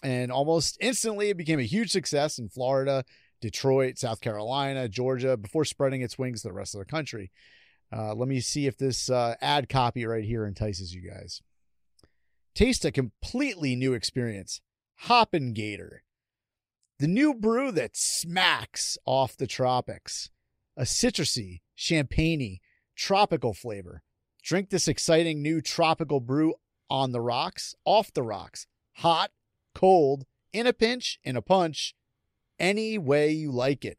And 0.03 0.32
almost 0.32 0.78
instantly, 0.80 1.30
it 1.30 1.38
became 1.38 1.60
a 1.60 1.64
huge 1.64 1.91
success 1.91 2.38
in 2.38 2.47
Florida, 2.47 3.03
Detroit, 3.41 3.97
South 3.97 4.22
Carolina, 4.22 4.88
Georgia, 4.88 5.36
before 5.36 5.66
spreading 5.66 6.01
its 6.01 6.18
wings 6.18 6.43
to 6.43 6.49
the 6.49 6.53
rest 6.53 6.76
of 6.76 6.80
the 6.80 6.86
country. 6.86 7.32
Uh, 7.91 8.13
let 8.13 8.27
me 8.27 8.39
see 8.39 8.67
if 8.67 8.77
this 8.77 9.09
uh, 9.09 9.36
ad 9.41 9.69
copy 9.69 10.05
right 10.05 10.23
here 10.23 10.45
entices 10.45 10.93
you 10.93 11.01
guys. 11.01 11.41
Taste 12.53 12.86
a 12.86 12.91
completely 12.91 13.75
new 13.75 13.93
experience. 13.93 14.61
Hoppin' 14.99 15.53
Gator. 15.53 16.03
The 16.99 17.07
new 17.07 17.33
brew 17.33 17.71
that 17.73 17.97
smacks 17.97 18.97
off 19.05 19.36
the 19.36 19.47
tropics. 19.47 20.29
A 20.77 20.83
citrusy, 20.83 21.61
champagne 21.75 22.59
tropical 22.95 23.53
flavor. 23.53 24.01
Drink 24.41 24.69
this 24.69 24.88
exciting 24.88 25.41
new 25.41 25.61
tropical 25.61 26.19
brew 26.19 26.53
on 26.89 27.11
the 27.11 27.21
rocks, 27.21 27.75
off 27.83 28.13
the 28.13 28.23
rocks, 28.23 28.67
hot, 28.97 29.31
cold, 29.73 30.25
in 30.53 30.67
a 30.67 30.73
pinch, 30.73 31.19
in 31.23 31.36
a 31.36 31.41
punch, 31.41 31.95
any 32.59 32.97
way 32.97 33.31
you 33.31 33.51
like 33.51 33.83
it. 33.83 33.97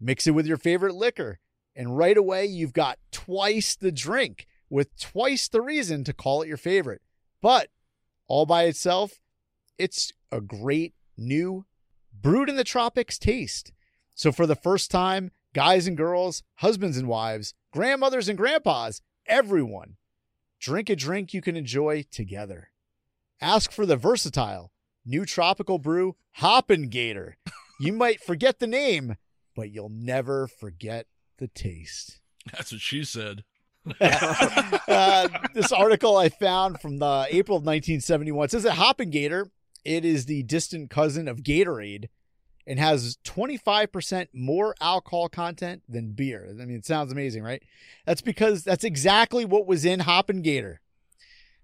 Mix 0.00 0.26
it 0.26 0.32
with 0.32 0.46
your 0.46 0.56
favorite 0.56 0.94
liquor, 0.94 1.38
and 1.78 1.96
right 1.96 2.18
away 2.18 2.44
you've 2.44 2.72
got 2.72 2.98
twice 3.12 3.76
the 3.76 3.92
drink 3.92 4.46
with 4.68 4.98
twice 4.98 5.48
the 5.48 5.62
reason 5.62 6.04
to 6.04 6.12
call 6.12 6.42
it 6.42 6.48
your 6.48 6.56
favorite. 6.56 7.00
But 7.40 7.70
all 8.26 8.44
by 8.44 8.64
itself, 8.64 9.20
it's 9.78 10.12
a 10.30 10.40
great 10.40 10.94
new 11.16 11.64
brewed 12.12 12.48
in 12.48 12.56
the 12.56 12.64
tropics 12.64 13.16
taste. 13.16 13.72
So 14.14 14.32
for 14.32 14.44
the 14.44 14.56
first 14.56 14.90
time, 14.90 15.30
guys 15.54 15.86
and 15.86 15.96
girls, 15.96 16.42
husbands 16.56 16.98
and 16.98 17.06
wives, 17.06 17.54
grandmothers 17.72 18.28
and 18.28 18.36
grandpas, 18.36 19.00
everyone, 19.24 19.96
drink 20.60 20.90
a 20.90 20.96
drink 20.96 21.32
you 21.32 21.40
can 21.40 21.56
enjoy 21.56 22.04
together. 22.10 22.70
Ask 23.40 23.70
for 23.70 23.86
the 23.86 23.96
versatile 23.96 24.72
new 25.06 25.24
tropical 25.24 25.78
brew 25.78 26.16
Hoppin' 26.32 26.88
Gator. 26.88 27.36
You 27.78 27.92
might 27.92 28.20
forget 28.20 28.58
the 28.58 28.66
name, 28.66 29.16
but 29.54 29.70
you'll 29.70 29.88
never 29.88 30.48
forget 30.48 31.06
the 31.38 31.48
taste. 31.48 32.20
That's 32.52 32.72
what 32.72 32.80
she 32.80 33.04
said. 33.04 33.44
uh, 34.00 35.28
this 35.54 35.72
article 35.72 36.16
I 36.16 36.28
found 36.28 36.80
from 36.80 36.98
the 36.98 37.26
April 37.30 37.56
of 37.56 37.62
1971 37.62 38.50
says 38.50 38.62
that 38.64 38.72
Hoppin' 38.72 39.10
Gator, 39.10 39.50
it 39.84 40.04
is 40.04 40.26
the 40.26 40.42
distant 40.42 40.90
cousin 40.90 41.28
of 41.28 41.42
Gatorade 41.42 42.08
and 42.66 42.78
has 42.78 43.16
25% 43.24 44.28
more 44.34 44.74
alcohol 44.80 45.28
content 45.30 45.82
than 45.88 46.12
beer. 46.12 46.46
I 46.50 46.66
mean, 46.66 46.76
it 46.76 46.84
sounds 46.84 47.10
amazing, 47.10 47.42
right? 47.42 47.62
That's 48.04 48.20
because 48.20 48.62
that's 48.62 48.84
exactly 48.84 49.46
what 49.46 49.66
was 49.66 49.86
in 49.86 50.00
Hoppin' 50.00 50.42
Gator. 50.42 50.80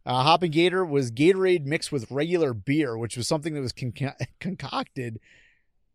Uh, 0.07 0.22
Hoppin' 0.22 0.51
Gator 0.51 0.85
was 0.85 1.11
Gatorade 1.11 1.64
mixed 1.64 1.93
with 1.93 2.11
regular 2.11 2.55
beer, 2.55 2.97
which 2.97 3.16
was 3.16 3.29
something 3.29 3.55
that 3.55 3.61
was 3.61 3.72
conca- 3.72 4.16
concocted 4.41 5.20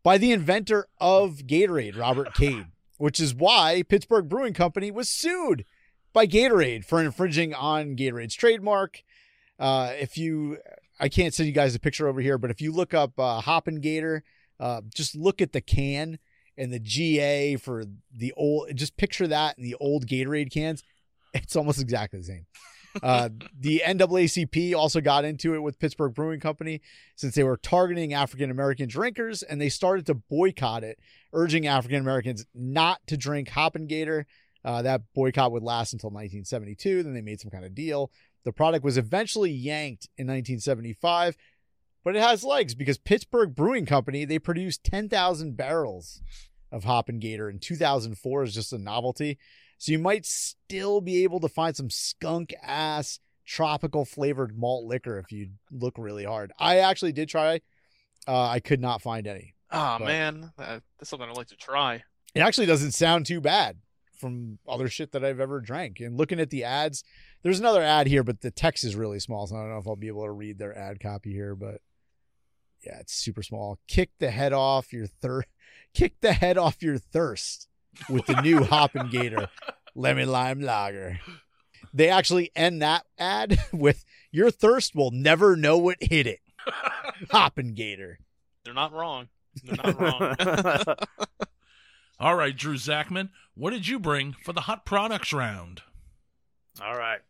by 0.02 0.16
the 0.16 0.32
inventor 0.32 0.86
of 1.00 1.38
Gatorade, 1.46 1.98
Robert 1.98 2.32
Cade, 2.34 2.66
which 3.00 3.18
is 3.18 3.34
why 3.34 3.82
Pittsburgh 3.88 4.28
Brewing 4.28 4.52
Company 4.52 4.90
was 4.90 5.08
sued 5.08 5.64
by 6.12 6.26
Gatorade 6.26 6.84
for 6.84 7.00
infringing 7.00 7.54
on 7.54 7.96
Gatorade's 7.96 8.34
trademark. 8.34 9.02
Uh, 9.58 9.92
if 9.98 10.18
you, 10.18 10.58
I 11.00 11.08
can't 11.08 11.32
send 11.32 11.46
you 11.46 11.54
guys 11.54 11.74
a 11.74 11.80
picture 11.80 12.08
over 12.08 12.20
here, 12.20 12.36
but 12.36 12.50
if 12.50 12.60
you 12.60 12.72
look 12.72 12.92
up 12.92 13.18
uh, 13.18 13.40
Hoppin' 13.40 13.80
Gator, 13.80 14.22
uh, 14.60 14.82
just 14.94 15.16
look 15.16 15.40
at 15.40 15.52
the 15.52 15.62
can 15.62 16.18
and 16.58 16.70
the 16.70 16.78
GA 16.78 17.56
for 17.56 17.84
the 18.14 18.34
old, 18.36 18.76
just 18.76 18.98
picture 18.98 19.26
that 19.26 19.56
in 19.56 19.64
the 19.64 19.76
old 19.80 20.06
Gatorade 20.06 20.52
cans. 20.52 20.82
It's 21.32 21.56
almost 21.56 21.80
exactly 21.80 22.18
the 22.18 22.26
same. 22.26 22.46
Uh, 23.02 23.28
the 23.58 23.82
NAACP 23.84 24.74
also 24.74 25.00
got 25.00 25.24
into 25.24 25.54
it 25.54 25.60
with 25.60 25.78
Pittsburgh 25.78 26.14
Brewing 26.14 26.40
Company 26.40 26.80
since 27.14 27.34
they 27.34 27.44
were 27.44 27.56
targeting 27.56 28.14
African 28.14 28.50
American 28.50 28.88
drinkers 28.88 29.42
and 29.42 29.60
they 29.60 29.68
started 29.68 30.06
to 30.06 30.14
boycott 30.14 30.84
it, 30.84 30.98
urging 31.32 31.66
African 31.66 32.00
Americans 32.00 32.46
not 32.54 33.00
to 33.06 33.16
drink 33.16 33.48
Hoppin' 33.50 33.86
Gator. 33.86 34.26
Uh, 34.64 34.82
that 34.82 35.02
boycott 35.14 35.52
would 35.52 35.62
last 35.62 35.92
until 35.92 36.10
1972. 36.10 37.02
Then 37.02 37.14
they 37.14 37.20
made 37.20 37.40
some 37.40 37.50
kind 37.50 37.64
of 37.64 37.74
deal. 37.74 38.10
The 38.44 38.52
product 38.52 38.84
was 38.84 38.98
eventually 38.98 39.50
yanked 39.50 40.08
in 40.16 40.26
1975, 40.26 41.36
but 42.04 42.16
it 42.16 42.22
has 42.22 42.44
legs 42.44 42.74
because 42.74 42.98
Pittsburgh 42.98 43.54
Brewing 43.54 43.86
Company 43.86 44.24
they 44.24 44.38
produced 44.38 44.84
10,000 44.84 45.56
barrels 45.56 46.22
of 46.72 46.84
Hoppin' 46.84 47.18
Gator 47.18 47.50
in 47.50 47.58
2004 47.58 48.42
as 48.42 48.54
just 48.54 48.72
a 48.72 48.78
novelty. 48.78 49.38
So 49.80 49.92
you 49.92 49.98
might 49.98 50.26
still 50.26 51.00
be 51.00 51.22
able 51.24 51.40
to 51.40 51.48
find 51.48 51.74
some 51.74 51.88
skunk 51.88 52.54
ass 52.62 53.18
tropical 53.46 54.04
flavored 54.04 54.56
malt 54.58 54.84
liquor 54.84 55.18
if 55.18 55.32
you 55.32 55.52
look 55.72 55.94
really 55.96 56.24
hard. 56.24 56.52
I 56.58 56.80
actually 56.80 57.12
did 57.12 57.30
try. 57.30 57.62
Uh, 58.28 58.46
I 58.46 58.60
could 58.60 58.80
not 58.82 59.00
find 59.00 59.26
any. 59.26 59.54
Oh 59.72 59.96
But- 59.98 60.04
man, 60.04 60.52
that's 60.58 61.08
something 61.08 61.26
I'd 61.30 61.36
like 61.36 61.46
to 61.48 61.56
try. 61.56 62.02
It 62.34 62.40
actually 62.40 62.66
doesn't 62.66 62.92
sound 62.92 63.24
too 63.24 63.40
bad 63.40 63.78
from 64.18 64.58
other 64.68 64.86
shit 64.90 65.12
that 65.12 65.24
I've 65.24 65.40
ever 65.40 65.62
drank. 65.62 65.98
And 66.00 66.18
looking 66.18 66.40
at 66.40 66.50
the 66.50 66.62
ads, 66.62 67.02
there's 67.42 67.58
another 67.58 67.82
ad 67.82 68.06
here, 68.06 68.22
but 68.22 68.42
the 68.42 68.50
text 68.50 68.84
is 68.84 68.94
really 68.94 69.18
small, 69.18 69.46
so 69.46 69.56
I 69.56 69.60
don't 69.60 69.70
know 69.70 69.78
if 69.78 69.88
I'll 69.88 69.96
be 69.96 70.08
able 70.08 70.24
to 70.24 70.30
read 70.30 70.58
their 70.58 70.76
ad 70.76 71.00
copy 71.00 71.32
here. 71.32 71.54
But 71.54 71.80
Yeah, 72.84 72.98
it's 73.00 73.14
super 73.14 73.42
small. 73.42 73.78
Kick 73.88 74.10
the 74.18 74.30
head 74.30 74.52
off 74.52 74.92
your 74.92 75.06
thirst. 75.06 75.48
kick 75.94 76.20
the 76.20 76.34
head 76.34 76.58
off 76.58 76.82
your 76.82 76.98
thirst 76.98 77.66
with 78.08 78.26
the 78.26 78.40
new 78.40 78.64
Hoppin' 78.64 79.08
Gator 79.10 79.48
Lemon 79.94 80.28
Lime 80.28 80.60
Lager. 80.60 81.20
They 81.92 82.08
actually 82.08 82.52
end 82.54 82.82
that 82.82 83.04
ad 83.18 83.58
with 83.72 84.04
your 84.30 84.50
thirst 84.50 84.94
will 84.94 85.10
never 85.10 85.56
know 85.56 85.78
what 85.78 85.98
hit 86.00 86.26
it. 86.26 86.40
Hoppin' 87.30 87.74
Gator. 87.74 88.18
They're 88.64 88.74
not 88.74 88.92
wrong. 88.92 89.28
They're 89.64 89.76
not 89.76 90.00
wrong. 90.00 90.96
All 92.20 92.36
right, 92.36 92.54
Drew 92.54 92.74
Zakmin, 92.74 93.30
what 93.54 93.70
did 93.70 93.88
you 93.88 93.98
bring 93.98 94.34
for 94.44 94.52
the 94.52 94.62
hot 94.62 94.84
products 94.84 95.32
round? 95.32 95.82
All 96.82 96.96
right. 96.96 97.20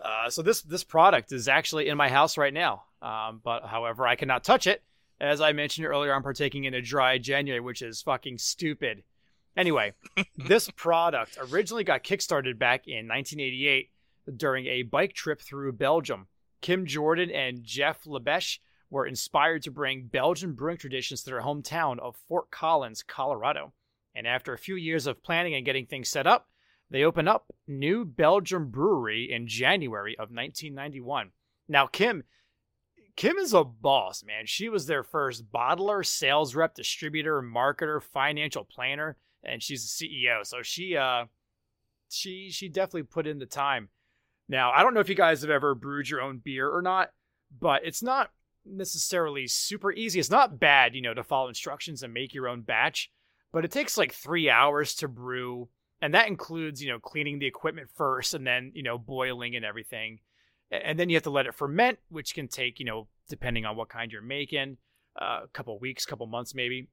Uh, 0.00 0.30
so 0.30 0.42
this 0.42 0.62
this 0.62 0.84
product 0.84 1.32
is 1.32 1.48
actually 1.48 1.88
in 1.88 1.96
my 1.96 2.08
house 2.08 2.36
right 2.38 2.54
now. 2.54 2.84
Um, 3.02 3.40
but 3.42 3.64
however, 3.64 4.06
I 4.06 4.14
cannot 4.14 4.44
touch 4.44 4.66
it. 4.66 4.82
As 5.20 5.40
I 5.40 5.52
mentioned 5.52 5.86
earlier, 5.86 6.14
I'm 6.14 6.22
partaking 6.22 6.64
in 6.64 6.74
a 6.74 6.82
dry 6.82 7.18
January, 7.18 7.60
which 7.60 7.82
is 7.82 8.02
fucking 8.02 8.38
stupid. 8.38 9.02
Anyway, 9.56 9.94
this 10.36 10.70
product 10.70 11.38
originally 11.50 11.84
got 11.84 12.04
kickstarted 12.04 12.58
back 12.58 12.86
in 12.86 13.08
1988 13.08 13.90
during 14.36 14.66
a 14.66 14.82
bike 14.82 15.14
trip 15.14 15.40
through 15.40 15.72
Belgium. 15.72 16.26
Kim 16.60 16.86
Jordan 16.86 17.30
and 17.30 17.62
Jeff 17.62 18.04
Lebesch 18.04 18.58
were 18.90 19.06
inspired 19.06 19.62
to 19.62 19.70
bring 19.70 20.06
Belgian 20.06 20.52
brewing 20.52 20.76
traditions 20.76 21.22
to 21.22 21.30
their 21.30 21.42
hometown 21.42 21.98
of 21.98 22.16
Fort 22.28 22.50
Collins, 22.50 23.02
Colorado. 23.02 23.72
And 24.14 24.26
after 24.26 24.52
a 24.52 24.58
few 24.58 24.76
years 24.76 25.06
of 25.06 25.22
planning 25.22 25.54
and 25.54 25.64
getting 25.64 25.86
things 25.86 26.08
set 26.08 26.26
up, 26.26 26.48
they 26.90 27.04
opened 27.04 27.28
up 27.28 27.46
New 27.66 28.04
Belgium 28.04 28.70
Brewery 28.70 29.30
in 29.30 29.48
January 29.48 30.14
of 30.14 30.30
1991. 30.30 31.32
Now, 31.68 31.86
Kim, 31.86 32.22
Kim 33.16 33.36
is 33.38 33.52
a 33.52 33.64
boss, 33.64 34.22
man. 34.24 34.46
She 34.46 34.68
was 34.68 34.86
their 34.86 35.02
first 35.02 35.50
bottler, 35.50 36.06
sales 36.06 36.54
rep, 36.54 36.74
distributor, 36.74 37.42
marketer, 37.42 38.00
financial 38.00 38.64
planner, 38.64 39.16
and 39.46 39.62
she's 39.62 39.96
the 39.98 40.06
CEO. 40.06 40.44
So 40.44 40.62
she, 40.62 40.96
uh, 40.96 41.24
she, 42.08 42.50
she 42.50 42.68
definitely 42.68 43.04
put 43.04 43.26
in 43.26 43.38
the 43.38 43.46
time. 43.46 43.88
Now, 44.48 44.70
I 44.70 44.82
don't 44.82 44.94
know 44.94 45.00
if 45.00 45.08
you 45.08 45.14
guys 45.14 45.40
have 45.42 45.50
ever 45.50 45.74
brewed 45.74 46.08
your 46.08 46.20
own 46.20 46.40
beer 46.44 46.68
or 46.68 46.82
not, 46.82 47.10
but 47.58 47.82
it's 47.84 48.02
not 48.02 48.30
necessarily 48.64 49.46
super 49.46 49.92
easy. 49.92 50.20
It's 50.20 50.30
not 50.30 50.60
bad, 50.60 50.94
you 50.94 51.02
know, 51.02 51.14
to 51.14 51.24
follow 51.24 51.48
instructions 51.48 52.02
and 52.02 52.12
make 52.12 52.34
your 52.34 52.48
own 52.48 52.62
batch, 52.62 53.10
but 53.52 53.64
it 53.64 53.70
takes 53.70 53.96
like 53.96 54.12
three 54.12 54.50
hours 54.50 54.94
to 54.96 55.08
brew 55.08 55.68
and 56.00 56.14
that 56.14 56.28
includes 56.28 56.82
you 56.82 56.90
know 56.90 56.98
cleaning 56.98 57.38
the 57.38 57.46
equipment 57.46 57.88
first 57.94 58.34
and 58.34 58.46
then 58.46 58.72
you 58.74 58.82
know 58.82 58.98
boiling 58.98 59.56
and 59.56 59.64
everything 59.64 60.18
and 60.70 60.98
then 60.98 61.08
you 61.08 61.16
have 61.16 61.22
to 61.22 61.30
let 61.30 61.46
it 61.46 61.54
ferment 61.54 61.98
which 62.08 62.34
can 62.34 62.48
take 62.48 62.78
you 62.78 62.84
know 62.84 63.08
depending 63.28 63.64
on 63.64 63.76
what 63.76 63.88
kind 63.88 64.12
you're 64.12 64.22
making 64.22 64.76
uh, 65.20 65.40
a 65.44 65.48
couple 65.52 65.78
weeks 65.78 66.04
a 66.04 66.08
couple 66.08 66.26
months 66.26 66.54
maybe 66.54 66.88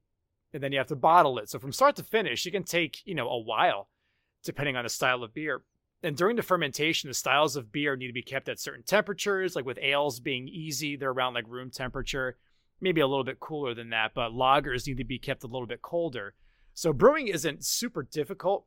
and 0.54 0.62
then 0.62 0.72
you 0.72 0.78
have 0.78 0.86
to 0.86 0.96
bottle 0.96 1.38
it 1.38 1.50
so 1.50 1.58
from 1.58 1.72
start 1.72 1.96
to 1.96 2.02
finish 2.02 2.46
it 2.46 2.52
can 2.52 2.64
take 2.64 3.02
you 3.04 3.14
know 3.14 3.28
a 3.28 3.38
while 3.38 3.88
depending 4.42 4.76
on 4.76 4.84
the 4.84 4.88
style 4.88 5.22
of 5.22 5.34
beer 5.34 5.62
and 6.02 6.16
during 6.16 6.36
the 6.36 6.42
fermentation 6.42 7.08
the 7.08 7.14
styles 7.14 7.56
of 7.56 7.70
beer 7.72 7.96
need 7.96 8.06
to 8.06 8.12
be 8.12 8.22
kept 8.22 8.48
at 8.48 8.58
certain 8.58 8.82
temperatures 8.82 9.54
like 9.54 9.66
with 9.66 9.78
ales 9.82 10.20
being 10.20 10.48
easy 10.48 10.96
they're 10.96 11.10
around 11.10 11.34
like 11.34 11.44
room 11.48 11.70
temperature 11.70 12.38
maybe 12.80 13.00
a 13.00 13.06
little 13.06 13.24
bit 13.24 13.40
cooler 13.40 13.74
than 13.74 13.90
that 13.90 14.12
but 14.14 14.30
lagers 14.30 14.86
need 14.86 14.96
to 14.96 15.04
be 15.04 15.18
kept 15.18 15.44
a 15.44 15.48
little 15.48 15.66
bit 15.66 15.82
colder 15.82 16.34
so 16.72 16.92
brewing 16.92 17.28
isn't 17.28 17.64
super 17.64 18.02
difficult 18.02 18.66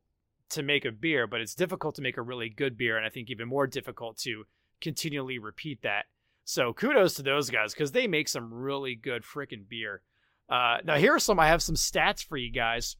to 0.49 0.63
make 0.63 0.85
a 0.85 0.91
beer, 0.91 1.27
but 1.27 1.41
it's 1.41 1.55
difficult 1.55 1.95
to 1.95 2.01
make 2.01 2.17
a 2.17 2.21
really 2.21 2.49
good 2.49 2.77
beer, 2.77 2.97
and 2.97 3.05
I 3.05 3.09
think 3.09 3.29
even 3.29 3.47
more 3.47 3.67
difficult 3.67 4.17
to 4.19 4.45
continually 4.79 5.39
repeat 5.39 5.81
that. 5.81 6.05
So 6.45 6.71
kudos 6.71 7.15
to 7.15 7.23
those 7.23 7.49
guys 7.49 7.73
because 7.73 7.91
they 7.91 8.07
make 8.07 8.29
some 8.29 8.53
really 8.53 8.95
good 8.95 9.23
freaking 9.23 9.67
beer. 9.67 10.01
Uh, 10.49 10.77
now 10.83 10.95
here 10.95 11.15
are 11.15 11.19
some. 11.19 11.39
I 11.39 11.47
have 11.47 11.61
some 11.61 11.75
stats 11.75 12.23
for 12.23 12.37
you 12.37 12.51
guys. 12.51 12.95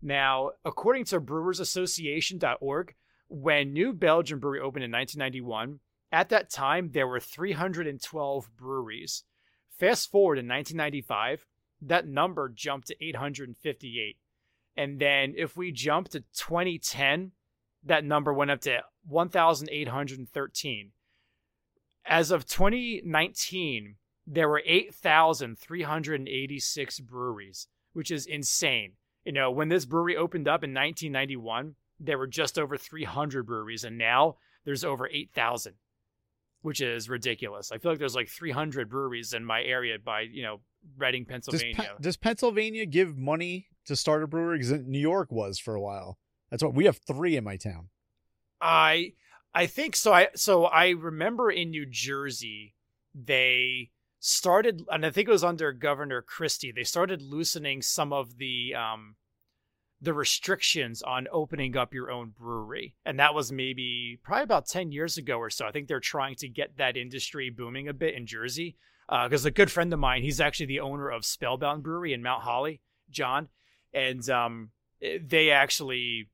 Now, 0.00 0.50
according 0.64 1.04
to 1.06 1.20
BrewersAssociation.org, 1.20 2.94
when 3.28 3.72
New 3.72 3.92
Belgium 3.92 4.40
Brewery 4.40 4.60
opened 4.60 4.84
in 4.84 4.90
1991, 4.90 5.80
at 6.10 6.28
that 6.28 6.50
time 6.50 6.90
there 6.92 7.06
were 7.06 7.20
312 7.20 8.50
breweries. 8.56 9.24
Fast 9.78 10.10
forward 10.10 10.38
in 10.38 10.46
1995, 10.46 11.46
that 11.82 12.06
number 12.06 12.48
jumped 12.48 12.88
to 12.88 13.04
858. 13.04 14.16
And 14.76 14.98
then 15.00 15.34
if 15.36 15.56
we 15.56 15.72
jump 15.72 16.08
to 16.10 16.20
2010, 16.20 17.32
that 17.84 18.04
number 18.04 18.32
went 18.32 18.50
up 18.50 18.60
to 18.62 18.82
1,813. 19.06 20.92
As 22.04 22.30
of 22.30 22.46
2019, 22.46 23.96
there 24.26 24.48
were 24.48 24.62
8,386 24.64 27.00
breweries, 27.00 27.66
which 27.92 28.10
is 28.10 28.26
insane. 28.26 28.92
You 29.24 29.32
know, 29.32 29.50
when 29.50 29.68
this 29.68 29.84
brewery 29.84 30.16
opened 30.16 30.48
up 30.48 30.64
in 30.64 30.74
1991, 30.74 31.74
there 32.00 32.18
were 32.18 32.26
just 32.26 32.58
over 32.58 32.76
300 32.76 33.46
breweries, 33.46 33.84
and 33.84 33.98
now 33.98 34.36
there's 34.64 34.84
over 34.84 35.08
8,000, 35.08 35.74
which 36.62 36.80
is 36.80 37.08
ridiculous. 37.08 37.72
I 37.72 37.78
feel 37.78 37.92
like 37.92 37.98
there's 37.98 38.16
like 38.16 38.28
300 38.28 38.88
breweries 38.88 39.32
in 39.32 39.44
my 39.44 39.62
area 39.62 39.98
by, 40.02 40.22
you 40.22 40.42
know, 40.42 40.60
Reading, 40.96 41.24
Does, 41.24 41.30
Pennsylvania. 41.30 41.76
Pe- 41.76 42.02
does 42.02 42.16
Pennsylvania 42.16 42.86
give 42.86 43.16
money 43.16 43.68
to 43.86 43.94
start 43.94 44.24
a 44.24 44.26
brewery? 44.26 44.58
Because 44.58 44.72
New 44.84 44.98
York 44.98 45.30
was 45.30 45.58
for 45.58 45.74
a 45.74 45.80
while. 45.80 46.18
That's 46.50 46.62
what 46.62 46.74
we 46.74 46.86
have 46.86 46.98
three 47.06 47.36
in 47.36 47.44
my 47.44 47.56
town. 47.56 47.88
I 48.60 49.12
I 49.54 49.66
think 49.66 49.96
so. 49.96 50.12
I 50.12 50.28
so 50.34 50.64
I 50.64 50.90
remember 50.90 51.50
in 51.50 51.70
New 51.70 51.86
Jersey 51.86 52.74
they 53.14 53.90
started, 54.24 54.82
and 54.88 55.04
I 55.04 55.10
think 55.10 55.28
it 55.28 55.32
was 55.32 55.44
under 55.44 55.72
Governor 55.72 56.22
Christie. 56.22 56.72
They 56.72 56.84
started 56.84 57.20
loosening 57.20 57.82
some 57.82 58.12
of 58.12 58.38
the 58.38 58.74
um 58.74 59.16
the 60.00 60.14
restrictions 60.14 61.02
on 61.02 61.28
opening 61.30 61.76
up 61.76 61.92
your 61.92 62.10
own 62.10 62.32
brewery, 62.38 62.94
and 63.04 63.18
that 63.18 63.34
was 63.34 63.52
maybe 63.52 64.18
probably 64.22 64.44
about 64.44 64.66
ten 64.66 64.92
years 64.92 65.18
ago 65.18 65.36
or 65.36 65.50
so. 65.50 65.66
I 65.66 65.72
think 65.72 65.88
they're 65.88 66.00
trying 66.00 66.36
to 66.36 66.48
get 66.48 66.78
that 66.78 66.96
industry 66.96 67.50
booming 67.50 67.88
a 67.88 67.92
bit 67.92 68.14
in 68.14 68.26
Jersey. 68.26 68.76
Because 69.24 69.44
a 69.44 69.50
good 69.50 69.70
friend 69.70 69.92
of 69.92 69.98
mine, 69.98 70.22
he's 70.22 70.40
actually 70.40 70.66
the 70.66 70.80
owner 70.80 71.10
of 71.10 71.26
Spellbound 71.26 71.82
Brewery 71.82 72.14
in 72.14 72.22
Mount 72.22 72.44
Holly, 72.44 72.80
John, 73.10 73.48
and 73.92 74.26
um, 74.30 74.70
they 75.02 75.50
actually 75.50 76.30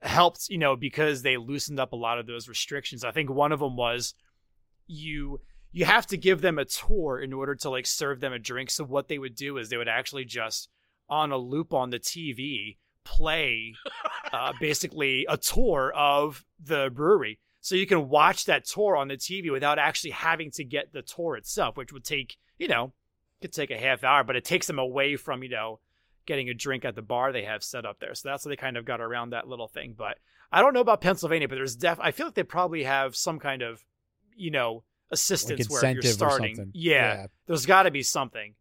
helped, 0.00 0.48
you 0.48 0.56
know, 0.56 0.74
because 0.74 1.20
they 1.20 1.36
loosened 1.36 1.78
up 1.78 1.92
a 1.92 1.96
lot 1.96 2.18
of 2.18 2.26
those 2.26 2.48
restrictions. 2.48 3.04
I 3.04 3.10
think 3.10 3.28
one 3.28 3.52
of 3.52 3.60
them 3.60 3.76
was 3.76 4.14
you 4.86 5.40
you 5.74 5.84
have 5.84 6.06
to 6.06 6.16
give 6.16 6.40
them 6.40 6.56
a 6.56 6.64
tour 6.64 7.18
in 7.18 7.32
order 7.32 7.56
to 7.56 7.68
like 7.68 7.84
serve 7.84 8.20
them 8.20 8.32
a 8.32 8.38
drink. 8.38 8.70
So 8.70 8.84
what 8.84 9.08
they 9.08 9.18
would 9.18 9.34
do 9.34 9.58
is 9.58 9.68
they 9.68 9.76
would 9.76 9.88
actually 9.88 10.24
just 10.24 10.68
on 11.08 11.32
a 11.32 11.36
loop 11.36 11.74
on 11.74 11.90
the 11.90 11.98
TV 11.98 12.76
play 13.02 13.74
uh, 14.32 14.52
basically 14.60 15.26
a 15.28 15.36
tour 15.36 15.92
of 15.92 16.44
the 16.62 16.90
brewery. 16.94 17.40
So 17.60 17.74
you 17.74 17.88
can 17.88 18.08
watch 18.08 18.44
that 18.44 18.66
tour 18.66 18.96
on 18.96 19.08
the 19.08 19.16
TV 19.16 19.50
without 19.50 19.80
actually 19.80 20.12
having 20.12 20.52
to 20.52 20.64
get 20.64 20.92
the 20.92 21.02
tour 21.02 21.34
itself, 21.34 21.76
which 21.76 21.92
would 21.92 22.04
take, 22.04 22.36
you 22.56 22.68
know, 22.68 22.92
could 23.42 23.52
take 23.52 23.72
a 23.72 23.76
half 23.78 24.04
hour, 24.04 24.22
but 24.22 24.36
it 24.36 24.44
takes 24.44 24.68
them 24.68 24.78
away 24.78 25.16
from, 25.16 25.42
you 25.42 25.48
know, 25.48 25.80
getting 26.24 26.48
a 26.48 26.54
drink 26.54 26.84
at 26.84 26.94
the 26.94 27.02
bar 27.02 27.32
they 27.32 27.44
have 27.44 27.64
set 27.64 27.84
up 27.84 27.98
there. 27.98 28.14
So 28.14 28.28
that's 28.28 28.44
how 28.44 28.48
they 28.48 28.56
kind 28.56 28.76
of 28.76 28.84
got 28.84 29.00
around 29.00 29.30
that 29.30 29.48
little 29.48 29.68
thing. 29.68 29.96
But 29.98 30.18
I 30.52 30.62
don't 30.62 30.72
know 30.72 30.80
about 30.80 31.00
Pennsylvania, 31.00 31.48
but 31.48 31.56
there's 31.56 31.74
def 31.74 31.98
I 32.00 32.12
feel 32.12 32.26
like 32.26 32.36
they 32.36 32.44
probably 32.44 32.84
have 32.84 33.16
some 33.16 33.40
kind 33.40 33.60
of, 33.60 33.84
you 34.36 34.52
know, 34.52 34.84
assistance 35.10 35.60
Like 35.60 35.70
where 35.70 35.90
you're 35.92 36.00
incentive 36.00 36.22
or 36.22 36.30
starting. 36.30 36.70
Yeah, 36.74 36.92
Yeah. 37.14 37.26
There's 37.46 37.66
got 37.66 37.84
to 37.84 37.90
be 37.90 38.02
something. 38.02 38.54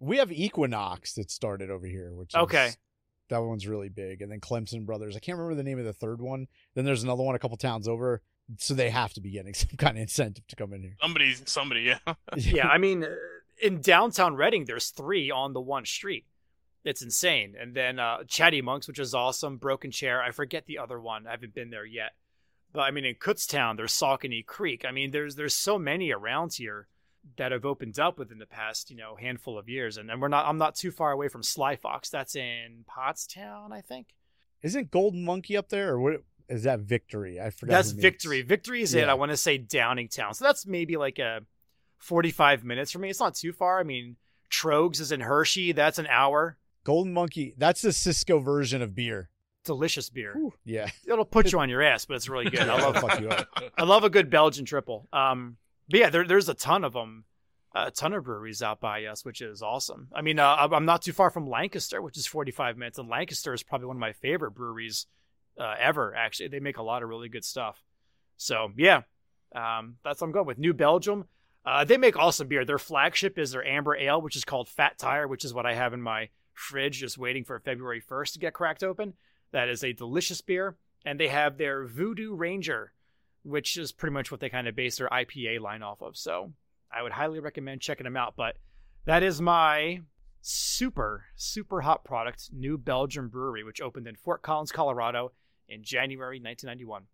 We 0.00 0.16
have 0.18 0.32
Equinox 0.32 1.14
that 1.14 1.30
started 1.30 1.70
over 1.70 1.86
here, 1.86 2.12
which 2.14 2.34
is, 2.34 2.40
Okay. 2.40 2.70
that 3.28 3.38
one's 3.38 3.66
really 3.68 3.88
big. 3.88 4.20
And 4.22 4.30
then 4.32 4.40
Clemson 4.40 4.84
Brothers. 4.84 5.16
I 5.16 5.20
can't 5.20 5.38
remember 5.38 5.54
the 5.54 5.62
name 5.62 5.78
of 5.78 5.84
the 5.84 5.92
third 5.92 6.20
one. 6.20 6.48
Then 6.74 6.84
there's 6.84 7.04
another 7.04 7.22
one 7.22 7.34
a 7.34 7.38
couple 7.38 7.56
towns 7.56 7.86
over. 7.86 8.20
So 8.58 8.74
they 8.74 8.90
have 8.90 9.12
to 9.14 9.20
be 9.20 9.30
getting 9.30 9.54
some 9.54 9.76
kind 9.76 9.96
of 9.96 10.02
incentive 10.02 10.46
to 10.48 10.56
come 10.56 10.72
in 10.72 10.82
here. 10.82 10.96
Somebody, 11.00 11.34
somebody, 11.44 11.80
yeah. 12.06 12.14
yeah, 12.36 12.66
I 12.66 12.78
mean, 12.78 13.04
uh, 13.04 13.08
in 13.62 13.80
downtown 13.80 14.34
Reading, 14.34 14.64
there's 14.64 14.90
three 14.90 15.30
on 15.30 15.52
the 15.52 15.60
one 15.60 15.84
street. 15.86 16.26
It's 16.84 17.00
insane. 17.00 17.54
And 17.58 17.74
then 17.76 18.00
uh, 18.00 18.24
Chatty 18.26 18.60
Monks, 18.60 18.88
which 18.88 18.98
is 18.98 19.14
awesome. 19.14 19.56
Broken 19.56 19.92
Chair. 19.92 20.20
I 20.20 20.32
forget 20.32 20.66
the 20.66 20.78
other 20.78 21.00
one. 21.00 21.28
I 21.28 21.30
haven't 21.30 21.54
been 21.54 21.70
there 21.70 21.86
yet. 21.86 22.10
But 22.72 22.82
I 22.82 22.90
mean, 22.90 23.04
in 23.04 23.14
Kutztown, 23.14 23.76
there's 23.76 23.92
Saucony 23.92 24.44
Creek. 24.44 24.84
I 24.86 24.92
mean, 24.92 25.10
there's 25.10 25.36
there's 25.36 25.54
so 25.54 25.78
many 25.78 26.12
around 26.12 26.54
here 26.54 26.88
that 27.36 27.52
have 27.52 27.64
opened 27.64 27.98
up 27.98 28.18
within 28.18 28.38
the 28.38 28.46
past 28.46 28.90
you 28.90 28.96
know 28.96 29.16
handful 29.16 29.58
of 29.58 29.68
years. 29.68 29.96
And 29.96 30.10
and 30.10 30.20
we're 30.20 30.28
not. 30.28 30.46
I'm 30.46 30.58
not 30.58 30.74
too 30.74 30.90
far 30.90 31.12
away 31.12 31.28
from 31.28 31.42
Sly 31.42 31.76
Fox. 31.76 32.08
That's 32.08 32.34
in 32.34 32.84
Pottstown, 32.88 33.72
I 33.72 33.80
think. 33.80 34.08
Isn't 34.62 34.90
Golden 34.90 35.24
Monkey 35.24 35.56
up 35.56 35.68
there? 35.68 35.90
Or 35.90 36.00
what 36.00 36.22
is 36.48 36.62
that 36.64 36.80
Victory? 36.80 37.40
I 37.40 37.50
forgot. 37.50 37.72
That's 37.72 37.90
Victory. 37.90 38.42
Victory 38.42 38.82
is 38.82 38.94
in. 38.94 39.04
Yeah. 39.04 39.10
I 39.10 39.14
want 39.14 39.30
to 39.30 39.36
say 39.36 39.58
Downingtown. 39.58 40.34
So 40.34 40.44
that's 40.44 40.66
maybe 40.66 40.96
like 40.96 41.18
a 41.18 41.42
45 41.98 42.64
minutes 42.64 42.92
for 42.92 42.98
me. 42.98 43.10
It's 43.10 43.20
not 43.20 43.34
too 43.34 43.52
far. 43.52 43.80
I 43.80 43.82
mean, 43.82 44.16
Tröegs 44.50 45.00
is 45.00 45.12
in 45.12 45.20
Hershey. 45.20 45.72
That's 45.72 45.98
an 45.98 46.06
hour. 46.08 46.58
Golden 46.84 47.12
Monkey. 47.12 47.54
That's 47.56 47.82
the 47.82 47.92
Cisco 47.92 48.38
version 48.38 48.82
of 48.82 48.94
beer. 48.94 49.30
Delicious 49.64 50.10
beer. 50.10 50.32
Whew. 50.34 50.52
Yeah. 50.64 50.88
It'll 51.06 51.24
put 51.24 51.52
you 51.52 51.60
on 51.60 51.68
your 51.68 51.82
ass, 51.82 52.04
but 52.04 52.14
it's 52.14 52.28
really 52.28 52.50
good. 52.50 52.60
I 52.68 52.80
love 52.80 52.96
fuck 52.96 53.20
you 53.20 53.28
up. 53.28 53.48
I 53.76 53.84
love 53.84 54.04
a 54.04 54.10
good 54.10 54.30
Belgian 54.30 54.64
triple. 54.64 55.08
Um, 55.12 55.56
but 55.88 56.00
yeah, 56.00 56.10
there, 56.10 56.26
there's 56.26 56.48
a 56.48 56.54
ton 56.54 56.84
of 56.84 56.92
them 56.92 57.24
a 57.74 57.90
ton 57.90 58.12
of 58.12 58.24
breweries 58.24 58.62
out 58.62 58.80
by 58.80 59.04
us, 59.04 59.24
which 59.24 59.40
is 59.40 59.62
awesome. 59.62 60.08
I 60.14 60.22
mean, 60.22 60.38
uh, 60.38 60.68
I'm 60.72 60.84
not 60.84 61.02
too 61.02 61.12
far 61.12 61.30
from 61.30 61.48
Lancaster, 61.48 62.02
which 62.02 62.18
is 62.18 62.26
45 62.26 62.76
minutes, 62.76 62.98
and 62.98 63.08
Lancaster 63.08 63.54
is 63.54 63.62
probably 63.62 63.86
one 63.86 63.96
of 63.96 64.00
my 64.00 64.12
favorite 64.12 64.52
breweries 64.52 65.06
uh, 65.58 65.74
ever. 65.78 66.14
Actually, 66.14 66.48
they 66.48 66.60
make 66.60 66.76
a 66.76 66.82
lot 66.82 67.02
of 67.02 67.08
really 67.08 67.28
good 67.28 67.44
stuff. 67.44 67.82
So 68.36 68.72
yeah, 68.76 69.02
um, 69.54 69.96
that's 70.04 70.20
what 70.20 70.26
I'm 70.26 70.32
going 70.32 70.46
with. 70.46 70.58
New 70.58 70.74
Belgium. 70.74 71.26
Uh, 71.64 71.84
they 71.84 71.96
make 71.96 72.16
awesome 72.16 72.48
beer. 72.48 72.64
Their 72.64 72.78
flagship 72.78 73.38
is 73.38 73.52
their 73.52 73.64
amber 73.64 73.96
ale, 73.96 74.20
which 74.20 74.36
is 74.36 74.44
called 74.44 74.68
Fat 74.68 74.98
Tire, 74.98 75.28
which 75.28 75.44
is 75.44 75.54
what 75.54 75.64
I 75.64 75.74
have 75.74 75.92
in 75.92 76.02
my 76.02 76.28
fridge, 76.52 76.98
just 76.98 77.16
waiting 77.16 77.44
for 77.44 77.58
February 77.60 78.02
1st 78.02 78.32
to 78.32 78.38
get 78.40 78.52
cracked 78.52 78.82
open. 78.82 79.14
That 79.52 79.68
is 79.68 79.84
a 79.84 79.92
delicious 79.92 80.40
beer. 80.40 80.76
And 81.04 81.18
they 81.18 81.28
have 81.28 81.58
their 81.58 81.86
Voodoo 81.86 82.34
Ranger, 82.34 82.92
which 83.42 83.76
is 83.76 83.92
pretty 83.92 84.14
much 84.14 84.30
what 84.30 84.40
they 84.40 84.48
kind 84.48 84.68
of 84.68 84.76
base 84.76 84.98
their 84.98 85.08
IPA 85.08 85.60
line 85.60 85.82
off 85.82 86.00
of. 86.00 86.16
So 86.16 86.52
I 86.92 87.02
would 87.02 87.12
highly 87.12 87.40
recommend 87.40 87.80
checking 87.80 88.04
them 88.04 88.16
out. 88.16 88.34
But 88.36 88.56
that 89.04 89.22
is 89.22 89.40
my 89.40 90.00
super, 90.40 91.24
super 91.34 91.80
hot 91.80 92.04
product, 92.04 92.50
New 92.52 92.78
Belgium 92.78 93.28
Brewery, 93.28 93.64
which 93.64 93.80
opened 93.80 94.06
in 94.06 94.16
Fort 94.16 94.42
Collins, 94.42 94.72
Colorado 94.72 95.32
in 95.68 95.82
January 95.82 96.38
1991. 96.38 97.04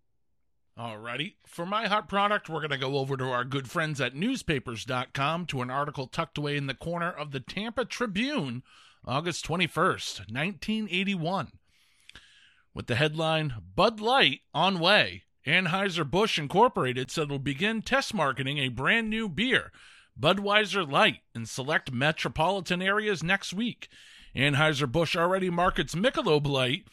Alrighty. 0.79 1.35
For 1.45 1.67
my 1.67 1.89
hot 1.89 2.09
product, 2.09 2.49
we're 2.49 2.61
going 2.61 2.71
to 2.71 2.79
go 2.79 2.99
over 2.99 3.17
to 3.17 3.25
our 3.25 3.45
good 3.45 3.69
friends 3.69 4.01
at 4.01 4.15
newspapers.com 4.15 5.47
to 5.47 5.63
an 5.63 5.71
article 5.71 6.07
tucked 6.07 6.39
away 6.39 6.57
in 6.57 6.67
the 6.67 6.75
corner 6.75 7.11
of 7.11 7.33
the 7.33 7.41
Tampa 7.41 7.85
Tribune, 7.85 8.63
August 9.05 9.45
21st, 9.47 10.31
1981. 10.31 11.49
With 12.79 12.87
the 12.87 12.95
headline 12.95 13.55
Bud 13.75 13.99
Light 13.99 14.43
on 14.55 14.79
way. 14.79 15.25
Anheuser-Busch 15.45 16.39
Incorporated 16.39 17.11
said 17.11 17.25
it'll 17.25 17.41
begin 17.41 17.83
test 17.83 18.15
marketing 18.15 18.59
a 18.59 18.69
brand 18.69 19.11
new 19.11 19.29
beer, 19.29 19.73
Budweiser 20.17 20.89
Light, 20.89 21.23
in 21.35 21.45
select 21.45 21.91
metropolitan 21.91 22.81
areas 22.81 23.21
next 23.21 23.53
week. 23.53 23.89
Anheuser-Busch 24.37 25.17
already 25.17 25.51
markets 25.51 25.97
Michelob 25.97 26.47
Light, 26.47 26.85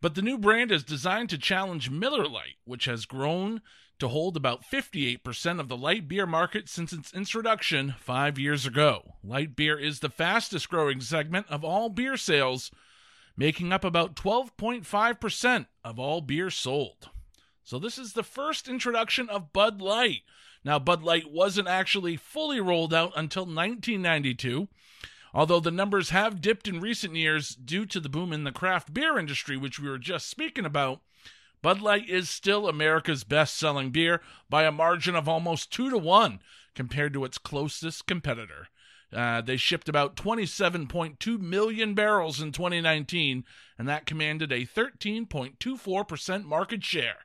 but 0.00 0.16
the 0.16 0.22
new 0.22 0.36
brand 0.38 0.72
is 0.72 0.82
designed 0.82 1.30
to 1.30 1.38
challenge 1.38 1.88
Miller 1.88 2.26
Lite, 2.26 2.56
which 2.64 2.86
has 2.86 3.06
grown 3.06 3.62
to 4.00 4.08
hold 4.08 4.36
about 4.36 4.64
58% 4.64 5.60
of 5.60 5.68
the 5.68 5.76
light 5.76 6.08
beer 6.08 6.26
market 6.26 6.68
since 6.68 6.92
its 6.92 7.14
introduction 7.14 7.94
five 8.00 8.40
years 8.40 8.66
ago. 8.66 9.14
Light 9.22 9.54
beer 9.54 9.78
is 9.78 10.00
the 10.00 10.10
fastest 10.10 10.68
growing 10.68 11.00
segment 11.00 11.46
of 11.48 11.62
all 11.64 11.90
beer 11.90 12.16
sales, 12.16 12.72
making 13.36 13.72
up 13.72 13.84
about 13.84 14.16
12.5% 14.16 15.66
of 15.84 15.98
all 15.98 16.20
beer 16.20 16.50
sold. 16.50 17.10
So, 17.62 17.78
this 17.78 17.98
is 17.98 18.12
the 18.12 18.22
first 18.22 18.68
introduction 18.68 19.28
of 19.28 19.52
Bud 19.52 19.80
Light. 19.80 20.22
Now, 20.64 20.78
Bud 20.78 21.02
Light 21.02 21.30
wasn't 21.30 21.68
actually 21.68 22.16
fully 22.16 22.60
rolled 22.60 22.94
out 22.94 23.12
until 23.16 23.42
1992. 23.42 24.68
Although 25.34 25.60
the 25.60 25.70
numbers 25.70 26.10
have 26.10 26.40
dipped 26.40 26.66
in 26.66 26.80
recent 26.80 27.14
years 27.14 27.50
due 27.50 27.84
to 27.86 28.00
the 28.00 28.08
boom 28.08 28.32
in 28.32 28.44
the 28.44 28.52
craft 28.52 28.94
beer 28.94 29.18
industry, 29.18 29.56
which 29.56 29.78
we 29.78 29.88
were 29.88 29.98
just 29.98 30.30
speaking 30.30 30.64
about, 30.64 31.00
Bud 31.60 31.80
Light 31.80 32.08
is 32.08 32.30
still 32.30 32.68
America's 32.68 33.24
best 33.24 33.56
selling 33.56 33.90
beer 33.90 34.22
by 34.48 34.64
a 34.64 34.72
margin 34.72 35.14
of 35.14 35.28
almost 35.28 35.72
two 35.72 35.90
to 35.90 35.98
one 35.98 36.40
compared 36.74 37.12
to 37.12 37.24
its 37.24 37.38
closest 37.38 38.06
competitor. 38.06 38.68
Uh, 39.12 39.40
they 39.40 39.56
shipped 39.56 39.88
about 39.88 40.16
27.2 40.16 41.38
million 41.40 41.94
barrels 41.94 42.40
in 42.40 42.50
2019, 42.52 43.44
and 43.78 43.88
that 43.88 44.04
commanded 44.06 44.50
a 44.52 44.66
13.24% 44.66 46.44
market 46.44 46.84
share. 46.84 47.18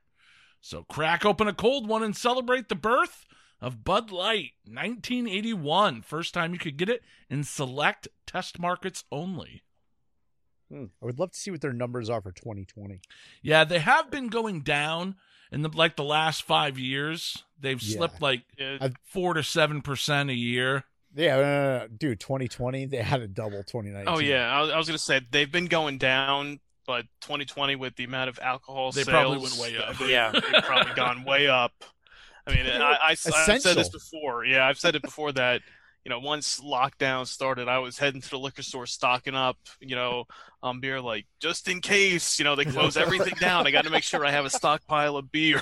So 0.59 0.83
crack 0.83 1.25
open 1.25 1.47
a 1.47 1.53
cold 1.53 1.87
one 1.87 2.03
and 2.03 2.15
celebrate 2.15 2.69
the 2.69 2.75
birth 2.75 3.25
of 3.59 3.83
Bud 3.83 4.11
Light, 4.11 4.51
1981. 4.65 6.01
First 6.03 6.33
time 6.33 6.53
you 6.53 6.59
could 6.59 6.77
get 6.77 6.89
it 6.89 7.01
in 7.29 7.43
select 7.43 8.07
test 8.27 8.59
markets 8.59 9.03
only. 9.11 9.63
I 10.73 10.87
would 11.01 11.19
love 11.19 11.31
to 11.31 11.37
see 11.39 11.51
what 11.51 11.59
their 11.61 11.73
numbers 11.73 12.09
are 12.09 12.21
for 12.21 12.31
2020. 12.31 13.01
Yeah, 13.41 13.63
they 13.65 13.79
have 13.79 14.09
been 14.09 14.27
going 14.29 14.61
down 14.61 15.15
in 15.51 15.63
the 15.63 15.69
like 15.69 15.97
the 15.97 16.03
last 16.03 16.43
five 16.43 16.79
years. 16.79 17.43
They've 17.59 17.81
Yeah. 17.81 17.97
slipped 17.97 18.21
like 18.21 18.43
I've- 18.59 18.95
four 19.03 19.33
to 19.33 19.43
seven 19.43 19.81
percent 19.81 20.29
a 20.29 20.33
year. 20.35 20.85
Yeah, 21.15 21.35
no, 21.35 21.41
no, 21.41 21.77
no, 21.79 21.87
dude, 21.87 22.19
2020 22.19 22.85
they 22.85 22.97
had 22.97 23.21
a 23.21 23.27
double 23.27 23.63
2019. 23.63 24.05
Oh 24.07 24.19
yeah, 24.19 24.49
I 24.49 24.61
was, 24.61 24.71
I 24.71 24.77
was 24.77 24.87
gonna 24.87 24.97
say 24.97 25.21
they've 25.31 25.51
been 25.51 25.67
going 25.67 25.97
down, 25.97 26.59
but 26.87 27.05
2020 27.21 27.75
with 27.75 27.95
the 27.95 28.05
amount 28.05 28.29
of 28.29 28.39
alcohol 28.41 28.91
They 28.91 29.03
sales, 29.03 29.09
probably 29.09 29.37
went 29.39 29.57
way 29.57 29.77
up. 29.77 29.99
Yeah. 30.07 30.31
they've 30.31 30.63
probably 30.63 30.93
gone 30.93 31.23
way 31.23 31.47
up. 31.47 31.73
I 32.47 32.55
mean, 32.55 32.65
I, 32.65 32.79
I, 32.81 32.97
I, 33.03 33.09
have 33.09 33.61
said 33.61 33.77
this 33.77 33.89
before. 33.89 34.45
Yeah, 34.45 34.65
I've 34.65 34.79
said 34.79 34.95
it 34.95 35.03
before 35.03 35.31
that 35.33 35.61
you 36.03 36.09
know 36.09 36.19
once 36.19 36.59
lockdown 36.59 37.27
started, 37.27 37.67
I 37.67 37.79
was 37.79 37.97
heading 37.97 38.21
to 38.21 38.29
the 38.29 38.39
liquor 38.39 38.63
store 38.63 38.85
stocking 38.85 39.35
up, 39.35 39.57
you 39.79 39.95
know, 39.95 40.25
on 40.63 40.79
beer 40.79 40.99
like 41.01 41.25
just 41.39 41.67
in 41.67 41.81
case 41.81 42.39
you 42.39 42.45
know 42.45 42.55
they 42.55 42.65
close 42.65 42.97
everything 42.97 43.33
down. 43.39 43.67
I 43.67 43.71
got 43.71 43.83
to 43.83 43.89
make 43.89 44.03
sure 44.03 44.25
I 44.25 44.31
have 44.31 44.45
a 44.45 44.49
stockpile 44.49 45.17
of 45.17 45.31
beer 45.31 45.61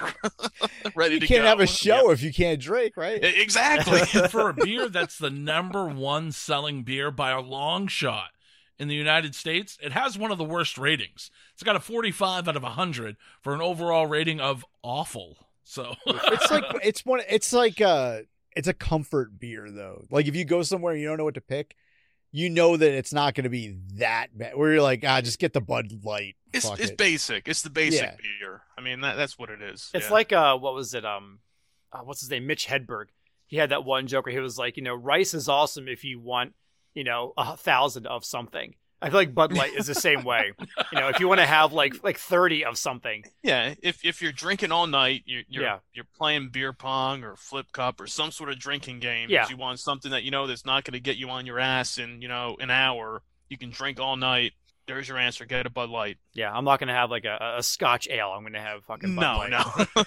ready 0.95 1.15
You 1.15 1.19
to 1.21 1.27
can't 1.27 1.45
have 1.45 1.59
a 1.59 1.67
show 1.67 2.11
if 2.11 2.21
you 2.21 2.33
can't 2.33 2.61
drink, 2.61 2.95
right? 2.97 3.23
Exactly. 3.23 3.99
For 4.29 4.49
a 4.49 4.53
beer 4.53 4.89
that's 4.89 5.17
the 5.17 5.29
number 5.29 5.87
one 5.87 6.31
selling 6.31 6.83
beer 6.83 7.11
by 7.11 7.31
a 7.31 7.41
long 7.41 7.87
shot 7.87 8.29
in 8.77 8.87
the 8.87 8.95
United 8.95 9.35
States, 9.35 9.77
it 9.81 9.91
has 9.91 10.17
one 10.17 10.31
of 10.31 10.37
the 10.37 10.43
worst 10.45 10.77
ratings. 10.77 11.29
It's 11.53 11.63
got 11.63 11.75
a 11.75 11.81
45 11.81 12.47
out 12.47 12.55
of 12.55 12.63
100 12.63 13.17
for 13.41 13.53
an 13.53 13.61
overall 13.61 14.07
rating 14.07 14.39
of 14.39 14.65
awful. 14.83 15.35
So 15.63 15.95
it's 16.07 16.49
like 16.49 16.63
it's 16.83 17.05
one 17.05 17.21
it's 17.29 17.53
like 17.53 17.79
uh 17.79 18.21
it's 18.55 18.67
a 18.67 18.73
comfort 18.73 19.39
beer 19.39 19.69
though. 19.71 20.05
Like 20.09 20.27
if 20.27 20.35
you 20.35 20.45
go 20.45 20.61
somewhere 20.63 20.93
and 20.93 21.01
you 21.01 21.07
don't 21.07 21.17
know 21.17 21.23
what 21.25 21.35
to 21.35 21.41
pick, 21.41 21.75
you 22.31 22.49
know 22.49 22.77
that 22.77 22.91
it's 22.91 23.13
not 23.13 23.33
going 23.35 23.43
to 23.45 23.49
be 23.49 23.77
that 23.95 24.27
bad. 24.37 24.55
Where 24.55 24.73
you're 24.73 24.81
like, 24.81 25.03
ah, 25.07 25.21
just 25.21 25.39
get 25.39 25.53
the 25.53 25.61
Bud 25.61 26.03
Light. 26.03 26.35
It's 26.53 26.67
Fuck 26.67 26.79
it's 26.79 26.91
it. 26.91 26.97
basic. 26.97 27.47
It's 27.47 27.61
the 27.61 27.69
basic 27.69 28.01
Yeah. 28.01 28.15
beer. 28.39 28.61
I 28.77 28.81
mean 28.81 29.01
that 29.01 29.15
that's 29.15 29.37
what 29.37 29.49
it 29.49 29.61
is. 29.61 29.89
It's 29.93 30.07
Yeah. 30.07 30.13
like 30.13 30.31
uh, 30.33 30.57
what 30.57 30.73
was 30.73 30.93
it? 30.93 31.05
Um, 31.05 31.39
uh, 31.91 31.99
what's 32.01 32.21
his 32.21 32.29
name? 32.29 32.45
Mitch 32.47 32.67
Hedberg. 32.67 33.05
He 33.47 33.57
had 33.57 33.71
that 33.71 33.83
one 33.83 34.05
joke 34.07 34.25
where 34.27 34.33
he 34.33 34.39
was 34.39 34.59
like, 34.59 34.77
you 34.77 34.83
know, 34.83 34.93
rice 34.93 35.33
is 35.33 35.49
awesome 35.49 35.87
if 35.87 36.03
you 36.03 36.19
want, 36.19 36.53
you 36.93 37.03
know, 37.03 37.33
a 37.37 37.57
thousand 37.57 38.05
of 38.05 38.23
something. 38.23 38.75
I 39.01 39.09
feel 39.09 39.19
like 39.19 39.33
Bud 39.33 39.53
Light 39.53 39.73
is 39.75 39.87
the 39.87 39.95
same 39.95 40.23
way. 40.23 40.51
You 40.91 40.99
know, 40.99 41.07
if 41.07 41.19
you 41.21 41.27
want 41.29 41.39
to 41.39 41.45
have 41.45 41.71
like 41.71 42.03
like 42.03 42.17
thirty 42.17 42.65
of 42.65 42.77
something, 42.77 43.23
yeah. 43.43 43.75
If 43.81 44.03
if 44.03 44.21
you're 44.21 44.31
drinking 44.33 44.71
all 44.73 44.87
night, 44.87 45.23
you're 45.25 45.43
you're, 45.47 45.63
Yeah. 45.63 45.79
you're 45.93 46.07
playing 46.17 46.49
beer 46.49 46.73
pong 46.73 47.23
or 47.23 47.35
flip 47.37 47.71
cup 47.71 48.01
or 48.01 48.07
some 48.07 48.31
sort 48.31 48.49
of 48.49 48.59
drinking 48.59 48.99
game. 48.99 49.29
Yeah. 49.29 49.47
You 49.49 49.55
want 49.57 49.79
something 49.79 50.11
that 50.11 50.23
you 50.23 50.31
know 50.31 50.47
that's 50.47 50.65
not 50.65 50.83
going 50.83 50.93
to 50.93 50.99
get 50.99 51.15
you 51.17 51.29
on 51.29 51.45
your 51.45 51.59
ass 51.59 51.97
in 51.97 52.21
you 52.21 52.27
know 52.27 52.57
an 52.59 52.69
hour. 52.71 53.23
You 53.49 53.57
can 53.57 53.69
drink 53.69 53.99
all 53.99 54.15
night. 54.17 54.51
There's 54.85 55.07
your 55.07 55.17
answer. 55.17 55.45
Get 55.45 55.65
a 55.65 55.69
Bud 55.69 55.89
Light. 55.89 56.17
yeah, 56.33 56.51
I'm 56.51 56.65
not 56.65 56.79
gonna 56.79 56.93
have 56.95 57.09
like 57.11 57.23
a, 57.25 57.55
a 57.59 57.63
Scotch 57.63 58.07
ale. 58.09 58.34
I'm 58.35 58.43
gonna 58.43 58.59
have 58.59 58.84
fucking 58.85 59.15
Bud 59.15 59.21
No, 59.21 59.38
Light. 59.38 59.51
no. 59.95 60.03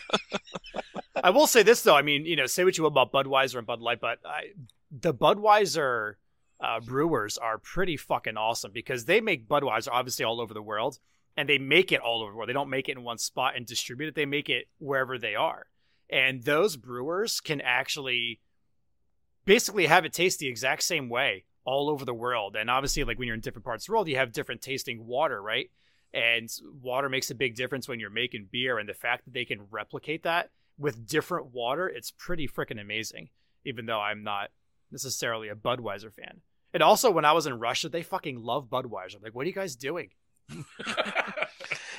I 1.22 1.30
will 1.30 1.46
say 1.46 1.62
this 1.62 1.82
though. 1.82 1.94
I 1.94 2.02
mean, 2.02 2.26
you 2.26 2.36
know, 2.36 2.46
say 2.46 2.64
what 2.64 2.76
you 2.76 2.82
will 2.82 2.88
about 2.88 3.12
Budweiser 3.12 3.58
and 3.58 3.66
Bud 3.66 3.80
Light, 3.80 4.00
but 4.00 4.18
I, 4.24 4.50
the 4.90 5.14
Budweiser 5.14 6.14
uh, 6.62 6.80
brewers 6.80 7.36
are 7.38 7.58
pretty 7.58 7.96
fucking 7.96 8.36
awesome 8.36 8.70
because 8.72 9.04
they 9.04 9.20
make 9.20 9.48
Budweiser 9.48 9.88
obviously 9.90 10.24
all 10.24 10.40
over 10.40 10.54
the 10.54 10.62
world, 10.62 10.98
and 11.36 11.48
they 11.48 11.58
make 11.58 11.90
it 11.90 12.00
all 12.00 12.22
over 12.22 12.30
the 12.30 12.36
world. 12.36 12.48
They 12.48 12.54
don't 12.54 12.70
make 12.70 12.88
it 12.88 12.96
in 12.96 13.02
one 13.02 13.18
spot 13.18 13.56
and 13.56 13.66
distribute 13.66 14.08
it. 14.08 14.14
They 14.14 14.26
make 14.26 14.48
it 14.48 14.68
wherever 14.78 15.18
they 15.18 15.34
are, 15.34 15.66
and 16.08 16.42
those 16.44 16.76
brewers 16.76 17.40
can 17.40 17.60
actually 17.60 18.40
basically 19.44 19.86
have 19.86 20.04
it 20.04 20.12
taste 20.12 20.38
the 20.38 20.46
exact 20.46 20.84
same 20.84 21.08
way 21.08 21.44
all 21.64 21.90
over 21.90 22.04
the 22.04 22.14
world. 22.14 22.54
And 22.54 22.70
obviously, 22.70 23.02
like 23.02 23.18
when 23.18 23.26
you're 23.26 23.34
in 23.34 23.40
different 23.40 23.64
parts 23.64 23.84
of 23.84 23.86
the 23.88 23.92
world, 23.92 24.08
you 24.08 24.16
have 24.16 24.32
different 24.32 24.62
tasting 24.62 25.06
water, 25.06 25.42
right? 25.42 25.70
And 26.14 26.48
water 26.80 27.08
makes 27.08 27.30
a 27.30 27.34
big 27.34 27.56
difference 27.56 27.88
when 27.88 27.98
you're 27.98 28.10
making 28.10 28.48
beer, 28.52 28.78
and 28.78 28.88
the 28.88 28.94
fact 28.94 29.24
that 29.24 29.34
they 29.34 29.44
can 29.44 29.62
replicate 29.70 30.22
that 30.22 30.50
with 30.78 31.08
different 31.08 31.52
water, 31.52 31.88
it's 31.88 32.10
pretty 32.10 32.46
freaking 32.46 32.80
amazing. 32.80 33.30
Even 33.64 33.86
though 33.86 34.00
I'm 34.00 34.22
not 34.22 34.50
necessarily 34.90 35.48
a 35.48 35.54
Budweiser 35.54 36.12
fan. 36.12 36.40
And 36.74 36.82
also, 36.82 37.10
when 37.10 37.24
I 37.24 37.32
was 37.32 37.46
in 37.46 37.58
Russia, 37.58 37.88
they 37.88 38.02
fucking 38.02 38.42
love 38.42 38.68
Budweiser. 38.68 39.16
I'm 39.16 39.22
Like, 39.22 39.34
what 39.34 39.44
are 39.44 39.48
you 39.48 39.54
guys 39.54 39.76
doing? 39.76 40.10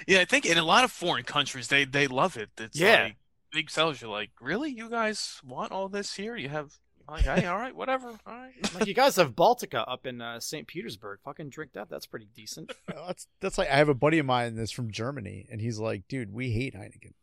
yeah, 0.08 0.20
I 0.20 0.26
think 0.26 0.46
in 0.46 0.58
a 0.58 0.64
lot 0.64 0.84
of 0.84 0.92
foreign 0.92 1.24
countries 1.24 1.68
they 1.68 1.86
they 1.86 2.08
love 2.08 2.38
it. 2.38 2.50
It's 2.58 2.78
Yeah. 2.80 3.04
like 3.04 3.16
big 3.52 3.70
sellers. 3.70 4.02
You're 4.02 4.12
like, 4.12 4.32
really? 4.42 4.72
You 4.72 4.90
guys 4.90 5.40
want 5.44 5.72
all 5.72 5.90
this 5.90 6.16
here? 6.16 6.36
You 6.36 6.50
have 6.50 6.74
like, 7.10 7.24
hey, 7.26 7.46
all 7.46 7.58
right, 7.58 7.76
whatever, 7.76 8.10
all 8.26 8.34
right. 8.34 8.54
Like, 8.74 8.88
you 8.88 8.94
guys 8.94 9.18
have 9.18 9.34
Baltika 9.36 9.84
up 9.88 10.06
in 10.06 10.22
uh, 10.22 10.40
St. 10.40 10.66
Petersburg. 10.68 11.20
Fucking 11.26 11.50
drink 11.50 11.74
that. 11.74 11.90
That's 11.90 12.06
pretty 12.06 12.28
decent. 12.34 12.72
That's 12.88 13.28
that's 13.42 13.58
like 13.58 13.70
I 13.70 13.76
have 13.76 13.90
a 13.90 13.94
buddy 13.94 14.20
of 14.20 14.26
mine 14.26 14.56
that's 14.56 14.72
from 14.72 14.92
Germany, 14.92 15.46
and 15.52 15.60
he's 15.62 15.80
like, 15.80 16.08
dude, 16.08 16.34
we 16.34 16.52
hate 16.52 16.74
Heineken. 16.76 17.14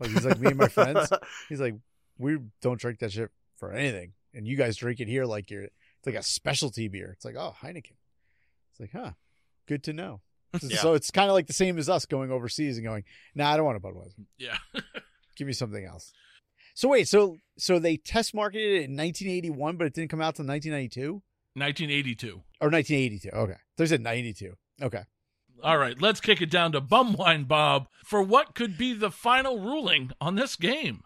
Like 0.00 0.10
he's 0.10 0.24
like 0.26 0.40
me 0.40 0.48
and 0.48 0.56
my 0.56 0.68
friends. 0.68 1.10
He's 1.48 1.60
like, 1.60 1.74
we 2.18 2.38
don't 2.62 2.80
drink 2.80 2.98
that 3.00 3.12
shit 3.12 3.30
for 3.56 3.72
anything, 3.72 4.12
and 4.32 4.46
you 4.46 4.56
guys 4.56 4.76
drink 4.76 5.00
it 5.00 5.08
here 5.08 5.24
like 5.24 5.50
you're 5.50 5.68
it's 6.04 6.14
like 6.14 6.20
a 6.20 6.22
specialty 6.22 6.88
beer. 6.88 7.10
It's 7.12 7.24
like, 7.24 7.36
oh, 7.36 7.54
Heineken. 7.62 7.96
It's 8.72 8.80
like, 8.80 8.92
huh, 8.92 9.12
good 9.66 9.82
to 9.84 9.92
know. 9.92 10.20
So- 10.60 10.66
Yeah. 10.68 10.76
So 10.78 10.94
it's 10.94 11.10
kind 11.10 11.28
of 11.30 11.34
like 11.34 11.46
the 11.46 11.52
same 11.52 11.78
as 11.78 11.88
us 11.88 12.04
going 12.06 12.30
overseas 12.30 12.76
and 12.76 12.86
going, 12.86 13.04
nah, 13.34 13.50
I 13.52 13.56
don't 13.56 13.66
want 13.66 13.78
a 13.78 13.80
Budweiser. 13.80 14.24
yeah. 14.38 14.58
Give 15.36 15.46
me 15.48 15.52
something 15.52 15.84
else. 15.84 16.12
So 16.74 16.88
wait, 16.88 17.08
so 17.08 17.38
so 17.58 17.78
they 17.80 17.96
test 17.96 18.34
marketed 18.34 18.62
it 18.82 18.84
in 18.90 18.96
1981, 18.96 19.76
but 19.76 19.86
it 19.88 19.94
didn't 19.94 20.10
come 20.10 20.20
out 20.20 20.36
till 20.36 20.44
1992 20.46 21.22
1982. 21.54 22.42
or 22.60 22.68
1982. 22.70 23.30
Okay, 23.30 23.58
there's 23.76 23.92
a 23.92 23.98
92. 23.98 24.54
Okay. 24.82 25.02
All 25.62 25.78
right, 25.78 26.00
let's 26.00 26.20
kick 26.20 26.40
it 26.42 26.50
down 26.50 26.72
to 26.72 26.80
Bum 26.80 27.14
Wine 27.14 27.44
Bob 27.44 27.86
for 28.04 28.22
what 28.22 28.54
could 28.54 28.76
be 28.76 28.92
the 28.92 29.10
final 29.10 29.58
ruling 29.60 30.10
on 30.20 30.34
this 30.34 30.56
game. 30.56 31.02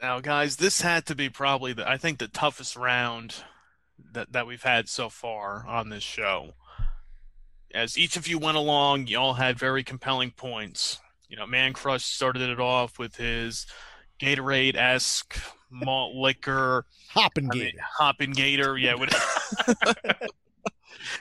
Now, 0.00 0.20
guys, 0.20 0.56
this 0.56 0.80
had 0.82 1.04
to 1.06 1.14
be 1.14 1.28
probably 1.28 1.72
the 1.72 1.88
I 1.88 1.96
think 1.98 2.18
the 2.18 2.28
toughest 2.28 2.76
round 2.76 3.36
that 4.12 4.32
that 4.32 4.46
we've 4.46 4.62
had 4.62 4.88
so 4.88 5.08
far 5.08 5.66
on 5.66 5.88
this 5.88 6.02
show. 6.02 6.54
As 7.74 7.98
each 7.98 8.16
of 8.16 8.26
you 8.26 8.38
went 8.38 8.56
along, 8.56 9.08
you 9.08 9.18
all 9.18 9.34
had 9.34 9.58
very 9.58 9.84
compelling 9.84 10.30
points. 10.30 11.00
You 11.28 11.36
know, 11.36 11.44
Mancrush 11.44 12.00
started 12.00 12.48
it 12.48 12.60
off 12.60 12.98
with 12.98 13.16
his 13.16 13.66
Gatorade 14.20 14.76
esque 14.76 15.38
malt 15.70 16.14
liquor. 16.14 16.86
Hoppin' 17.10 17.50
I 17.52 17.54
mean, 17.54 17.64
Gator. 17.64 17.78
Hop'n 17.98 18.34
Gator, 18.34 18.78
yeah. 18.78 18.94
Would, 18.94 19.10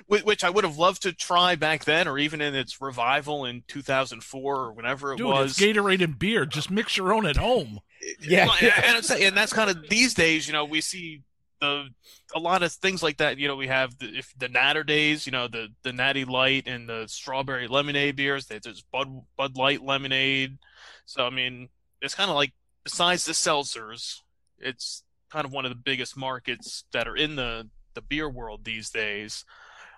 which 0.26 0.44
I 0.44 0.50
would 0.50 0.64
have 0.64 0.78
loved 0.78 1.04
to 1.04 1.14
try 1.14 1.56
back 1.56 1.86
then, 1.86 2.08
or 2.08 2.18
even 2.18 2.42
in 2.42 2.56
its 2.56 2.82
revival 2.82 3.46
in 3.46 3.64
2004 3.68 4.56
or 4.56 4.72
whenever 4.72 5.14
it 5.14 5.18
Dude, 5.18 5.28
was. 5.28 5.52
it's 5.52 5.60
Gatorade 5.60 6.04
and 6.04 6.18
beer. 6.18 6.46
Just 6.46 6.72
mix 6.72 6.98
your 6.98 7.14
own 7.14 7.26
at 7.26 7.38
home. 7.38 7.80
Yeah. 8.22 8.50
And, 8.62 8.96
and, 8.96 9.22
and 9.22 9.38
that's 9.38 9.54
kind 9.54 9.70
of 9.70 9.90
these 9.90 10.14
days. 10.14 10.48
You 10.48 10.54
know, 10.54 10.66
we 10.66 10.82
see 10.82 11.24
the 11.60 11.90
a 12.36 12.40
lot 12.40 12.64
of 12.64 12.72
things 12.72 13.02
like 13.02 13.18
that. 13.18 13.38
You 13.38 13.48
know, 13.48 13.56
we 13.56 13.68
have 13.68 13.98
the 14.00 14.18
if 14.18 14.34
the 14.38 14.50
Naturdays. 14.50 15.26
You 15.26 15.32
know, 15.32 15.48
the 15.48 15.70
the 15.84 15.94
Natty 15.94 16.26
Light 16.26 16.68
and 16.68 16.88
the 16.88 17.06
strawberry 17.08 17.68
lemonade 17.68 18.16
beers. 18.16 18.48
There's 18.48 18.84
Bud 18.92 19.08
Bud 19.38 19.58
Light 19.58 19.84
lemonade. 19.84 20.58
So 21.06 21.26
I 21.26 21.30
mean, 21.30 21.70
it's 22.02 22.16
kind 22.16 22.30
of 22.30 22.36
like 22.36 22.54
besides 22.84 23.26
the 23.26 23.34
seltzers, 23.34 24.22
it's 24.60 25.04
kind 25.30 25.46
of 25.46 25.52
one 25.52 25.66
of 25.66 25.72
the 25.72 25.76
biggest 25.76 26.16
markets 26.16 26.86
that 26.94 27.08
are 27.08 27.16
in 27.16 27.36
the 27.36 27.70
the 27.94 28.02
beer 28.02 28.30
world 28.30 28.64
these 28.64 28.90
days. 28.90 29.46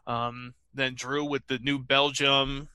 Um, 0.08 0.56
then 0.74 0.96
Drew 0.96 1.26
with 1.26 1.46
the 1.48 1.60
new 1.60 1.80
Belgium 1.80 2.70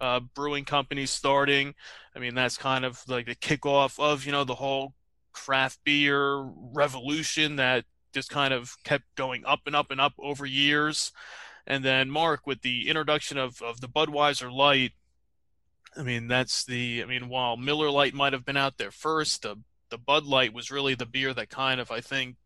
uh, 0.00 0.20
brewing 0.20 0.64
company 0.64 1.06
starting. 1.06 1.74
I 2.14 2.18
mean, 2.18 2.34
that's 2.34 2.58
kind 2.58 2.84
of 2.84 3.02
like 3.08 3.26
the 3.26 3.34
kickoff 3.34 3.98
of 3.98 4.26
you 4.26 4.32
know 4.32 4.44
the 4.44 4.54
whole 4.54 4.94
craft 5.32 5.80
beer 5.84 6.40
revolution 6.72 7.56
that 7.56 7.84
just 8.14 8.30
kind 8.30 8.54
of 8.54 8.76
kept 8.84 9.04
going 9.16 9.44
up 9.44 9.60
and 9.66 9.76
up 9.76 9.90
and 9.90 10.00
up 10.00 10.14
over 10.18 10.46
years. 10.46 11.12
And 11.66 11.84
then 11.84 12.10
Marc 12.10 12.46
with 12.46 12.62
the 12.62 12.88
introduction 12.88 13.38
of, 13.38 13.60
of 13.62 13.80
the 13.80 13.88
Budweiser 13.88 14.52
Light. 14.52 14.92
I 15.96 16.02
mean, 16.02 16.28
that's 16.28 16.64
the. 16.64 17.02
I 17.02 17.06
mean, 17.06 17.28
while 17.28 17.56
Miller 17.56 17.90
Lite 17.90 18.14
might 18.14 18.32
have 18.32 18.44
been 18.44 18.56
out 18.56 18.78
there 18.78 18.90
first, 18.90 19.42
the 19.42 19.56
the 19.90 19.98
Bud 19.98 20.24
Light 20.24 20.52
was 20.52 20.70
really 20.70 20.94
the 20.94 21.06
beer 21.06 21.32
that 21.34 21.50
kind 21.50 21.80
of 21.80 21.90
I 21.90 22.00
think 22.00 22.36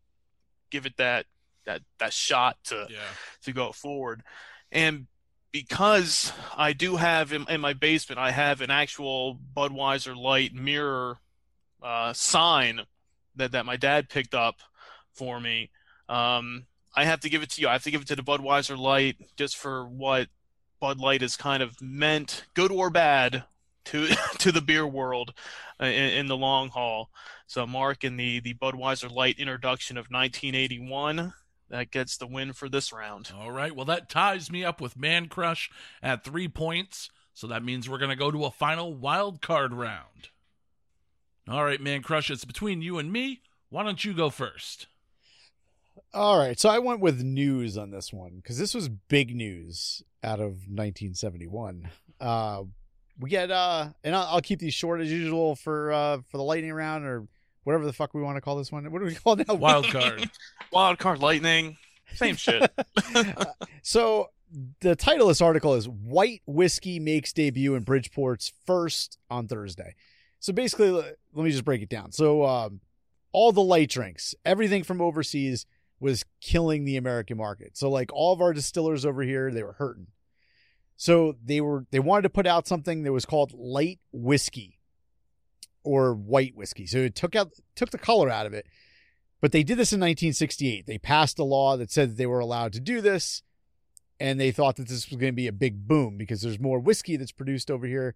give 0.69 0.85
it 0.85 0.97
that 0.97 1.25
that 1.65 1.81
that 1.99 2.13
shot 2.13 2.57
to 2.65 2.87
Yeah. 2.89 2.97
to 3.43 3.51
go 3.51 3.71
forward. 3.71 4.23
And 4.71 5.07
because 5.51 6.31
I 6.55 6.73
do 6.73 6.97
have 6.97 7.33
in, 7.33 7.45
in 7.49 7.59
my 7.59 7.73
basement, 7.73 8.19
I 8.19 8.31
have 8.31 8.61
an 8.61 8.69
actual 8.69 9.39
Budweiser 9.55 10.15
Light 10.15 10.53
mirror 10.53 11.17
uh, 11.81 12.13
sign 12.13 12.81
that, 13.35 13.51
that 13.53 13.65
my 13.65 13.75
dad 13.77 14.09
picked 14.09 14.35
up 14.35 14.57
for 15.19 15.39
me. 15.39 15.69
Um, 16.07 16.65
I 16.95 17.03
have 17.03 17.19
to 17.19 17.29
give 17.29 17.43
it 17.43 17.51
to 17.51 17.61
you. 17.61 17.67
I 17.67 17.73
have 17.73 17.83
to 17.83 17.91
give 17.91 18.01
it 18.01 18.07
to 18.07 18.15
the 18.15 18.23
Budweiser 18.23 18.77
Light 18.77 19.17
just 19.35 19.57
for 19.57 19.85
what 19.85 20.29
Bud 20.79 20.99
Light 20.99 21.21
has 21.21 21.35
kind 21.35 21.61
of 21.61 21.79
meant, 21.81 22.45
good 22.53 22.71
or 22.71 22.89
bad, 22.89 23.43
to 23.85 24.07
to 24.39 24.51
the 24.51 24.61
beer 24.61 24.87
world 24.87 25.33
uh, 25.81 25.85
in, 25.85 26.11
in 26.11 26.27
the 26.27 26.37
long 26.37 26.69
haul. 26.69 27.09
So 27.47 27.67
Marc 27.67 28.03
in 28.03 28.15
the 28.15 28.39
the 28.39 28.53
Budweiser 28.53 29.11
Light 29.11 29.39
introduction 29.39 29.97
of 29.97 30.07
1981 30.09 31.33
that 31.69 31.91
gets 31.91 32.17
the 32.17 32.27
win 32.27 32.53
for 32.53 32.69
this 32.69 32.91
round. 32.91 33.31
All 33.37 33.51
right. 33.51 33.75
Well, 33.75 33.85
that 33.85 34.09
ties 34.09 34.49
me 34.49 34.63
up 34.63 34.81
with 34.81 34.97
Mancrush 34.97 35.69
at 36.01 36.23
three 36.23 36.47
points. 36.47 37.11
So 37.33 37.45
that 37.47 37.63
means 37.63 37.87
we're 37.87 37.99
going 37.99 38.09
to 38.09 38.15
go 38.15 38.31
to 38.31 38.45
a 38.45 38.51
final 38.51 38.93
wild 38.93 39.41
card 39.41 39.73
round. 39.73 40.29
All 41.47 41.63
right, 41.63 41.81
Mancrush, 41.81 42.29
it's 42.29 42.45
between 42.45 42.81
you 42.81 42.99
and 42.99 43.11
me. 43.11 43.41
Why 43.69 43.83
don't 43.83 44.03
you 44.03 44.13
go 44.13 44.29
first? 44.29 44.87
All 46.13 46.39
right, 46.39 46.59
so 46.59 46.69
I 46.69 46.79
went 46.79 47.01
with 47.01 47.21
news 47.21 47.77
on 47.77 47.91
this 47.91 48.11
one 48.11 48.37
because 48.37 48.57
this 48.57 48.73
was 48.73 48.89
big 48.89 49.35
news 49.35 50.01
out 50.23 50.39
of 50.39 50.67
1971. 50.67 51.87
Uh, 52.19 52.63
we 53.19 53.29
get 53.29 53.51
uh, 53.51 53.89
and 54.03 54.15
I'll, 54.15 54.27
I'll 54.27 54.41
keep 54.41 54.59
these 54.59 54.73
short 54.73 55.01
as 55.01 55.11
usual 55.11 55.55
for 55.55 55.91
uh 55.91 56.17
for 56.27 56.37
the 56.37 56.43
lightning 56.43 56.73
round 56.73 57.05
or 57.05 57.27
whatever 57.63 57.85
the 57.85 57.93
fuck 57.93 58.13
we 58.13 58.21
want 58.21 58.37
to 58.37 58.41
call 58.41 58.55
this 58.55 58.71
one. 58.71 58.89
What 58.91 58.99
do 58.99 59.05
we 59.05 59.15
call 59.23 59.39
it 59.39 59.47
now? 59.47 59.53
Wild 59.53 59.87
card. 59.89 60.29
Wild 60.71 60.97
card 60.97 61.19
lightning, 61.19 61.77
same 62.15 62.35
shit. 62.35 62.71
so 63.83 64.29
the 64.81 64.95
title 64.95 65.27
of 65.27 65.31
this 65.31 65.41
article 65.41 65.75
is 65.75 65.87
"White 65.87 66.41
Whiskey 66.47 66.99
Makes 66.99 67.33
Debut 67.33 67.75
in 67.75 67.83
Bridgeport's 67.83 68.51
First 68.65 69.19
on 69.29 69.47
Thursday." 69.47 69.95
So 70.39 70.53
basically, 70.53 70.89
let 70.89 71.17
let 71.33 71.43
me 71.43 71.51
just 71.51 71.65
break 71.65 71.81
it 71.81 71.89
down. 71.89 72.11
So 72.11 72.45
um, 72.45 72.79
all 73.31 73.51
the 73.51 73.61
light 73.61 73.89
drinks, 73.89 74.33
everything 74.43 74.83
from 74.83 75.01
overseas 75.01 75.65
was 75.99 76.25
killing 76.41 76.85
the 76.85 76.97
American 76.97 77.37
market. 77.37 77.77
So 77.77 77.89
like 77.89 78.11
all 78.13 78.33
of 78.33 78.41
our 78.41 78.53
distillers 78.53 79.05
over 79.05 79.21
here, 79.21 79.51
they 79.51 79.63
were 79.63 79.73
hurting. 79.73 80.07
So 80.95 81.35
they 81.43 81.61
were 81.61 81.85
they 81.91 81.99
wanted 81.99 82.23
to 82.23 82.29
put 82.29 82.47
out 82.47 82.67
something 82.67 83.03
that 83.03 83.13
was 83.13 83.25
called 83.25 83.53
light 83.53 83.99
whiskey 84.11 84.79
or 85.83 86.13
white 86.13 86.55
whiskey. 86.55 86.85
So 86.85 86.97
it 86.99 87.15
took 87.15 87.35
out 87.35 87.51
took 87.75 87.91
the 87.91 87.97
color 87.97 88.29
out 88.29 88.45
of 88.45 88.53
it. 88.53 88.67
But 89.41 89.53
they 89.53 89.63
did 89.63 89.77
this 89.77 89.93
in 89.93 89.99
1968. 89.99 90.85
They 90.85 90.97
passed 90.97 91.39
a 91.39 91.45
law 91.45 91.77
that 91.77 91.91
said 91.91 92.11
that 92.11 92.17
they 92.17 92.25
were 92.25 92.39
allowed 92.39 92.73
to 92.73 92.81
do 92.81 92.99
this 92.99 93.41
and 94.19 94.39
they 94.39 94.51
thought 94.51 94.75
that 94.75 94.89
this 94.89 95.09
was 95.09 95.17
going 95.17 95.31
to 95.31 95.35
be 95.35 95.47
a 95.47 95.53
big 95.53 95.87
boom 95.87 96.17
because 96.17 96.41
there's 96.41 96.59
more 96.59 96.79
whiskey 96.79 97.15
that's 97.15 97.31
produced 97.31 97.71
over 97.71 97.87
here 97.87 98.15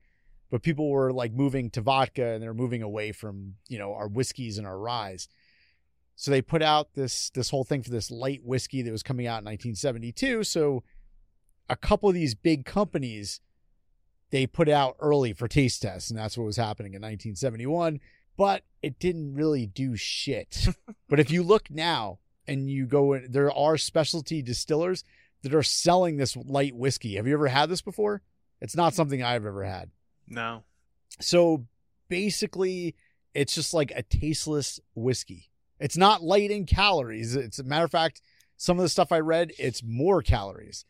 but 0.53 0.61
people 0.61 0.89
were 0.91 1.11
like 1.11 1.33
moving 1.33 1.71
to 1.71 1.81
vodka 1.81 2.33
and 2.33 2.43
they're 2.43 2.53
moving 2.53 2.83
away 2.83 3.11
from 3.11 3.55
you 3.67 3.79
know 3.79 3.93
our 3.93 4.07
whiskeys 4.07 4.57
and 4.57 4.67
our 4.67 4.77
ryes 4.77 5.27
so 6.15 6.31
they 6.31 6.41
put 6.41 6.61
out 6.61 6.93
this 6.93 7.29
this 7.31 7.49
whole 7.49 7.63
thing 7.63 7.83
for 7.83 7.89
this 7.89 8.11
light 8.11 8.41
whiskey 8.43 8.81
that 8.81 8.91
was 8.91 9.03
coming 9.03 9.27
out 9.27 9.39
in 9.41 9.45
1972 9.45 10.43
so 10.43 10.83
a 11.69 11.75
couple 11.75 12.09
of 12.09 12.15
these 12.15 12.35
big 12.35 12.65
companies 12.65 13.41
they 14.31 14.47
put 14.47 14.67
out 14.67 14.95
early 14.99 15.33
for 15.33 15.47
taste 15.47 15.81
tests 15.81 16.09
and 16.09 16.17
that's 16.17 16.37
what 16.37 16.45
was 16.45 16.57
happening 16.57 16.93
in 16.93 17.01
1971 17.01 17.99
but 18.37 18.63
it 18.81 18.99
didn't 18.99 19.35
really 19.35 19.65
do 19.65 19.95
shit. 19.95 20.67
But 21.09 21.19
if 21.19 21.29
you 21.29 21.43
look 21.43 21.69
now 21.69 22.17
and 22.47 22.71
you 22.71 22.87
go 22.87 23.13
in 23.13 23.31
there 23.31 23.51
are 23.51 23.77
specialty 23.77 24.41
distillers 24.41 25.03
that 25.43 25.53
are 25.53 25.61
selling 25.61 26.17
this 26.17 26.35
light 26.35 26.75
whiskey. 26.75 27.17
Have 27.17 27.27
you 27.27 27.33
ever 27.33 27.49
had 27.49 27.69
this 27.69 27.83
before? 27.83 28.23
It's 28.59 28.75
not 28.75 28.95
something 28.95 29.21
i've 29.21 29.45
ever 29.45 29.63
had. 29.63 29.91
No. 30.27 30.63
so 31.19 31.67
basically, 32.09 32.95
it's 33.35 33.53
just 33.53 33.75
like 33.75 33.91
a 33.91 34.01
tasteless 34.01 34.79
whiskey. 34.95 35.51
It's 35.83 35.97
not 35.97 36.23
light 36.23 36.49
in 36.49 36.65
calories. 36.65 37.35
It's 37.35 37.59
a 37.59 37.63
matter 37.63 37.83
of 37.83 37.91
fact, 37.91 38.21
some 38.55 38.79
of 38.79 38.83
the 38.83 38.89
stuff 38.89 39.11
I 39.11 39.19
read, 39.19 39.51
it's 39.59 39.83
more 39.83 40.21
calories, 40.21 40.85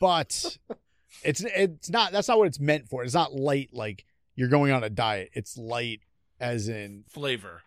but 0.00 0.56
it's 1.24 1.42
it's 1.42 1.90
not. 1.90 2.12
That's 2.12 2.28
not 2.28 2.38
what 2.38 2.46
it's 2.46 2.60
meant 2.60 2.88
for. 2.88 3.02
It's 3.02 3.12
not 3.12 3.34
light 3.34 3.70
like 3.72 4.04
you're 4.36 4.48
going 4.48 4.70
on 4.70 4.84
a 4.84 4.88
diet. 4.88 5.30
It's 5.32 5.58
light 5.58 6.02
as 6.38 6.68
in 6.68 7.02
Flavor 7.08 7.62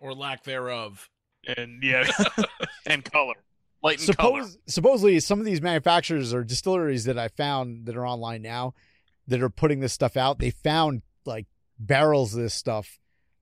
or 0.00 0.12
lack 0.12 0.42
thereof. 0.42 1.08
And 1.56 1.80
yeah, 1.84 2.10
and 2.86 3.04
color, 3.04 3.34
light 3.80 4.04
and 4.04 4.16
color. 4.16 4.42
Supposedly 4.66 5.20
some 5.20 5.38
of 5.38 5.44
these 5.46 5.62
manufacturers 5.62 6.34
or 6.34 6.42
distilleries 6.42 7.04
that 7.04 7.16
I 7.16 7.28
found 7.28 7.86
that 7.86 7.96
are 7.96 8.06
online 8.06 8.42
now 8.42 8.74
that 9.28 9.40
are 9.40 9.50
putting 9.50 9.78
this 9.78 9.92
stuff 9.92 10.16
out, 10.16 10.40
they 10.40 10.50
found 10.50 11.02
like 11.24 11.46
barrels 11.78 12.34
of 12.34 12.42
this 12.42 12.54
stuff 12.54 12.98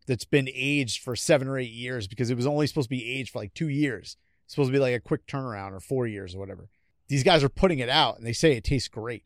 that's 0.06 0.24
been 0.24 0.48
aged 0.52 1.02
for 1.02 1.14
seven 1.16 1.48
or 1.48 1.58
eight 1.58 1.70
years 1.70 2.06
because 2.06 2.30
it 2.30 2.36
was 2.36 2.46
only 2.46 2.66
supposed 2.66 2.86
to 2.86 2.96
be 2.96 3.18
aged 3.18 3.30
for 3.30 3.38
like 3.38 3.54
two 3.54 3.68
years. 3.68 4.16
It's 4.44 4.54
supposed 4.54 4.68
to 4.68 4.72
be 4.72 4.80
like 4.80 4.94
a 4.94 5.00
quick 5.00 5.26
turnaround 5.26 5.72
or 5.72 5.80
four 5.80 6.06
years 6.06 6.34
or 6.34 6.38
whatever. 6.38 6.68
These 7.08 7.24
guys 7.24 7.44
are 7.44 7.48
putting 7.48 7.78
it 7.78 7.88
out 7.88 8.18
and 8.18 8.26
they 8.26 8.32
say 8.32 8.52
it 8.52 8.64
tastes 8.64 8.88
great. 8.88 9.24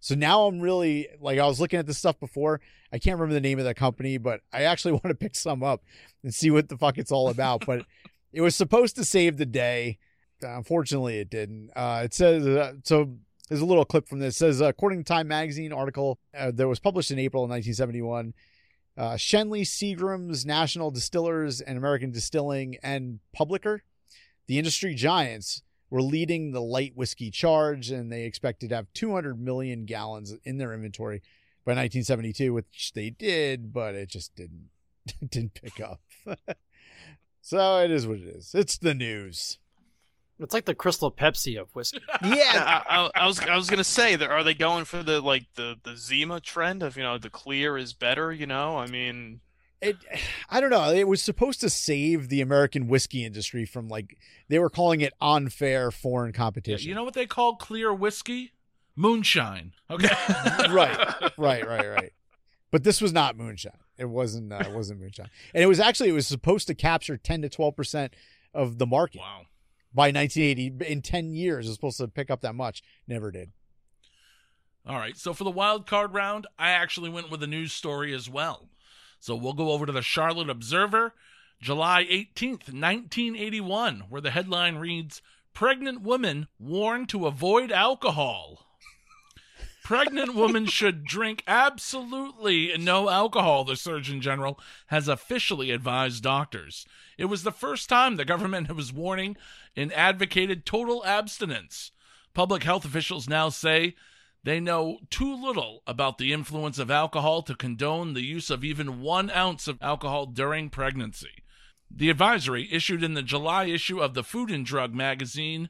So 0.00 0.14
now 0.14 0.46
I'm 0.46 0.60
really 0.60 1.08
like 1.20 1.38
I 1.38 1.46
was 1.46 1.60
looking 1.60 1.78
at 1.78 1.86
this 1.86 1.98
stuff 1.98 2.18
before. 2.18 2.60
I 2.92 2.98
can't 2.98 3.18
remember 3.18 3.34
the 3.34 3.40
name 3.40 3.58
of 3.58 3.66
the 3.66 3.74
company, 3.74 4.18
but 4.18 4.40
I 4.52 4.62
actually 4.62 4.92
want 4.92 5.08
to 5.08 5.14
pick 5.14 5.36
some 5.36 5.62
up 5.62 5.82
and 6.22 6.34
see 6.34 6.50
what 6.50 6.68
the 6.68 6.78
fuck 6.78 6.98
it's 6.98 7.12
all 7.12 7.28
about. 7.28 7.64
but 7.66 7.84
it 8.32 8.40
was 8.40 8.56
supposed 8.56 8.96
to 8.96 9.04
save 9.04 9.36
the 9.36 9.46
day. 9.46 9.98
Unfortunately, 10.42 11.18
it 11.18 11.28
didn't. 11.28 11.70
Uh, 11.76 12.02
it 12.04 12.14
says 12.14 12.46
uh, 12.46 12.74
so. 12.84 13.16
There's 13.48 13.62
a 13.62 13.66
little 13.66 13.84
clip 13.84 14.08
from 14.08 14.20
this. 14.20 14.36
It 14.36 14.38
says 14.38 14.60
according 14.60 15.00
to 15.00 15.04
Time 15.04 15.26
Magazine 15.26 15.72
article 15.72 16.20
uh, 16.38 16.52
that 16.52 16.68
was 16.68 16.78
published 16.78 17.10
in 17.10 17.18
April 17.18 17.42
of 17.42 17.50
1971, 17.50 18.32
uh, 18.96 19.14
Schenley, 19.14 19.62
Seagram's, 19.62 20.44
National 20.44 20.90
Distillers, 20.90 21.60
and 21.60 21.78
American 21.78 22.10
Distilling 22.10 22.76
and 22.82 23.20
Publicker, 23.38 23.80
the 24.46 24.58
industry 24.58 24.94
giants, 24.94 25.62
were 25.90 26.02
leading 26.02 26.52
the 26.52 26.62
light 26.62 26.96
whiskey 26.96 27.30
charge, 27.30 27.90
and 27.90 28.12
they 28.12 28.24
expected 28.24 28.68
to 28.70 28.76
have 28.76 28.92
200 28.94 29.40
million 29.40 29.84
gallons 29.86 30.34
in 30.44 30.58
their 30.58 30.72
inventory 30.72 31.22
by 31.64 31.72
1972, 31.72 32.52
which 32.52 32.92
they 32.94 33.10
did, 33.10 33.72
but 33.72 33.94
it 33.94 34.08
just 34.08 34.34
didn't 34.36 34.70
didn't 35.28 35.54
pick 35.54 35.80
up. 35.80 36.00
So 37.42 37.78
it 37.78 37.90
is 37.90 38.06
what 38.06 38.18
it 38.18 38.28
is. 38.28 38.54
It's 38.54 38.78
the 38.78 38.94
news. 38.94 39.58
It's 40.40 40.54
like 40.54 40.64
the 40.64 40.74
Crystal 40.74 41.12
Pepsi 41.12 41.60
of 41.60 41.74
whiskey. 41.74 42.00
Yeah. 42.24 42.82
I, 42.88 42.96
I, 42.96 43.10
I 43.22 43.26
was 43.26 43.38
I 43.40 43.56
was 43.56 43.68
gonna 43.70 43.84
say 43.84 44.16
that 44.16 44.30
are 44.30 44.42
they 44.42 44.54
going 44.54 44.84
for 44.86 45.02
the 45.02 45.20
like 45.20 45.46
the 45.54 45.76
the 45.82 45.96
Zima 45.96 46.40
trend 46.40 46.82
of 46.82 46.96
you 46.96 47.02
know 47.02 47.18
the 47.18 47.30
clear 47.30 47.76
is 47.76 47.92
better? 47.92 48.32
You 48.32 48.46
know, 48.46 48.78
I 48.78 48.86
mean, 48.86 49.40
It, 49.82 49.96
I 50.48 50.60
don't 50.60 50.70
know. 50.70 50.90
It 50.92 51.06
was 51.08 51.22
supposed 51.22 51.60
to 51.60 51.70
save 51.70 52.28
the 52.28 52.40
American 52.40 52.88
whiskey 52.88 53.24
industry 53.24 53.64
from 53.64 53.88
like 53.88 54.16
they 54.48 54.58
were 54.58 54.70
calling 54.70 55.00
it 55.00 55.12
unfair 55.20 55.90
foreign 55.90 56.32
competition. 56.32 56.88
you 56.88 56.94
know 56.94 57.04
what 57.04 57.14
they 57.14 57.26
call 57.26 57.56
clear 57.56 57.92
whiskey? 57.92 58.52
Moonshine. 58.96 59.72
Okay. 59.90 60.08
right, 60.70 60.98
right, 61.38 61.66
right, 61.66 61.88
right. 61.88 62.12
But 62.70 62.84
this 62.84 63.00
was 63.00 63.12
not 63.12 63.36
moonshine. 63.36 63.78
It 63.98 64.08
wasn't. 64.08 64.52
Uh, 64.52 64.58
it 64.66 64.72
wasn't 64.72 65.00
moonshine, 65.00 65.30
and 65.54 65.62
it 65.62 65.66
was 65.66 65.80
actually 65.80 66.08
it 66.10 66.12
was 66.12 66.26
supposed 66.26 66.66
to 66.68 66.74
capture 66.74 67.16
ten 67.16 67.42
to 67.42 67.48
twelve 67.48 67.76
percent 67.76 68.14
of 68.52 68.78
the 68.78 68.86
market 68.86 69.20
Wow. 69.20 69.42
By 69.94 70.08
1980. 70.08 70.90
In 70.90 71.02
ten 71.02 71.32
years, 71.32 71.66
is 71.66 71.74
supposed 71.74 71.98
to 71.98 72.08
pick 72.08 72.30
up 72.30 72.40
that 72.42 72.54
much. 72.54 72.82
Never 73.06 73.30
did. 73.30 73.52
All 74.86 74.98
right. 74.98 75.16
So 75.16 75.32
for 75.34 75.44
the 75.44 75.50
wild 75.50 75.86
card 75.86 76.14
round, 76.14 76.46
I 76.58 76.70
actually 76.70 77.10
went 77.10 77.30
with 77.30 77.42
a 77.42 77.46
news 77.46 77.72
story 77.72 78.14
as 78.14 78.28
well. 78.28 78.68
So 79.18 79.34
we'll 79.34 79.52
go 79.52 79.72
over 79.72 79.84
to 79.84 79.92
the 79.92 80.02
Charlotte 80.02 80.48
Observer, 80.48 81.14
July 81.60 82.04
18th, 82.04 82.72
1981, 82.72 84.04
where 84.08 84.22
the 84.22 84.30
headline 84.30 84.76
reads 84.76 85.20
Pregnant 85.52 86.00
women 86.00 86.48
warned 86.58 87.08
to 87.10 87.26
avoid 87.26 87.70
alcohol. 87.70 88.69
Pregnant 89.90 90.36
women 90.36 90.66
should 90.66 91.02
drink 91.02 91.42
absolutely 91.48 92.72
no 92.78 93.10
alcohol, 93.10 93.64
the 93.64 93.74
Surgeon 93.74 94.20
General 94.20 94.56
has 94.86 95.08
officially 95.08 95.72
advised 95.72 96.22
doctors. 96.22 96.86
It 97.18 97.24
was 97.24 97.42
the 97.42 97.50
first 97.50 97.88
time 97.88 98.14
the 98.14 98.24
government 98.24 98.72
was 98.72 98.92
warning 98.92 99.36
and 99.74 99.92
advocated 99.92 100.64
total 100.64 101.04
abstinence. 101.04 101.90
Public 102.34 102.62
health 102.62 102.84
officials 102.84 103.28
now 103.28 103.48
say 103.48 103.96
they 104.44 104.60
know 104.60 105.00
too 105.10 105.34
little 105.34 105.82
about 105.88 106.18
the 106.18 106.32
influence 106.32 106.78
of 106.78 106.88
alcohol 106.88 107.42
to 107.42 107.56
condone 107.56 108.14
the 108.14 108.22
use 108.22 108.48
of 108.48 108.62
even 108.62 109.00
one 109.00 109.28
ounce 109.30 109.66
of 109.66 109.82
alcohol 109.82 110.24
during 110.26 110.70
pregnancy. 110.70 111.42
The 111.90 112.10
advisory, 112.10 112.72
issued 112.72 113.02
in 113.02 113.14
the 113.14 113.22
July 113.22 113.64
issue 113.64 113.98
of 113.98 114.14
the 114.14 114.22
Food 114.22 114.52
and 114.52 114.64
Drug 114.64 114.94
magazine, 114.94 115.68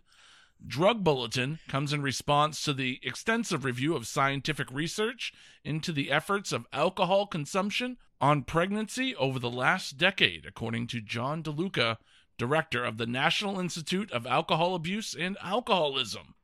Drug 0.67 1.03
Bulletin 1.03 1.59
comes 1.69 1.93
in 1.93 2.03
response 2.03 2.63
to 2.63 2.73
the 2.73 3.01
extensive 3.03 3.65
review 3.65 3.97
of 3.97 4.07
scientific 4.07 4.71
research 4.71 5.33
into 5.65 5.93
the 5.93 6.11
efforts 6.11 6.53
of 6.53 6.67
alcohol 6.73 7.27
consumption 7.27 7.97
on 8.21 8.43
pregnancy 8.43 9.17
over 9.17 9.39
the 9.39 9.51
last 9.51 9.97
decade, 9.97 10.45
according 10.45 10.87
to 10.89 11.01
John 11.01 11.43
DeLuca, 11.43 11.97
director 12.37 12.85
of 12.85 12.99
the 12.99 13.07
National 13.07 13.59
Institute 13.59 14.11
of 14.13 14.27
Alcohol 14.27 14.75
Abuse 14.75 15.15
and 15.15 15.37
Alcoholism. 15.43 16.35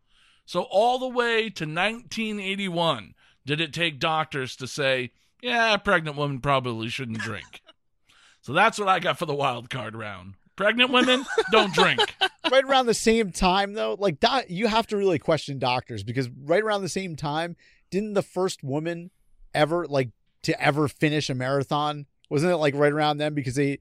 So, 0.45 0.63
all 0.63 0.99
the 0.99 1.09
way 1.09 1.51
to 1.51 1.65
1981, 1.65 3.15
did 3.45 3.61
it 3.61 3.73
take 3.73 3.99
doctors 3.99 4.57
to 4.57 4.67
say, 4.67 5.13
yeah, 5.43 5.75
a 5.75 5.79
pregnant 5.79 6.17
woman 6.17 6.41
probably 6.41 6.89
shouldn't 6.89 7.19
drink? 7.19 7.63
so, 8.41 8.53
that's 8.53 8.79
what 8.79 8.89
I 8.89 8.99
got 8.99 9.19
for 9.19 9.27
the 9.27 9.35
wild 9.35 9.69
card 9.71 9.97
round. 9.97 10.35
Pregnant 10.57 10.91
women, 10.91 11.25
don't 11.53 11.73
drink. 11.75 12.01
right 12.51 12.65
around 12.65 12.87
the 12.87 12.95
same 12.95 13.31
time 13.33 13.73
though 13.75 13.97
like 13.99 14.21
doc, 14.21 14.45
you 14.49 14.67
have 14.69 14.87
to 14.87 14.97
really 14.97 15.19
question 15.19 15.59
doctors 15.59 16.03
because 16.03 16.29
right 16.45 16.63
around 16.63 16.83
the 16.83 16.89
same 16.89 17.17
time 17.17 17.57
didn't 17.91 18.15
the 18.15 18.23
first 18.23 18.63
woman 18.63 19.11
ever 19.53 19.87
like 19.87 20.11
to 20.45 20.61
ever 20.63 20.87
finish 20.87 21.29
a 21.29 21.35
marathon 21.35 22.07
wasn't 22.31 22.51
it 22.53 22.57
like 22.59 22.75
right 22.77 22.93
around 22.93 23.19
then 23.19 23.35
because 23.35 23.57
they 23.57 23.79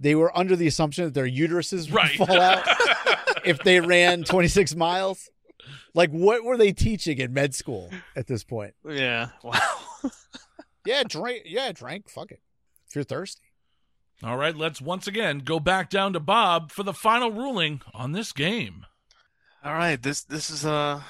they 0.00 0.14
were 0.14 0.36
under 0.36 0.56
the 0.56 0.66
assumption 0.66 1.04
that 1.04 1.12
their 1.14 1.28
uteruses 1.28 1.86
would 1.90 1.94
Right. 1.94 2.16
fall 2.16 2.40
out 2.40 2.66
if 3.44 3.58
they 3.62 3.78
ran 3.80 4.24
26 4.24 4.74
miles 4.74 5.28
like 5.94 6.10
what 6.10 6.44
were 6.44 6.56
they 6.56 6.72
teaching 6.72 7.18
in 7.18 7.34
med 7.34 7.54
school 7.54 7.90
at 8.16 8.26
this 8.26 8.42
point 8.42 8.72
yeah, 8.88 9.28
wow. 9.44 9.60
yeah 10.86 11.02
drink 11.06 11.42
yeah 11.44 11.72
drink 11.72 12.08
fuck 12.08 12.30
it 12.32 12.40
if 12.88 12.94
you're 12.94 13.04
thirsty 13.04 13.42
All 14.22 14.36
right, 14.36 14.56
let's 14.56 14.80
once 14.80 15.06
again 15.06 15.38
go 15.38 15.60
back 15.60 15.90
down 15.90 16.12
to 16.12 16.20
Bob 16.20 16.72
for 16.72 16.82
the 16.82 16.92
final 16.92 17.30
ruling 17.30 17.82
on 17.94 18.12
this 18.12 18.32
game. 18.32 18.84
All 19.64 19.74
right, 19.74 20.02
this 20.02 20.24
this 20.24 20.50
is 20.50 20.64
a 20.64 21.04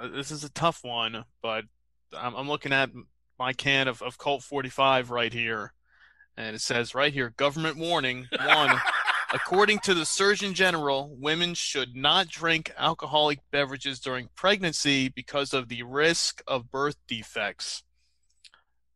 uh, 0.00 0.08
this 0.08 0.30
is 0.30 0.44
a 0.44 0.50
tough 0.50 0.82
one, 0.82 1.24
but 1.42 1.64
I'm, 2.16 2.34
I'm 2.34 2.48
looking 2.48 2.72
at 2.72 2.90
my 3.38 3.52
can 3.52 3.86
of, 3.86 4.00
of 4.00 4.16
Colt 4.16 4.42
45 4.42 5.10
right 5.10 5.32
here, 5.32 5.74
and 6.38 6.56
it 6.56 6.60
says 6.60 6.94
right 6.94 7.12
here, 7.12 7.34
government 7.36 7.76
warning 7.76 8.28
one. 8.44 8.80
According 9.30 9.80
to 9.80 9.92
the 9.92 10.06
Surgeon 10.06 10.54
General, 10.54 11.14
women 11.20 11.52
should 11.52 11.94
not 11.94 12.28
drink 12.28 12.72
alcoholic 12.78 13.40
beverages 13.50 14.00
during 14.00 14.30
pregnancy 14.34 15.10
because 15.10 15.52
of 15.52 15.68
the 15.68 15.82
risk 15.82 16.42
of 16.46 16.70
birth 16.70 16.96
defects. 17.06 17.82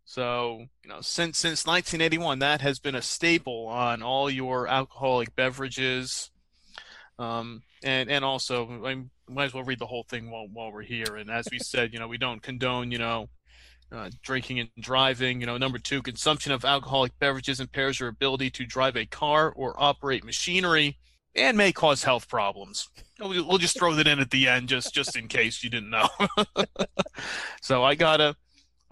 So, 0.05 0.67
you 0.83 0.89
know, 0.89 1.01
since 1.01 1.39
since 1.39 1.67
1981, 1.67 2.41
that 2.41 2.61
has 2.61 2.79
been 2.79 2.95
a 2.95 3.03
staple 3.03 3.67
on 3.69 4.03
all 4.03 4.29
your 4.29 4.67
alcoholic 4.67 5.35
beverages. 5.37 6.31
Um, 7.19 7.63
and 7.83 8.11
and 8.11 8.25
also, 8.25 8.85
I 8.85 9.05
might 9.29 9.45
as 9.45 9.55
well 9.55 9.65
read 9.65 9.79
the 9.79 9.87
whole 9.87 10.05
thing 10.05 10.31
while 10.31 10.49
while 10.53 10.73
we're 10.73 10.83
here. 10.83 11.17
And 11.17 11.31
as 11.31 11.47
we 11.51 11.59
said, 11.59 11.93
you 11.93 11.99
know, 11.99 12.09
we 12.09 12.19
don't 12.19 12.43
condone, 12.43 12.91
you 12.91 12.99
know, 12.99 13.29
uh, 13.93 14.11
drinking 14.23 14.61
and 14.61 14.71
driving. 14.81 15.41
You 15.41 15.47
know, 15.47 15.57
number 15.57 15.79
two, 15.79 16.03
consumption 16.03 16.53
of 16.53 16.65
alcoholic 16.65 17.19
beverages 17.19 17.61
impairs 17.61 18.01
your 18.01 18.09
ability 18.09 18.51
to 18.51 18.67
drive 18.67 18.97
a 18.97 19.07
car 19.07 19.53
or 19.55 19.75
operate 19.77 20.25
machinery, 20.25 20.99
and 21.35 21.57
may 21.57 21.73
cause 21.73 22.05
health 22.05 22.29
problems. 22.29 22.89
We'll, 23.21 23.59
just 23.59 23.79
throw 23.79 23.95
that 23.95 24.07
in 24.07 24.19
at 24.19 24.31
the 24.31 24.49
end, 24.49 24.69
just 24.69 24.93
just 24.93 25.17
in 25.17 25.29
case 25.29 25.63
you 25.63 25.71
didn't 25.71 25.91
know. 25.91 26.09
so 27.63 27.85
I 27.85 27.95
gotta, 27.95 28.35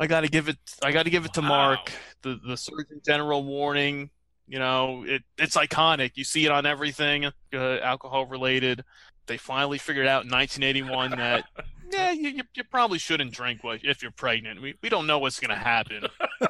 I 0.01 0.07
gotta 0.07 0.29
give 0.29 0.49
it, 0.49 0.59
I 0.83 0.91
gotta 0.91 1.11
give 1.11 1.25
it 1.25 1.35
to 1.35 1.43
Marc. 1.43 1.93
The 2.23 2.41
the 2.45 2.57
Surgeon 2.57 3.01
General 3.05 3.45
warning. 3.45 4.11
You 4.49 4.59
know, 4.59 5.05
it 5.07 5.23
it's 5.39 5.57
iconic. 5.57 6.13
You 6.17 6.25
see 6.25 6.45
it 6.45 6.51
on 6.51 6.67
everything, 6.67 7.27
uh, 7.27 7.79
alcohol 7.79 8.27
related. 8.27 8.83
They 9.27 9.37
finally 9.37 9.79
figured 9.79 10.09
out 10.09 10.25
in 10.25 10.31
1981 10.31 11.13
that 11.13 11.45
yeah, 11.93 12.11
you, 12.11 12.31
you, 12.31 12.43
you 12.55 12.65
probably 12.65 12.99
shouldn't 12.99 13.33
drink 13.33 13.61
if 13.65 14.03
you're 14.03 14.11
pregnant. 14.11 14.61
We, 14.61 14.75
we 14.83 14.89
don't 14.89 15.07
know 15.07 15.19
what's 15.19 15.39
going 15.39 15.51
to 15.51 15.63
happen. 15.63 16.07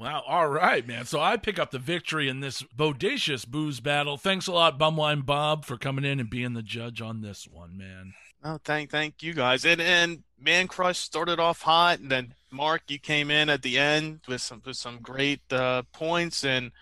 Wow, 0.00 0.24
all 0.26 0.48
right, 0.48 0.88
man. 0.88 1.04
So 1.04 1.20
I 1.20 1.36
pick 1.36 1.58
up 1.58 1.72
the 1.72 1.78
victory 1.78 2.30
in 2.30 2.40
this 2.40 2.62
bodacious 2.74 3.46
booze 3.46 3.80
battle. 3.80 4.16
Thanks 4.16 4.46
a 4.46 4.52
lot, 4.52 4.78
Bum 4.78 4.96
Wine 4.96 5.20
Bob, 5.20 5.66
for 5.66 5.76
coming 5.76 6.06
in 6.06 6.18
and 6.18 6.30
being 6.30 6.54
the 6.54 6.62
judge 6.62 7.02
on 7.02 7.20
this 7.20 7.46
one, 7.46 7.76
man. 7.76 8.14
Oh, 8.42 8.58
thank 8.64 8.90
thank 8.90 9.22
you 9.22 9.34
guys. 9.34 9.64
And 9.64 9.80
and 9.80 10.22
Mancrush 10.42 10.96
started 10.96 11.38
off 11.38 11.62
hot, 11.62 11.98
and 11.98 12.10
then 12.10 12.34
Marc, 12.50 12.82
you 12.88 12.98
came 12.98 13.30
in 13.30 13.48
at 13.50 13.62
the 13.62 13.78
end 13.78 14.20
with 14.26 14.40
some 14.40 14.62
with 14.64 14.76
some 14.76 14.98
great 15.02 15.40
uh, 15.52 15.82
points, 15.92 16.44
and 16.44 16.72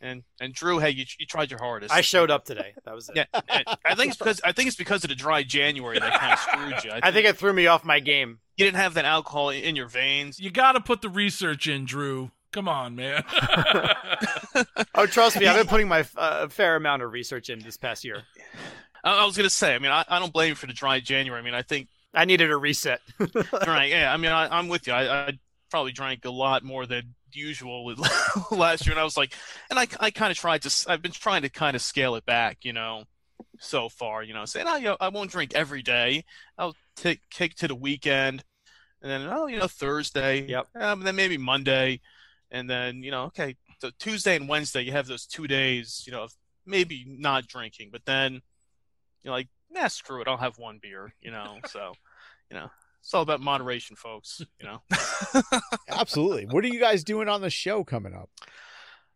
and 0.00 0.22
and 0.40 0.54
Drew, 0.54 0.78
hey, 0.78 0.90
you 0.90 1.04
you 1.18 1.26
tried 1.26 1.50
your 1.50 1.60
hardest. 1.60 1.92
I 1.92 2.00
showed 2.00 2.30
up 2.30 2.44
today. 2.44 2.74
That 2.84 2.94
was 2.94 3.10
it. 3.10 3.16
Yeah, 3.16 3.42
I 3.84 3.94
think 3.94 4.10
it's 4.10 4.16
because 4.16 4.40
I 4.44 4.52
think 4.52 4.68
it's 4.68 4.76
because 4.76 5.04
of 5.04 5.08
the 5.10 5.14
dry 5.14 5.42
January 5.42 5.98
that 5.98 6.18
kind 6.18 6.32
of 6.32 6.38
screwed 6.38 6.84
you. 6.84 6.98
I 7.02 7.10
think 7.10 7.26
it 7.26 7.36
threw 7.36 7.52
me 7.52 7.66
off 7.66 7.84
my 7.84 8.00
game. 8.00 8.38
you 8.56 8.64
didn't 8.64 8.78
have 8.78 8.94
that 8.94 9.04
alcohol 9.04 9.50
in 9.50 9.76
your 9.76 9.88
veins. 9.88 10.40
You 10.40 10.50
got 10.50 10.72
to 10.72 10.80
put 10.80 11.02
the 11.02 11.10
research 11.10 11.68
in, 11.68 11.84
Drew. 11.84 12.30
Come 12.52 12.68
on, 12.68 12.94
man. 12.96 13.24
Oh, 14.96 15.06
trust 15.06 15.38
me, 15.40 15.46
I've 15.46 15.56
been 15.56 15.66
putting 15.68 15.88
my 15.88 16.04
uh, 16.16 16.46
fair 16.46 16.76
amount 16.76 17.02
of 17.02 17.10
research 17.10 17.50
in 17.50 17.58
this 17.58 17.76
past 17.76 18.04
year. 18.04 18.22
I, 19.04 19.22
I 19.22 19.24
was 19.24 19.36
gonna 19.36 19.50
say, 19.50 19.74
I 19.74 19.78
mean, 19.78 19.92
I, 19.92 20.04
I 20.08 20.18
don't 20.18 20.32
blame 20.32 20.50
you 20.50 20.54
for 20.54 20.66
the 20.66 20.72
dry 20.72 21.00
January. 21.00 21.40
I 21.40 21.44
mean, 21.44 21.54
I 21.54 21.62
think 21.62 21.88
I 22.12 22.24
needed 22.24 22.50
a 22.50 22.56
reset. 22.56 23.00
drank. 23.62 23.92
Yeah, 23.92 24.12
I 24.12 24.16
mean, 24.16 24.32
I, 24.32 24.58
I'm 24.58 24.68
with 24.68 24.86
you. 24.86 24.92
I, 24.92 25.28
I 25.28 25.38
probably 25.70 25.92
drank 25.92 26.24
a 26.24 26.30
lot 26.30 26.62
more 26.62 26.86
than 26.86 27.14
usual 27.32 27.94
last 28.50 28.86
year, 28.86 28.92
and 28.92 29.00
I 29.00 29.04
was 29.04 29.16
like, 29.16 29.34
and 29.70 29.78
I, 29.78 29.86
I 30.00 30.10
kind 30.10 30.30
of 30.30 30.38
tried 30.38 30.62
to. 30.62 30.90
I've 30.90 31.02
been 31.02 31.12
trying 31.12 31.42
to 31.42 31.48
kind 31.48 31.76
of 31.76 31.82
scale 31.82 32.14
it 32.14 32.24
back, 32.24 32.58
you 32.62 32.72
know, 32.72 33.04
so 33.58 33.88
far, 33.88 34.22
you 34.22 34.34
know, 34.34 34.44
saying, 34.44 34.66
oh, 34.68 34.76
you 34.76 34.84
know, 34.84 34.96
I 35.00 35.08
won't 35.08 35.30
drink 35.30 35.54
every 35.54 35.82
day. 35.82 36.24
I'll 36.56 36.76
take 36.96 37.20
kick 37.30 37.54
to 37.56 37.68
the 37.68 37.74
weekend, 37.74 38.42
and 39.02 39.10
then 39.10 39.28
oh, 39.30 39.46
you 39.46 39.58
know, 39.58 39.68
Thursday. 39.68 40.46
Yep. 40.46 40.68
Um, 40.76 41.00
and 41.00 41.06
then 41.06 41.16
maybe 41.16 41.36
Monday, 41.36 42.00
and 42.50 42.68
then 42.70 43.02
you 43.02 43.10
know, 43.10 43.24
okay, 43.24 43.56
so 43.80 43.90
Tuesday 43.98 44.36
and 44.36 44.48
Wednesday, 44.48 44.82
you 44.82 44.92
have 44.92 45.06
those 45.06 45.26
two 45.26 45.46
days, 45.46 46.04
you 46.06 46.12
know, 46.12 46.22
of 46.22 46.32
maybe 46.64 47.04
not 47.06 47.46
drinking, 47.46 47.90
but 47.92 48.04
then 48.06 48.40
you're 49.24 49.32
like, 49.34 49.48
nah, 49.70 49.88
screw 49.88 50.20
it, 50.20 50.28
I'll 50.28 50.36
have 50.36 50.58
one 50.58 50.78
beer, 50.80 51.12
you 51.20 51.30
know. 51.30 51.58
So, 51.66 51.92
you 52.50 52.56
know, 52.56 52.70
it's 53.00 53.12
all 53.12 53.22
about 53.22 53.40
moderation, 53.40 53.96
folks. 53.96 54.40
You 54.60 54.66
know. 54.66 54.82
Absolutely. 55.88 56.46
What 56.46 56.64
are 56.64 56.68
you 56.68 56.80
guys 56.80 57.04
doing 57.04 57.28
on 57.28 57.40
the 57.40 57.50
show 57.50 57.84
coming 57.84 58.14
up? 58.14 58.30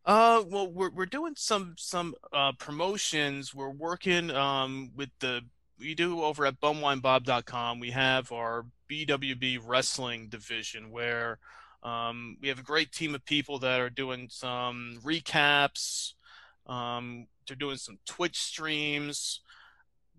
Uh, 0.04 0.42
well, 0.46 0.70
we're 0.70 0.90
we're 0.90 1.06
doing 1.06 1.34
some 1.36 1.74
some 1.78 2.14
uh 2.32 2.52
promotions. 2.58 3.54
We're 3.54 3.70
working 3.70 4.30
um 4.30 4.90
with 4.96 5.10
the 5.20 5.42
we 5.78 5.94
do 5.94 6.22
over 6.22 6.44
at 6.46 6.60
bumwinebob.com. 6.60 7.78
We 7.78 7.90
have 7.90 8.32
our 8.32 8.66
BWB 8.90 9.60
wrestling 9.64 10.28
division 10.28 10.90
where 10.90 11.38
um 11.82 12.36
we 12.40 12.48
have 12.48 12.58
a 12.58 12.62
great 12.62 12.90
team 12.90 13.14
of 13.14 13.24
people 13.24 13.58
that 13.60 13.80
are 13.80 13.90
doing 13.90 14.28
some 14.30 14.98
recaps, 15.04 16.14
Um, 16.66 17.26
they're 17.46 17.56
doing 17.56 17.76
some 17.76 17.98
Twitch 18.06 18.38
streams. 18.38 19.40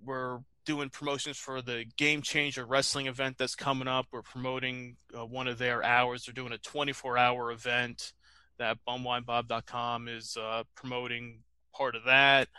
We're 0.04 0.40
doing 0.66 0.90
promotions 0.90 1.38
for 1.38 1.62
the 1.62 1.86
Game 1.98 2.22
Changer 2.22 2.66
Wrestling 2.66 3.08
event 3.08 3.38
that's 3.38 3.56
coming 3.56 3.88
up. 3.88 4.08
We're 4.12 4.22
promoting 4.22 4.98
uh, 5.18 5.26
one 5.26 5.48
of 5.48 5.58
their 5.58 5.84
hours. 5.84 6.26
They're 6.26 6.34
doing 6.34 6.54
a 6.54 6.58
24-hour 6.58 7.52
event 7.52 8.14
that 8.60 8.78
bumwinebob.com 8.88 10.08
is 10.08 10.38
uh, 10.40 10.64
promoting 10.76 11.40
part 11.74 11.96
of 11.96 12.04
that. 12.06 12.50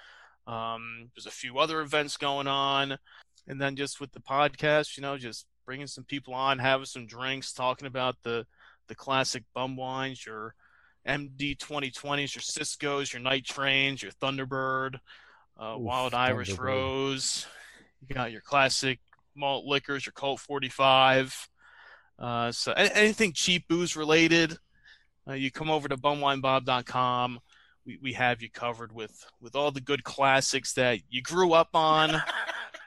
Um, 0.46 1.10
there's 1.14 1.26
a 1.26 1.30
few 1.30 1.58
other 1.58 1.80
events 1.80 2.16
going 2.16 2.48
on, 2.48 2.98
and 3.46 3.60
then 3.60 3.76
just 3.76 4.00
with 4.00 4.10
the 4.12 4.20
podcast, 4.20 4.96
you 4.96 5.02
know, 5.02 5.16
just 5.16 5.46
bringing 5.64 5.86
some 5.86 6.04
people 6.04 6.34
on, 6.34 6.58
having 6.58 6.86
some 6.86 7.06
drinks, 7.06 7.52
talking 7.52 7.86
about 7.86 8.16
the 8.22 8.46
the 8.88 8.94
classic 8.96 9.44
bum 9.54 9.76
wines, 9.76 10.26
your 10.26 10.54
MD 11.06 11.56
2020s, 11.56 12.34
your 12.34 12.42
Cisco's, 12.42 13.12
your 13.12 13.22
Night 13.22 13.44
Trains, 13.44 14.02
your 14.02 14.10
Thunderbird, 14.10 14.98
uh, 15.60 15.74
Oof, 15.74 15.80
Wild 15.80 16.14
Irish 16.14 16.58
Rose. 16.58 17.46
You 18.08 18.14
got 18.14 18.32
your 18.32 18.40
classic 18.40 18.98
malt 19.36 19.66
liquors, 19.66 20.06
your 20.06 20.12
Colt 20.12 20.40
45. 20.40 21.48
Uh, 22.18 22.52
so 22.52 22.72
anything 22.72 23.32
cheap 23.32 23.66
booze 23.68 23.96
related, 23.96 24.58
uh, 25.28 25.34
you 25.34 25.50
come 25.50 25.70
over 25.70 25.88
to 25.88 25.96
bumwinebob.com. 25.96 27.40
We, 27.86 27.98
we 28.02 28.12
have 28.14 28.42
you 28.42 28.50
covered 28.50 28.92
with, 28.92 29.24
with 29.40 29.56
all 29.56 29.70
the 29.70 29.80
good 29.80 30.04
classics 30.04 30.74
that 30.74 31.00
you 31.08 31.22
grew 31.22 31.52
up 31.52 31.70
on. 31.74 32.22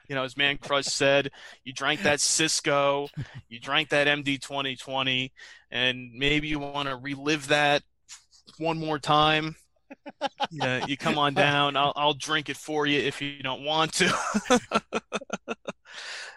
You 0.06 0.14
know, 0.14 0.24
as 0.24 0.34
Mancrush 0.34 0.84
said, 0.84 1.30
you 1.64 1.72
drank 1.72 2.02
that 2.02 2.20
Cisco, 2.20 3.08
you 3.48 3.58
drank 3.58 3.88
that 3.88 4.06
MD 4.06 4.38
2020, 4.38 5.32
and 5.70 6.12
maybe 6.12 6.48
you 6.48 6.58
want 6.58 6.90
to 6.90 6.96
relive 6.96 7.48
that 7.48 7.82
one 8.58 8.78
more 8.78 8.98
time. 8.98 9.56
Yeah, 10.50 10.86
you 10.86 10.96
come 10.96 11.18
on 11.18 11.34
down. 11.34 11.76
I'll 11.76 11.92
I'll 11.96 12.14
drink 12.14 12.48
it 12.48 12.56
for 12.56 12.86
you 12.86 13.00
if 13.00 13.20
you 13.20 13.42
don't 13.42 13.64
want 13.64 13.92
to. 13.94 14.14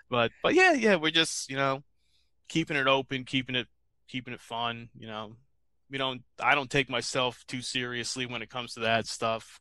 but 0.10 0.32
but 0.44 0.54
yeah, 0.54 0.74
yeah, 0.74 0.96
we're 0.96 1.12
just 1.12 1.50
you 1.50 1.56
know 1.56 1.84
keeping 2.48 2.78
it 2.78 2.88
open, 2.88 3.24
keeping 3.24 3.56
it 3.56 3.68
keeping 4.08 4.34
it 4.34 4.42
fun. 4.42 4.90
You 4.98 5.08
know, 5.08 5.36
we 5.90 5.98
don't. 5.98 6.22
I 6.40 6.56
don't 6.56 6.70
take 6.70 6.90
myself 6.90 7.44
too 7.48 7.62
seriously 7.62 8.26
when 8.26 8.42
it 8.42 8.50
comes 8.50 8.74
to 8.74 8.82
that 8.82 9.08
stuff. 9.08 9.60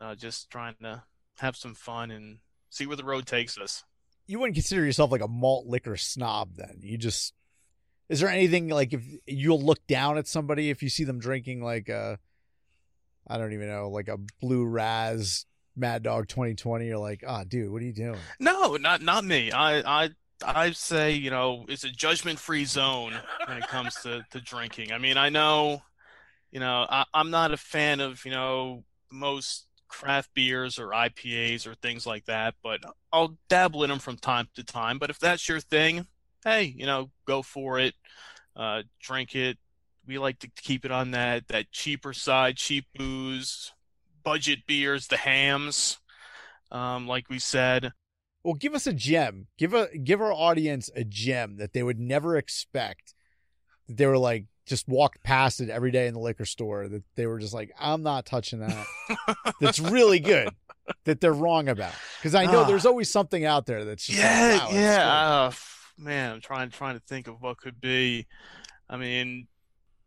Uh, 0.00 0.14
just 0.14 0.50
trying 0.50 0.76
to 0.82 1.02
have 1.38 1.56
some 1.56 1.74
fun 1.74 2.10
and 2.10 2.38
see 2.70 2.86
where 2.86 2.96
the 2.96 3.04
road 3.04 3.26
takes 3.26 3.58
us. 3.58 3.84
You 4.26 4.38
wouldn't 4.38 4.54
consider 4.54 4.84
yourself 4.84 5.10
like 5.10 5.22
a 5.22 5.28
malt 5.28 5.66
liquor 5.66 5.96
snob, 5.96 6.56
then? 6.56 6.78
You 6.82 6.98
just 6.98 7.32
is 8.08 8.20
there 8.20 8.30
anything 8.30 8.68
like 8.68 8.92
if 8.92 9.02
you'll 9.26 9.62
look 9.62 9.86
down 9.86 10.18
at 10.18 10.26
somebody 10.26 10.70
if 10.70 10.82
you 10.82 10.88
see 10.88 11.04
them 11.04 11.18
drinking 11.18 11.62
like 11.62 11.88
a, 11.88 12.18
I 13.28 13.38
don't 13.38 13.52
even 13.52 13.68
know, 13.68 13.90
like 13.90 14.08
a 14.08 14.18
Blue 14.40 14.64
Raz 14.64 15.46
Mad 15.76 16.02
Dog 16.02 16.28
2020? 16.28 16.86
You're 16.86 16.98
like, 16.98 17.22
oh, 17.26 17.44
dude, 17.44 17.70
what 17.70 17.82
are 17.82 17.84
you 17.84 17.92
doing? 17.92 18.18
No, 18.40 18.76
not 18.76 19.02
not 19.02 19.24
me. 19.24 19.52
I 19.52 20.04
I 20.04 20.10
I 20.44 20.70
say 20.72 21.12
you 21.12 21.30
know 21.30 21.66
it's 21.68 21.84
a 21.84 21.90
judgment 21.90 22.38
free 22.38 22.64
zone 22.64 23.14
when 23.46 23.58
it 23.58 23.68
comes 23.68 23.94
to 24.02 24.24
to 24.30 24.40
drinking. 24.40 24.92
I 24.92 24.98
mean, 24.98 25.16
I 25.16 25.28
know, 25.28 25.82
you 26.50 26.60
know, 26.60 26.86
I, 26.88 27.04
I'm 27.12 27.30
not 27.30 27.52
a 27.52 27.56
fan 27.56 28.00
of 28.00 28.24
you 28.24 28.30
know 28.30 28.84
most 29.10 29.66
craft 29.88 30.30
beers 30.34 30.78
or 30.78 30.88
IPAs 30.88 31.66
or 31.66 31.74
things 31.74 32.06
like 32.06 32.26
that, 32.26 32.54
but 32.62 32.80
I'll 33.12 33.38
dabble 33.48 33.84
in 33.84 33.90
them 33.90 33.98
from 33.98 34.16
time 34.16 34.48
to 34.54 34.62
time. 34.62 34.98
But 34.98 35.10
if 35.10 35.18
that's 35.18 35.48
your 35.48 35.60
thing, 35.60 36.06
hey, 36.44 36.74
you 36.76 36.86
know, 36.86 37.10
go 37.26 37.42
for 37.42 37.78
it. 37.78 37.94
Uh, 38.54 38.82
drink 39.00 39.34
it. 39.34 39.56
We 40.08 40.18
like 40.18 40.38
to 40.40 40.48
keep 40.56 40.84
it 40.86 40.90
on 40.90 41.10
that 41.12 41.48
that 41.48 41.70
cheaper 41.70 42.12
side, 42.14 42.56
cheap 42.56 42.86
booze, 42.96 43.72
budget 44.24 44.60
beers, 44.66 45.06
the 45.06 45.18
Hamm's. 45.18 45.98
Um, 46.72 47.06
like 47.06 47.28
we 47.30 47.38
said, 47.38 47.92
Well, 48.42 48.54
give 48.54 48.74
us 48.74 48.86
a 48.86 48.92
gem. 48.92 49.46
Give 49.58 49.74
a 49.74 49.88
give 49.96 50.20
our 50.20 50.32
audience 50.32 50.90
a 50.96 51.04
gem 51.04 51.56
that 51.58 51.72
they 51.74 51.82
would 51.82 52.00
never 52.00 52.36
expect. 52.36 53.14
That 53.86 53.96
they 53.98 54.06
were 54.06 54.18
like 54.18 54.46
just 54.66 54.88
walked 54.88 55.22
past 55.22 55.60
it 55.60 55.70
every 55.70 55.90
day 55.90 56.06
in 56.06 56.14
the 56.14 56.20
liquor 56.20 56.44
store. 56.46 56.88
That 56.88 57.04
they 57.14 57.26
were 57.26 57.38
just 57.38 57.54
like, 57.54 57.70
I'm 57.78 58.02
not 58.02 58.24
touching 58.26 58.60
that. 58.60 58.86
that's 59.60 59.78
really 59.78 60.20
good. 60.20 60.48
That 61.04 61.20
they're 61.20 61.32
wrong 61.34 61.68
about. 61.68 61.92
Because 62.18 62.34
I 62.34 62.46
know 62.46 62.62
Ah. 62.62 62.64
there's 62.66 62.86
always 62.86 63.10
something 63.10 63.44
out 63.44 63.66
there 63.66 63.84
that's 63.84 64.06
just 64.06 64.18
yeah, 64.18 64.58
like, 64.62 64.72
wow, 64.72 64.78
yeah. 64.78 65.12
Uh, 65.12 65.52
man, 65.98 66.32
I'm 66.32 66.40
trying 66.40 66.70
trying 66.70 66.94
to 66.94 67.02
think 67.06 67.28
of 67.28 67.42
what 67.42 67.58
could 67.58 67.78
be. 67.80 68.26
I 68.90 68.96
mean, 68.96 69.48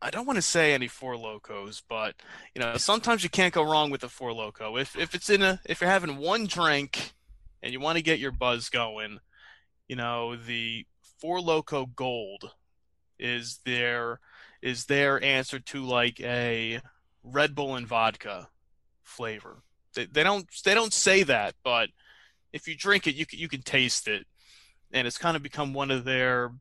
I 0.02 0.10
don't 0.10 0.26
want 0.26 0.38
to 0.38 0.42
say 0.42 0.74
any 0.74 0.88
four 0.88 1.16
locos, 1.16 1.84
but 1.88 2.16
you 2.56 2.62
know, 2.62 2.78
sometimes 2.78 3.24
you 3.24 3.30
can't 3.30 3.54
go 3.54 3.64
wrong 3.64 3.92
with 3.92 4.04
a 4.04 4.10
four 4.10 4.34
loco. 4.34 4.78
If 4.78 4.98
if 4.98 5.14
it's 5.14 5.30
in 5.30 5.42
a 5.44 5.60
if 5.66 5.80
you're 5.80 5.90
having 5.90 6.18
one 6.18 6.48
drink 6.48 7.14
and 7.62 7.72
you 7.72 7.80
want 7.80 7.98
to 7.98 8.04
get 8.04 8.20
your 8.20 8.32
buzz 8.32 8.70
going, 8.70 9.20
you 9.88 9.96
know, 9.96 10.36
the 10.36 10.86
four 11.20 11.40
loco 11.40 11.86
gold 11.86 12.52
is 13.20 13.60
their 13.66 14.20
is 14.62 14.86
their 14.86 15.24
answer 15.24 15.60
to 15.60 15.86
like 15.86 16.20
a 16.20 16.82
Red 17.24 17.54
Bull 17.54 17.76
and 17.76 17.88
vodka 17.88 18.50
flavor. 19.04 19.62
They, 19.94 20.06
they 20.06 20.24
don't 20.24 20.48
they 20.66 20.74
don't 20.74 20.94
say 20.94 21.24
that, 21.24 21.54
but 21.64 21.90
if 22.52 22.68
you 22.68 22.76
drink 22.76 23.08
it, 23.08 23.16
you 23.16 23.26
can, 23.26 23.40
you 23.40 23.48
can 23.48 23.62
taste 23.62 24.08
it, 24.08 24.26
and 24.92 25.06
it's 25.06 25.18
kind 25.18 25.38
of 25.38 25.44
become 25.44 25.74
one 25.74 25.92
of 25.92 26.06
their 26.06 26.52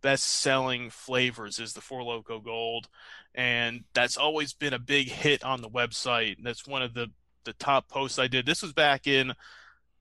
best-selling 0.00 0.90
flavors 0.90 1.58
is 1.58 1.72
the 1.72 1.80
Four 1.80 2.02
Loco 2.02 2.40
Gold, 2.40 2.88
and 3.34 3.84
that's 3.94 4.16
always 4.16 4.52
been 4.52 4.74
a 4.74 4.78
big 4.78 5.08
hit 5.08 5.44
on 5.44 5.60
the 5.62 5.68
website. 5.70 6.36
That's 6.42 6.66
one 6.66 6.82
of 6.82 6.94
the 6.94 7.10
the 7.44 7.52
top 7.54 7.88
posts 7.88 8.18
I 8.18 8.26
did. 8.26 8.44
This 8.44 8.62
was 8.62 8.72
back 8.74 9.06
in 9.06 9.32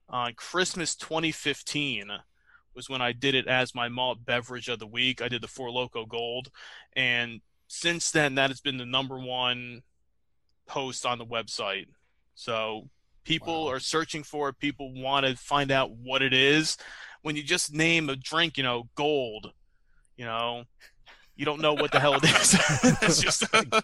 on 0.09 0.33
Christmas 0.33 0.95
2015 0.95 2.11
was 2.75 2.89
when 2.89 3.01
I 3.01 3.11
did 3.11 3.35
it 3.35 3.47
as 3.47 3.73
my 3.73 3.89
malt 3.89 4.25
beverage 4.25 4.67
of 4.69 4.79
the 4.79 4.87
week. 4.87 5.21
I 5.21 5.29
did 5.29 5.41
the 5.41 5.47
Four 5.47 5.71
Loco 5.71 6.05
Gold, 6.05 6.49
and 6.93 7.41
since 7.67 8.11
then 8.11 8.35
that 8.35 8.49
has 8.49 8.61
been 8.61 8.77
the 8.77 8.85
number 8.85 9.17
one 9.19 9.81
post 10.67 11.05
on 11.05 11.17
the 11.17 11.25
website. 11.25 11.87
So 12.35 12.89
people 13.23 13.65
Wow. 13.65 13.71
are 13.71 13.79
searching 13.79 14.23
for 14.23 14.49
it. 14.49 14.59
People 14.59 14.93
want 14.93 15.25
to 15.25 15.35
find 15.35 15.71
out 15.71 15.91
what 15.91 16.21
it 16.21 16.33
is. 16.33 16.77
When 17.21 17.35
you 17.35 17.43
just 17.43 17.73
name 17.73 18.09
a 18.09 18.15
drink, 18.15 18.57
you 18.57 18.63
know, 18.63 18.89
gold, 18.95 19.53
you 20.17 20.25
know, 20.25 20.63
you 21.37 21.45
don't 21.45 21.61
know 21.61 21.73
what 21.73 21.91
the 21.91 21.99
hell 21.99 22.15
it 22.15 22.23
is. 22.23 22.53
it's 23.01 23.21
just 23.21 23.43
a 23.53 23.83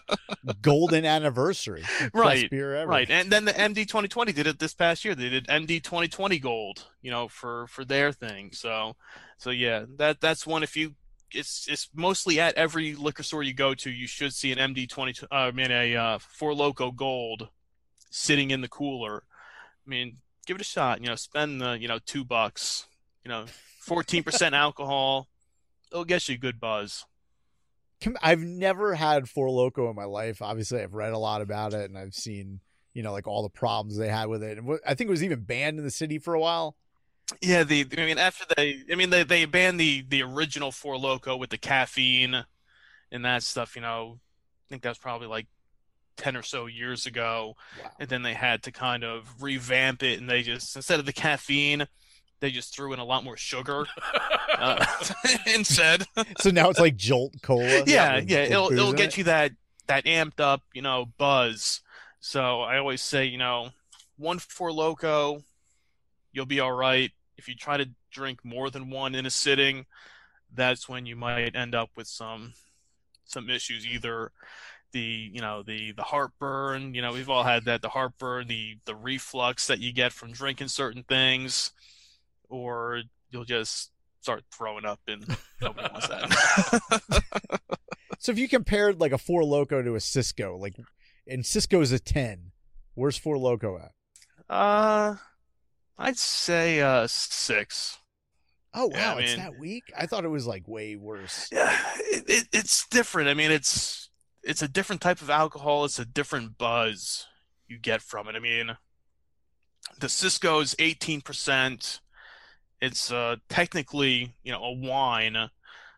Golden 0.60 1.04
anniversary. 1.04 1.84
Right. 2.12 2.50
Right, 2.88 3.10
and 3.10 3.30
then 3.30 3.44
the 3.44 3.52
MD 3.52 3.86
2020 3.86 4.32
did 4.32 4.46
it 4.46 4.58
this 4.58 4.74
past 4.74 5.04
year. 5.04 5.14
They 5.14 5.30
did 5.30 5.46
MD 5.46 5.82
2020 5.82 6.38
Gold, 6.40 6.86
you 7.00 7.10
know, 7.10 7.28
for 7.28 7.68
for 7.68 7.84
their 7.84 8.12
thing. 8.12 8.50
So, 8.52 8.96
so 9.38 9.50
yeah, 9.50 9.84
that 9.98 10.20
that's 10.20 10.46
one. 10.46 10.64
If 10.64 10.76
you, 10.76 10.94
it's 11.30 11.66
it's 11.68 11.88
mostly 11.94 12.40
at 12.40 12.56
every 12.56 12.94
liquor 12.96 13.22
store 13.22 13.44
you 13.44 13.54
go 13.54 13.72
to, 13.74 13.90
you 13.90 14.08
should 14.08 14.34
see 14.34 14.50
an 14.50 14.58
MD 14.58 14.88
20. 14.88 15.26
Uh, 15.30 15.34
I 15.34 15.50
mean, 15.52 15.70
a 15.70 15.96
uh, 15.96 16.18
Four 16.18 16.54
Loco 16.54 16.90
Gold 16.90 17.48
sitting 18.10 18.50
in 18.50 18.62
the 18.62 18.68
cooler. 18.68 19.22
I 19.86 19.88
mean, 19.88 20.18
give 20.46 20.56
it 20.56 20.60
a 20.60 20.64
shot. 20.64 21.00
You 21.00 21.06
know, 21.06 21.16
spend 21.16 21.60
the 21.60 21.78
you 21.78 21.86
know 21.86 22.00
two 22.04 22.24
bucks. 22.24 22.86
You 23.24 23.30
know, 23.30 23.46
14% 23.88 24.52
alcohol. 24.52 25.28
It'll 25.94 26.04
get 26.04 26.28
you 26.28 26.36
good 26.36 26.58
buzz. 26.58 27.06
I've 28.20 28.40
never 28.40 28.96
had 28.96 29.28
Four 29.28 29.48
Loco 29.48 29.88
in 29.88 29.96
my 29.96 30.04
life. 30.04 30.42
Obviously, 30.42 30.82
I've 30.82 30.92
read 30.92 31.12
a 31.12 31.18
lot 31.18 31.40
about 31.40 31.72
it 31.72 31.88
and 31.88 31.96
I've 31.96 32.14
seen, 32.14 32.58
you 32.92 33.04
know, 33.04 33.12
like 33.12 33.28
all 33.28 33.44
the 33.44 33.48
problems 33.48 33.96
they 33.96 34.08
had 34.08 34.26
with 34.28 34.42
it. 34.42 34.58
And 34.58 34.78
I 34.84 34.94
think 34.94 35.08
it 35.08 35.12
was 35.12 35.22
even 35.22 35.44
banned 35.44 35.78
in 35.78 35.84
the 35.84 35.92
city 35.92 36.18
for 36.18 36.34
a 36.34 36.40
while. 36.40 36.76
Yeah, 37.40 37.62
the 37.62 37.86
I 37.96 38.04
mean 38.04 38.18
after 38.18 38.44
they 38.56 38.82
I 38.90 38.96
mean 38.96 39.10
they 39.10 39.22
they 39.22 39.44
banned 39.46 39.78
the 39.78 40.04
the 40.06 40.22
original 40.22 40.72
Four 40.72 40.98
Loco 40.98 41.36
with 41.36 41.50
the 41.50 41.58
caffeine 41.58 42.44
and 43.12 43.24
that 43.24 43.44
stuff, 43.44 43.76
you 43.76 43.82
know. 43.82 44.18
I 44.18 44.66
think 44.68 44.82
that 44.82 44.90
was 44.90 44.98
probably 44.98 45.28
like 45.28 45.46
10 46.16 46.36
or 46.36 46.42
so 46.42 46.66
years 46.66 47.06
ago. 47.06 47.54
Wow. 47.80 47.90
And 48.00 48.08
then 48.08 48.22
they 48.22 48.34
had 48.34 48.64
to 48.64 48.72
kind 48.72 49.04
of 49.04 49.42
revamp 49.42 50.02
it 50.02 50.18
and 50.18 50.28
they 50.28 50.42
just 50.42 50.74
instead 50.74 51.00
of 51.00 51.06
the 51.06 51.12
caffeine, 51.12 51.86
they 52.44 52.50
just 52.50 52.74
threw 52.74 52.92
in 52.92 52.98
a 52.98 53.04
lot 53.04 53.24
more 53.24 53.38
sugar 53.38 53.86
uh, 54.58 54.84
instead. 55.46 56.04
So 56.38 56.50
now 56.50 56.68
it's 56.68 56.78
like 56.78 56.94
Jolt 56.94 57.32
Cola. 57.40 57.84
yeah, 57.86 58.18
yeah, 58.18 58.42
it'll 58.42 58.70
it'll 58.70 58.92
get 58.92 59.08
it. 59.08 59.18
you 59.18 59.24
that 59.24 59.52
that 59.86 60.04
amped 60.04 60.40
up, 60.40 60.60
you 60.74 60.82
know, 60.82 61.06
buzz. 61.16 61.80
So 62.20 62.60
I 62.60 62.76
always 62.76 63.00
say, 63.00 63.24
you 63.24 63.38
know, 63.38 63.70
one 64.18 64.38
Four 64.38 64.72
Loco, 64.72 65.42
you'll 66.32 66.44
be 66.44 66.60
all 66.60 66.72
right. 66.72 67.10
If 67.38 67.48
you 67.48 67.54
try 67.54 67.78
to 67.78 67.88
drink 68.10 68.40
more 68.44 68.68
than 68.68 68.90
one 68.90 69.14
in 69.14 69.24
a 69.24 69.30
sitting, 69.30 69.86
that's 70.54 70.86
when 70.86 71.06
you 71.06 71.16
might 71.16 71.56
end 71.56 71.74
up 71.74 71.88
with 71.96 72.08
some 72.08 72.52
some 73.24 73.48
issues. 73.48 73.86
Either 73.86 74.32
the 74.92 75.30
you 75.32 75.40
know 75.40 75.62
the 75.62 75.92
the 75.92 76.02
heartburn, 76.02 76.92
you 76.92 77.00
know, 77.00 77.14
we've 77.14 77.30
all 77.30 77.42
had 77.42 77.64
that 77.64 77.80
the 77.80 77.88
heartburn, 77.88 78.48
the 78.48 78.76
the 78.84 78.94
reflux 78.94 79.66
that 79.68 79.80
you 79.80 79.94
get 79.94 80.12
from 80.12 80.30
drinking 80.30 80.68
certain 80.68 81.04
things, 81.04 81.72
or 82.48 83.02
you'll 83.30 83.44
just 83.44 83.90
start 84.20 84.42
throwing 84.52 84.84
up 84.84 85.00
and 85.08 85.24
nobody 85.60 85.88
wants 85.92 86.08
that. 86.08 87.22
So 88.20 88.32
if 88.32 88.38
you 88.38 88.48
compared 88.48 89.00
like 89.00 89.12
a 89.12 89.18
Four 89.18 89.44
Loco 89.44 89.82
to 89.82 89.96
a 89.96 90.00
Cisco, 90.00 90.56
like, 90.56 90.76
and 91.28 91.44
Cisco's 91.44 91.92
a 91.92 91.98
10, 91.98 92.52
Where's 92.94 93.18
Four 93.18 93.36
Loco 93.36 93.76
at? 93.76 93.92
Uh, 94.48 95.16
I'd 95.98 96.16
say 96.16 96.80
uh 96.80 97.06
six. 97.06 97.98
Oh 98.72 98.88
Yeah, 98.90 99.12
wow, 99.12 99.18
I 99.18 99.20
it's 99.22 99.32
mean- 99.32 99.40
that 99.40 99.58
weak. 99.58 99.84
I 99.98 100.06
thought 100.06 100.24
it 100.24 100.28
was 100.28 100.46
like 100.46 100.66
way 100.66 100.96
worse. 100.96 101.50
Yeah, 101.52 101.78
it, 101.98 102.24
it, 102.26 102.48
it's 102.52 102.86
different. 102.88 103.28
I 103.28 103.34
mean, 103.34 103.50
it's 103.50 104.08
it's 104.42 104.62
a 104.62 104.68
different 104.68 105.02
type 105.02 105.20
of 105.20 105.28
alcohol. 105.28 105.84
It's 105.84 105.98
a 105.98 106.06
different 106.06 106.56
buzz 106.56 107.26
you 107.68 107.78
get 107.78 108.00
from 108.00 108.26
it. 108.28 108.36
I 108.36 108.38
mean, 108.40 108.74
the 109.98 110.08
Cisco's 110.08 110.74
18%. 110.76 112.00
It's 112.84 113.10
uh, 113.10 113.36
technically, 113.48 114.34
you 114.42 114.52
know, 114.52 114.62
a 114.62 114.72
wine, 114.72 115.50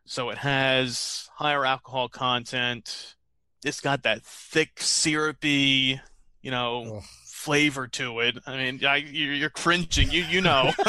so 0.05 0.31
it 0.31 0.39
has 0.39 1.29
higher 1.35 1.67
alcohol 1.67 2.09
content. 2.09 3.17
It's 3.65 3.81
got 3.81 4.05
that 4.05 4.25
thick, 4.25 4.81
syrupy, 4.81 6.01
you 6.43 6.51
know, 6.53 6.99
Ugh. 6.99 7.03
flavor 7.27 7.89
to 7.89 8.21
it. 8.21 8.39
I 8.47 8.57
mean, 8.57 8.85
I, 8.85 8.97
you're, 8.99 9.35
you're 9.35 9.51
cringing. 9.51 10.13
You 10.13 10.23
you 10.23 10.41
know. 10.41 10.73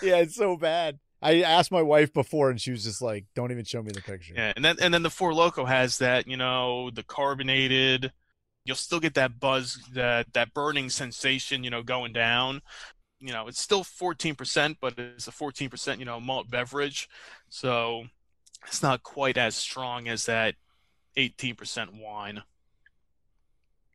yeah, 0.00 0.16
it's 0.16 0.36
so 0.36 0.56
bad. 0.56 0.98
I 1.20 1.42
asked 1.42 1.70
my 1.70 1.82
wife 1.82 2.14
before, 2.14 2.48
and 2.48 2.58
she 2.58 2.70
was 2.70 2.84
just 2.84 3.02
like, 3.02 3.26
"Don't 3.34 3.52
even 3.52 3.64
show 3.64 3.82
me 3.82 3.92
the 3.92 4.00
picture." 4.00 4.32
Yeah, 4.34 4.54
and 4.56 4.64
then 4.64 4.76
and 4.80 4.94
then 4.94 5.02
the 5.02 5.10
Four 5.10 5.34
Loco 5.34 5.66
has 5.66 5.98
that, 5.98 6.26
you 6.26 6.38
know, 6.38 6.90
the 6.90 7.02
carbonated. 7.02 8.12
You'll 8.64 8.76
still 8.76 9.00
get 9.00 9.14
that 9.14 9.38
buzz, 9.38 9.78
that 9.92 10.32
that 10.32 10.54
burning 10.54 10.88
sensation, 10.88 11.64
you 11.64 11.70
know, 11.70 11.82
going 11.82 12.14
down. 12.14 12.62
You 13.20 13.32
know, 13.32 13.48
it's 13.48 13.60
still 13.60 13.84
14%, 13.84 14.76
but 14.80 14.98
it's 14.98 15.28
a 15.28 15.30
14%, 15.30 15.98
you 15.98 16.04
know, 16.04 16.18
malt 16.20 16.50
beverage. 16.50 17.08
So 17.48 18.04
it's 18.66 18.82
not 18.82 19.02
quite 19.02 19.36
as 19.36 19.54
strong 19.54 20.08
as 20.08 20.26
that 20.26 20.54
18% 21.16 22.00
wine. 22.00 22.42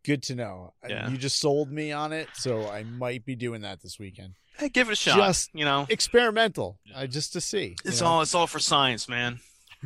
Good 0.03 0.21
to 0.23 0.35
know. 0.35 0.73
Uh, 0.83 0.87
Yeah. 0.89 1.09
You 1.09 1.17
just 1.17 1.39
sold 1.39 1.71
me 1.71 1.91
on 1.91 2.13
it, 2.13 2.29
so 2.35 2.69
I 2.69 2.83
might 2.83 3.25
be 3.25 3.35
doing 3.35 3.61
that 3.61 3.81
this 3.81 3.97
weekend. 3.97 4.35
Hey, 4.57 4.69
give 4.69 4.89
it 4.89 4.93
a 4.93 4.95
shot. 4.95 5.17
Just- 5.17 5.49
you 5.53 5.65
know, 5.65 5.87
Experimental, 5.89 6.79
uh, 6.93 7.07
just 7.07 7.33
to 7.33 7.41
see. 7.41 7.69
you 7.69 7.75
it's 7.85 8.01
know? 8.01 8.07
all 8.07 8.21
it's 8.21 8.35
all 8.35 8.47
for 8.47 8.59
science, 8.59 9.09
man. 9.09 9.39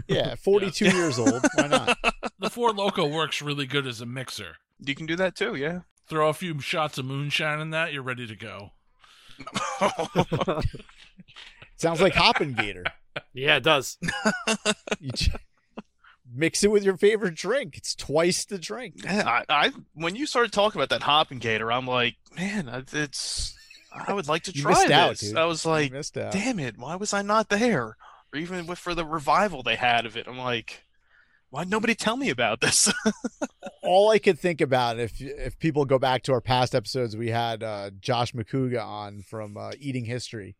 Yeah, 0.08 0.36
42 0.36 0.90
years 0.90 1.18
old. 1.20 1.44
Why 1.56 1.68
not? 1.68 1.98
The 2.40 2.50
Four 2.50 2.72
Loco 2.72 3.06
works 3.06 3.42
really 3.42 3.66
good 3.66 3.86
as 3.86 4.00
a 4.00 4.06
mixer. 4.06 4.56
You 4.80 4.96
can 4.96 5.06
do 5.06 5.18
that 5.18 5.36
too, 5.36 5.56
yeah. 5.56 5.80
Throw 6.08 6.30
a 6.30 6.34
few 6.34 6.58
shots 6.62 6.98
of 6.98 7.04
moonshine 7.04 7.60
in 7.60 7.72
that, 7.72 7.92
you're 7.92 8.02
ready 8.04 8.26
to 8.28 8.36
go. 8.36 8.72
Sounds 11.78 12.02
like 12.02 12.14
Hop'n 12.14 12.54
Gator. 12.56 12.84
Yeah, 13.34 13.58
it 13.58 13.64
does. 13.64 13.98
You 15.00 15.12
j- 15.14 15.32
mix 16.34 16.64
it 16.64 16.72
with 16.72 16.84
your 16.84 16.98
favorite 16.98 17.36
drink. 17.36 17.78
It's 17.78 17.96
twice 17.96 18.44
the 18.46 18.58
drink. 18.58 18.96
Yeah, 19.04 19.44
I, 19.50 19.68
I 19.68 19.72
when 19.94 20.16
you 20.16 20.26
started 20.26 20.52
talking 20.52 20.80
about 20.82 20.90
that 20.90 21.02
Hop'n 21.06 21.40
Gator, 21.40 21.72
I'm 21.72 21.88
like, 21.88 22.18
man, 22.36 22.68
it's 22.94 23.56
I 23.94 24.12
would 24.14 24.28
like 24.28 24.44
to 24.44 24.52
You 24.56 24.62
try 24.64 24.72
missed 24.74 24.92
out, 24.92 25.10
this. 25.12 25.20
dude. 25.22 25.38
I 25.38 25.46
was 25.46 25.66
like, 25.66 25.92
missed 25.94 26.18
out. 26.18 26.34
damn 26.34 26.60
it, 26.60 26.78
why 26.78 26.96
was 26.98 27.14
I 27.14 27.22
not 27.22 27.48
there? 27.50 27.96
Or 28.34 28.40
even 28.40 28.68
with 28.68 28.78
for 28.80 28.94
the 28.94 29.06
revival 29.06 29.64
they 29.64 29.76
had 29.78 30.06
of 30.06 30.18
it, 30.18 30.28
I'm 30.28 30.38
like, 30.38 30.84
why 31.50 31.64
nobody 31.64 31.96
tell 31.96 32.18
me 32.18 32.30
about 32.30 32.62
this? 32.62 32.94
all 33.84 34.10
I 34.10 34.20
could 34.20 34.40
think 34.40 34.62
about 34.62 35.00
if 35.00 35.20
if 35.20 35.58
people 35.60 35.86
go 35.86 36.00
back 36.00 36.24
to 36.24 36.34
our 36.34 36.42
past 36.42 36.76
episodes, 36.76 37.18
we 37.18 37.30
had 37.30 37.64
uh, 37.64 37.92
Josh 38.00 38.34
McCouga 38.34 38.84
on 38.84 39.22
from 39.22 39.58
uh, 39.58 39.72
Eating 39.80 40.06
History, 40.06 40.56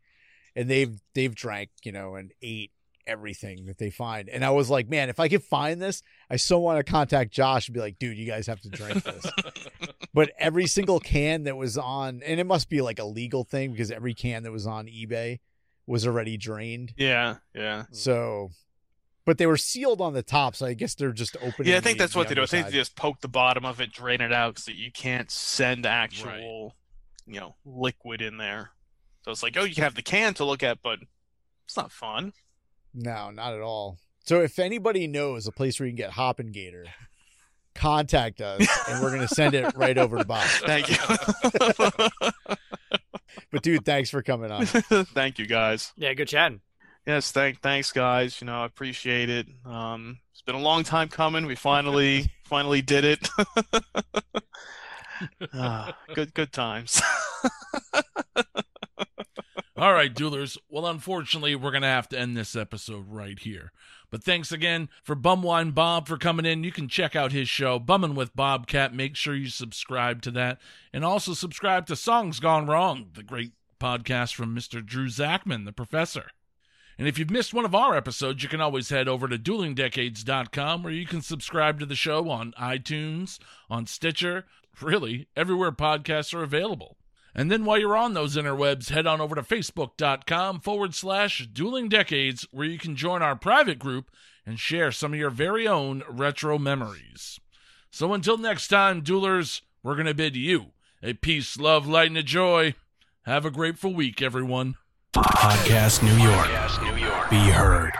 and 0.56 0.68
they've 0.68 1.00
they've 1.14 1.34
drank 1.34 1.70
you 1.84 1.92
know 1.92 2.16
and 2.16 2.32
ate 2.42 2.72
everything 3.06 3.66
that 3.66 3.78
they 3.78 3.90
find, 3.90 4.28
and 4.28 4.44
I 4.44 4.50
was 4.50 4.70
like, 4.70 4.88
man, 4.88 5.08
if 5.08 5.20
I 5.20 5.28
could 5.28 5.42
find 5.42 5.80
this, 5.80 6.02
I 6.28 6.36
so 6.36 6.58
want 6.58 6.84
to 6.84 6.90
contact 6.90 7.32
Josh 7.32 7.68
and 7.68 7.74
be 7.74 7.80
like, 7.80 7.98
dude, 7.98 8.16
you 8.16 8.26
guys 8.26 8.46
have 8.46 8.60
to 8.60 8.68
drink 8.68 9.02
this. 9.02 9.26
but 10.14 10.30
every 10.38 10.66
single 10.66 11.00
can 11.00 11.44
that 11.44 11.56
was 11.56 11.78
on, 11.78 12.22
and 12.24 12.40
it 12.40 12.46
must 12.46 12.68
be 12.68 12.80
like 12.80 12.98
a 12.98 13.04
legal 13.04 13.44
thing 13.44 13.72
because 13.72 13.90
every 13.90 14.14
can 14.14 14.42
that 14.42 14.52
was 14.52 14.66
on 14.66 14.86
eBay 14.86 15.38
was 15.86 16.06
already 16.06 16.36
drained. 16.36 16.94
yeah, 16.96 17.36
yeah, 17.54 17.84
So, 17.90 18.50
but 19.30 19.38
they 19.38 19.46
were 19.46 19.56
sealed 19.56 20.00
on 20.00 20.12
the 20.12 20.24
top, 20.24 20.56
so 20.56 20.66
I 20.66 20.74
guess 20.74 20.96
they're 20.96 21.12
just 21.12 21.36
opening. 21.36 21.70
yeah. 21.70 21.76
I 21.76 21.80
think 21.80 21.98
the- 21.98 22.02
that's 22.02 22.16
what 22.16 22.24
the 22.26 22.30
they 22.30 22.40
do. 22.40 22.42
I 22.42 22.46
think 22.46 22.66
they 22.66 22.72
just 22.72 22.96
poke 22.96 23.20
the 23.20 23.28
bottom 23.28 23.64
of 23.64 23.80
it, 23.80 23.92
drain 23.92 24.20
it 24.20 24.32
out, 24.32 24.58
so 24.58 24.72
you 24.72 24.90
can't 24.90 25.30
send 25.30 25.86
actual, 25.86 26.74
you 27.28 27.38
know, 27.38 27.54
liquid 27.64 28.22
in 28.22 28.38
there. 28.38 28.72
So 29.24 29.30
it's 29.30 29.44
like, 29.44 29.56
oh, 29.56 29.62
you 29.62 29.72
can 29.72 29.84
have 29.84 29.94
the 29.94 30.02
can 30.02 30.34
to 30.34 30.44
look 30.44 30.64
at, 30.64 30.82
but 30.82 30.98
it's 31.64 31.76
not 31.76 31.92
fun. 31.92 32.32
No, 32.92 33.30
not 33.30 33.54
at 33.54 33.60
all. 33.60 33.98
So 34.24 34.40
if 34.40 34.58
anybody 34.58 35.06
knows 35.06 35.46
a 35.46 35.52
place 35.52 35.78
where 35.78 35.86
you 35.86 35.92
can 35.92 35.96
get 35.98 36.10
Hop 36.10 36.40
and 36.40 36.48
Hop'n 36.48 36.52
Gator, 36.52 36.86
contact 37.76 38.40
us 38.40 38.66
and 38.88 39.00
we're 39.00 39.12
gonna 39.12 39.28
send 39.28 39.54
it 39.54 39.76
right 39.76 39.96
over 39.96 40.18
to 40.18 40.24
Bob. 40.24 40.42
Thank 40.66 40.88
you. 40.88 40.96
But 43.52 43.62
dude, 43.62 43.84
thanks 43.84 44.10
for 44.10 44.22
coming 44.22 44.50
on. 44.50 44.66
Thank 45.14 45.38
you, 45.38 45.46
guys. 45.46 45.92
Yeah, 45.96 46.12
good 46.14 46.26
chatting. 46.28 46.60
Yes, 47.10 47.32
thank 47.32 47.60
thanks 47.60 47.90
guys. 47.90 48.40
You 48.40 48.46
know, 48.46 48.62
I 48.62 48.66
appreciate 48.66 49.28
it. 49.28 49.48
Um 49.66 50.20
it's 50.32 50.42
been 50.42 50.54
a 50.54 50.60
long 50.60 50.84
time 50.84 51.08
coming. 51.08 51.44
We 51.44 51.56
finally 51.56 52.30
finally 52.44 52.82
did 52.82 53.04
it. 53.04 53.28
Ah, 55.52 55.98
good 56.14 56.32
good 56.32 56.52
times. 56.52 57.02
All 59.76 59.92
right, 59.92 60.14
duelers. 60.14 60.56
Well, 60.70 60.86
unfortunately, 60.86 61.54
we're 61.56 61.72
going 61.72 61.82
to 61.82 61.88
have 61.88 62.08
to 62.10 62.18
end 62.18 62.36
this 62.36 62.56
episode 62.56 63.04
right 63.08 63.38
here. 63.38 63.72
But 64.10 64.22
thanks 64.24 64.50
again 64.50 64.88
for 65.02 65.14
Bum 65.14 65.42
Wine 65.42 65.72
Bob 65.72 66.08
for 66.08 66.16
coming 66.16 66.46
in. 66.46 66.64
You 66.64 66.72
can 66.72 66.88
check 66.88 67.14
out 67.14 67.32
his 67.32 67.50
show, 67.50 67.78
Bummin' 67.78 68.14
with 68.14 68.34
Bobcat. 68.34 68.94
Make 68.94 69.14
sure 69.14 69.34
you 69.34 69.48
subscribe 69.50 70.22
to 70.22 70.30
that. 70.30 70.58
And 70.92 71.04
also 71.04 71.34
subscribe 71.34 71.86
to 71.88 71.96
Songs 71.96 72.40
Gone 72.40 72.66
Wrong, 72.66 73.10
the 73.12 73.22
great 73.22 73.52
podcast 73.78 74.34
from 74.34 74.56
Mr. 74.56 74.84
Drew 74.84 75.08
Zakmin, 75.08 75.66
the 75.66 75.72
professor. 75.72 76.30
And 77.00 77.08
if 77.08 77.18
you've 77.18 77.30
missed 77.30 77.54
one 77.54 77.64
of 77.64 77.74
our 77.74 77.96
episodes, 77.96 78.42
you 78.42 78.48
can 78.50 78.60
always 78.60 78.90
head 78.90 79.08
over 79.08 79.26
to 79.26 79.38
duelingdecades.com 79.38 80.82
where 80.82 80.92
you 80.92 81.06
can 81.06 81.22
subscribe 81.22 81.80
to 81.80 81.86
the 81.86 81.94
show 81.94 82.28
on 82.28 82.52
iTunes, 82.60 83.38
on 83.70 83.86
Stitcher, 83.86 84.44
really, 84.82 85.26
everywhere 85.34 85.72
podcasts 85.72 86.34
are 86.34 86.42
available. 86.42 86.98
And 87.34 87.50
then 87.50 87.64
while 87.64 87.78
you're 87.78 87.96
on 87.96 88.12
those 88.12 88.36
interwebs, 88.36 88.90
head 88.90 89.06
on 89.06 89.18
over 89.18 89.34
to 89.34 89.40
facebook.com 89.40 90.60
forward 90.60 90.94
slash 90.94 91.48
dueling 91.50 91.88
decades, 91.88 92.46
where 92.50 92.66
you 92.66 92.76
can 92.76 92.96
join 92.96 93.22
our 93.22 93.34
private 93.34 93.78
group 93.78 94.10
and 94.44 94.60
share 94.60 94.92
some 94.92 95.14
of 95.14 95.18
your 95.18 95.30
very 95.30 95.66
own 95.66 96.02
retro 96.06 96.58
memories. 96.58 97.40
So 97.90 98.12
until 98.12 98.36
next 98.36 98.68
time, 98.68 99.00
duelers, 99.00 99.62
we're 99.82 99.94
going 99.94 100.04
to 100.04 100.12
bid 100.12 100.36
you 100.36 100.72
a 101.02 101.14
peace, 101.14 101.56
love, 101.58 101.86
light, 101.86 102.08
and 102.08 102.18
a 102.18 102.22
joy. 102.22 102.74
Have 103.22 103.46
a 103.46 103.50
grateful 103.50 103.94
week, 103.94 104.20
everyone. 104.20 104.74
Podcast 105.12 106.04
New 106.04 106.16
York. 106.22 107.30
Be 107.30 107.50
heard. 107.50 107.92